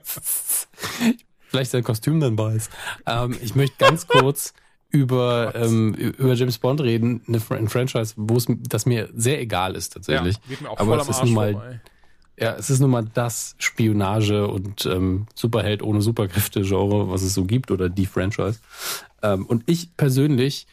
Vielleicht 1.50 1.72
sein 1.72 1.82
Kostüm 1.82 2.20
dann 2.20 2.38
weiß. 2.38 2.70
Ähm, 3.06 3.36
ich 3.42 3.56
möchte 3.56 3.76
ganz 3.78 4.06
kurz 4.06 4.54
über, 4.88 5.52
ähm, 5.56 5.94
über 5.94 6.34
James 6.34 6.58
Bond 6.58 6.80
reden, 6.80 7.22
eine 7.26 7.40
ein 7.50 7.68
Franchise, 7.68 8.14
wo 8.16 8.36
es 8.36 8.46
das 8.68 8.86
mir 8.86 9.08
sehr 9.14 9.40
egal 9.40 9.74
ist 9.74 9.94
tatsächlich. 9.94 10.36
Ja, 10.36 10.42
geht 10.48 10.60
mir 10.60 10.70
auch 10.70 10.78
Aber 10.78 10.92
voll 10.92 11.00
es 11.00 11.06
am 11.06 11.10
ist 11.10 11.24
nun 11.24 11.34
mal 11.34 11.52
vorbei. 11.52 11.80
Ja, 12.38 12.54
es 12.54 12.70
ist 12.70 12.80
nun 12.80 12.90
mal 12.90 13.04
das 13.12 13.54
Spionage 13.58 14.46
und 14.48 14.86
ähm, 14.86 15.26
Superheld 15.34 15.82
ohne 15.82 16.00
Superkräfte-Genre, 16.00 17.10
was 17.10 17.20
es 17.20 17.34
so 17.34 17.44
gibt, 17.44 17.70
oder 17.70 17.90
die 17.90 18.06
Franchise. 18.06 18.60
Ähm, 19.22 19.44
und 19.44 19.64
ich 19.66 19.94
persönlich, 19.96 20.66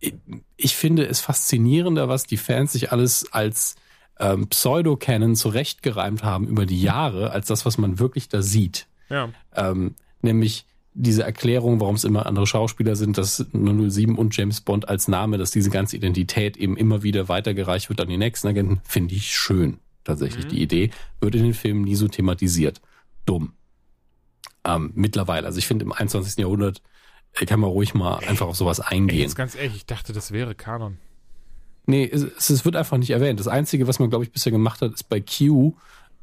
ich, 0.00 0.14
ich 0.56 0.74
finde 0.74 1.06
es 1.06 1.20
faszinierender, 1.20 2.08
was 2.08 2.24
die 2.24 2.36
Fans 2.36 2.72
sich 2.72 2.90
alles 2.90 3.32
als 3.32 3.76
ähm, 4.18 4.48
Pseudo-Canon 4.48 5.36
zurechtgereimt 5.36 6.24
haben 6.24 6.48
über 6.48 6.66
die 6.66 6.82
Jahre, 6.82 7.30
als 7.30 7.46
das, 7.46 7.64
was 7.64 7.78
man 7.78 8.00
wirklich 8.00 8.28
da 8.28 8.42
sieht. 8.42 8.88
Ja. 9.08 9.28
Ähm, 9.54 9.94
nämlich 10.24 10.66
diese 10.92 11.22
Erklärung, 11.24 11.80
warum 11.80 11.94
es 11.96 12.04
immer 12.04 12.26
andere 12.26 12.46
Schauspieler 12.46 12.94
sind, 12.96 13.18
dass 13.18 13.44
007 13.52 14.16
und 14.16 14.36
James 14.36 14.60
Bond 14.60 14.88
als 14.88 15.08
Name, 15.08 15.38
dass 15.38 15.50
diese 15.50 15.70
ganze 15.70 15.96
Identität 15.96 16.56
eben 16.56 16.76
immer 16.76 17.02
wieder 17.02 17.28
weitergereicht 17.28 17.88
wird 17.88 18.00
an 18.00 18.08
die 18.08 18.16
nächsten 18.16 18.46
Agenten, 18.48 18.80
finde 18.84 19.14
ich 19.14 19.32
schön. 19.34 19.78
Tatsächlich 20.04 20.44
Mhm. 20.44 20.48
die 20.50 20.62
Idee 20.62 20.90
wird 21.20 21.34
in 21.34 21.42
den 21.42 21.54
Filmen 21.54 21.82
nie 21.82 21.94
so 21.96 22.06
thematisiert. 22.08 22.80
Dumm. 23.26 23.54
Ähm, 24.64 24.92
mittlerweile, 24.94 25.46
also 25.46 25.58
ich 25.58 25.66
finde 25.66 25.84
im 25.84 25.92
21. 25.92 26.38
Jahrhundert 26.38 26.80
äh, 27.38 27.44
kann 27.44 27.60
man 27.60 27.70
ruhig 27.70 27.94
mal 27.94 28.18
einfach 28.18 28.46
auf 28.46 28.56
sowas 28.56 28.78
Ey, 28.78 28.86
eingehen. 28.98 29.20
jetzt 29.22 29.34
ganz 29.36 29.54
ehrlich, 29.56 29.76
ich 29.76 29.86
dachte, 29.86 30.12
das 30.12 30.30
wäre 30.30 30.54
Kanon. 30.54 30.98
Nee, 31.86 32.08
es, 32.10 32.22
es 32.22 32.50
es 32.50 32.64
wird 32.64 32.76
einfach 32.76 32.96
nicht 32.96 33.10
erwähnt. 33.10 33.40
Das 33.40 33.48
Einzige, 33.48 33.86
was 33.88 33.98
man, 33.98 34.08
glaube 34.10 34.24
ich, 34.24 34.30
bisher 34.32 34.52
gemacht 34.52 34.80
hat, 34.80 34.94
ist 34.94 35.08
bei 35.08 35.20
Q 35.20 35.74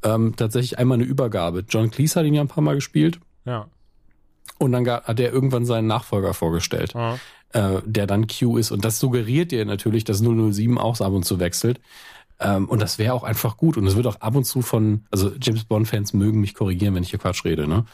ähm, 0.02 0.34
tatsächlich 0.36 0.78
einmal 0.78 0.96
eine 0.96 1.04
Übergabe. 1.04 1.64
John 1.68 1.90
Cleese 1.90 2.18
hat 2.18 2.26
ihn 2.26 2.34
ja 2.34 2.40
ein 2.40 2.48
paar 2.48 2.64
Mal 2.64 2.74
gespielt 2.74 3.20
Ja. 3.44 3.68
Und 4.58 4.72
dann 4.72 4.86
hat 4.88 5.18
er 5.18 5.32
irgendwann 5.32 5.64
seinen 5.64 5.86
Nachfolger 5.86 6.34
vorgestellt. 6.34 6.94
Ah. 6.94 7.18
äh, 7.52 7.82
der 7.84 8.06
dann 8.06 8.26
Q 8.26 8.56
ist. 8.58 8.70
Und 8.70 8.84
das 8.84 8.98
suggeriert 8.98 9.50
dir 9.52 9.64
natürlich, 9.64 10.04
dass 10.04 10.20
007 10.20 10.78
auch 10.78 11.00
ab 11.00 11.12
und 11.12 11.24
zu 11.24 11.38
wechselt. 11.38 11.80
Ähm, 12.40 12.68
und 12.68 12.80
das 12.80 12.98
wäre 12.98 13.14
auch 13.14 13.24
einfach 13.24 13.56
gut. 13.56 13.76
Und 13.76 13.86
es 13.86 13.96
wird 13.96 14.06
auch 14.06 14.20
ab 14.20 14.34
und 14.34 14.44
zu 14.44 14.62
von, 14.62 15.04
also 15.10 15.32
James 15.40 15.64
Bond-Fans 15.64 16.12
mögen 16.12 16.40
mich 16.40 16.54
korrigieren, 16.54 16.94
wenn 16.94 17.02
ich 17.02 17.10
hier 17.10 17.18
Quatsch 17.18 17.44
rede, 17.44 17.66
ne? 17.66 17.84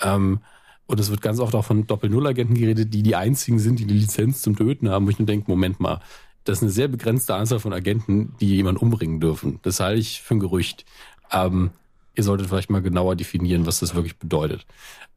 Ähm, 0.00 0.40
und 0.86 0.98
es 1.00 1.10
wird 1.10 1.22
ganz 1.22 1.38
oft 1.38 1.54
auch 1.54 1.64
von 1.64 1.86
Doppel-Null-Agenten 1.86 2.54
geredet, 2.54 2.92
die 2.92 3.02
die 3.02 3.16
einzigen 3.16 3.58
sind, 3.58 3.78
die 3.78 3.86
die 3.86 3.94
Lizenz 3.94 4.42
zum 4.42 4.56
Töten 4.56 4.90
haben. 4.90 5.06
Wo 5.06 5.10
ich 5.10 5.18
nur 5.18 5.26
denke, 5.26 5.50
Moment 5.50 5.80
mal, 5.80 6.00
das 6.44 6.58
ist 6.58 6.62
eine 6.62 6.72
sehr 6.72 6.88
begrenzte 6.88 7.34
Anzahl 7.34 7.60
von 7.60 7.72
Agenten, 7.72 8.34
die 8.40 8.56
jemanden 8.56 8.80
umbringen 8.80 9.20
dürfen. 9.20 9.60
Das 9.62 9.80
halte 9.80 10.00
ich 10.00 10.20
für 10.22 10.34
ein 10.34 10.40
Gerücht. 10.40 10.84
Ähm, 11.30 11.70
ihr 12.14 12.24
solltet 12.24 12.48
vielleicht 12.48 12.70
mal 12.70 12.82
genauer 12.82 13.16
definieren, 13.16 13.64
was 13.64 13.78
das 13.78 13.94
wirklich 13.94 14.18
bedeutet. 14.18 14.66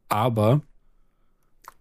Aber 0.08 0.60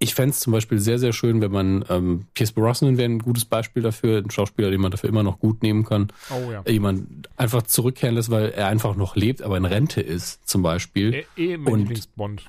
ich 0.06 0.14
fände 0.14 0.30
es 0.32 0.39
zum 0.39 0.53
Beispiel 0.53 0.78
sehr, 0.80 0.99
sehr 0.99 1.14
schön, 1.14 1.41
wenn 1.41 1.51
man, 1.51 1.84
ähm, 1.89 2.26
Pierce 2.36 2.51
Brosnan 2.51 2.97
wäre 2.97 3.10
ein 3.10 3.18
gutes 3.20 3.43
Beispiel 3.45 3.82
dafür, 3.82 4.20
ein 4.20 4.30
Schauspieler, 4.30 4.70
den 4.70 4.80
man 4.80 4.91
dafür 4.91 5.10
immer 5.10 5.24
noch 5.24 5.39
gut 5.39 5.64
nehmen 5.64 5.84
kann. 5.84 6.10
Oh 6.30 6.51
ja. 6.51 6.64
Jemand 6.68 7.28
einfach 7.38 7.64
zurückkehren 7.64 8.14
lässt, 8.16 8.30
weil 8.30 8.49
er 8.51 8.68
einfach 8.68 8.95
noch 8.95 9.16
lebt, 9.16 9.41
aber 9.41 9.58
in 9.58 9.66
Rente 9.66 10.01
ist, 10.01 10.47
zum 10.47 10.62
Beispiel. 10.62 11.14
Eh, 11.14 11.26
eh 11.53 11.58
mein 11.58 11.74
Und- 11.74 11.80
Lieblingsbond. 11.80 12.43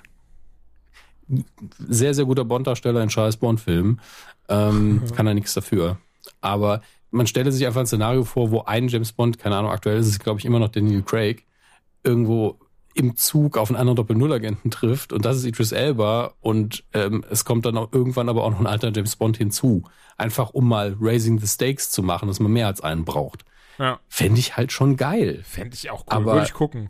sehr, 1.89 2.15
sehr 2.15 2.25
guter 2.27 2.45
Bond-Darsteller 2.45 3.03
in 3.03 3.11
scheiß 3.11 3.39
Bond-Filmen. 3.39 4.01
Ähm, 4.49 5.03
kann 5.17 5.27
er 5.27 5.35
nichts 5.35 5.55
dafür. 5.55 5.99
Aber 6.41 6.83
man 7.11 7.27
stelle 7.27 7.51
sich 7.53 7.67
einfach 7.67 7.81
ein 7.81 7.87
Szenario 7.87 8.25
vor, 8.25 8.51
wo 8.51 8.63
ein 8.63 8.89
James 8.89 9.13
Bond, 9.13 9.39
keine 9.39 9.57
Ahnung, 9.57 9.71
aktuell 9.71 9.99
ist 9.99 10.09
es, 10.09 10.19
glaube 10.19 10.41
ich, 10.41 10.45
immer 10.45 10.59
noch 10.59 10.69
Daniel 10.69 11.03
Craig, 11.03 11.45
irgendwo 12.05 12.59
im 12.97 13.17
Zug 13.17 13.59
auf 13.59 13.69
einen 13.71 13.77
anderen 13.79 13.97
Doppel-Null-Agenten 13.97 14.71
trifft 14.71 15.13
und 15.13 15.25
das 15.25 15.37
ist 15.37 15.45
Idris 15.45 15.73
Elba 15.73 16.33
und 16.41 16.83
ähm, 16.95 17.25
es 17.31 17.45
kommt 17.45 17.67
dann 17.67 17.77
auch 17.77 17.93
irgendwann 17.93 18.29
aber 18.29 18.43
auch 18.45 18.51
noch 18.51 18.61
ein 18.61 18.67
alter 18.67 18.91
James 18.93 19.17
Bond 19.17 19.37
hinzu. 19.37 19.83
Einfach 20.17 20.51
um 20.51 20.67
mal 20.67 20.97
Raising 21.01 21.39
the 21.39 21.47
Stakes 21.47 21.91
zu 21.91 22.03
machen, 22.03 22.27
dass 22.29 22.41
man 22.41 22.51
mehr 22.53 22.67
als 22.67 22.81
einen 22.81 23.05
braucht. 23.05 23.45
Ja. 23.79 24.01
Fände 24.09 24.41
ich 24.41 24.57
halt 24.57 24.73
schon 24.73 24.97
geil. 24.97 25.43
Fände 25.45 25.75
ich 25.75 25.91
auch 25.91 26.01
cool. 26.07 26.07
Aber- 26.09 26.33
Würde 26.35 26.47
ich 26.47 26.55
gucken. 26.55 26.89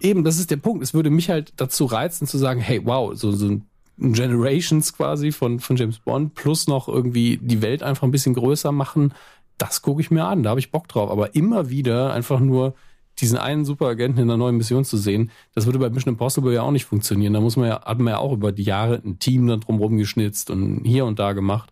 Eben, 0.00 0.24
das 0.24 0.38
ist 0.38 0.50
der 0.50 0.58
Punkt. 0.58 0.82
Es 0.82 0.92
würde 0.92 1.08
mich 1.08 1.30
halt 1.30 1.54
dazu 1.56 1.86
reizen 1.86 2.26
zu 2.26 2.36
sagen, 2.36 2.60
hey, 2.60 2.82
wow, 2.84 3.14
so, 3.16 3.32
so 3.32 3.46
ein 3.48 3.64
Generations 3.96 4.92
quasi 4.94 5.32
von, 5.32 5.60
von 5.60 5.76
James 5.76 5.98
Bond 6.00 6.34
plus 6.34 6.66
noch 6.66 6.88
irgendwie 6.88 7.38
die 7.40 7.62
Welt 7.62 7.82
einfach 7.82 8.02
ein 8.02 8.10
bisschen 8.10 8.34
größer 8.34 8.72
machen. 8.72 9.14
Das 9.56 9.82
gucke 9.82 10.00
ich 10.00 10.10
mir 10.10 10.24
an, 10.24 10.42
da 10.42 10.50
habe 10.50 10.60
ich 10.60 10.70
Bock 10.70 10.88
drauf. 10.88 11.10
Aber 11.10 11.34
immer 11.34 11.70
wieder 11.70 12.12
einfach 12.12 12.40
nur 12.40 12.74
diesen 13.20 13.38
einen 13.38 13.64
Superagenten 13.64 14.22
in 14.22 14.30
einer 14.30 14.36
neuen 14.36 14.56
Mission 14.56 14.84
zu 14.84 14.96
sehen, 14.96 15.30
das 15.54 15.66
würde 15.66 15.78
bei 15.78 15.90
Mission 15.90 16.14
Impossible 16.14 16.52
ja 16.52 16.62
auch 16.62 16.70
nicht 16.70 16.84
funktionieren. 16.84 17.32
Da 17.32 17.40
muss 17.40 17.56
man 17.56 17.68
ja, 17.68 17.84
hat 17.84 17.98
man 17.98 18.12
ja 18.12 18.18
auch 18.18 18.32
über 18.32 18.52
die 18.52 18.64
Jahre 18.64 19.00
ein 19.04 19.18
Team 19.18 19.46
dann 19.46 19.60
drumherum 19.60 19.96
geschnitzt 19.96 20.50
und 20.50 20.82
hier 20.84 21.04
und 21.04 21.18
da 21.18 21.32
gemacht. 21.32 21.70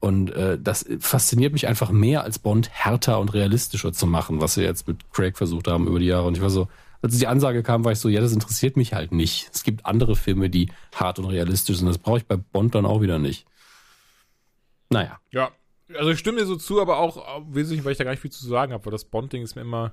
Und 0.00 0.32
äh, 0.32 0.58
das 0.60 0.84
fasziniert 1.00 1.54
mich 1.54 1.66
einfach 1.66 1.90
mehr 1.90 2.24
als 2.24 2.38
Bond 2.38 2.68
härter 2.70 3.20
und 3.20 3.32
realistischer 3.32 3.92
zu 3.94 4.06
machen, 4.06 4.40
was 4.40 4.58
wir 4.58 4.64
jetzt 4.64 4.86
mit 4.86 5.10
Craig 5.12 5.38
versucht 5.38 5.66
haben 5.66 5.86
über 5.86 5.98
die 5.98 6.06
Jahre. 6.06 6.26
Und 6.26 6.36
ich 6.36 6.42
war 6.42 6.50
so, 6.50 6.68
als 7.00 7.16
die 7.16 7.26
Ansage 7.26 7.62
kam, 7.62 7.84
war 7.84 7.92
ich 7.92 7.98
so, 7.98 8.10
ja, 8.10 8.20
das 8.20 8.32
interessiert 8.32 8.76
mich 8.76 8.92
halt 8.92 9.12
nicht. 9.12 9.48
Es 9.54 9.62
gibt 9.62 9.86
andere 9.86 10.14
Filme, 10.14 10.50
die 10.50 10.70
hart 10.94 11.18
und 11.18 11.24
realistisch 11.26 11.78
sind. 11.78 11.86
Das 11.86 11.96
brauche 11.96 12.18
ich 12.18 12.26
bei 12.26 12.36
Bond 12.36 12.74
dann 12.74 12.84
auch 12.84 13.00
wieder 13.00 13.18
nicht. 13.18 13.46
Naja. 14.90 15.18
Ja. 15.30 15.50
Also 15.96 16.10
ich 16.10 16.18
stimme 16.18 16.38
dir 16.38 16.46
so 16.46 16.56
zu, 16.56 16.80
aber 16.80 16.98
auch 16.98 17.16
äh, 17.16 17.42
wesentlich, 17.54 17.84
weil 17.84 17.92
ich 17.92 17.98
da 17.98 18.04
gar 18.04 18.10
nicht 18.12 18.20
viel 18.20 18.32
zu 18.32 18.46
sagen 18.46 18.72
habe, 18.72 18.84
weil 18.84 18.92
das 18.92 19.04
Bond-Ding 19.04 19.42
ist 19.42 19.54
mir 19.54 19.62
immer. 19.62 19.92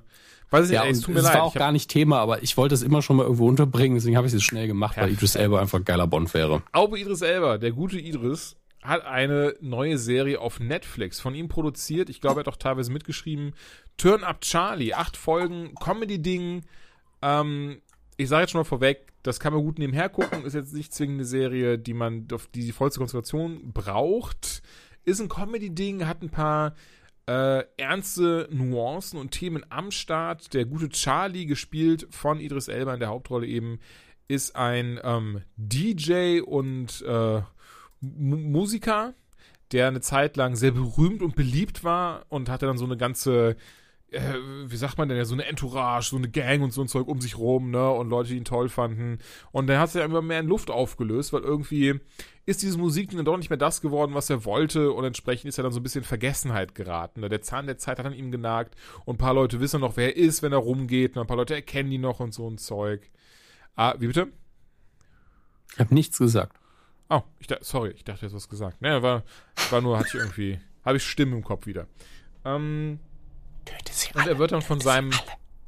Weiß 0.50 0.64
ich 0.66 0.70
nicht, 0.70 0.78
Ja, 0.78 0.84
ey, 0.84 0.90
es 0.90 1.00
tut 1.00 1.14
mir 1.14 1.20
leid. 1.22 1.34
war 1.34 1.42
auch 1.44 1.54
gar 1.54 1.72
nicht 1.72 1.90
Thema, 1.90 2.18
aber 2.18 2.42
ich 2.42 2.56
wollte 2.56 2.74
es 2.74 2.82
immer 2.82 3.00
schon 3.02 3.16
mal 3.16 3.22
irgendwo 3.22 3.48
unterbringen, 3.48 3.94
deswegen 3.96 4.16
habe 4.16 4.26
ich 4.26 4.34
es 4.34 4.42
schnell 4.42 4.66
gemacht, 4.66 4.96
weil 4.96 5.04
Perfekt. 5.04 5.18
Idris 5.22 5.34
Elba 5.36 5.60
einfach 5.60 5.78
ein 5.78 5.84
geiler 5.84 6.06
Bond 6.06 6.32
wäre. 6.34 6.62
Aube 6.72 6.98
Idris 6.98 7.22
Elba, 7.22 7.56
der 7.58 7.72
gute 7.72 7.98
Idris, 7.98 8.56
hat 8.82 9.04
eine 9.06 9.54
neue 9.60 9.96
Serie 9.96 10.40
auf 10.40 10.58
Netflix 10.60 11.20
von 11.20 11.34
ihm 11.34 11.48
produziert. 11.48 12.10
Ich 12.10 12.20
glaube, 12.20 12.40
er 12.40 12.44
hat 12.44 12.48
auch 12.48 12.56
teilweise 12.56 12.90
mitgeschrieben. 12.92 13.54
Turn 13.96 14.24
Up 14.24 14.40
Charlie, 14.40 14.92
acht 14.92 15.16
Folgen, 15.16 15.74
Comedy-Ding. 15.76 16.64
Ähm, 17.22 17.80
ich 18.16 18.28
sage 18.28 18.42
jetzt 18.42 18.50
schon 18.50 18.58
mal 18.60 18.64
vorweg, 18.64 19.12
das 19.22 19.38
kann 19.38 19.52
man 19.52 19.62
gut 19.62 19.78
nebenher 19.78 20.08
gucken. 20.08 20.44
Ist 20.44 20.54
jetzt 20.54 20.74
nicht 20.74 20.92
zwingend 20.92 21.18
eine 21.18 21.24
Serie, 21.24 21.78
die 21.78 21.94
man 21.94 22.26
auf 22.32 22.48
die, 22.48 22.64
die 22.64 22.72
vollste 22.72 22.98
Konzentration 22.98 23.72
braucht. 23.72 24.62
Ist 25.04 25.20
ein 25.20 25.28
Comedy-Ding, 25.28 26.06
hat 26.06 26.22
ein 26.22 26.30
paar 26.30 26.74
äh, 27.26 27.64
ernste 27.76 28.48
Nuancen 28.50 29.18
und 29.18 29.30
Themen 29.30 29.64
am 29.68 29.90
Start. 29.90 30.54
Der 30.54 30.64
gute 30.64 30.88
Charlie, 30.88 31.46
gespielt 31.46 32.06
von 32.10 32.40
Idris 32.40 32.68
Elba 32.68 32.94
in 32.94 33.00
der 33.00 33.08
Hauptrolle 33.08 33.46
eben, 33.46 33.80
ist 34.28 34.56
ein 34.56 35.00
ähm, 35.02 35.42
DJ 35.56 36.40
und 36.40 37.02
äh, 37.02 37.42
Musiker, 38.00 39.14
der 39.72 39.88
eine 39.88 40.00
Zeit 40.00 40.36
lang 40.36 40.56
sehr 40.56 40.72
berühmt 40.72 41.22
und 41.22 41.36
beliebt 41.36 41.84
war 41.84 42.26
und 42.28 42.48
hatte 42.48 42.66
dann 42.66 42.78
so 42.78 42.84
eine 42.84 42.96
ganze, 42.96 43.56
äh, 44.10 44.20
wie 44.66 44.76
sagt 44.76 44.98
man 44.98 45.08
denn, 45.08 45.18
ja, 45.18 45.24
so 45.24 45.34
eine 45.34 45.46
Entourage, 45.46 46.10
so 46.10 46.16
eine 46.16 46.28
Gang 46.28 46.62
und 46.62 46.72
so 46.72 46.82
ein 46.82 46.88
Zeug 46.88 47.08
um 47.08 47.20
sich 47.20 47.38
rum, 47.38 47.70
ne, 47.70 47.90
und 47.90 48.08
Leute, 48.08 48.30
die 48.30 48.36
ihn 48.36 48.44
toll 48.44 48.68
fanden. 48.68 49.18
Und 49.52 49.68
dann 49.68 49.78
hat 49.78 49.90
sich 49.90 50.02
immer 50.02 50.22
mehr 50.22 50.40
in 50.40 50.48
Luft 50.48 50.70
aufgelöst, 50.70 51.32
weil 51.32 51.42
irgendwie 51.42 52.00
ist 52.44 52.62
diese 52.62 52.78
Musik 52.78 53.10
dann 53.12 53.24
doch 53.24 53.36
nicht 53.36 53.50
mehr 53.50 53.56
das 53.56 53.80
geworden, 53.80 54.14
was 54.14 54.28
er 54.28 54.44
wollte 54.44 54.92
und 54.92 55.04
entsprechend 55.04 55.48
ist 55.48 55.58
er 55.58 55.64
dann 55.64 55.72
so 55.72 55.80
ein 55.80 55.82
bisschen 55.82 56.02
in 56.02 56.08
Vergessenheit 56.08 56.74
geraten. 56.74 57.20
Ne? 57.20 57.28
Der 57.28 57.42
Zahn 57.42 57.66
der 57.66 57.78
Zeit 57.78 57.98
hat 57.98 58.06
an 58.06 58.14
ihm 58.14 58.32
genagt 58.32 58.74
und 59.04 59.14
ein 59.14 59.18
paar 59.18 59.34
Leute 59.34 59.60
wissen 59.60 59.80
noch, 59.80 59.96
wer 59.96 60.16
er 60.16 60.16
ist, 60.16 60.42
wenn 60.42 60.52
er 60.52 60.58
rumgeht, 60.58 61.16
und 61.16 61.22
ein 61.22 61.26
paar 61.28 61.36
Leute 61.36 61.54
erkennen 61.54 61.92
ihn 61.92 62.00
noch 62.00 62.20
und 62.20 62.34
so 62.34 62.48
ein 62.48 62.58
Zeug. 62.58 63.10
Ah, 63.76 63.94
wie 63.98 64.08
bitte? 64.08 64.28
Ich 65.72 65.80
habe 65.80 65.94
nichts 65.94 66.18
gesagt. 66.18 66.58
Oh, 67.08 67.22
ich 67.38 67.46
dachte, 67.46 67.64
sorry, 67.64 67.90
ich 67.90 68.04
dachte, 68.04 68.20
du 68.20 68.26
hast 68.26 68.34
was 68.34 68.48
gesagt. 68.48 68.82
Ne, 68.82 69.02
war, 69.02 69.22
war 69.70 69.80
nur, 69.80 69.98
hatte 69.98 70.08
ich 70.08 70.14
irgendwie, 70.14 70.58
habe 70.84 70.96
ich 70.96 71.04
Stimmen 71.04 71.34
im 71.34 71.44
Kopf 71.44 71.66
wieder. 71.66 71.86
Ähm, 72.44 72.98
Töte 73.64 73.92
sie 73.92 74.12
und 74.14 74.26
er 74.26 74.38
wird 74.38 74.52
dann 74.52 74.62
von 74.62 74.80
seinem, 74.80 75.12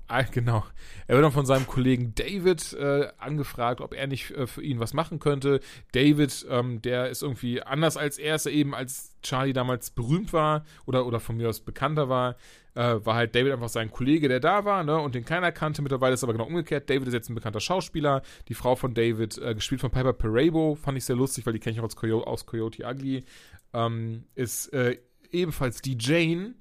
ah, 0.08 0.22
genau, 0.22 0.64
er 1.06 1.16
wird 1.16 1.24
dann 1.24 1.32
von 1.32 1.46
seinem 1.46 1.66
Kollegen 1.66 2.14
David 2.14 2.72
äh, 2.74 3.08
angefragt, 3.18 3.80
ob 3.80 3.94
er 3.94 4.06
nicht 4.06 4.30
äh, 4.30 4.46
für 4.46 4.62
ihn 4.62 4.80
was 4.80 4.94
machen 4.94 5.18
könnte. 5.18 5.60
David, 5.92 6.46
ähm, 6.48 6.82
der 6.82 7.10
ist 7.10 7.22
irgendwie 7.22 7.62
anders 7.62 7.96
als 7.96 8.18
er, 8.18 8.36
ist 8.36 8.46
er 8.46 8.52
eben 8.52 8.74
als 8.74 9.14
Charlie 9.22 9.52
damals 9.52 9.90
berühmt 9.90 10.32
war 10.32 10.64
oder, 10.86 11.06
oder 11.06 11.20
von 11.20 11.36
mir 11.36 11.48
aus 11.48 11.60
bekannter 11.60 12.08
war, 12.08 12.36
äh, 12.74 13.04
war 13.04 13.14
halt 13.14 13.34
David 13.34 13.52
einfach 13.52 13.68
sein 13.68 13.90
Kollege, 13.90 14.28
der 14.28 14.40
da 14.40 14.64
war, 14.64 14.84
ne, 14.84 14.98
und 14.98 15.14
den 15.14 15.24
keiner 15.24 15.52
kannte. 15.52 15.82
Mittlerweile 15.82 16.14
ist 16.14 16.24
aber 16.24 16.32
genau 16.32 16.46
umgekehrt. 16.46 16.90
David 16.90 17.08
ist 17.08 17.14
jetzt 17.14 17.30
ein 17.30 17.34
bekannter 17.34 17.60
Schauspieler. 17.60 18.22
Die 18.48 18.54
Frau 18.54 18.76
von 18.76 18.94
David, 18.94 19.38
äh, 19.38 19.54
gespielt 19.54 19.80
von 19.80 19.90
Piper 19.90 20.12
Perabo, 20.12 20.74
fand 20.74 20.98
ich 20.98 21.04
sehr 21.04 21.16
lustig, 21.16 21.46
weil 21.46 21.52
die 21.52 21.60
kenne 21.60 21.74
ich 21.74 21.80
auch 21.80 21.84
aus, 21.84 21.96
Coyo 21.96 22.22
aus 22.22 22.46
Coyote 22.46 22.84
Ugly, 22.84 23.24
ähm, 23.72 24.24
ist 24.34 24.72
äh, 24.72 24.98
ebenfalls 25.30 25.82
die 25.82 25.96
Jane. 25.98 26.54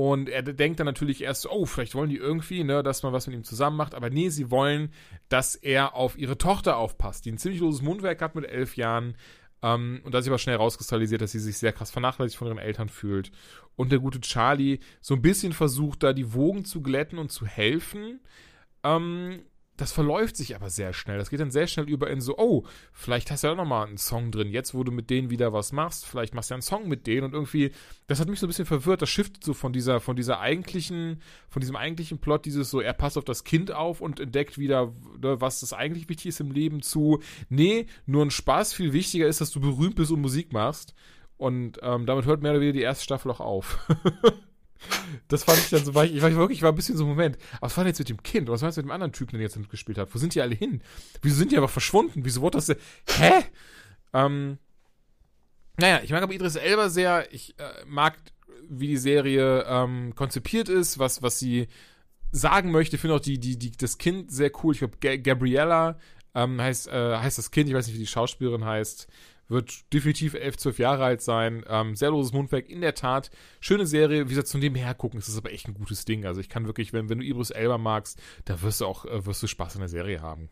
Und 0.00 0.30
er 0.30 0.42
denkt 0.42 0.80
dann 0.80 0.86
natürlich 0.86 1.22
erst, 1.22 1.46
oh, 1.46 1.66
vielleicht 1.66 1.94
wollen 1.94 2.08
die 2.08 2.16
irgendwie, 2.16 2.64
ne, 2.64 2.82
dass 2.82 3.02
man 3.02 3.12
was 3.12 3.26
mit 3.26 3.36
ihm 3.36 3.44
zusammen 3.44 3.76
macht. 3.76 3.94
Aber 3.94 4.08
nee, 4.08 4.30
sie 4.30 4.50
wollen, 4.50 4.94
dass 5.28 5.56
er 5.56 5.94
auf 5.94 6.16
ihre 6.16 6.38
Tochter 6.38 6.78
aufpasst, 6.78 7.26
die 7.26 7.32
ein 7.32 7.36
ziemlich 7.36 7.60
loses 7.60 7.82
Mundwerk 7.82 8.22
hat 8.22 8.34
mit 8.34 8.46
elf 8.46 8.78
Jahren. 8.78 9.14
Ähm, 9.62 10.00
und 10.02 10.14
da 10.14 10.22
sich 10.22 10.30
aber 10.30 10.38
schnell 10.38 10.56
rauskristallisiert, 10.56 11.20
dass 11.20 11.32
sie 11.32 11.38
sich 11.38 11.58
sehr 11.58 11.74
krass 11.74 11.90
vernachlässigt 11.90 12.38
von 12.38 12.48
ihren 12.48 12.56
Eltern 12.56 12.88
fühlt. 12.88 13.30
Und 13.76 13.92
der 13.92 13.98
gute 13.98 14.22
Charlie 14.22 14.78
so 15.02 15.12
ein 15.12 15.20
bisschen 15.20 15.52
versucht, 15.52 16.02
da 16.02 16.14
die 16.14 16.32
Wogen 16.32 16.64
zu 16.64 16.80
glätten 16.80 17.18
und 17.18 17.30
zu 17.30 17.44
helfen. 17.44 18.20
Ähm, 18.82 19.42
das 19.80 19.92
verläuft 19.92 20.36
sich 20.36 20.54
aber 20.54 20.68
sehr 20.68 20.92
schnell. 20.92 21.16
Das 21.16 21.30
geht 21.30 21.40
dann 21.40 21.50
sehr 21.50 21.66
schnell 21.66 21.88
über 21.88 22.10
in 22.10 22.20
so, 22.20 22.36
oh, 22.36 22.64
vielleicht 22.92 23.30
hast 23.30 23.44
du 23.44 23.48
ja 23.48 23.54
noch 23.54 23.64
mal 23.64 23.86
einen 23.86 23.96
Song 23.96 24.30
drin. 24.30 24.50
Jetzt, 24.50 24.74
wo 24.74 24.84
du 24.84 24.92
mit 24.92 25.08
denen 25.08 25.30
wieder 25.30 25.54
was 25.54 25.72
machst, 25.72 26.04
vielleicht 26.04 26.34
machst 26.34 26.50
du 26.50 26.52
ja 26.52 26.56
einen 26.56 26.62
Song 26.62 26.86
mit 26.86 27.06
denen 27.06 27.24
und 27.24 27.32
irgendwie, 27.32 27.72
das 28.06 28.20
hat 28.20 28.28
mich 28.28 28.40
so 28.40 28.46
ein 28.46 28.48
bisschen 28.48 28.66
verwirrt. 28.66 29.00
Das 29.00 29.08
shiftet 29.08 29.42
so 29.42 29.54
von 29.54 29.72
dieser, 29.72 30.00
von 30.00 30.16
dieser 30.16 30.38
eigentlichen, 30.38 31.22
von 31.48 31.60
diesem 31.60 31.76
eigentlichen 31.76 32.18
Plot, 32.18 32.44
dieses 32.44 32.68
so, 32.68 32.82
er 32.82 32.92
passt 32.92 33.16
auf 33.16 33.24
das 33.24 33.42
Kind 33.44 33.72
auf 33.72 34.02
und 34.02 34.20
entdeckt 34.20 34.58
wieder, 34.58 34.92
ne, 35.18 35.40
was 35.40 35.60
das 35.60 35.72
eigentlich 35.72 36.10
wichtig 36.10 36.26
ist 36.26 36.40
im 36.40 36.50
Leben 36.50 36.82
zu, 36.82 37.20
nee, 37.48 37.86
nur 38.04 38.22
ein 38.22 38.30
Spaß. 38.30 38.74
Viel 38.74 38.92
wichtiger 38.92 39.28
ist, 39.28 39.40
dass 39.40 39.50
du 39.50 39.60
berühmt 39.60 39.94
bist 39.94 40.10
und 40.10 40.20
Musik 40.20 40.52
machst. 40.52 40.94
Und 41.38 41.78
ähm, 41.82 42.04
damit 42.04 42.26
hört 42.26 42.42
mehr 42.42 42.52
oder 42.52 42.60
weniger 42.60 42.78
die 42.78 42.84
erste 42.84 43.04
Staffel 43.04 43.30
auch 43.30 43.40
auf. 43.40 43.88
Das 45.28 45.44
fand 45.44 45.58
ich 45.58 45.70
dann 45.70 45.84
so, 45.84 45.94
war 45.94 46.04
ich, 46.04 46.14
ich 46.14 46.22
war 46.22 46.30
wirklich, 46.32 46.58
ich 46.58 46.62
war 46.62 46.72
ein 46.72 46.76
bisschen 46.76 46.96
so 46.96 47.06
Moment. 47.06 47.38
Was 47.60 47.76
war 47.76 47.84
denn 47.84 47.90
jetzt 47.90 47.98
mit 47.98 48.08
dem 48.08 48.22
Kind? 48.22 48.48
Was 48.48 48.62
war 48.62 48.68
jetzt 48.68 48.76
mit 48.76 48.86
dem 48.86 48.90
anderen 48.90 49.12
Typen, 49.12 49.32
der 49.32 49.42
jetzt 49.42 49.56
mitgespielt 49.56 49.98
hat? 49.98 50.14
Wo 50.14 50.18
sind 50.18 50.34
die 50.34 50.40
alle 50.40 50.54
hin? 50.54 50.82
Wieso 51.22 51.36
sind 51.36 51.52
die 51.52 51.58
aber 51.58 51.68
verschwunden? 51.68 52.24
Wieso 52.24 52.40
wurde 52.40 52.58
das 52.58 52.66
denn? 52.66 52.76
Hä? 53.08 53.44
Ähm, 54.12 54.58
naja, 55.76 56.00
ich 56.02 56.10
mag 56.10 56.22
aber 56.22 56.32
Idris 56.32 56.56
Elba 56.56 56.88
sehr. 56.88 57.32
Ich 57.32 57.58
äh, 57.58 57.84
mag, 57.86 58.16
wie 58.68 58.88
die 58.88 58.96
Serie 58.96 59.64
ähm, 59.66 60.14
konzipiert 60.14 60.68
ist, 60.68 60.98
was, 60.98 61.22
was 61.22 61.38
sie 61.38 61.68
sagen 62.32 62.70
möchte. 62.70 62.96
Ich 62.96 63.00
finde 63.00 63.16
auch 63.16 63.20
die, 63.20 63.38
die, 63.38 63.58
die, 63.58 63.72
das 63.72 63.98
Kind 63.98 64.30
sehr 64.30 64.50
cool. 64.62 64.74
Ich 64.74 64.80
glaube, 64.80 64.98
Ga 65.00 65.16
Gabriella 65.16 65.98
ähm, 66.34 66.60
heißt, 66.60 66.88
äh, 66.88 67.16
heißt 67.16 67.38
das 67.38 67.50
Kind, 67.50 67.68
ich 67.68 67.74
weiß 67.74 67.86
nicht, 67.86 67.96
wie 67.96 68.00
die 68.00 68.06
Schauspielerin 68.06 68.64
heißt 68.64 69.08
wird 69.50 69.92
definitiv 69.92 70.34
elf, 70.34 70.56
zwölf 70.56 70.78
Jahre 70.78 71.04
alt 71.04 71.20
sein. 71.20 71.64
Ähm, 71.68 71.96
sehr 71.96 72.10
loses 72.10 72.32
Mundwerk, 72.32 72.68
in 72.68 72.80
der 72.80 72.94
Tat. 72.94 73.30
Schöne 73.60 73.84
Serie, 73.86 74.26
wie 74.26 74.30
gesagt, 74.30 74.48
zu 74.48 74.58
nebenher 74.58 74.94
gucken, 74.94 75.18
ist 75.18 75.28
das 75.28 75.36
aber 75.36 75.52
echt 75.52 75.68
ein 75.68 75.74
gutes 75.74 76.04
Ding. 76.04 76.24
Also 76.24 76.40
ich 76.40 76.48
kann 76.48 76.66
wirklich, 76.66 76.92
wenn, 76.92 77.08
wenn 77.08 77.18
du 77.18 77.24
Idris 77.24 77.50
Elba 77.50 77.76
magst, 77.76 78.20
da 78.44 78.62
wirst 78.62 78.80
du 78.80 78.86
auch, 78.86 79.04
äh, 79.04 79.26
wirst 79.26 79.42
du 79.42 79.46
Spaß 79.48 79.74
in 79.74 79.80
der 79.80 79.88
Serie 79.88 80.22
haben. 80.22 80.48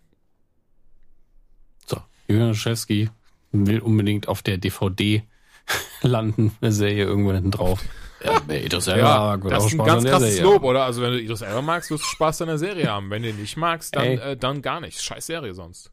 So, 1.86 1.98
Julian 2.26 2.48
Laschewski 2.48 3.08
will 3.52 3.80
unbedingt 3.80 4.28
auf 4.28 4.42
der 4.42 4.58
DVD 4.58 5.22
landen, 6.02 6.52
der 6.60 6.72
Serie 6.72 7.04
irgendwo 7.04 7.32
hinten 7.32 7.52
drauf. 7.52 7.82
Ja, 8.22 8.40
wer 8.48 8.64
Idris 8.64 8.88
Elba 8.88 9.18
mag, 9.18 9.44
wird 9.44 9.54
das 9.54 9.66
ist 9.66 9.72
ein 9.78 9.86
ganz 9.86 10.04
an 10.04 10.10
krasses 10.10 10.40
Lob, 10.40 10.64
oder? 10.64 10.84
Also 10.84 11.02
wenn 11.02 11.12
du 11.12 11.20
Idris 11.20 11.42
Elba 11.42 11.62
magst, 11.62 11.90
wirst 11.90 12.02
du 12.02 12.08
Spaß 12.08 12.42
an 12.42 12.48
der 12.48 12.58
Serie 12.58 12.90
haben. 12.90 13.10
Wenn 13.10 13.22
du 13.22 13.30
ihn 13.30 13.40
nicht 13.40 13.56
magst, 13.56 13.94
dann, 13.94 14.06
äh, 14.06 14.36
dann 14.36 14.60
gar 14.60 14.80
nichts. 14.80 15.04
Scheiß 15.04 15.26
Serie 15.26 15.54
sonst. 15.54 15.92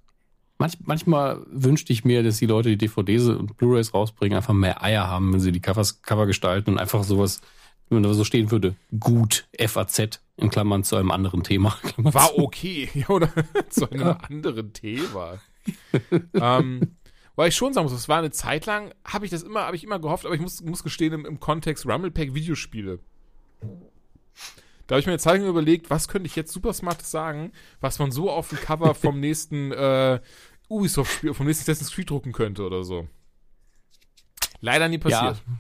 Manch, 0.58 0.78
manchmal 0.86 1.46
wünschte 1.50 1.92
ich 1.92 2.06
mir, 2.06 2.24
dass 2.24 2.38
die 2.38 2.46
Leute, 2.46 2.70
die 2.70 2.78
DVDs 2.78 3.28
und 3.28 3.58
Blu-rays 3.58 3.94
rausbringen, 3.94 4.38
einfach 4.38 4.54
mehr 4.54 4.82
Eier 4.82 5.08
haben, 5.08 5.34
wenn 5.34 5.40
sie 5.42 5.52
die 5.52 5.60
Covers, 5.60 6.02
Cover 6.02 6.26
gestalten 6.26 6.72
und 6.72 6.80
einfach 6.80 7.04
sowas, 7.04 7.42
wenn 7.90 8.04
da 8.04 8.14
so 8.14 8.24
stehen 8.24 8.52
würde, 8.52 8.76
gut, 9.00 9.48
FAZ, 9.60 10.22
in 10.38 10.50
Klammern 10.50 10.84
zu 10.84 10.96
einem 10.96 11.12
anderen 11.12 11.44
Thema. 11.44 11.78
Klammer 11.84 12.14
War 12.14 12.30
zu. 12.30 12.40
okay, 12.40 12.90
ja, 12.94 13.10
oder? 13.10 13.30
Zu 13.70 13.90
einem 13.92 14.16
anderen 14.22 14.72
Thema. 14.72 15.40
ähm, 16.34 16.96
Weil 17.36 17.50
ich 17.50 17.56
schon 17.56 17.74
sagen 17.74 17.86
muss, 17.86 17.94
es 17.94 18.08
war 18.08 18.20
eine 18.20 18.32
Zeit 18.32 18.66
lang, 18.66 18.94
habe 19.04 19.26
ich 19.26 19.32
das 19.32 19.44
immer, 19.44 19.62
habe 19.62 19.76
ich 19.76 19.84
immer 19.84 20.00
gehofft, 20.00 20.26
aber 20.26 20.36
ich 20.36 20.42
muss, 20.42 20.62
muss 20.64 20.84
gestehen, 20.84 21.14
im, 21.14 21.26
im 21.26 21.40
Kontext 21.40 21.86
Rumblepack 21.86 22.34
Videospiele. 22.34 23.00
Da 24.88 24.94
habe 24.94 25.00
ich 25.00 25.06
mir 25.06 25.14
eine 25.14 25.20
Zeit 25.20 25.40
lang 25.40 25.50
überlegt, 25.50 25.90
was 25.90 26.08
könnte 26.08 26.28
ich 26.28 26.36
jetzt 26.36 26.52
super 26.52 26.74
smartes 26.74 27.10
sagen, 27.10 27.52
was 27.82 28.00
man 28.00 28.12
so 28.12 28.30
auf 28.30 28.50
dem 28.50 28.60
Cover 28.60 28.94
vom 28.96 29.20
nächsten 29.20 29.72
äh, 29.72 30.20
Ubisoft-Spiel, 30.70 31.34
vom 31.34 31.48
nächsten 31.48 31.64
Assassin's 31.64 31.94
Creed 31.94 32.10
drucken 32.10 32.32
könnte 32.32 32.64
oder 32.64 32.84
so. 32.84 33.08
Leider 34.62 34.88
nie 34.88 34.98
passiert. 34.98 35.38
Ja. 35.38 35.60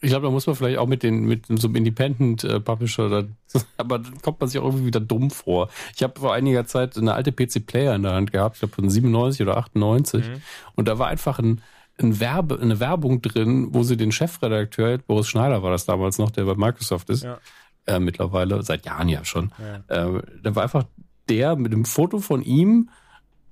Ich 0.00 0.10
glaube, 0.10 0.26
da 0.26 0.30
muss 0.30 0.46
man 0.46 0.56
vielleicht 0.56 0.78
auch 0.78 0.86
mit 0.86 1.02
den 1.02 1.24
mit 1.24 1.46
so 1.48 1.68
einem 1.68 1.76
Independent 1.76 2.44
äh, 2.44 2.60
Publisher, 2.60 3.08
da, 3.08 3.24
aber 3.76 4.00
dann 4.00 4.20
kommt 4.20 4.40
man 4.40 4.50
sich 4.50 4.60
auch 4.60 4.66
irgendwie 4.66 4.86
wieder 4.86 5.00
dumm 5.00 5.30
vor. 5.30 5.70
Ich 5.94 6.02
habe 6.02 6.18
vor 6.20 6.34
einiger 6.34 6.66
Zeit 6.66 6.98
eine 6.98 7.14
alte 7.14 7.32
PC 7.32 7.64
Player 7.66 7.94
in 7.94 8.02
der 8.02 8.12
Hand 8.12 8.32
gehabt, 8.32 8.56
ich 8.56 8.60
glaube 8.60 8.74
von 8.74 8.90
97 8.90 9.40
oder 9.42 9.56
98, 9.56 10.28
mhm. 10.28 10.42
und 10.74 10.88
da 10.88 10.98
war 10.98 11.08
einfach 11.08 11.38
ein, 11.38 11.62
ein 11.98 12.20
Werbe, 12.20 12.58
eine 12.60 12.80
Werbung 12.80 13.22
drin, 13.22 13.68
wo 13.72 13.82
sie 13.82 13.96
den 13.96 14.12
Chefredakteur, 14.12 14.98
Boris 14.98 15.28
Schneider 15.28 15.62
war 15.62 15.70
das 15.70 15.86
damals 15.86 16.18
noch, 16.18 16.30
der 16.30 16.44
bei 16.44 16.54
Microsoft 16.54 17.08
ist, 17.08 17.22
ja. 17.22 17.38
Äh, 17.86 17.98
mittlerweile, 17.98 18.62
seit 18.62 18.86
Jahren 18.86 19.08
ja 19.08 19.24
schon. 19.24 19.52
Ja. 19.88 20.16
Äh, 20.16 20.22
da 20.42 20.54
war 20.54 20.62
einfach 20.64 20.84
der 21.28 21.56
mit 21.56 21.72
einem 21.72 21.84
Foto 21.84 22.18
von 22.18 22.42
ihm 22.42 22.88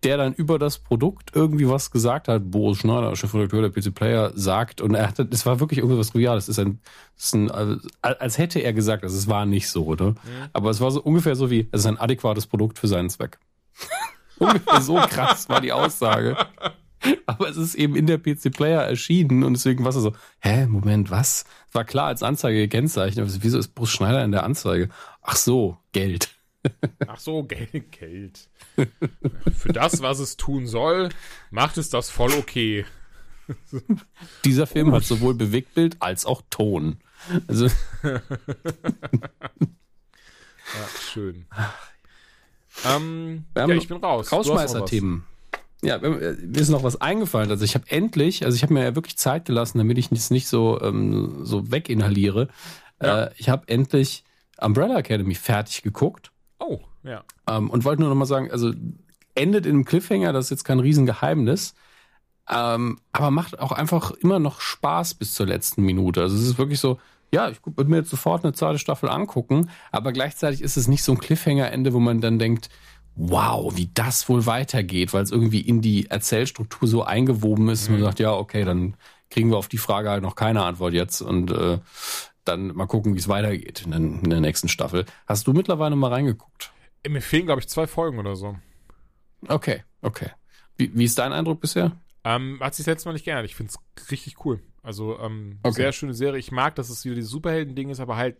der 0.02 0.16
dann 0.16 0.32
über 0.32 0.58
das 0.58 0.78
Produkt 0.78 1.32
irgendwie 1.34 1.68
was 1.68 1.90
gesagt 1.90 2.28
hat. 2.28 2.50
Boris 2.50 2.78
Schneider, 2.78 3.14
Chefredakteur 3.16 3.68
der 3.68 3.70
PC 3.70 3.94
Player, 3.94 4.32
sagt, 4.34 4.80
und 4.80 4.94
er 4.94 5.08
hatte, 5.08 5.26
das 5.26 5.44
war 5.44 5.60
wirklich 5.60 5.80
irgendwas 5.80 6.10
trivial. 6.10 6.36
Das 6.36 6.48
ist 6.48 6.58
ein, 6.58 6.80
das 7.16 7.26
ist 7.26 7.34
ein, 7.34 7.50
als 8.00 8.38
hätte 8.38 8.60
er 8.60 8.72
gesagt, 8.72 9.02
also 9.04 9.16
es 9.16 9.28
war 9.28 9.44
nicht 9.44 9.68
so, 9.68 9.94
ne? 9.94 10.10
Mhm. 10.10 10.16
Aber 10.52 10.70
es 10.70 10.80
war 10.80 10.90
so 10.90 11.02
ungefähr 11.02 11.36
so 11.36 11.50
wie, 11.50 11.68
es 11.70 11.80
ist 11.80 11.86
ein 11.86 11.98
adäquates 11.98 12.46
Produkt 12.46 12.78
für 12.78 12.88
seinen 12.88 13.10
Zweck. 13.10 13.38
ungefähr 14.38 14.80
so 14.80 14.94
krass 14.94 15.48
war 15.48 15.60
die 15.60 15.72
Aussage. 15.72 16.36
Aber 17.26 17.48
es 17.48 17.56
ist 17.56 17.74
eben 17.74 17.96
in 17.96 18.06
der 18.06 18.18
PC 18.18 18.52
Player 18.52 18.82
erschienen 18.82 19.42
und 19.42 19.54
deswegen 19.54 19.84
war 19.84 19.90
es 19.90 19.96
so, 19.96 20.14
hä, 20.40 20.66
Moment, 20.66 21.10
was? 21.10 21.44
War 21.72 21.84
klar 21.84 22.06
als 22.06 22.22
Anzeige 22.22 22.58
gekennzeichnet, 22.58 23.24
aber 23.24 23.42
wieso 23.42 23.58
ist 23.58 23.74
Boris 23.74 23.90
Schneider 23.90 24.24
in 24.24 24.32
der 24.32 24.44
Anzeige? 24.44 24.88
Ach 25.22 25.36
so, 25.36 25.78
Geld. 25.92 26.34
Ach 27.06 27.18
so, 27.18 27.44
Geld, 27.44 27.92
Geld. 27.92 28.48
Für 29.56 29.72
das, 29.72 30.02
was 30.02 30.18
es 30.18 30.36
tun 30.36 30.66
soll, 30.66 31.10
macht 31.50 31.78
es 31.78 31.88
das 31.90 32.10
voll 32.10 32.32
okay. 32.32 32.84
Dieser 34.44 34.66
Film 34.66 34.92
hat 34.92 35.04
sowohl 35.04 35.34
Bewegtbild 35.34 35.96
als 36.00 36.26
auch 36.26 36.42
Ton. 36.50 36.98
Also 37.46 37.66
ja, 38.02 38.20
schön. 41.12 41.46
Ähm, 42.84 43.44
ja, 43.56 43.68
ich 43.68 43.88
bin 43.88 43.98
raus. 43.98 44.32
Rausschmeißer-Themen. 44.32 45.26
Ja, 45.82 45.98
mir 45.98 46.56
ist 46.56 46.68
noch 46.68 46.82
was 46.82 47.00
eingefallen. 47.00 47.50
Also 47.50 47.64
ich 47.64 47.74
habe 47.74 47.86
endlich, 47.88 48.44
also 48.44 48.54
ich 48.54 48.62
habe 48.62 48.74
mir 48.74 48.84
ja 48.84 48.94
wirklich 48.94 49.16
Zeit 49.16 49.46
gelassen, 49.46 49.78
damit 49.78 49.96
ich 49.96 50.12
es 50.12 50.30
nicht 50.30 50.46
so 50.46 50.80
ähm, 50.82 51.40
so 51.42 51.70
weginhaliere. 51.70 52.48
Ja. 53.02 53.24
Äh, 53.24 53.30
ich 53.38 53.48
habe 53.48 53.66
endlich 53.68 54.24
Umbrella 54.60 54.98
Academy 54.98 55.34
fertig 55.34 55.82
geguckt. 55.82 56.32
Oh, 56.58 56.80
ja. 57.02 57.24
Ähm, 57.48 57.70
und 57.70 57.84
wollte 57.84 58.02
nur 58.02 58.10
noch 58.10 58.16
mal 58.16 58.26
sagen, 58.26 58.50
also 58.50 58.72
endet 59.34 59.64
in 59.64 59.76
einem 59.76 59.84
Cliffhanger, 59.84 60.32
das 60.32 60.46
ist 60.46 60.50
jetzt 60.50 60.64
kein 60.64 60.80
Riesengeheimnis. 60.80 61.74
Ähm, 62.48 62.98
aber 63.12 63.30
macht 63.30 63.58
auch 63.58 63.72
einfach 63.72 64.10
immer 64.10 64.38
noch 64.38 64.60
Spaß 64.60 65.14
bis 65.14 65.34
zur 65.34 65.46
letzten 65.46 65.82
Minute. 65.82 66.20
Also 66.20 66.36
es 66.36 66.42
ist 66.42 66.58
wirklich 66.58 66.80
so, 66.80 66.98
ja, 67.32 67.48
ich 67.48 67.58
würde 67.64 67.90
mir 67.90 67.98
jetzt 67.98 68.10
sofort 68.10 68.44
eine 68.44 68.52
zweite 68.52 68.78
Staffel 68.78 69.08
angucken, 69.08 69.70
aber 69.92 70.12
gleichzeitig 70.12 70.60
ist 70.60 70.76
es 70.76 70.88
nicht 70.88 71.04
so 71.04 71.12
ein 71.12 71.18
Cliffhanger-Ende, 71.18 71.92
wo 71.92 72.00
man 72.00 72.20
dann 72.20 72.38
denkt, 72.38 72.68
wow, 73.16 73.76
wie 73.76 73.90
das 73.92 74.28
wohl 74.28 74.46
weitergeht, 74.46 75.12
weil 75.12 75.22
es 75.22 75.30
irgendwie 75.30 75.60
in 75.60 75.80
die 75.80 76.06
Erzählstruktur 76.10 76.88
so 76.88 77.02
eingewoben 77.02 77.68
ist, 77.68 77.88
mhm. 77.88 77.96
man 77.96 78.04
sagt, 78.04 78.20
ja, 78.20 78.32
okay, 78.32 78.64
dann 78.64 78.96
kriegen 79.30 79.50
wir 79.50 79.58
auf 79.58 79.68
die 79.68 79.78
Frage 79.78 80.10
halt 80.10 80.22
noch 80.22 80.34
keine 80.34 80.62
Antwort 80.62 80.92
jetzt 80.92 81.20
und 81.20 81.50
äh, 81.50 81.78
dann 82.44 82.74
mal 82.74 82.86
gucken, 82.86 83.14
wie 83.14 83.18
es 83.18 83.28
weitergeht 83.28 83.82
in, 83.86 83.92
in, 83.92 84.30
der 84.30 84.40
nächsten 84.40 84.68
Staffel. 84.68 85.06
Hast 85.26 85.46
du 85.46 85.52
mittlerweile 85.52 85.96
mal 85.96 86.12
reingeguckt? 86.12 86.72
Mir 87.06 87.22
fehlen, 87.22 87.46
glaube 87.46 87.60
ich, 87.60 87.68
zwei 87.68 87.86
Folgen 87.86 88.18
oder 88.18 88.36
so. 88.36 88.56
Okay, 89.48 89.84
okay. 90.02 90.30
Wie, 90.76 90.90
wie 90.94 91.04
ist 91.04 91.18
dein 91.18 91.32
Eindruck 91.32 91.60
bisher? 91.60 91.92
Ähm, 92.24 92.58
hat 92.60 92.74
sich 92.74 92.86
letztes 92.86 93.06
Mal 93.06 93.12
nicht 93.12 93.24
geändert. 93.24 93.46
Ich 93.46 93.54
finde 93.54 93.72
es 93.96 94.10
richtig 94.10 94.44
cool. 94.44 94.60
Also, 94.82 95.18
ähm, 95.18 95.58
okay. 95.62 95.74
sehr 95.74 95.92
schöne 95.92 96.14
Serie. 96.14 96.38
Ich 96.38 96.52
mag, 96.52 96.74
dass 96.74 96.90
es 96.90 97.04
wieder 97.04 97.14
dieses 97.14 97.30
Superhelden-Ding 97.30 97.90
ist, 97.90 98.00
aber 98.00 98.16
halt 98.16 98.36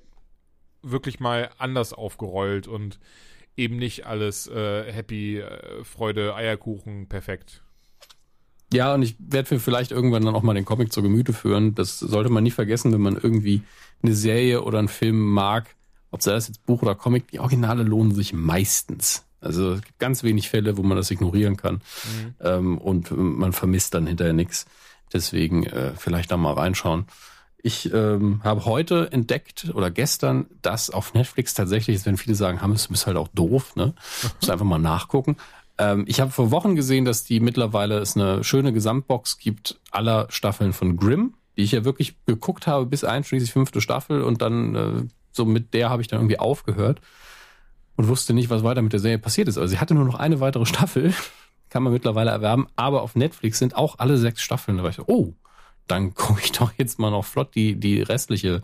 wirklich 0.83 1.21
mal 1.21 1.51
anders 1.59 1.93
aufgerollt 1.93 2.67
und 2.67 2.99
eben 3.57 3.77
nicht 3.77 4.07
alles 4.07 4.47
äh, 4.47 4.93
Happy, 4.93 5.39
äh, 5.39 5.85
Freude, 5.85 6.35
Eierkuchen, 6.35 7.09
perfekt. 7.09 7.63
Ja, 8.73 8.95
und 8.95 9.03
ich 9.03 9.17
werde 9.19 9.55
mir 9.55 9.61
vielleicht 9.61 9.91
irgendwann 9.91 10.25
dann 10.25 10.35
auch 10.35 10.43
mal 10.43 10.55
den 10.55 10.65
Comic 10.65 10.93
zur 10.93 11.03
Gemüte 11.03 11.33
führen. 11.33 11.75
Das 11.75 11.99
sollte 11.99 12.31
man 12.31 12.45
nie 12.45 12.53
vergessen, 12.53 12.93
wenn 12.93 13.01
man 13.01 13.17
irgendwie 13.17 13.63
eine 14.03 14.15
Serie 14.15 14.63
oder 14.63 14.79
einen 14.79 14.89
Film 14.89 15.19
mag. 15.19 15.75
Ob 16.13 16.23
sei 16.23 16.33
das 16.33 16.49
jetzt 16.49 16.65
Buch 16.67 16.83
oder 16.83 16.95
Comic, 16.95 17.29
die 17.29 17.41
Originale 17.41 17.83
lohnen 17.83 18.15
sich 18.15 18.33
meistens. 18.33 19.25
Also 19.41 19.73
es 19.73 19.83
gibt 19.83 19.99
ganz 19.99 20.23
wenig 20.23 20.49
Fälle, 20.49 20.77
wo 20.77 20.83
man 20.83 20.97
das 20.97 21.11
ignorieren 21.11 21.57
kann. 21.57 21.77
Mhm. 21.77 22.35
Ähm, 22.41 22.79
und 22.79 23.11
man 23.11 23.53
vermisst 23.53 23.95
dann 23.95 24.07
hinterher 24.07 24.33
nichts. 24.33 24.67
Deswegen 25.13 25.65
äh, 25.65 25.93
vielleicht 25.97 26.31
da 26.31 26.37
mal 26.37 26.55
reinschauen. 26.55 27.07
Ich 27.63 27.93
ähm, 27.93 28.41
habe 28.43 28.65
heute 28.65 29.13
entdeckt 29.13 29.71
oder 29.75 29.91
gestern, 29.91 30.47
dass 30.63 30.91
auf 30.91 31.15
Netflix 31.15 31.55
tatsächlich, 31.55 32.05
werden 32.07 32.17
viele 32.17 32.35
sagen, 32.35 32.63
Hammes, 32.63 32.85
du 32.85 32.91
bist 32.91 33.07
halt 33.07 33.17
auch 33.17 33.29
doof, 33.29 33.77
ne? 33.77 33.95
Muss 34.41 34.51
einfach 34.51 34.65
mal 34.65 34.79
nachgucken. 34.79 35.37
Ähm, 35.79 36.05
ich 36.07 36.21
habe 36.21 36.31
vor 36.31 36.51
Wochen 36.51 36.77
gesehen, 36.77 37.05
dass 37.05 37.25
die 37.25 37.41
mittlerweile 37.41 37.99
es 37.99 38.17
eine 38.17 38.45
schöne 38.45 38.73
Gesamtbox 38.73 39.39
gibt 39.39 39.79
aller 39.91 40.27
Staffeln 40.31 40.73
von 40.73 40.97
Grimm, 40.97 41.35
die 41.57 41.63
ich 41.63 41.73
ja 41.73 41.85
wirklich 41.85 42.15
geguckt 42.27 42.67
habe 42.67 42.87
bis 42.87 43.05
einschließlich 43.05 43.53
fünfte 43.53 43.81
Staffel 43.81 44.23
und 44.23 44.43
dann 44.43 44.75
äh, 44.75 45.03
so 45.33 45.45
mit 45.45 45.75
der 45.75 45.91
habe 45.91 46.03
ich 46.03 46.09
dann 46.09 46.21
irgendwie 46.21 46.39
aufgehört 46.39 47.01
und 47.97 48.09
wusste 48.09 48.33
nicht, 48.33 48.51
was 48.51 48.63
weiter 48.63 48.83
mit 48.83 48.93
der 48.93 49.01
Serie 49.01 49.19
passiert 49.19 49.49
ist. 49.49 49.59
Also 49.59 49.69
sie 49.69 49.79
hatte 49.79 49.95
nur 49.95 50.05
noch 50.05 50.19
eine 50.19 50.41
weitere 50.41 50.67
Staffel, 50.67 51.15
kann 51.71 51.83
man 51.83 51.93
mittlerweile 51.93 52.31
erwerben, 52.31 52.67
aber 52.77 53.03
auf 53.03 53.17
Netflix 53.17 53.59
sind 53.59 53.77
auch 53.77 53.99
alle 53.99 54.17
sechs 54.17 54.43
Staffeln. 54.43 54.77
Da 54.77 54.83
war 54.83 54.91
ich 54.91 54.97
so, 54.97 55.05
oh, 55.07 55.35
dann 55.91 56.15
gucke 56.15 56.41
ich 56.43 56.53
doch 56.53 56.73
jetzt 56.77 56.99
mal 56.99 57.11
noch 57.11 57.25
flott 57.25 57.55
die, 57.55 57.77
die 57.77 58.03
restliche, 58.03 58.63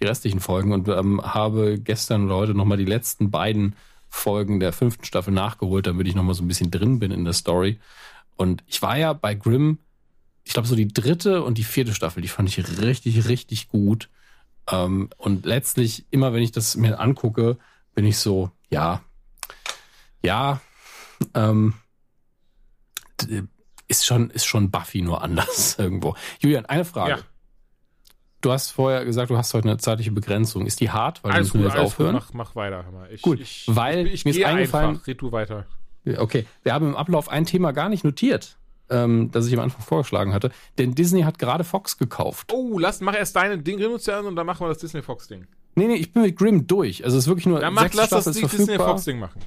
die 0.00 0.04
restlichen 0.04 0.40
Folgen 0.40 0.72
und 0.72 0.88
ähm, 0.88 1.20
habe 1.22 1.78
gestern 1.78 2.26
oder 2.26 2.36
heute 2.36 2.54
nochmal 2.54 2.78
die 2.78 2.84
letzten 2.84 3.30
beiden 3.30 3.76
Folgen 4.08 4.60
der 4.60 4.72
fünften 4.72 5.04
Staffel 5.04 5.32
nachgeholt, 5.32 5.86
damit 5.86 6.06
ich 6.06 6.14
nochmal 6.14 6.34
so 6.34 6.42
ein 6.42 6.48
bisschen 6.48 6.70
drin 6.70 6.98
bin 6.98 7.10
in 7.10 7.24
der 7.24 7.32
Story. 7.32 7.80
Und 8.36 8.62
ich 8.66 8.82
war 8.82 8.98
ja 8.98 9.12
bei 9.12 9.34
Grimm, 9.34 9.78
ich 10.44 10.52
glaube 10.52 10.68
so 10.68 10.76
die 10.76 10.88
dritte 10.88 11.42
und 11.42 11.58
die 11.58 11.64
vierte 11.64 11.94
Staffel, 11.94 12.20
die 12.20 12.28
fand 12.28 12.48
ich 12.48 12.80
richtig, 12.80 13.28
richtig 13.28 13.68
gut. 13.68 14.10
Ähm, 14.70 15.10
und 15.16 15.46
letztlich, 15.46 16.04
immer 16.10 16.32
wenn 16.32 16.42
ich 16.42 16.52
das 16.52 16.76
mir 16.76 17.00
angucke, 17.00 17.58
bin 17.94 18.04
ich 18.04 18.18
so, 18.18 18.50
ja, 18.70 19.02
ja, 20.22 20.60
ähm, 21.34 21.74
ist 23.92 24.06
schon, 24.06 24.30
ist 24.30 24.46
schon 24.46 24.70
Buffy 24.70 25.02
nur 25.02 25.22
anders 25.22 25.76
irgendwo. 25.78 26.14
Julian, 26.40 26.64
eine 26.66 26.84
Frage. 26.84 27.10
Ja. 27.10 27.18
Du 28.40 28.50
hast 28.50 28.70
vorher 28.70 29.04
gesagt, 29.04 29.30
du 29.30 29.36
hast 29.36 29.54
heute 29.54 29.68
eine 29.68 29.78
zeitliche 29.78 30.10
Begrenzung. 30.10 30.66
Ist 30.66 30.80
die 30.80 30.90
hart? 30.90 31.22
Weil 31.22 31.32
alles 31.32 31.52
wir 31.52 31.60
müssen 31.60 31.70
gut, 31.70 31.78
jetzt 31.78 31.86
aufhören. 31.86 32.14
Gut, 32.14 32.24
mach, 32.32 32.48
mach 32.48 32.56
weiter. 32.56 32.84
Ich, 33.12 33.22
gut, 33.22 33.38
ich, 33.38 33.64
weil 33.68 34.06
ich, 34.06 34.14
ich, 34.14 34.24
mir 34.24 34.30
ist 34.32 34.42
eingefallen. 34.42 34.90
Einfach. 34.90 35.06
Red 35.06 35.20
du 35.20 35.30
weiter. 35.30 35.66
Okay, 36.04 36.46
wir 36.64 36.74
haben 36.74 36.88
im 36.88 36.96
Ablauf 36.96 37.28
ein 37.28 37.44
Thema 37.44 37.70
gar 37.70 37.88
nicht 37.88 38.02
notiert, 38.02 38.56
ähm, 38.90 39.30
das 39.30 39.46
ich 39.46 39.52
am 39.52 39.60
Anfang 39.60 39.82
vorgeschlagen 39.82 40.34
hatte. 40.34 40.50
Denn 40.78 40.96
Disney 40.96 41.22
hat 41.22 41.38
gerade 41.38 41.62
Fox 41.62 41.98
gekauft. 41.98 42.52
Oh, 42.52 42.78
lass, 42.80 43.00
mach 43.00 43.14
erst 43.14 43.36
deine 43.36 43.58
Ding 43.58 43.78
Grimm 43.78 43.96
an 44.08 44.26
und 44.26 44.34
dann 44.34 44.46
machen 44.46 44.64
wir 44.64 44.68
das 44.68 44.78
Disney 44.78 45.02
Fox 45.02 45.28
Ding. 45.28 45.46
Nee, 45.76 45.86
nee, 45.86 45.94
ich 45.94 46.12
bin 46.12 46.22
mit 46.22 46.36
Grimm 46.36 46.66
durch. 46.66 47.04
Also 47.04 47.18
es 47.18 47.24
ist 47.24 47.28
wirklich 47.28 47.46
nur 47.46 47.60
dann 47.60 47.74
mach, 47.74 47.82
sechs 47.82 47.94
lass 47.94 48.10
das 48.10 48.24
Disney 48.24 48.76
Fox 48.76 49.04
Ding 49.04 49.20
machen. 49.20 49.40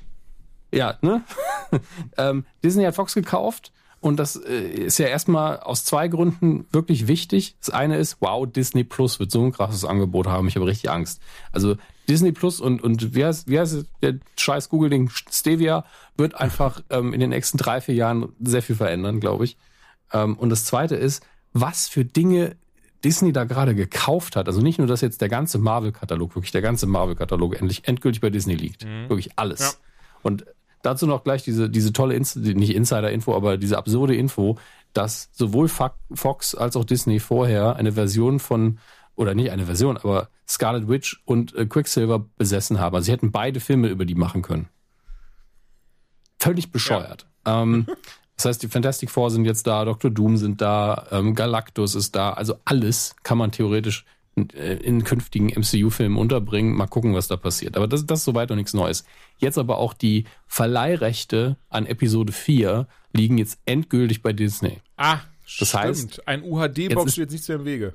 Ja, 0.71 0.97
ne? 1.01 1.23
ähm, 2.17 2.45
Disney 2.63 2.85
hat 2.85 2.95
Fox 2.95 3.13
gekauft 3.13 3.73
und 4.05 4.17
das 4.17 4.35
äh, 4.35 4.67
ist 4.67 4.99
ja 4.99 5.07
erstmal 5.07 5.61
aus 5.61 5.83
zwei 5.83 6.07
Gründen 6.09 6.67
wirklich 6.71 7.07
wichtig. 7.07 7.55
Das 7.59 7.71
eine 7.71 7.97
ist, 7.97 8.17
wow, 8.19 8.45
Disney 8.45 8.83
Plus 8.83 9.19
wird 9.19 9.31
so 9.31 9.43
ein 9.43 9.51
krasses 9.51 9.83
Angebot 9.83 10.27
haben. 10.27 10.47
Ich 10.47 10.55
habe 10.55 10.67
richtig 10.67 10.91
Angst. 10.91 11.19
Also 11.51 11.75
Disney 12.07 12.31
Plus 12.31 12.59
und, 12.59 12.83
und 12.83 13.15
wie 13.15 13.25
heißt, 13.25 13.47
wie 13.47 13.59
heißt 13.59 13.83
der 14.03 14.19
scheiß 14.37 14.69
Google-Ding? 14.69 15.09
Stevia 15.09 15.85
wird 16.17 16.35
einfach 16.35 16.83
ähm, 16.91 17.15
in 17.15 17.19
den 17.19 17.31
nächsten 17.31 17.57
drei, 17.57 17.81
vier 17.81 17.95
Jahren 17.95 18.31
sehr 18.39 18.61
viel 18.61 18.75
verändern, 18.75 19.19
glaube 19.19 19.45
ich. 19.45 19.57
Ähm, 20.13 20.37
und 20.37 20.51
das 20.51 20.65
zweite 20.65 20.95
ist, 20.95 21.25
was 21.53 21.87
für 21.87 22.05
Dinge 22.05 22.57
Disney 23.03 23.33
da 23.33 23.45
gerade 23.45 23.73
gekauft 23.73 24.35
hat. 24.35 24.45
Also 24.45 24.61
nicht 24.61 24.77
nur, 24.77 24.85
dass 24.85 25.01
jetzt 25.01 25.19
der 25.21 25.29
ganze 25.29 25.57
Marvel-Katalog, 25.57 26.35
wirklich 26.35 26.51
der 26.51 26.61
ganze 26.61 26.85
Marvel-Katalog 26.85 27.59
endlich 27.59 27.87
endgültig 27.87 28.21
bei 28.21 28.29
Disney 28.29 28.53
liegt. 28.53 28.85
Mhm. 28.85 29.09
Wirklich 29.09 29.31
alles. 29.35 29.61
Ja. 29.61 29.71
Und 30.21 30.45
Dazu 30.85 31.07
noch 31.07 31.23
gleich 31.23 31.43
diese, 31.43 31.69
diese 31.69 31.93
tolle, 31.93 32.13
Inst 32.15 32.37
nicht 32.37 32.75
Insider-Info, 32.75 33.35
aber 33.35 33.57
diese 33.57 33.77
absurde 33.77 34.15
Info, 34.15 34.57
dass 34.93 35.29
sowohl 35.33 35.67
Fox 35.67 36.53
als 36.53 36.75
auch 36.75 36.85
Disney 36.85 37.19
vorher 37.19 37.75
eine 37.75 37.93
Version 37.93 38.39
von, 38.39 38.77
oder 39.15 39.33
nicht 39.33 39.49
eine 39.49 39.65
Version, 39.65 39.97
aber 39.97 40.29
Scarlet 40.47 40.87
Witch 40.87 41.21
und 41.25 41.55
äh, 41.55 41.65
Quicksilver 41.65 42.19
besessen 42.37 42.79
haben. 42.79 42.95
Also 42.95 43.05
sie 43.05 43.11
hätten 43.11 43.31
beide 43.31 43.59
Filme 43.59 43.87
über 43.87 44.05
die 44.05 44.15
machen 44.15 44.43
können. 44.43 44.69
Völlig 46.39 46.71
bescheuert. 46.71 47.25
Ja. 47.47 47.63
Ähm, 47.63 47.87
Das 48.35 48.45
heißt, 48.45 48.63
die 48.63 48.67
Fantastic 48.67 49.09
Four 49.09 49.31
sind 49.31 49.45
jetzt 49.45 49.65
da, 49.65 49.85
Dr. 49.85 50.11
Doom 50.11 50.37
sind 50.37 50.61
da, 50.61 51.07
ähm, 51.11 51.35
Galactus 51.35 51.95
ist 51.95 52.15
da. 52.15 52.33
Also 52.33 52.55
alles 52.65 53.15
kann 53.23 53.37
man 53.37 53.51
theoretisch 53.51 54.05
in, 54.35 54.49
äh, 54.51 54.75
in 54.75 55.03
künftigen 55.03 55.47
MCU-Filmen 55.47 56.17
unterbringen. 56.17 56.75
Mal 56.75 56.87
gucken, 56.87 57.13
was 57.13 57.27
da 57.27 57.37
passiert. 57.37 57.77
Aber 57.77 57.87
das, 57.87 58.05
das 58.05 58.19
ist 58.19 58.25
soweit 58.25 58.49
noch 58.49 58.55
nichts 58.57 58.73
Neues. 58.73 59.05
Jetzt 59.37 59.57
aber 59.57 59.77
auch 59.77 59.93
die 59.93 60.25
Verleihrechte 60.47 61.57
an 61.69 61.85
Episode 61.85 62.33
4 62.33 62.87
liegen 63.13 63.37
jetzt 63.37 63.59
endgültig 63.65 64.21
bei 64.21 64.33
Disney. 64.33 64.79
Ah, 64.97 65.19
Das 65.43 65.69
stimmt. 65.69 65.73
heißt, 65.83 66.27
ein 66.27 66.43
UHD-Box 66.43 67.13
steht 67.13 67.31
jetzt 67.31 67.31
nicht 67.31 67.47
mehr 67.47 67.57
im 67.59 67.65
Wege. 67.65 67.93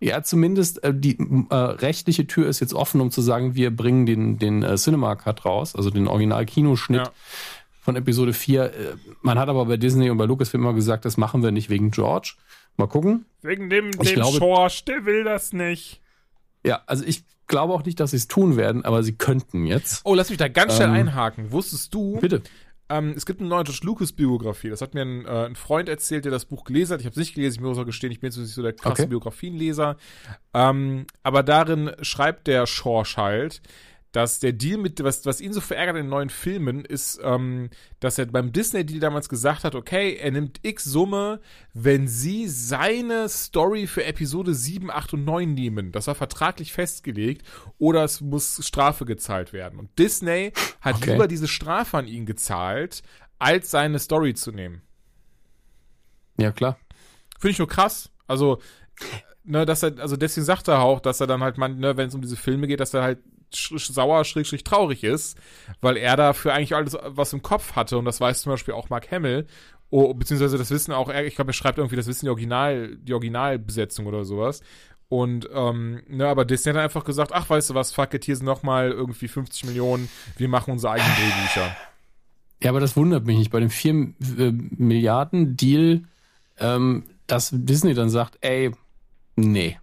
Ja, 0.00 0.22
zumindest 0.22 0.82
äh, 0.84 0.92
die 0.92 1.16
äh, 1.48 1.54
rechtliche 1.54 2.26
Tür 2.26 2.48
ist 2.48 2.60
jetzt 2.60 2.74
offen, 2.74 3.00
um 3.00 3.10
zu 3.10 3.22
sagen, 3.22 3.54
wir 3.54 3.74
bringen 3.74 4.04
den, 4.04 4.38
den 4.38 4.62
äh, 4.62 4.74
Cinema 4.76 5.14
Cut 5.16 5.44
raus, 5.46 5.74
also 5.74 5.88
den 5.90 6.06
Original-Kinoschnitt 6.06 7.00
Ja. 7.06 7.12
von 7.80 7.96
Episode 7.96 8.32
4. 8.34 8.64
Äh, 8.64 8.70
man 9.22 9.38
hat 9.38 9.48
aber 9.48 9.64
bei 9.64 9.76
Disney 9.78 10.10
und 10.10 10.18
bei 10.18 10.26
Lucasfilm 10.26 10.64
immer 10.64 10.74
gesagt, 10.74 11.04
das 11.06 11.16
machen 11.16 11.42
wir 11.42 11.50
nicht 11.50 11.70
wegen 11.70 11.92
George. 11.92 12.34
Mal 12.76 12.86
gucken. 12.88 13.24
Wegen 13.42 13.70
dem, 13.70 13.88
Ich 13.90 13.96
dem 13.96 14.14
glaube- 14.16 14.36
Schorsch, 14.38 14.84
der 14.84 15.04
will 15.04 15.24
das 15.24 15.52
nicht. 15.52 16.00
Ja, 16.64 16.82
also 16.86 17.04
ich 17.04 17.24
glaube 17.46 17.72
auch 17.72 17.84
nicht, 17.84 18.00
dass 18.00 18.10
sie 18.10 18.16
es 18.16 18.28
tun 18.28 18.56
werden, 18.56 18.84
aber 18.84 19.02
sie 19.02 19.14
könnten 19.14 19.66
jetzt. 19.66 20.02
Oh, 20.04 20.14
lass 20.14 20.28
mich 20.30 20.38
da 20.38 20.48
ganz 20.48 20.76
schnell 20.76 20.88
Ähm, 20.88 20.94
einhaken. 20.94 21.52
Wusstest 21.52 21.94
du, 21.94 22.18
Bitte. 22.20 22.42
ähm, 22.88 23.14
es 23.16 23.24
gibt 23.24 23.40
eine 23.40 23.48
neue 23.48 23.62
George 23.64 23.80
Lucas 23.84 24.12
Biografie. 24.12 24.68
Das 24.68 24.80
hat 24.82 24.94
mir 24.94 25.02
ein, 25.02 25.24
äh, 25.26 25.46
ein 25.46 25.54
Freund 25.56 25.88
erzählt, 25.88 26.24
der 26.24 26.32
das 26.32 26.44
Buch 26.44 26.64
gelesen 26.64 26.94
hat. 26.94 27.00
Ich 27.00 27.06
habe 27.06 27.12
es 27.12 27.18
nicht 27.18 27.34
gelesen, 27.34 27.58
ich 27.58 27.60
muss 27.62 27.78
auch 27.78 27.84
gestehen, 27.86 28.10
ich 28.10 28.20
bin 28.20 28.30
jetzt 28.30 28.36
nicht 28.38 28.52
so 28.52 28.62
der 28.62 28.72
krasse 28.72 29.02
Okay. 29.02 29.06
Biografienleser. 29.10 29.96
Ähm, 30.54 31.06
aber 31.22 31.42
darin 31.44 31.92
schreibt 32.02 32.46
der 32.48 32.66
Schorsch 32.66 33.16
halt, 33.16 33.62
dass 34.16 34.40
der 34.40 34.54
Deal 34.54 34.78
mit, 34.78 35.04
was, 35.04 35.26
was 35.26 35.42
ihn 35.42 35.52
so 35.52 35.60
verärgert 35.60 35.96
in 35.96 36.04
den 36.04 36.08
neuen 36.08 36.30
Filmen, 36.30 36.86
ist, 36.86 37.20
ähm, 37.22 37.68
dass 38.00 38.16
er 38.16 38.24
beim 38.24 38.50
Disney-Deal 38.50 38.98
damals 38.98 39.28
gesagt 39.28 39.62
hat, 39.62 39.74
okay, 39.74 40.16
er 40.16 40.30
nimmt 40.30 40.58
x 40.62 40.84
Summe, 40.84 41.38
wenn 41.74 42.08
sie 42.08 42.48
seine 42.48 43.28
Story 43.28 43.86
für 43.86 44.04
Episode 44.04 44.54
7, 44.54 44.90
8 44.90 45.12
und 45.12 45.26
9 45.26 45.52
nehmen. 45.52 45.92
Das 45.92 46.06
war 46.06 46.14
vertraglich 46.14 46.72
festgelegt 46.72 47.46
oder 47.76 48.04
es 48.04 48.22
muss 48.22 48.66
Strafe 48.66 49.04
gezahlt 49.04 49.52
werden. 49.52 49.78
Und 49.78 49.98
Disney 49.98 50.54
hat 50.80 50.96
Okay. 50.96 51.12
lieber 51.12 51.28
diese 51.28 51.46
Strafe 51.46 51.98
an 51.98 52.06
ihn 52.08 52.24
gezahlt, 52.24 53.02
als 53.38 53.70
seine 53.70 53.98
Story 53.98 54.32
zu 54.32 54.50
nehmen. 54.50 54.80
Ja, 56.40 56.52
klar. 56.52 56.78
Finde 57.38 57.50
ich 57.52 57.58
nur 57.58 57.68
krass. 57.68 58.10
Also, 58.26 58.62
ne, 59.44 59.66
dass 59.66 59.82
er, 59.82 59.98
also 59.98 60.16
deswegen 60.16 60.46
sagt 60.46 60.68
er 60.68 60.80
auch, 60.80 61.00
dass 61.00 61.20
er 61.20 61.26
dann 61.26 61.42
halt, 61.42 61.58
man, 61.58 61.78
ne, 61.78 61.98
wenn 61.98 62.08
es 62.08 62.14
um 62.14 62.22
diese 62.22 62.36
Filme 62.36 62.66
geht, 62.66 62.80
dass 62.80 62.94
er 62.94 63.02
halt 63.02 63.18
sauer, 63.50 64.24
schrägstrich 64.24 64.64
traurig 64.64 65.04
ist, 65.04 65.38
weil 65.80 65.96
er 65.96 66.16
dafür 66.16 66.54
eigentlich 66.54 66.74
alles 66.74 66.96
was 67.04 67.32
im 67.32 67.42
Kopf 67.42 67.76
hatte 67.76 67.98
und 67.98 68.04
das 68.04 68.20
weiß 68.20 68.42
zum 68.42 68.52
Beispiel 68.52 68.74
auch 68.74 68.90
Mark 68.90 69.10
Hamill, 69.10 69.46
oh, 69.90 70.14
beziehungsweise 70.14 70.58
das 70.58 70.70
wissen 70.70 70.92
auch 70.92 71.08
er, 71.08 71.26
ich 71.26 71.36
glaube, 71.36 71.50
er 71.50 71.54
schreibt 71.54 71.78
irgendwie, 71.78 71.96
das 71.96 72.06
wissen 72.06 72.26
die 72.26 72.30
Original, 72.30 72.96
die 72.96 73.14
Originalbesetzung 73.14 74.06
oder 74.06 74.24
sowas. 74.24 74.60
Und, 75.08 75.48
ähm, 75.52 76.02
ne, 76.08 76.26
aber 76.26 76.44
Disney 76.44 76.72
hat 76.72 76.80
einfach 76.80 77.04
gesagt, 77.04 77.30
ach, 77.32 77.48
weißt 77.48 77.70
du 77.70 77.74
was, 77.74 77.92
fuck 77.92 78.12
it, 78.14 78.24
hier 78.24 78.36
sind 78.36 78.46
nochmal 78.46 78.90
irgendwie 78.90 79.28
50 79.28 79.64
Millionen, 79.64 80.08
wir 80.36 80.48
machen 80.48 80.72
unsere 80.72 80.94
eigenen 80.94 81.14
Drehbücher. 81.14 81.76
Ja, 82.62 82.70
aber 82.70 82.80
das 82.80 82.96
wundert 82.96 83.24
mich 83.24 83.38
nicht. 83.38 83.50
Bei 83.50 83.60
dem 83.60 83.70
4 83.70 83.92
äh, 83.92 84.52
Milliarden 84.76 85.56
Deal, 85.56 86.02
ähm, 86.58 87.04
dass 87.26 87.50
Disney 87.52 87.94
dann 87.94 88.10
sagt, 88.10 88.38
ey, 88.40 88.72
nee, 89.36 89.78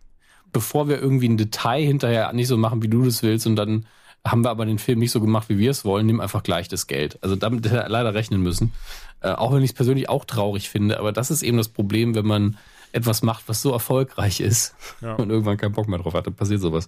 bevor 0.54 0.88
wir 0.88 1.02
irgendwie 1.02 1.28
ein 1.28 1.38
Detail 1.38 1.84
hinterher 1.84 2.32
nicht 2.34 2.48
so 2.48 2.58
machen, 2.58 2.82
wie 2.82 2.88
du 2.88 3.04
das 3.04 3.24
willst, 3.24 3.46
und 3.48 3.56
dann 3.56 3.86
haben 4.26 4.44
wir 4.44 4.52
aber 4.52 4.66
den 4.66 4.80
Film 4.80 5.00
nicht 5.00 5.12
so 5.12 5.20
gemacht, 5.20 5.50
wie 5.50 5.58
wir 5.58 5.72
es 5.72 5.84
wollen, 5.84 6.06
nimm 6.06 6.22
einfach 6.22 6.44
gleich 6.44 6.70
das 6.70 6.88
Geld. 6.88 7.20
Also 7.22 7.36
damit 7.36 7.66
hätte 7.66 7.78
er 7.78 7.90
leider 7.90 8.14
rechnen 8.14 8.42
müssen. 8.42 8.72
Äh, 9.20 9.32
auch 9.32 9.52
wenn 9.52 9.64
ich 9.64 9.72
es 9.72 9.76
persönlich 9.76 10.08
auch 10.08 10.24
traurig 10.24 10.70
finde, 10.70 11.00
aber 11.00 11.12
das 11.12 11.30
ist 11.30 11.44
eben 11.44 11.58
das 11.58 11.68
Problem, 11.68 12.16
wenn 12.16 12.26
man 12.26 12.58
etwas 12.94 13.22
macht, 13.22 13.50
was 13.50 13.62
so 13.62 13.72
erfolgreich 13.72 14.40
ist 14.40 14.76
Ja. 15.02 15.16
und 15.18 15.30
irgendwann 15.30 15.58
keinen 15.58 15.74
Bock 15.74 15.90
mehr 15.90 16.00
drauf 16.00 16.14
hat, 16.14 16.28
dann 16.28 16.36
passiert 16.36 16.62
sowas. 16.62 16.88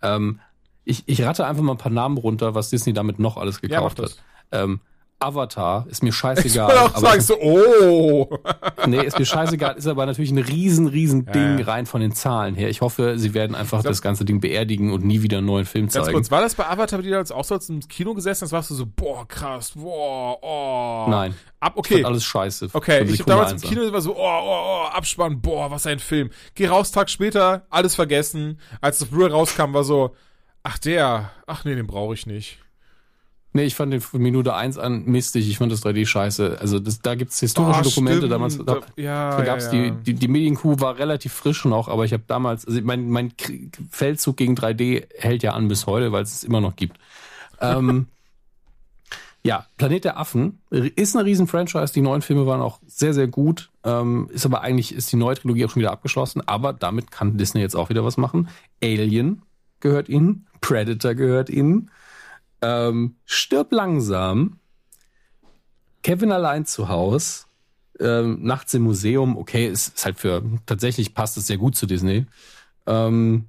Ähm, 0.00 0.40
ich, 0.84 1.04
ich 1.06 1.22
rate 1.22 1.46
einfach 1.46 1.62
mal 1.62 1.72
ein 1.72 1.78
paar 1.78 1.92
Namen 1.92 2.18
runter, 2.18 2.56
was 2.56 2.70
Disney 2.70 2.92
damit 2.92 3.20
noch 3.20 3.36
alles 3.36 3.60
Ja, 3.62 3.68
gekauft 3.68 3.98
mach 3.98 4.04
hat. 4.06 4.16
Ähm, 4.50 4.80
Avatar 5.22 5.86
ist 5.88 6.02
mir 6.02 6.10
Ich 6.10 6.16
scheißegal. 6.16 6.68
will 6.68 6.76
auch 6.78 6.94
aber 6.94 7.00
sagen, 7.00 7.20
so, 7.20 7.38
oh! 7.40 8.38
nee, 8.86 9.02
ist 9.04 9.18
mir 9.18 9.24
scheißegal, 9.24 9.76
ist 9.76 9.86
aber 9.86 10.06
natürlich 10.06 10.30
ein 10.30 10.38
riesen, 10.38 10.86
riesen 10.88 11.26
Ding 11.26 11.58
ja. 11.58 11.64
rein 11.66 11.86
von 11.86 12.00
den 12.00 12.12
Zahlen 12.12 12.54
her. 12.54 12.68
Ich 12.68 12.80
hoffe, 12.80 13.18
sie 13.18 13.34
werden 13.34 13.54
einfach 13.54 13.82
das 13.82 14.02
ganze 14.02 14.24
Ding 14.24 14.40
beerdigen 14.40 14.92
und 14.92 15.04
nie 15.04 15.22
wieder 15.22 15.38
einen 15.38 15.46
neuen 15.46 15.64
Film 15.64 15.86
Ganz 15.86 15.92
zeigen. 15.94 16.12
kurz, 16.12 16.30
war 16.30 16.40
das 16.40 16.54
bei 16.54 16.66
Avatar, 16.66 16.98
bei 16.98 17.04
dir 17.04 17.18
als 17.18 17.32
auch 17.32 17.44
so 17.44 17.54
als 17.54 17.66
du 17.66 17.74
im 17.74 17.80
Kino 17.80 18.14
gesessen 18.14 18.44
hast, 18.44 18.52
warst 18.52 18.70
du 18.70 18.74
so, 18.74 18.86
boah, 18.86 19.26
krass, 19.26 19.72
boah, 19.74 20.38
oh. 20.42 21.10
Nein. 21.10 21.34
Ab, 21.60 21.74
Ich 21.76 21.78
okay. 21.78 22.04
alles 22.04 22.24
scheiße. 22.24 22.70
Okay, 22.72 23.04
ich 23.04 23.20
hab 23.20 23.26
damals 23.26 23.52
im. 23.52 23.60
Kino 23.60 23.92
war 23.92 24.00
so, 24.00 24.16
oh, 24.16 24.18
oh, 24.20 24.82
oh, 24.84 24.86
Abspann, 24.88 25.40
boah, 25.40 25.70
was 25.70 25.86
ein 25.86 25.98
Film. 26.00 26.30
Geh 26.54 26.66
raus, 26.66 26.90
Tag 26.90 27.08
später, 27.08 27.66
alles 27.70 27.94
vergessen. 27.94 28.58
Als 28.80 28.98
das 28.98 29.08
Blu-ray 29.08 29.30
rauskam, 29.30 29.72
war 29.72 29.84
so, 29.84 30.14
ach 30.64 30.78
der, 30.78 31.30
ach 31.46 31.64
nee, 31.64 31.74
den 31.74 31.86
brauche 31.86 32.14
ich 32.14 32.26
nicht. 32.26 32.58
Nee, 33.54 33.64
ich 33.64 33.74
fand 33.74 33.92
den 33.92 34.00
von 34.00 34.20
Minute 34.22 34.54
eins 34.54 34.78
an 34.78 35.04
mistig. 35.04 35.46
Ich 35.48 35.58
fand 35.58 35.70
das 35.70 35.84
3D 35.84 36.06
scheiße. 36.06 36.56
Also 36.58 36.78
das, 36.78 37.00
da 37.00 37.14
gibt's 37.14 37.38
historische 37.40 37.80
Ah, 37.80 37.82
Dokumente. 37.82 38.16
stimmt. 38.18 38.32
Damals 38.32 38.58
da, 38.64 38.80
ja, 38.96 39.36
da 39.36 39.44
gab's 39.44 39.66
ja, 39.66 39.74
ja. 39.74 39.90
die, 39.90 40.04
die, 40.04 40.14
die 40.14 40.28
Medienkuh 40.28 40.80
war 40.80 40.98
relativ 40.98 41.34
frisch 41.34 41.64
noch, 41.66 41.88
aber 41.88 42.06
ich 42.06 42.14
habe 42.14 42.22
damals, 42.26 42.66
also 42.66 42.80
mein, 42.82 43.10
mein 43.10 43.32
Feldzug 43.90 44.38
gegen 44.38 44.54
3D 44.54 45.04
hält 45.18 45.42
ja 45.42 45.52
an 45.52 45.68
bis 45.68 45.86
heute, 45.86 46.12
weil 46.12 46.22
es 46.22 46.32
es 46.36 46.44
immer 46.44 46.62
noch 46.62 46.76
gibt. 46.76 46.96
ähm, 47.60 48.06
ja, 49.44 49.66
Planet 49.76 50.04
der 50.04 50.16
Affen 50.18 50.60
ist 50.70 51.14
eine 51.16 51.24
riesen 51.26 51.46
Franchise. 51.46 51.92
Die 51.92 52.00
neuen 52.00 52.22
Filme 52.22 52.46
waren 52.46 52.60
auch 52.62 52.78
sehr, 52.86 53.12
sehr 53.12 53.26
gut. 53.26 53.70
Ähm, 53.84 54.30
ist 54.32 54.46
aber 54.46 54.62
eigentlich, 54.62 54.94
ist 54.94 55.12
die 55.12 55.16
neue 55.16 55.34
Trilogie 55.34 55.66
auch 55.66 55.70
schon 55.70 55.80
wieder 55.80 55.90
abgeschlossen. 55.92 56.40
Aber 56.46 56.72
damit 56.72 57.10
kann 57.10 57.36
Disney 57.36 57.60
jetzt 57.60 57.74
auch 57.76 57.90
wieder 57.90 58.04
was 58.04 58.16
machen. 58.16 58.48
Alien 58.82 59.42
gehört 59.80 60.08
ihnen. 60.08 60.46
Predator 60.60 61.14
gehört 61.14 61.50
ihnen. 61.50 61.90
Ähm, 62.62 63.16
Stirb 63.24 63.72
langsam. 63.72 64.58
Kevin 66.02 66.32
allein 66.32 66.64
zu 66.64 66.88
Haus. 66.88 67.46
Ähm, 68.00 68.38
Nachts 68.42 68.72
im 68.74 68.82
Museum. 68.82 69.36
Okay, 69.36 69.66
ist, 69.66 69.96
ist 69.96 70.04
halt 70.04 70.18
für, 70.18 70.42
tatsächlich 70.66 71.14
passt 71.14 71.36
es 71.36 71.46
sehr 71.46 71.58
gut 71.58 71.76
zu 71.76 71.86
Disney. 71.86 72.26
Ähm, 72.86 73.48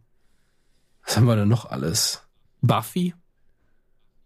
was 1.05 1.17
haben 1.17 1.25
wir 1.25 1.35
denn 1.35 1.47
noch 1.47 1.69
alles? 1.69 2.21
Buffy. 2.61 3.13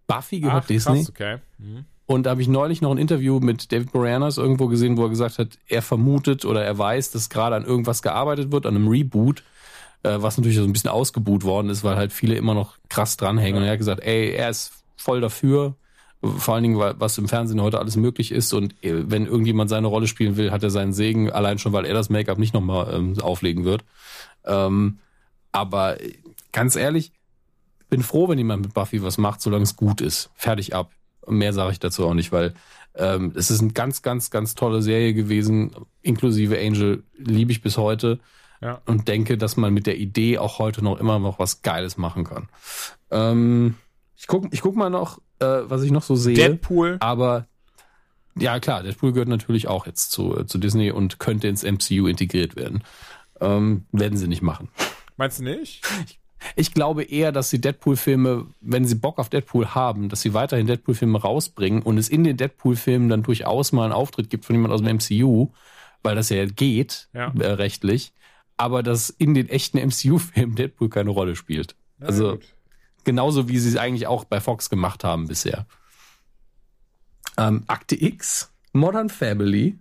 Buffy 0.07 0.39
gehört 0.39 0.63
Ach, 0.63 0.67
Disney. 0.67 1.03
krass, 1.03 1.09
okay. 1.09 1.37
Mhm. 1.57 1.85
Und 2.05 2.23
da 2.23 2.29
habe 2.31 2.41
ich 2.41 2.47
neulich 2.47 2.81
noch 2.81 2.91
ein 2.91 2.97
Interview 2.97 3.39
mit 3.41 3.71
David 3.73 3.93
Moranis 3.93 4.37
irgendwo 4.37 4.67
gesehen, 4.67 4.95
wo 4.95 5.03
er 5.03 5.09
gesagt 5.09 5.39
hat, 5.39 5.59
er 5.67 5.81
vermutet 5.81 6.45
oder 6.45 6.63
er 6.63 6.77
weiß, 6.77 7.11
dass 7.11 7.29
gerade 7.29 7.57
an 7.57 7.65
irgendwas 7.65 8.01
gearbeitet 8.01 8.49
wird, 8.51 8.65
an 8.65 8.75
einem 8.75 8.87
Reboot, 8.87 9.43
äh, 10.03 10.17
was 10.19 10.37
natürlich 10.37 10.57
so 10.57 10.63
ein 10.63 10.73
bisschen 10.73 10.89
ausgebuht 10.89 11.43
worden 11.43 11.69
ist, 11.69 11.83
weil 11.83 11.95
halt 11.95 12.13
viele 12.13 12.35
immer 12.35 12.53
noch 12.53 12.77
krass 12.89 13.17
dranhängen. 13.17 13.57
Und 13.57 13.63
er 13.63 13.71
hat 13.71 13.79
gesagt, 13.79 14.03
ey, 14.03 14.31
er 14.31 14.49
ist 14.49 14.71
voll 14.95 15.21
dafür, 15.21 15.75
vor 16.21 16.55
allen 16.55 16.63
Dingen, 16.63 16.79
weil, 16.79 16.95
was 16.99 17.17
im 17.17 17.27
Fernsehen 17.27 17.61
heute 17.61 17.79
alles 17.79 17.95
möglich 17.95 18.31
ist. 18.31 18.53
Und 18.53 18.73
äh, 18.83 19.09
wenn 19.09 19.25
irgendjemand 19.25 19.69
seine 19.69 19.87
Rolle 19.87 20.07
spielen 20.07 20.37
will, 20.37 20.51
hat 20.51 20.63
er 20.63 20.69
seinen 20.69 20.93
Segen, 20.93 21.31
allein 21.31 21.59
schon, 21.59 21.73
weil 21.73 21.85
er 21.85 21.93
das 21.93 22.09
Make-up 22.09 22.37
nicht 22.37 22.53
nochmal 22.53 22.93
ähm, 22.93 23.19
auflegen 23.19 23.65
wird. 23.65 23.83
Ähm, 24.45 24.99
aber 25.51 26.01
äh, 26.01 26.13
ganz 26.51 26.75
ehrlich, 26.75 27.11
bin 27.89 28.03
froh, 28.03 28.27
wenn 28.27 28.37
jemand 28.37 28.63
mit 28.63 28.73
Buffy 28.73 29.01
was 29.03 29.17
macht, 29.17 29.41
solange 29.41 29.63
es 29.63 29.75
gut 29.75 30.01
ist. 30.01 30.29
Fertig 30.35 30.75
ab. 30.75 30.91
Mehr 31.27 31.53
sage 31.53 31.71
ich 31.71 31.79
dazu 31.79 32.05
auch 32.05 32.13
nicht, 32.13 32.31
weil 32.31 32.53
ähm, 32.95 33.33
es 33.35 33.51
ist 33.51 33.61
eine 33.61 33.73
ganz, 33.73 34.01
ganz, 34.01 34.31
ganz 34.31 34.55
tolle 34.55 34.81
Serie 34.81 35.13
gewesen, 35.13 35.71
inklusive 36.01 36.57
Angel, 36.59 37.03
liebe 37.17 37.51
ich 37.51 37.61
bis 37.61 37.77
heute 37.77 38.19
Ja. 38.61 38.81
und 38.85 39.07
denke, 39.07 39.37
dass 39.37 39.55
man 39.57 39.73
mit 39.73 39.85
der 39.85 39.97
Idee 39.97 40.37
auch 40.39 40.57
heute 40.59 40.83
noch 40.83 40.99
immer 40.99 41.19
noch 41.19 41.37
was 41.39 41.61
Geiles 41.61 41.97
machen 41.97 42.23
kann. 42.23 42.49
Ähm, 43.11 43.75
ich 44.15 44.25
guck, 44.27 44.51
ich 44.51 44.61
guck 44.61 44.75
mal 44.75 44.89
noch, 44.89 45.19
äh, 45.39 45.45
was 45.45 45.83
ich 45.83 45.91
noch 45.91 46.01
so 46.03 46.15
sehe. 46.15 46.33
Deadpool. 46.35 46.97
Aber 46.99 47.45
ja, 48.35 48.59
klar, 48.59 48.83
Deadpool 48.83 49.13
gehört 49.13 49.29
natürlich 49.29 49.67
auch 49.67 49.85
jetzt 49.85 50.11
zu, 50.11 50.37
äh, 50.39 50.45
zu 50.47 50.57
Disney 50.57 50.91
und 50.91 51.19
könnte 51.19 51.47
ins 51.47 51.63
MCU 51.63 52.07
integriert 52.07 52.55
werden. 52.55 52.83
Ähm, 53.39 53.85
werden 53.91 54.17
sie 54.17 54.27
nicht 54.27 54.41
machen. 54.41 54.69
Meinst 55.17 55.39
du 55.39 55.43
nicht? 55.43 55.83
Ich 56.55 56.73
glaube 56.73 57.03
eher, 57.03 57.31
dass 57.31 57.49
die 57.49 57.59
Deadpool-Filme, 57.61 58.45
wenn 58.61 58.85
sie 58.85 58.95
Bock 58.95 59.17
auf 59.19 59.29
Deadpool 59.29 59.73
haben, 59.75 60.09
dass 60.09 60.21
sie 60.21 60.33
weiterhin 60.33 60.67
Deadpool-Filme 60.67 61.19
rausbringen 61.19 61.81
und 61.81 61.97
es 61.97 62.09
in 62.09 62.23
den 62.23 62.37
Deadpool-Filmen 62.37 63.09
dann 63.09 63.23
durchaus 63.23 63.71
mal 63.71 63.83
einen 63.85 63.93
Auftritt 63.93 64.29
gibt 64.29 64.45
von 64.45 64.55
jemand 64.55 64.73
aus 64.73 64.81
dem 64.81 64.95
MCU, 64.97 65.49
weil 66.03 66.15
das 66.15 66.29
ja 66.29 66.45
geht, 66.45 67.09
Ja. 67.13 67.33
Äh, 67.39 67.47
rechtlich, 67.53 68.13
aber 68.57 68.83
dass 68.83 69.09
in 69.09 69.33
den 69.33 69.49
echten 69.49 69.77
MCU-Filmen 69.77 70.55
Deadpool 70.55 70.89
keine 70.89 71.11
Rolle 71.11 71.35
spielt. 71.35 71.75
Na 71.99 72.07
also 72.07 72.31
gut. 72.33 72.45
genauso 73.03 73.47
wie 73.47 73.59
sie 73.59 73.69
es 73.69 73.77
eigentlich 73.77 74.07
auch 74.07 74.25
bei 74.25 74.41
Fox 74.41 74.69
gemacht 74.69 75.03
haben 75.03 75.27
bisher. 75.27 75.65
Ähm, 77.37 77.63
Akte 77.67 78.01
X, 78.01 78.51
Modern 78.73 79.09
Family, 79.09 79.77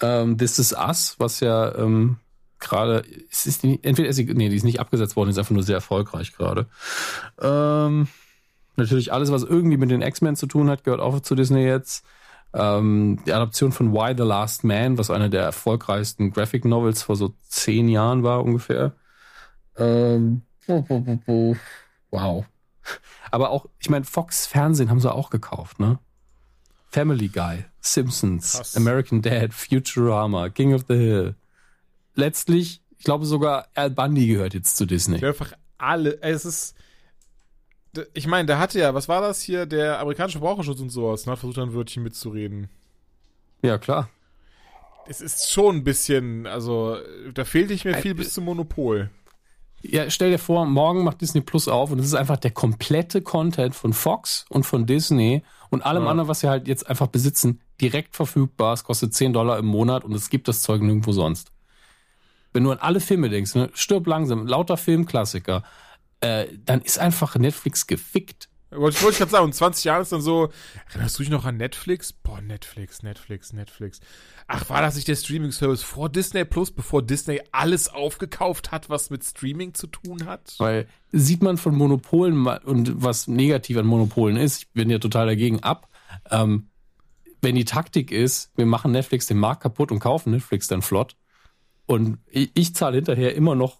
ähm, 0.00 0.36
This 0.36 0.58
Is 0.58 0.72
Us, 0.72 1.16
was 1.18 1.40
ja 1.40 1.74
ähm, 1.76 2.18
gerade, 2.58 3.04
es 3.30 3.46
ist 3.46 3.62
die, 3.62 3.82
entweder 3.82 4.08
ist 4.08 4.16
sie, 4.16 4.24
nee, 4.24 4.48
die 4.48 4.56
ist 4.56 4.64
nicht 4.64 4.80
abgesetzt 4.80 5.16
worden, 5.16 5.30
ist 5.30 5.38
einfach 5.38 5.52
nur 5.52 5.62
sehr 5.62 5.76
erfolgreich 5.76 6.32
gerade. 6.32 6.66
Ähm, 7.40 8.08
natürlich 8.76 9.12
alles, 9.12 9.30
was 9.30 9.42
irgendwie 9.42 9.76
mit 9.76 9.90
den 9.90 10.02
X-Men 10.02 10.36
zu 10.36 10.46
tun 10.46 10.68
hat, 10.68 10.84
gehört 10.84 11.00
auch 11.00 11.20
zu 11.20 11.34
Disney 11.34 11.64
jetzt. 11.64 12.04
Ähm, 12.52 13.18
die 13.26 13.32
Adaption 13.32 13.72
von 13.72 13.92
Why 13.92 14.14
the 14.16 14.22
Last 14.22 14.64
Man, 14.64 14.98
was 14.98 15.10
einer 15.10 15.28
der 15.28 15.42
erfolgreichsten 15.42 16.30
Graphic 16.30 16.64
Novels 16.64 17.02
vor 17.02 17.16
so 17.16 17.34
zehn 17.42 17.88
Jahren 17.88 18.22
war 18.22 18.42
ungefähr. 18.44 18.92
Ähm, 19.76 20.42
wow. 22.10 22.46
Aber 23.30 23.50
auch, 23.50 23.66
ich 23.78 23.90
meine, 23.90 24.04
Fox 24.04 24.46
Fernsehen 24.46 24.90
haben 24.90 25.00
sie 25.00 25.12
auch 25.12 25.30
gekauft, 25.30 25.80
ne? 25.80 25.98
Family 26.88 27.28
Guy, 27.28 27.64
Simpsons, 27.80 28.52
Krass. 28.52 28.76
American 28.76 29.20
Dad, 29.20 29.52
Futurama, 29.52 30.48
King 30.48 30.72
of 30.72 30.84
the 30.88 30.94
Hill. 30.94 31.34
Letztlich, 32.14 32.80
ich 32.96 33.04
glaube 33.04 33.26
sogar 33.26 33.66
Al 33.74 33.90
Bundy 33.90 34.26
gehört 34.28 34.54
jetzt 34.54 34.76
zu 34.76 34.86
Disney. 34.86 35.22
Einfach 35.22 35.52
alle, 35.76 36.22
es 36.22 36.44
ist. 36.44 36.74
Ich 38.14 38.26
meine, 38.26 38.46
der 38.46 38.58
hatte 38.58 38.78
ja, 38.78 38.94
was 38.94 39.08
war 39.08 39.20
das 39.20 39.40
hier, 39.42 39.66
der 39.66 40.00
amerikanische 40.00 40.38
Verbraucherschutz 40.38 40.80
und 40.80 40.90
sowas, 40.90 41.26
und 41.26 41.32
hat 41.32 41.38
versucht, 41.38 41.58
ein 41.58 41.74
Wörtchen 41.74 42.02
mitzureden. 42.02 42.68
Ja, 43.62 43.78
klar. 43.78 44.08
Es 45.08 45.20
ist 45.20 45.50
schon 45.50 45.76
ein 45.76 45.84
bisschen, 45.84 46.46
also, 46.46 46.96
da 47.32 47.44
fehlt 47.44 47.70
nicht 47.70 47.84
mehr 47.84 47.94
viel 47.98 48.10
Äh, 48.12 48.14
bis 48.14 48.34
zum 48.34 48.44
Monopol. 48.44 49.10
Ja, 49.82 50.10
stell 50.10 50.30
dir 50.30 50.38
vor, 50.38 50.66
morgen 50.66 51.04
macht 51.04 51.20
Disney 51.20 51.40
Plus 51.40 51.68
auf 51.68 51.92
und 51.92 52.00
es 52.00 52.06
ist 52.06 52.14
einfach 52.14 52.38
der 52.38 52.50
komplette 52.50 53.22
Content 53.22 53.74
von 53.74 53.92
Fox 53.92 54.44
und 54.48 54.64
von 54.64 54.86
Disney 54.86 55.42
und 55.70 55.82
allem 55.82 56.04
Ja. 56.04 56.10
anderen, 56.10 56.28
was 56.28 56.40
sie 56.40 56.48
halt 56.48 56.66
jetzt 56.66 56.88
einfach 56.88 57.06
besitzen, 57.06 57.60
direkt 57.80 58.16
verfügbar. 58.16 58.72
Es 58.72 58.82
kostet 58.82 59.14
10 59.14 59.32
Dollar 59.32 59.58
im 59.58 59.66
Monat 59.66 60.02
und 60.04 60.12
es 60.14 60.28
gibt 60.28 60.48
das 60.48 60.62
Zeug 60.62 60.82
nirgendwo 60.82 61.12
sonst. 61.12 61.52
Wenn 62.52 62.64
du 62.64 62.72
an 62.72 62.78
alle 62.78 63.00
Filme 63.00 63.28
denkst, 63.28 63.54
ne, 63.54 63.70
stirb 63.74 64.06
langsam, 64.06 64.46
lauter 64.46 64.76
Filmklassiker, 64.76 65.62
äh, 66.20 66.46
dann 66.64 66.82
ist 66.82 66.98
einfach 66.98 67.36
Netflix 67.36 67.86
gefickt. 67.86 68.48
Wollte 68.70 68.96
ich, 68.96 69.02
wollte 69.02 69.14
ich 69.14 69.18
gerade 69.18 69.30
sagen, 69.30 69.44
und 69.44 69.54
20 69.54 69.84
Jahre 69.84 70.02
ist 70.02 70.12
dann 70.12 70.20
so, 70.20 70.50
erinnerst 70.88 71.18
du 71.18 71.22
dich 71.22 71.30
noch 71.30 71.44
an 71.44 71.56
Netflix? 71.56 72.12
Boah, 72.12 72.40
Netflix, 72.40 73.02
Netflix, 73.02 73.52
Netflix. 73.52 74.00
Ach, 74.48 74.68
war 74.68 74.82
das 74.82 74.96
nicht 74.96 75.06
der 75.06 75.14
Streaming-Service 75.14 75.82
vor 75.82 76.08
Disney 76.08 76.44
Plus, 76.44 76.72
bevor 76.72 77.02
Disney 77.02 77.40
alles 77.52 77.88
aufgekauft 77.88 78.72
hat, 78.72 78.90
was 78.90 79.10
mit 79.10 79.24
Streaming 79.24 79.74
zu 79.74 79.86
tun 79.86 80.26
hat? 80.26 80.54
Weil 80.58 80.88
sieht 81.12 81.42
man 81.42 81.58
von 81.58 81.76
Monopolen 81.76 82.46
und 82.46 83.02
was 83.02 83.28
negativ 83.28 83.76
an 83.78 83.86
Monopolen 83.86 84.36
ist, 84.36 84.62
ich 84.62 84.72
bin 84.72 84.90
ja 84.90 84.98
total 84.98 85.26
dagegen 85.26 85.62
ab. 85.62 85.88
Ähm, 86.30 86.68
wenn 87.40 87.54
die 87.54 87.64
Taktik 87.64 88.10
ist, 88.10 88.50
wir 88.56 88.66
machen 88.66 88.90
Netflix 88.90 89.26
den 89.26 89.38
Markt 89.38 89.62
kaputt 89.62 89.92
und 89.92 90.00
kaufen 90.00 90.32
Netflix 90.32 90.66
dann 90.66 90.82
flott. 90.82 91.16
Und 91.86 92.18
ich, 92.26 92.50
ich 92.54 92.74
zahle 92.74 92.96
hinterher 92.96 93.36
immer 93.36 93.54
noch 93.54 93.78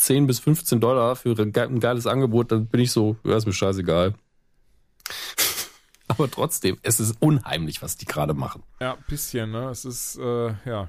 10 0.00 0.26
bis 0.26 0.40
15 0.40 0.80
Dollar 0.80 1.14
für 1.16 1.30
ein 1.38 1.52
ge- 1.52 1.64
ein 1.64 1.80
geiles 1.80 2.06
Angebot, 2.06 2.50
dann 2.52 2.66
bin 2.66 2.80
ich 2.80 2.90
so, 2.92 3.16
ja, 3.24 3.36
ist 3.36 3.46
mir 3.46 3.52
scheißegal. 3.52 4.14
Aber 6.08 6.30
trotzdem, 6.30 6.78
es 6.82 6.98
ist 7.00 7.16
unheimlich, 7.20 7.82
was 7.82 7.96
die 7.96 8.04
gerade 8.06 8.34
machen. 8.34 8.62
Ja, 8.80 8.96
bisschen, 9.08 9.50
ne? 9.52 9.68
Es 9.70 9.84
ist, 9.84 10.16
äh, 10.18 10.54
ja. 10.64 10.88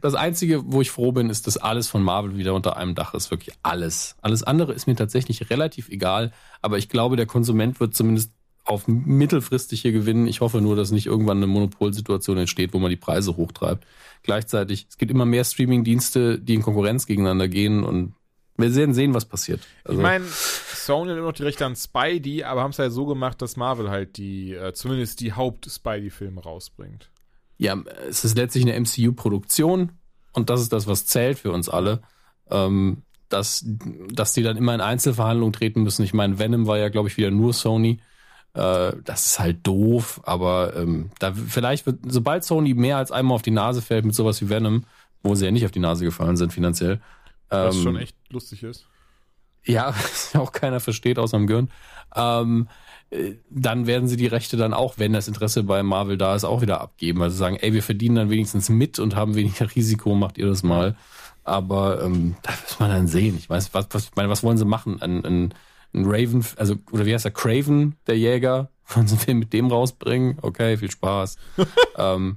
Das 0.00 0.14
Einzige, 0.14 0.62
wo 0.70 0.82
ich 0.82 0.90
froh 0.90 1.10
bin, 1.12 1.30
ist, 1.30 1.46
dass 1.46 1.56
alles 1.56 1.88
von 1.88 2.02
Marvel 2.02 2.36
wieder 2.36 2.52
unter 2.54 2.76
einem 2.76 2.94
Dach 2.94 3.14
ist. 3.14 3.30
Wirklich 3.30 3.56
alles. 3.62 4.14
Alles 4.20 4.42
andere 4.42 4.74
ist 4.74 4.86
mir 4.86 4.94
tatsächlich 4.94 5.48
relativ 5.48 5.88
egal. 5.88 6.32
Aber 6.60 6.76
ich 6.76 6.88
glaube, 6.90 7.16
der 7.16 7.24
Konsument 7.26 7.80
wird 7.80 7.94
zumindest 7.94 8.30
auf 8.66 8.88
mittelfristig 8.88 9.82
hier 9.82 9.92
gewinnen. 9.92 10.26
Ich 10.26 10.40
hoffe 10.40 10.60
nur, 10.60 10.76
dass 10.76 10.90
nicht 10.90 11.06
irgendwann 11.06 11.38
eine 11.38 11.46
Monopolsituation 11.46 12.36
entsteht, 12.38 12.74
wo 12.74 12.78
man 12.78 12.90
die 12.90 12.96
Preise 12.96 13.36
hochtreibt. 13.36 13.86
Gleichzeitig, 14.22 14.86
es 14.88 14.98
gibt 14.98 15.10
immer 15.10 15.24
mehr 15.24 15.44
Streaming-Dienste, 15.44 16.38
die 16.38 16.54
in 16.54 16.62
Konkurrenz 16.62 17.06
gegeneinander 17.06 17.48
gehen 17.48 17.84
und 17.84 18.14
wir 18.58 18.74
werden 18.74 18.94
sehen, 18.94 19.14
was 19.14 19.26
passiert. 19.26 19.60
Also, 19.84 20.00
ich 20.00 20.02
meine, 20.02 20.24
Sony 20.24 21.10
hat 21.10 21.18
immer 21.18 21.26
noch 21.26 21.34
die 21.34 21.42
Rechte 21.42 21.66
an 21.66 21.76
Spidey, 21.76 22.42
aber 22.42 22.62
haben 22.62 22.70
es 22.70 22.78
halt 22.78 22.92
so 22.92 23.04
gemacht, 23.04 23.40
dass 23.42 23.56
Marvel 23.56 23.90
halt 23.90 24.16
die, 24.16 24.54
äh, 24.54 24.72
zumindest 24.72 25.20
die 25.20 25.34
Haupt-Spidey-Filme 25.34 26.42
rausbringt. 26.42 27.10
ja, 27.58 27.76
es 28.08 28.24
ist 28.24 28.36
letztlich 28.36 28.64
eine 28.64 28.74
MCU-Produktion 28.80 29.92
und 30.32 30.50
das 30.50 30.60
ist 30.60 30.72
das, 30.72 30.86
was 30.86 31.06
zählt 31.06 31.38
für 31.38 31.52
uns 31.52 31.68
alle. 31.68 32.02
Ähm, 32.50 33.02
dass, 33.28 33.64
dass 34.08 34.32
die 34.34 34.42
dann 34.42 34.56
immer 34.56 34.74
in 34.74 34.80
Einzelverhandlungen 34.80 35.52
treten 35.52 35.82
müssen. 35.82 36.04
Ich 36.04 36.14
meine, 36.14 36.38
Venom 36.38 36.66
war 36.66 36.78
ja, 36.78 36.88
glaube 36.88 37.08
ich, 37.08 37.16
wieder 37.16 37.30
nur 37.30 37.52
Sony. 37.52 37.98
Äh, 38.56 38.96
das 39.04 39.26
ist 39.26 39.38
halt 39.38 39.66
doof, 39.66 40.20
aber 40.24 40.74
ähm, 40.76 41.10
da 41.18 41.34
vielleicht 41.34 41.84
wird, 41.84 41.98
sobald 42.08 42.42
Sony 42.42 42.72
mehr 42.72 42.96
als 42.96 43.12
einmal 43.12 43.34
auf 43.34 43.42
die 43.42 43.50
Nase 43.50 43.82
fällt 43.82 44.06
mit 44.06 44.14
sowas 44.14 44.40
wie 44.40 44.48
Venom, 44.48 44.84
wo 45.22 45.34
sie 45.34 45.44
ja 45.44 45.50
nicht 45.50 45.66
auf 45.66 45.72
die 45.72 45.78
Nase 45.78 46.06
gefallen 46.06 46.38
sind 46.38 46.54
finanziell. 46.54 47.00
Was 47.50 47.76
ähm, 47.76 47.82
schon 47.82 47.96
echt 47.96 48.16
lustig 48.30 48.62
ist. 48.62 48.86
ja, 49.64 49.88
was 49.94 50.32
ja 50.32 50.40
auch 50.40 50.52
keiner 50.52 50.80
versteht 50.80 51.18
außer 51.18 51.36
dem 51.36 51.46
Gehirn. 51.46 51.70
Ähm, 52.14 52.68
äh, 53.10 53.34
dann 53.50 53.86
werden 53.86 54.08
sie 54.08 54.16
die 54.16 54.26
Rechte 54.26 54.56
dann 54.56 54.72
auch, 54.72 54.94
wenn 54.96 55.12
das 55.12 55.28
Interesse 55.28 55.62
bei 55.62 55.82
Marvel 55.82 56.16
da 56.16 56.34
ist, 56.34 56.44
auch 56.44 56.62
wieder 56.62 56.80
abgeben. 56.80 57.20
Also 57.20 57.36
sagen, 57.36 57.56
ey, 57.56 57.74
wir 57.74 57.82
verdienen 57.82 58.16
dann 58.16 58.30
wenigstens 58.30 58.70
mit 58.70 58.98
und 58.98 59.14
haben 59.14 59.34
weniger 59.34 59.68
Risiko, 59.76 60.14
macht 60.14 60.38
ihr 60.38 60.46
das 60.46 60.62
mal. 60.62 60.96
Aber 61.44 62.02
ähm, 62.02 62.36
da 62.42 62.52
muss 62.62 62.80
man 62.80 62.88
dann 62.88 63.06
sehen. 63.06 63.36
Ich 63.36 63.50
weiß, 63.50 63.74
was, 63.74 63.88
was, 63.90 64.04
ich 64.04 64.16
meine, 64.16 64.30
was 64.30 64.42
wollen 64.42 64.56
sie 64.56 64.64
machen? 64.64 65.02
Ein, 65.02 65.24
ein, 65.26 65.54
ein 65.94 66.04
Raven, 66.06 66.44
also, 66.56 66.76
oder 66.90 67.06
wie 67.06 67.14
heißt 67.14 67.24
der? 67.24 67.32
Craven, 67.32 67.96
der 68.06 68.18
Jäger? 68.18 68.70
Wollen 68.88 69.06
sie 69.06 69.14
einen 69.14 69.20
Film 69.24 69.38
mit 69.40 69.52
dem 69.52 69.68
rausbringen? 69.68 70.38
Okay, 70.42 70.76
viel 70.76 70.90
Spaß. 70.90 71.36
ähm, 71.96 72.36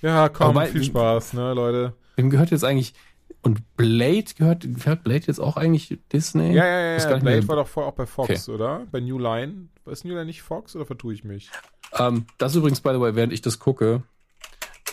Ja, 0.00 0.28
komm, 0.28 0.56
Aber 0.56 0.66
viel 0.66 0.84
Spaß, 0.84 1.34
ne, 1.34 1.52
Leute. 1.54 1.94
wem 2.16 2.30
gehört 2.30 2.50
jetzt 2.50 2.64
eigentlich, 2.64 2.94
und 3.42 3.76
Blade 3.76 4.24
gehört, 4.36 4.62
gehört 4.62 5.02
Blade 5.02 5.24
jetzt 5.26 5.40
auch 5.40 5.56
eigentlich 5.56 5.98
Disney? 6.12 6.52
Ja, 6.52 6.64
ja, 6.64 6.80
ja, 6.80 6.96
ja. 6.96 6.96
nicht 6.96 7.08
mehr. 7.08 7.18
Blade 7.20 7.48
war 7.48 7.56
doch 7.56 7.66
vorher 7.66 7.92
auch 7.92 7.96
bei 7.96 8.06
Fox, 8.06 8.48
oder? 8.48 8.86
Bei 8.92 9.00
New 9.00 9.18
Line. 9.18 9.68
Ist 9.86 10.04
New 10.04 10.14
Line 10.14 10.26
nicht 10.26 10.42
Fox 10.42 10.76
oder 10.76 10.86
vertue 10.86 11.12
ich 11.12 11.24
mich? 11.24 11.50
Ähm, 11.98 12.26
das 12.38 12.54
übrigens, 12.54 12.80
by 12.80 12.90
the 12.90 13.00
way, 13.00 13.16
während 13.16 13.32
ich 13.32 13.42
das 13.42 13.58
gucke, 13.58 14.02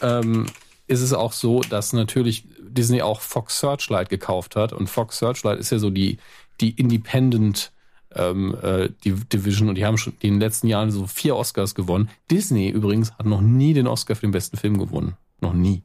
ähm, 0.02 0.48
ist 0.88 1.02
es 1.02 1.14
auch 1.14 1.34
so, 1.34 1.62
dass 1.62 1.94
natürlich 1.94 2.48
Disney 2.60 3.04
auch 3.04 3.22
Fox 3.22 3.60
Searchlight 3.60 4.10
gekauft 4.10 4.56
hat. 4.56 4.74
Und 4.74 4.90
Fox 4.90 5.20
Searchlight 5.20 5.60
ist 5.60 5.72
ja 5.72 5.78
so 5.78 5.92
die, 5.92 6.18
die 6.60 6.72
Independent 6.72 7.72
ähm, 8.16 8.58
äh, 8.62 8.90
die 9.04 9.14
Division 9.14 9.70
und 9.70 9.76
die 9.76 9.86
haben 9.86 9.98
schon 9.98 10.14
in 10.20 10.36
den 10.36 10.40
letzten 10.40 10.68
Jahren 10.68 10.92
so 10.92 11.06
vier 11.08 11.36
Oscars 11.36 11.76
gewonnen. 11.76 12.10
Disney 12.32 12.70
übrigens 12.70 13.12
hat 13.14 13.26
noch 13.26 13.42
nie 13.42 13.74
den 13.74 13.88
Oscar 13.88 14.16
für 14.16 14.22
den 14.22 14.32
besten 14.32 14.58
Film 14.58 14.78
gewonnen. 14.80 15.16
Noch 15.42 15.54
nie. 15.54 15.84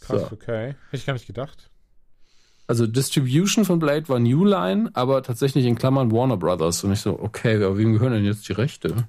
Krass, 0.00 0.22
So. 0.22 0.32
okay. 0.32 0.68
Hätte 0.68 0.76
ich 0.96 1.06
gar 1.06 1.12
nicht 1.14 1.26
gedacht. 1.26 1.70
Also 2.68 2.86
Distribution 2.86 3.64
von 3.64 3.78
Blade 3.78 4.08
war 4.08 4.18
New 4.18 4.44
Line, 4.44 4.90
aber 4.94 5.22
tatsächlich 5.22 5.64
in 5.66 5.76
Klammern 5.76 6.10
Warner 6.10 6.36
Brothers. 6.36 6.82
Und 6.84 6.92
ich 6.92 7.00
so, 7.00 7.18
okay, 7.18 7.56
aber 7.62 7.78
wem 7.78 7.92
gehören 7.92 8.12
denn 8.12 8.24
jetzt 8.24 8.48
die 8.48 8.52
Rechte? 8.54 9.06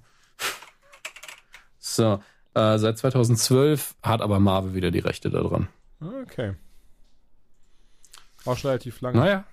So, 1.80 2.20
äh, 2.54 2.78
seit 2.78 2.98
2012 3.00 3.96
hat 4.04 4.22
aber 4.22 4.40
Marvel 4.40 4.74
wieder 4.76 4.92
die 4.92 5.00
Rechte 5.00 5.30
daran. 5.30 5.68
Okay. 6.00 6.54
Auch 8.46 8.58
schon 8.58 8.70
relativ 8.70 9.02
lange. 9.02 9.18
Naja. 9.18 9.46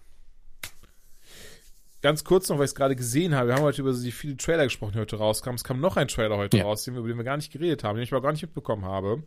Ganz 2.05 2.23
kurz 2.23 2.51
noch, 2.51 2.59
weil 2.59 2.67
ich 2.67 2.73
es 2.73 2.75
gerade 2.75 2.95
gesehen 2.97 3.35
habe. 3.35 3.49
Wir 3.49 3.55
haben 3.55 3.63
heute 3.63 3.81
über 3.81 3.95
die 3.95 4.13
viele 4.13 4.37
Trailer 4.37 4.65
gesprochen, 4.65 4.93
die 4.93 4.99
heute 4.99 5.17
rauskamen. 5.17 5.55
Es 5.57 5.65
kam 5.65 5.81
noch 5.81 5.97
ein 5.97 6.07
Trailer 6.07 6.37
heute 6.37 6.59
Ja. 6.59 6.65
raus, 6.65 6.85
den 6.85 6.93
wir, 6.93 6.99
über 7.01 7.09
den 7.09 7.17
wir 7.17 7.25
gar 7.25 7.39
nicht 7.39 7.51
geredet 7.51 7.83
haben, 7.83 7.97
den 7.97 8.03
ich 8.05 8.13
aber 8.13 8.21
gar 8.21 8.31
nicht 8.33 8.43
mitbekommen 8.43 8.85
habe. 8.85 9.23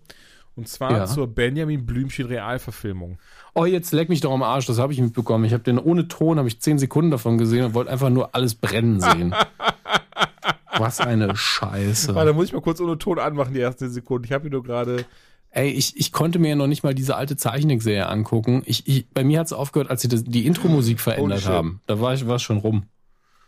Und 0.55 0.67
zwar 0.69 0.91
Ja. 0.91 1.05
zur 1.07 1.25
Benjamin 1.25 1.87
Blümchen 1.87 2.27
Realverfilmung. 2.27 3.17
Oh, 3.55 3.65
jetzt 3.65 3.93
leck 3.93 4.09
mich 4.09 4.21
doch 4.21 4.31
am 4.31 4.43
Arsch, 4.43 4.67
das 4.67 4.77
habe 4.77 4.93
ich 4.93 5.01
mitbekommen. 5.01 5.43
Ich 5.45 5.53
habe 5.53 5.63
den 5.63 5.79
ohne 5.79 6.07
Ton, 6.07 6.37
habe 6.37 6.47
ich 6.47 6.61
zehn 6.61 6.77
Sekunden 6.77 7.09
davon 7.09 7.39
gesehen 7.39 7.65
und 7.65 7.73
wollte 7.73 7.89
einfach 7.89 8.11
nur 8.11 8.35
alles 8.35 8.53
brennen 8.53 9.01
sehen. 9.01 9.33
Was 10.77 10.99
eine 10.99 11.35
Scheiße. 11.35 12.13
Warte, 12.13 12.27
da 12.27 12.33
muss 12.33 12.45
ich 12.45 12.53
mal 12.53 12.61
kurz 12.61 12.79
ohne 12.79 12.99
Ton 12.99 13.17
anmachen, 13.17 13.55
die 13.55 13.59
ersten 13.59 13.89
Sekunden. 13.89 14.25
Ich 14.25 14.31
habe 14.33 14.43
hier 14.43 14.51
nur 14.51 14.61
gerade. 14.61 15.03
Ey, 15.49 15.69
ich, 15.69 15.98
ich 15.98 16.11
konnte 16.11 16.40
mir 16.40 16.49
ja 16.49 16.56
noch 16.56 16.68
nicht 16.68 16.84
mal 16.84 16.94
diese 16.94 17.15
alte 17.15 17.36
Zeichentrickserie 17.36 18.07
angucken. 18.07 18.64
Ich, 18.65 18.88
ich, 18.88 19.10
bei 19.10 19.24
mir 19.24 19.40
hat 19.40 19.48
es 19.48 19.53
aufgehört, 19.53 19.90
als 19.90 20.02
sie 20.02 20.07
das, 20.07 20.24
die 20.24 20.45
Intro-Musik 20.45 20.99
verändert 20.99 21.41
shit. 21.41 21.49
haben. 21.49 21.82
Da 21.88 21.99
war 21.99 22.14
ich 22.14 22.28
war 22.28 22.40
schon 22.40 22.57
rum. 22.57 22.86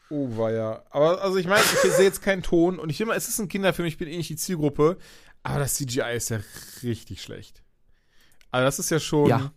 Oh, 0.09 0.35
war 0.37 0.51
ja. 0.51 0.81
Aber 0.89 1.21
also 1.21 1.37
ich 1.37 1.47
meine, 1.47 1.61
ich 1.61 1.91
sehe 1.91 2.05
jetzt 2.05 2.21
keinen 2.21 2.41
Ton 2.41 2.79
und 2.79 2.89
ich 2.89 3.03
mal, 3.05 3.15
es 3.15 3.29
ist 3.29 3.39
ein 3.39 3.47
Kinderfilm, 3.47 3.87
ich 3.87 3.97
bin 3.97 4.07
eh 4.07 4.17
nicht 4.17 4.29
die 4.29 4.37
Zielgruppe, 4.37 4.97
aber 5.43 5.59
das 5.59 5.75
CGI 5.75 6.15
ist 6.15 6.29
ja 6.29 6.39
richtig 6.81 7.21
schlecht. 7.21 7.61
Also 8.49 8.65
das 8.65 8.79
ist 8.79 8.89
ja 8.89 8.99
schon. 8.99 9.29
Ja. 9.29 9.51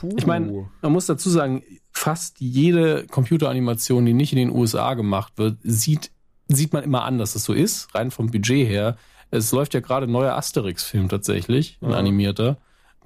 Puh. 0.00 0.14
Ich 0.16 0.26
meine, 0.26 0.68
man 0.80 0.92
muss 0.92 1.06
dazu 1.06 1.30
sagen, 1.30 1.62
fast 1.92 2.40
jede 2.40 3.06
Computeranimation, 3.06 4.04
die 4.04 4.12
nicht 4.12 4.32
in 4.32 4.38
den 4.38 4.50
USA 4.50 4.94
gemacht 4.94 5.34
wird, 5.36 5.58
sieht, 5.62 6.10
sieht 6.48 6.72
man 6.72 6.84
immer 6.84 7.04
an, 7.04 7.18
dass 7.18 7.34
es 7.34 7.44
so 7.44 7.52
ist, 7.52 7.94
rein 7.94 8.10
vom 8.10 8.30
Budget 8.30 8.68
her. 8.68 8.96
Es 9.32 9.50
läuft 9.50 9.74
ja 9.74 9.80
gerade 9.80 10.06
ein 10.06 10.12
neuer 10.12 10.34
Asterix-Film 10.36 11.08
tatsächlich, 11.08 11.78
ein 11.80 11.90
Ja. 11.90 11.96
animierter, 11.96 12.58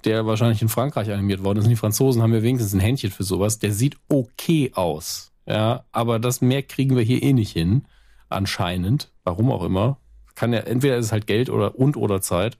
der 0.05 0.27
wahrscheinlich 0.27 0.61
in 0.61 0.69
Frankreich 0.69 1.11
animiert 1.11 1.43
worden 1.45 1.59
ist. 1.59 1.65
Und 1.65 1.71
die 1.71 1.77
Franzosen 1.77 2.21
haben 2.21 2.35
ja 2.35 2.43
wenigstens 2.43 2.75
ein 2.75 2.81
Händchen 2.81 3.11
für 3.11 3.25
sowas. 3.25 3.59
Der 3.59 3.73
sieht 3.73 3.97
okay 4.09 4.73
aus. 4.75 5.33
Ja, 5.47 5.85
aber 5.93 6.19
das 6.19 6.41
mehr 6.41 6.63
kriegen 6.63 6.97
wir 6.97 7.03
hier 7.05 7.23
eh 7.23 7.33
nicht 7.33 7.53
hin. 7.53 7.85
Anscheinend. 8.29 9.11
Warum 9.25 9.51
auch 9.53 9.63
immer. 9.65 9.99
Kann 10.35 10.53
ja, 10.53 10.61
entweder 10.61 10.97
ist 10.97 11.07
es 11.07 11.13
halt 11.13 11.27
Geld 11.27 11.49
oder 11.49 11.79
und 11.79 11.97
oder 11.97 12.21
Zeit. 12.21 12.59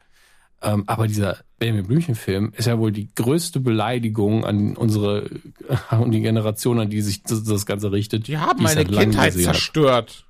Ähm, 0.63 0.85
aber 0.87 1.07
dieser 1.07 1.39
Benjamin 1.59 1.87
Blümchen-Film 1.87 2.53
ist 2.57 2.67
ja 2.67 2.79
wohl 2.79 2.93
die 2.93 3.09
größte 3.15 3.61
Beleidigung 3.61 4.45
an 4.45 4.77
unsere 4.77 5.29
an 5.91 6.11
die 6.11 6.21
Generation, 6.21 6.79
an 6.81 6.89
die 6.89 7.03
sich 7.03 7.23
das, 7.25 7.43
das 7.45 7.67
Ganze 7.67 7.93
richtet. 7.93 8.29
die 8.29 8.39
haben 8.39 8.63
meine 8.63 8.85
langem 8.85 9.11
Kindheit 9.11 9.35
zerstört. 9.35 10.26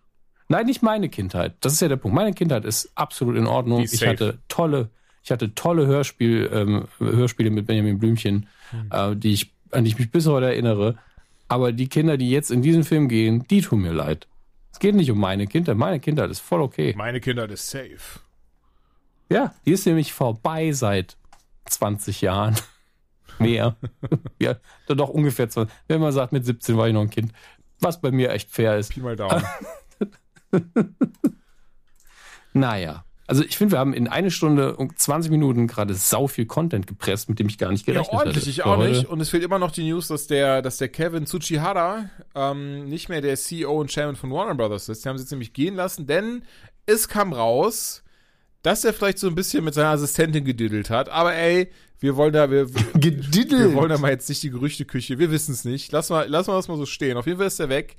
Nein, 0.48 0.66
nicht 0.66 0.82
meine 0.82 1.08
Kindheit. 1.08 1.54
Das 1.60 1.72
ist 1.72 1.80
ja 1.80 1.88
der 1.88 1.96
Punkt. 1.96 2.14
Meine 2.14 2.32
Kindheit 2.32 2.64
ist 2.64 2.90
absolut 2.94 3.36
in 3.36 3.46
Ordnung. 3.46 3.82
Ich 3.82 4.06
hatte 4.06 4.38
tolle, 4.48 4.90
ich 5.22 5.30
hatte 5.32 5.54
tolle 5.54 5.86
Hörspiel, 5.86 6.48
ähm, 6.52 6.84
Hörspiele 6.98 7.50
mit 7.50 7.66
Benjamin 7.66 7.98
Blümchen, 7.98 8.46
Hm. 8.70 8.90
äh, 8.92 9.16
die 9.16 9.32
ich, 9.32 9.52
an 9.72 9.84
die 9.84 9.90
ich 9.90 9.98
mich 9.98 10.10
bis 10.10 10.26
heute 10.26 10.46
erinnere. 10.46 10.96
Aber 11.48 11.72
die 11.72 11.88
Kinder, 11.88 12.16
die 12.16 12.30
jetzt 12.30 12.50
in 12.50 12.62
diesen 12.62 12.84
Film 12.84 13.08
gehen, 13.08 13.46
die 13.48 13.60
tun 13.60 13.80
mir 13.80 13.92
leid. 13.92 14.26
Es 14.72 14.78
geht 14.78 14.94
nicht 14.94 15.10
um 15.10 15.18
meine 15.18 15.46
Kindheit. 15.46 15.76
Meine 15.76 16.00
Kindheit 16.00 16.30
ist 16.30 16.40
voll 16.40 16.60
okay. 16.60 16.94
Meine 16.96 17.20
Kinder 17.20 17.48
ist 17.48 17.70
safe. 17.70 18.20
Ja, 19.28 19.54
die 19.64 19.72
ist 19.72 19.86
nämlich 19.86 20.12
vorbei 20.12 20.72
seit 20.72 21.16
20 21.66 22.20
Jahren. 22.20 22.56
Mehr. 23.38 23.76
ja, 24.38 24.56
doch 24.86 25.08
ungefähr 25.08 25.48
20. 25.48 25.74
Wenn 25.88 26.00
man 26.00 26.12
sagt, 26.12 26.32
mit 26.32 26.44
17 26.46 26.76
war 26.76 26.88
ich 26.88 26.94
noch 26.94 27.02
ein 27.02 27.10
Kind. 27.10 27.32
Was 27.80 28.00
bei 28.00 28.10
mir 28.10 28.30
echt 28.30 28.50
fair 28.50 28.76
ist. 28.78 28.92
Pi 28.92 29.00
mal 29.00 29.16
Daumen. 29.16 29.42
Naja. 32.52 33.04
Also 33.28 33.42
ich 33.42 33.58
finde, 33.58 33.72
wir 33.72 33.80
haben 33.80 33.92
in 33.92 34.06
eine 34.06 34.30
Stunde 34.30 34.76
und 34.76 34.98
20 34.98 35.32
Minuten 35.32 35.66
gerade 35.66 35.94
sau 35.94 36.28
viel 36.28 36.46
Content 36.46 36.86
gepresst, 36.86 37.28
mit 37.28 37.40
dem 37.40 37.48
ich 37.48 37.58
gar 37.58 37.72
nicht 37.72 37.86
Ja, 37.86 37.94
gerechnet 37.94 38.14
ordentlich, 38.14 38.36
hätte. 38.44 38.50
ich 38.50 38.64
auch 38.64 38.76
nicht. 38.78 39.06
Und 39.06 39.20
es 39.20 39.30
fehlt 39.30 39.42
immer 39.42 39.58
noch 39.58 39.72
die 39.72 39.82
News, 39.82 40.06
dass 40.08 40.28
der, 40.28 40.62
dass 40.62 40.76
der 40.76 40.88
Kevin 40.88 41.26
Tsuchihara 41.26 42.08
ähm, 42.36 42.84
nicht 42.84 43.08
mehr 43.08 43.20
der 43.20 43.36
CEO 43.36 43.80
und 43.80 43.90
Chairman 43.90 44.14
von 44.14 44.30
Warner 44.30 44.54
Brothers 44.54 44.88
ist. 44.88 45.04
Die 45.04 45.08
haben 45.08 45.18
sie 45.18 45.24
jetzt 45.24 45.32
nämlich 45.32 45.52
gehen 45.52 45.74
lassen, 45.74 46.06
denn 46.06 46.42
es 46.86 47.08
kam 47.08 47.32
raus, 47.32 48.04
dass 48.62 48.84
er 48.84 48.92
vielleicht 48.92 49.18
so 49.18 49.26
ein 49.26 49.34
bisschen 49.34 49.64
mit 49.64 49.74
seiner 49.74 49.90
Assistentin 49.90 50.44
gedüdelt 50.44 50.88
hat. 50.88 51.08
Aber 51.08 51.34
ey, 51.34 51.68
wir 51.98 52.14
wollen 52.14 52.32
da, 52.32 52.48
wir, 52.48 52.72
wir, 52.72 52.84
wir 52.94 53.74
wollen 53.74 53.88
da 53.88 53.98
mal 53.98 54.12
jetzt 54.12 54.28
nicht 54.28 54.44
die 54.44 54.50
Gerüchteküche, 54.50 55.18
wir 55.18 55.32
wissen 55.32 55.52
es 55.52 55.64
nicht. 55.64 55.90
Lass 55.90 56.10
mal, 56.10 56.26
lass 56.28 56.46
mal 56.46 56.54
das 56.54 56.68
mal 56.68 56.76
so 56.76 56.86
stehen. 56.86 57.16
Auf 57.16 57.26
jeden 57.26 57.38
Fall 57.38 57.48
ist 57.48 57.58
er 57.58 57.68
weg. 57.68 57.96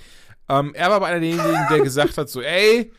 Ähm, 0.49 0.73
er 0.75 0.89
war 0.89 0.97
aber 0.97 1.07
einer 1.07 1.19
derjenigen, 1.19 1.67
der 1.69 1.81
gesagt 1.81 2.17
hat 2.17 2.29
so, 2.29 2.41
ey, 2.41 2.91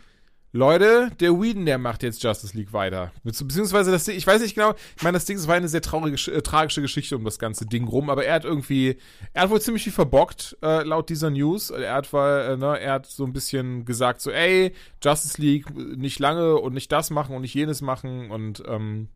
Leute, 0.52 1.10
der 1.20 1.38
Whedon, 1.38 1.66
der 1.66 1.76
macht 1.76 2.02
jetzt 2.02 2.22
Justice 2.22 2.56
League 2.56 2.72
weiter. 2.72 3.12
Bezieh- 3.22 3.44
Beziehungsweise 3.46 3.90
das 3.90 4.08
ich 4.08 4.26
weiß 4.26 4.40
nicht 4.40 4.54
genau, 4.54 4.74
ich 4.96 5.02
meine, 5.02 5.16
das 5.16 5.26
Ding, 5.26 5.36
es 5.36 5.46
war 5.46 5.54
eine 5.56 5.68
sehr 5.68 5.82
traurige, 5.82 6.16
äh, 6.32 6.40
tragische 6.40 6.80
Geschichte 6.80 7.16
um 7.16 7.24
das 7.24 7.38
ganze 7.38 7.66
Ding 7.66 7.86
rum, 7.86 8.08
aber 8.08 8.24
er 8.24 8.34
hat 8.34 8.44
irgendwie, 8.46 8.96
er 9.34 9.42
hat 9.42 9.50
wohl 9.50 9.60
ziemlich 9.60 9.84
viel 9.84 9.92
verbockt, 9.92 10.56
äh, 10.62 10.84
laut 10.84 11.10
dieser 11.10 11.28
News. 11.28 11.68
Er 11.68 11.92
hat, 11.92 12.12
war, 12.14 12.46
äh, 12.48 12.56
ne, 12.56 12.80
er 12.80 12.92
hat 12.94 13.06
so 13.06 13.24
ein 13.24 13.34
bisschen 13.34 13.84
gesagt, 13.84 14.22
so, 14.22 14.30
ey, 14.30 14.72
Justice 15.04 15.40
League 15.40 15.66
äh, 15.70 15.96
nicht 15.96 16.18
lange 16.18 16.56
und 16.56 16.72
nicht 16.72 16.90
das 16.92 17.10
machen 17.10 17.36
und 17.36 17.42
nicht 17.42 17.54
jenes 17.54 17.82
machen 17.82 18.30
und, 18.30 18.62
ähm, 18.66 19.08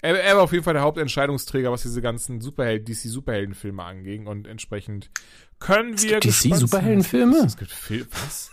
er, 0.00 0.22
er 0.22 0.36
war 0.36 0.44
auf 0.44 0.52
jeden 0.52 0.62
Fall 0.62 0.74
der 0.74 0.82
Hauptentscheidungsträger, 0.82 1.72
was 1.72 1.82
diese 1.82 2.00
ganzen 2.00 2.40
Superhelden, 2.40 2.84
DC-Superheldenfilme 2.84 3.82
anging 3.82 4.28
und 4.28 4.46
entsprechend 4.46 5.10
können 5.58 6.00
wir 6.00 6.20
gibt 6.20 6.24
DC 6.24 6.30
gespannt 6.30 6.50
sein. 6.50 6.60
Superheldenfilme? 6.60 7.36
Es 7.38 7.56
gibt 7.56 7.70
Film, 7.72 8.06
was? 8.10 8.50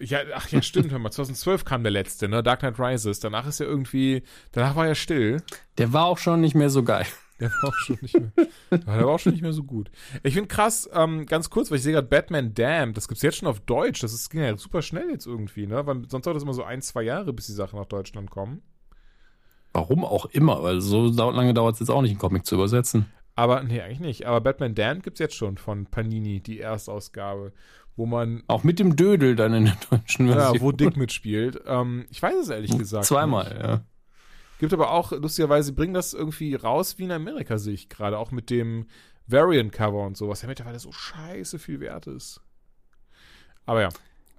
Ja, 0.00 0.20
ach 0.34 0.48
ja, 0.48 0.62
stimmt, 0.62 0.92
hör 0.92 0.98
mal, 0.98 1.10
2012 1.10 1.64
kam 1.64 1.82
der 1.82 1.90
letzte, 1.90 2.28
ne, 2.28 2.42
Dark 2.42 2.60
Knight 2.60 2.78
Rises. 2.78 3.20
Danach 3.20 3.46
ist 3.46 3.60
er 3.60 3.66
irgendwie, 3.66 4.22
danach 4.52 4.76
war 4.76 4.86
er 4.86 4.94
still. 4.94 5.42
Der 5.76 5.92
war 5.92 6.04
auch 6.04 6.18
schon 6.18 6.40
nicht 6.40 6.54
mehr 6.54 6.70
so 6.70 6.82
geil. 6.82 7.06
Der 7.40 7.50
war 7.50 7.68
auch 7.68 7.74
schon 7.74 7.98
nicht 8.02 8.14
mehr, 8.18 8.32
der 8.70 8.86
war 8.86 9.06
auch 9.06 9.18
schon 9.20 9.32
nicht 9.32 9.42
mehr 9.42 9.52
so 9.52 9.62
gut. 9.62 9.92
Ich 10.24 10.34
finde 10.34 10.48
krass, 10.48 10.90
ähm, 10.92 11.24
ganz 11.26 11.50
kurz, 11.50 11.70
weil 11.70 11.76
ich 11.76 11.84
sehe 11.84 11.92
gerade 11.92 12.08
Batman 12.08 12.52
Damned, 12.52 12.96
das 12.96 13.06
gibt's 13.06 13.22
jetzt 13.22 13.36
schon 13.36 13.46
auf 13.46 13.60
Deutsch. 13.60 14.00
Das 14.00 14.12
ist, 14.12 14.30
ging 14.30 14.40
ja 14.40 14.56
super 14.56 14.82
schnell 14.82 15.08
jetzt 15.10 15.26
irgendwie, 15.26 15.68
ne, 15.68 15.86
weil 15.86 16.02
sonst 16.08 16.26
dauert 16.26 16.34
das 16.36 16.42
immer 16.42 16.52
so 16.52 16.64
ein, 16.64 16.82
zwei 16.82 17.02
Jahre, 17.02 17.32
bis 17.32 17.46
die 17.46 17.52
Sachen 17.52 17.78
nach 17.78 17.86
Deutschland 17.86 18.30
kommen. 18.30 18.62
Warum 19.72 20.04
auch 20.04 20.26
immer, 20.26 20.62
weil 20.64 20.80
so 20.80 21.06
lange 21.06 21.54
dauert 21.54 21.74
es 21.74 21.80
jetzt 21.80 21.90
auch 21.90 22.02
nicht, 22.02 22.10
einen 22.10 22.18
Comic 22.18 22.44
zu 22.44 22.56
übersetzen. 22.56 23.06
Aber, 23.38 23.62
nee, 23.62 23.80
eigentlich 23.80 24.00
nicht. 24.00 24.26
Aber 24.26 24.40
Batman 24.40 24.74
Damned 24.74 25.04
gibt's 25.04 25.20
jetzt 25.20 25.36
schon 25.36 25.58
von 25.58 25.86
Panini, 25.86 26.40
die 26.40 26.58
Erstausgabe, 26.58 27.52
wo 27.94 28.04
man, 28.04 28.42
Auch 28.48 28.64
mit 28.64 28.80
dem 28.80 28.96
Dödel 28.96 29.36
dann 29.36 29.54
in 29.54 29.66
der 29.66 29.76
deutschen 29.90 30.26
Version. 30.26 30.54
ja, 30.56 30.60
wo 30.60 30.72
Dick 30.72 30.96
mitspielt. 30.96 31.60
Ähm, 31.64 32.06
ich 32.10 32.20
weiß 32.20 32.34
es 32.34 32.48
ehrlich 32.48 32.76
gesagt. 32.76 33.02
nicht. 33.02 33.06
Zweimal, 33.06 33.56
ja. 33.62 33.84
Gibt 34.58 34.72
aber 34.72 34.90
auch, 34.90 35.12
lustigerweise, 35.12 35.72
bringen 35.72 35.94
das 35.94 36.14
irgendwie 36.14 36.56
raus 36.56 36.98
wie 36.98 37.04
in 37.04 37.12
Amerika, 37.12 37.58
sehe 37.58 37.74
ich 37.74 37.88
gerade. 37.88 38.18
Auch 38.18 38.32
mit 38.32 38.50
dem 38.50 38.88
Variant-Cover 39.28 40.04
und 40.04 40.16
sowas, 40.16 40.40
der 40.40 40.48
mittlerweile 40.48 40.80
so 40.80 40.90
scheiße 40.90 41.60
viel 41.60 41.78
wert 41.78 42.08
ist. 42.08 42.40
Aber 43.66 43.82
ja. 43.82 43.90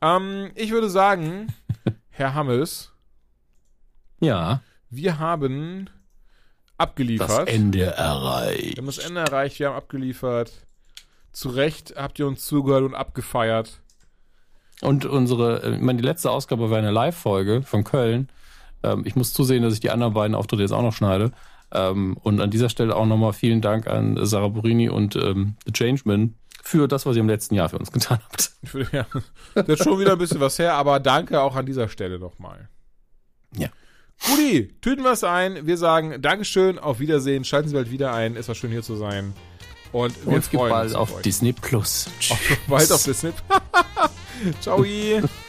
Ähm, 0.01 0.51
ich 0.55 0.71
würde 0.71 0.89
sagen, 0.89 1.53
Herr 2.09 2.33
Hammes, 2.33 2.91
Ja, 4.19 4.61
wir 4.89 5.19
haben 5.19 5.89
das 6.79 6.87
abgeliefert. 6.87 7.47
Ende 7.49 7.77
Wir 7.79 7.87
erreicht. 7.87 8.77
haben 8.77 8.85
das 8.85 8.97
Ende 8.97 9.21
erreicht, 9.21 9.59
wir 9.59 9.67
haben 9.67 9.75
abgeliefert. 9.75 10.51
Zu 11.31 11.49
Recht 11.49 11.93
habt 11.95 12.17
ihr 12.19 12.27
uns 12.27 12.45
zugehört 12.45 12.83
und 12.83 12.95
abgefeiert. 12.95 13.81
Und 14.81 15.05
unsere, 15.05 15.61
äh, 15.63 15.75
ich 15.75 15.81
meine, 15.81 16.01
die 16.01 16.07
letzte 16.07 16.31
Ausgabe 16.31 16.69
war 16.69 16.77
eine 16.77 16.91
Live-Folge 16.91 17.61
von 17.63 17.83
Köln. 17.83 18.29
Ähm, 18.83 19.03
ich 19.05 19.15
muss 19.15 19.33
zusehen, 19.33 19.61
dass 19.61 19.73
ich 19.73 19.79
die 19.81 19.91
anderen 19.91 20.13
beiden 20.13 20.35
Auftritte 20.35 20.61
jetzt 20.63 20.71
auch 20.71 20.81
noch 20.81 20.93
schneide. 20.93 21.31
Ähm, 21.71 22.17
und 22.23 22.41
an 22.41 22.49
dieser 22.49 22.69
Stelle 22.69 22.95
auch 22.95 23.05
nochmal 23.05 23.33
vielen 23.33 23.61
Dank 23.61 23.87
an 23.87 24.17
Sarah 24.25 24.47
Burini 24.47 24.89
und 24.89 25.15
ähm, 25.15 25.55
The 25.65 25.73
Changeman 25.73 26.35
für 26.63 26.87
das, 26.87 27.05
was 27.05 27.15
ihr 27.15 27.21
im 27.21 27.29
letzten 27.29 27.55
Jahr 27.55 27.69
für 27.69 27.77
uns 27.77 27.91
getan 27.91 28.19
habt. 28.23 28.51
Ja, 28.91 29.05
das 29.55 29.67
ist 29.67 29.83
schon 29.83 29.99
wieder 29.99 30.13
ein 30.13 30.17
bisschen 30.17 30.39
was 30.39 30.59
her, 30.59 30.73
aber 30.73 30.99
danke 30.99 31.41
auch 31.41 31.55
an 31.55 31.65
dieser 31.65 31.87
Stelle 31.87 32.19
nochmal. 32.19 32.69
Ja. 33.55 33.69
Guti, 34.27 34.69
tüten 34.81 35.03
wir 35.03 35.11
es 35.11 35.23
ein. 35.23 35.65
Wir 35.65 35.77
sagen 35.77 36.21
Dankeschön, 36.21 36.77
auf 36.79 36.99
Wiedersehen, 36.99 37.45
schalten 37.45 37.69
Sie 37.69 37.75
bald 37.75 37.91
wieder 37.91 38.13
ein. 38.13 38.35
Es 38.35 38.47
war 38.47 38.55
schön 38.55 38.71
hier 38.71 38.83
zu 38.83 38.95
sein. 38.95 39.33
Und 39.91 40.13
wir 40.25 40.33
Und 40.33 40.43
freuen 40.45 40.69
bald 40.69 40.85
uns 40.89 40.95
auf 40.95 41.15
euch. 41.15 41.21
Disney 41.23 41.53
Plus. 41.53 42.07
Bald 42.67 42.91
auf 42.91 43.03
Disney. 43.05 43.31
Ciao. 44.61 44.83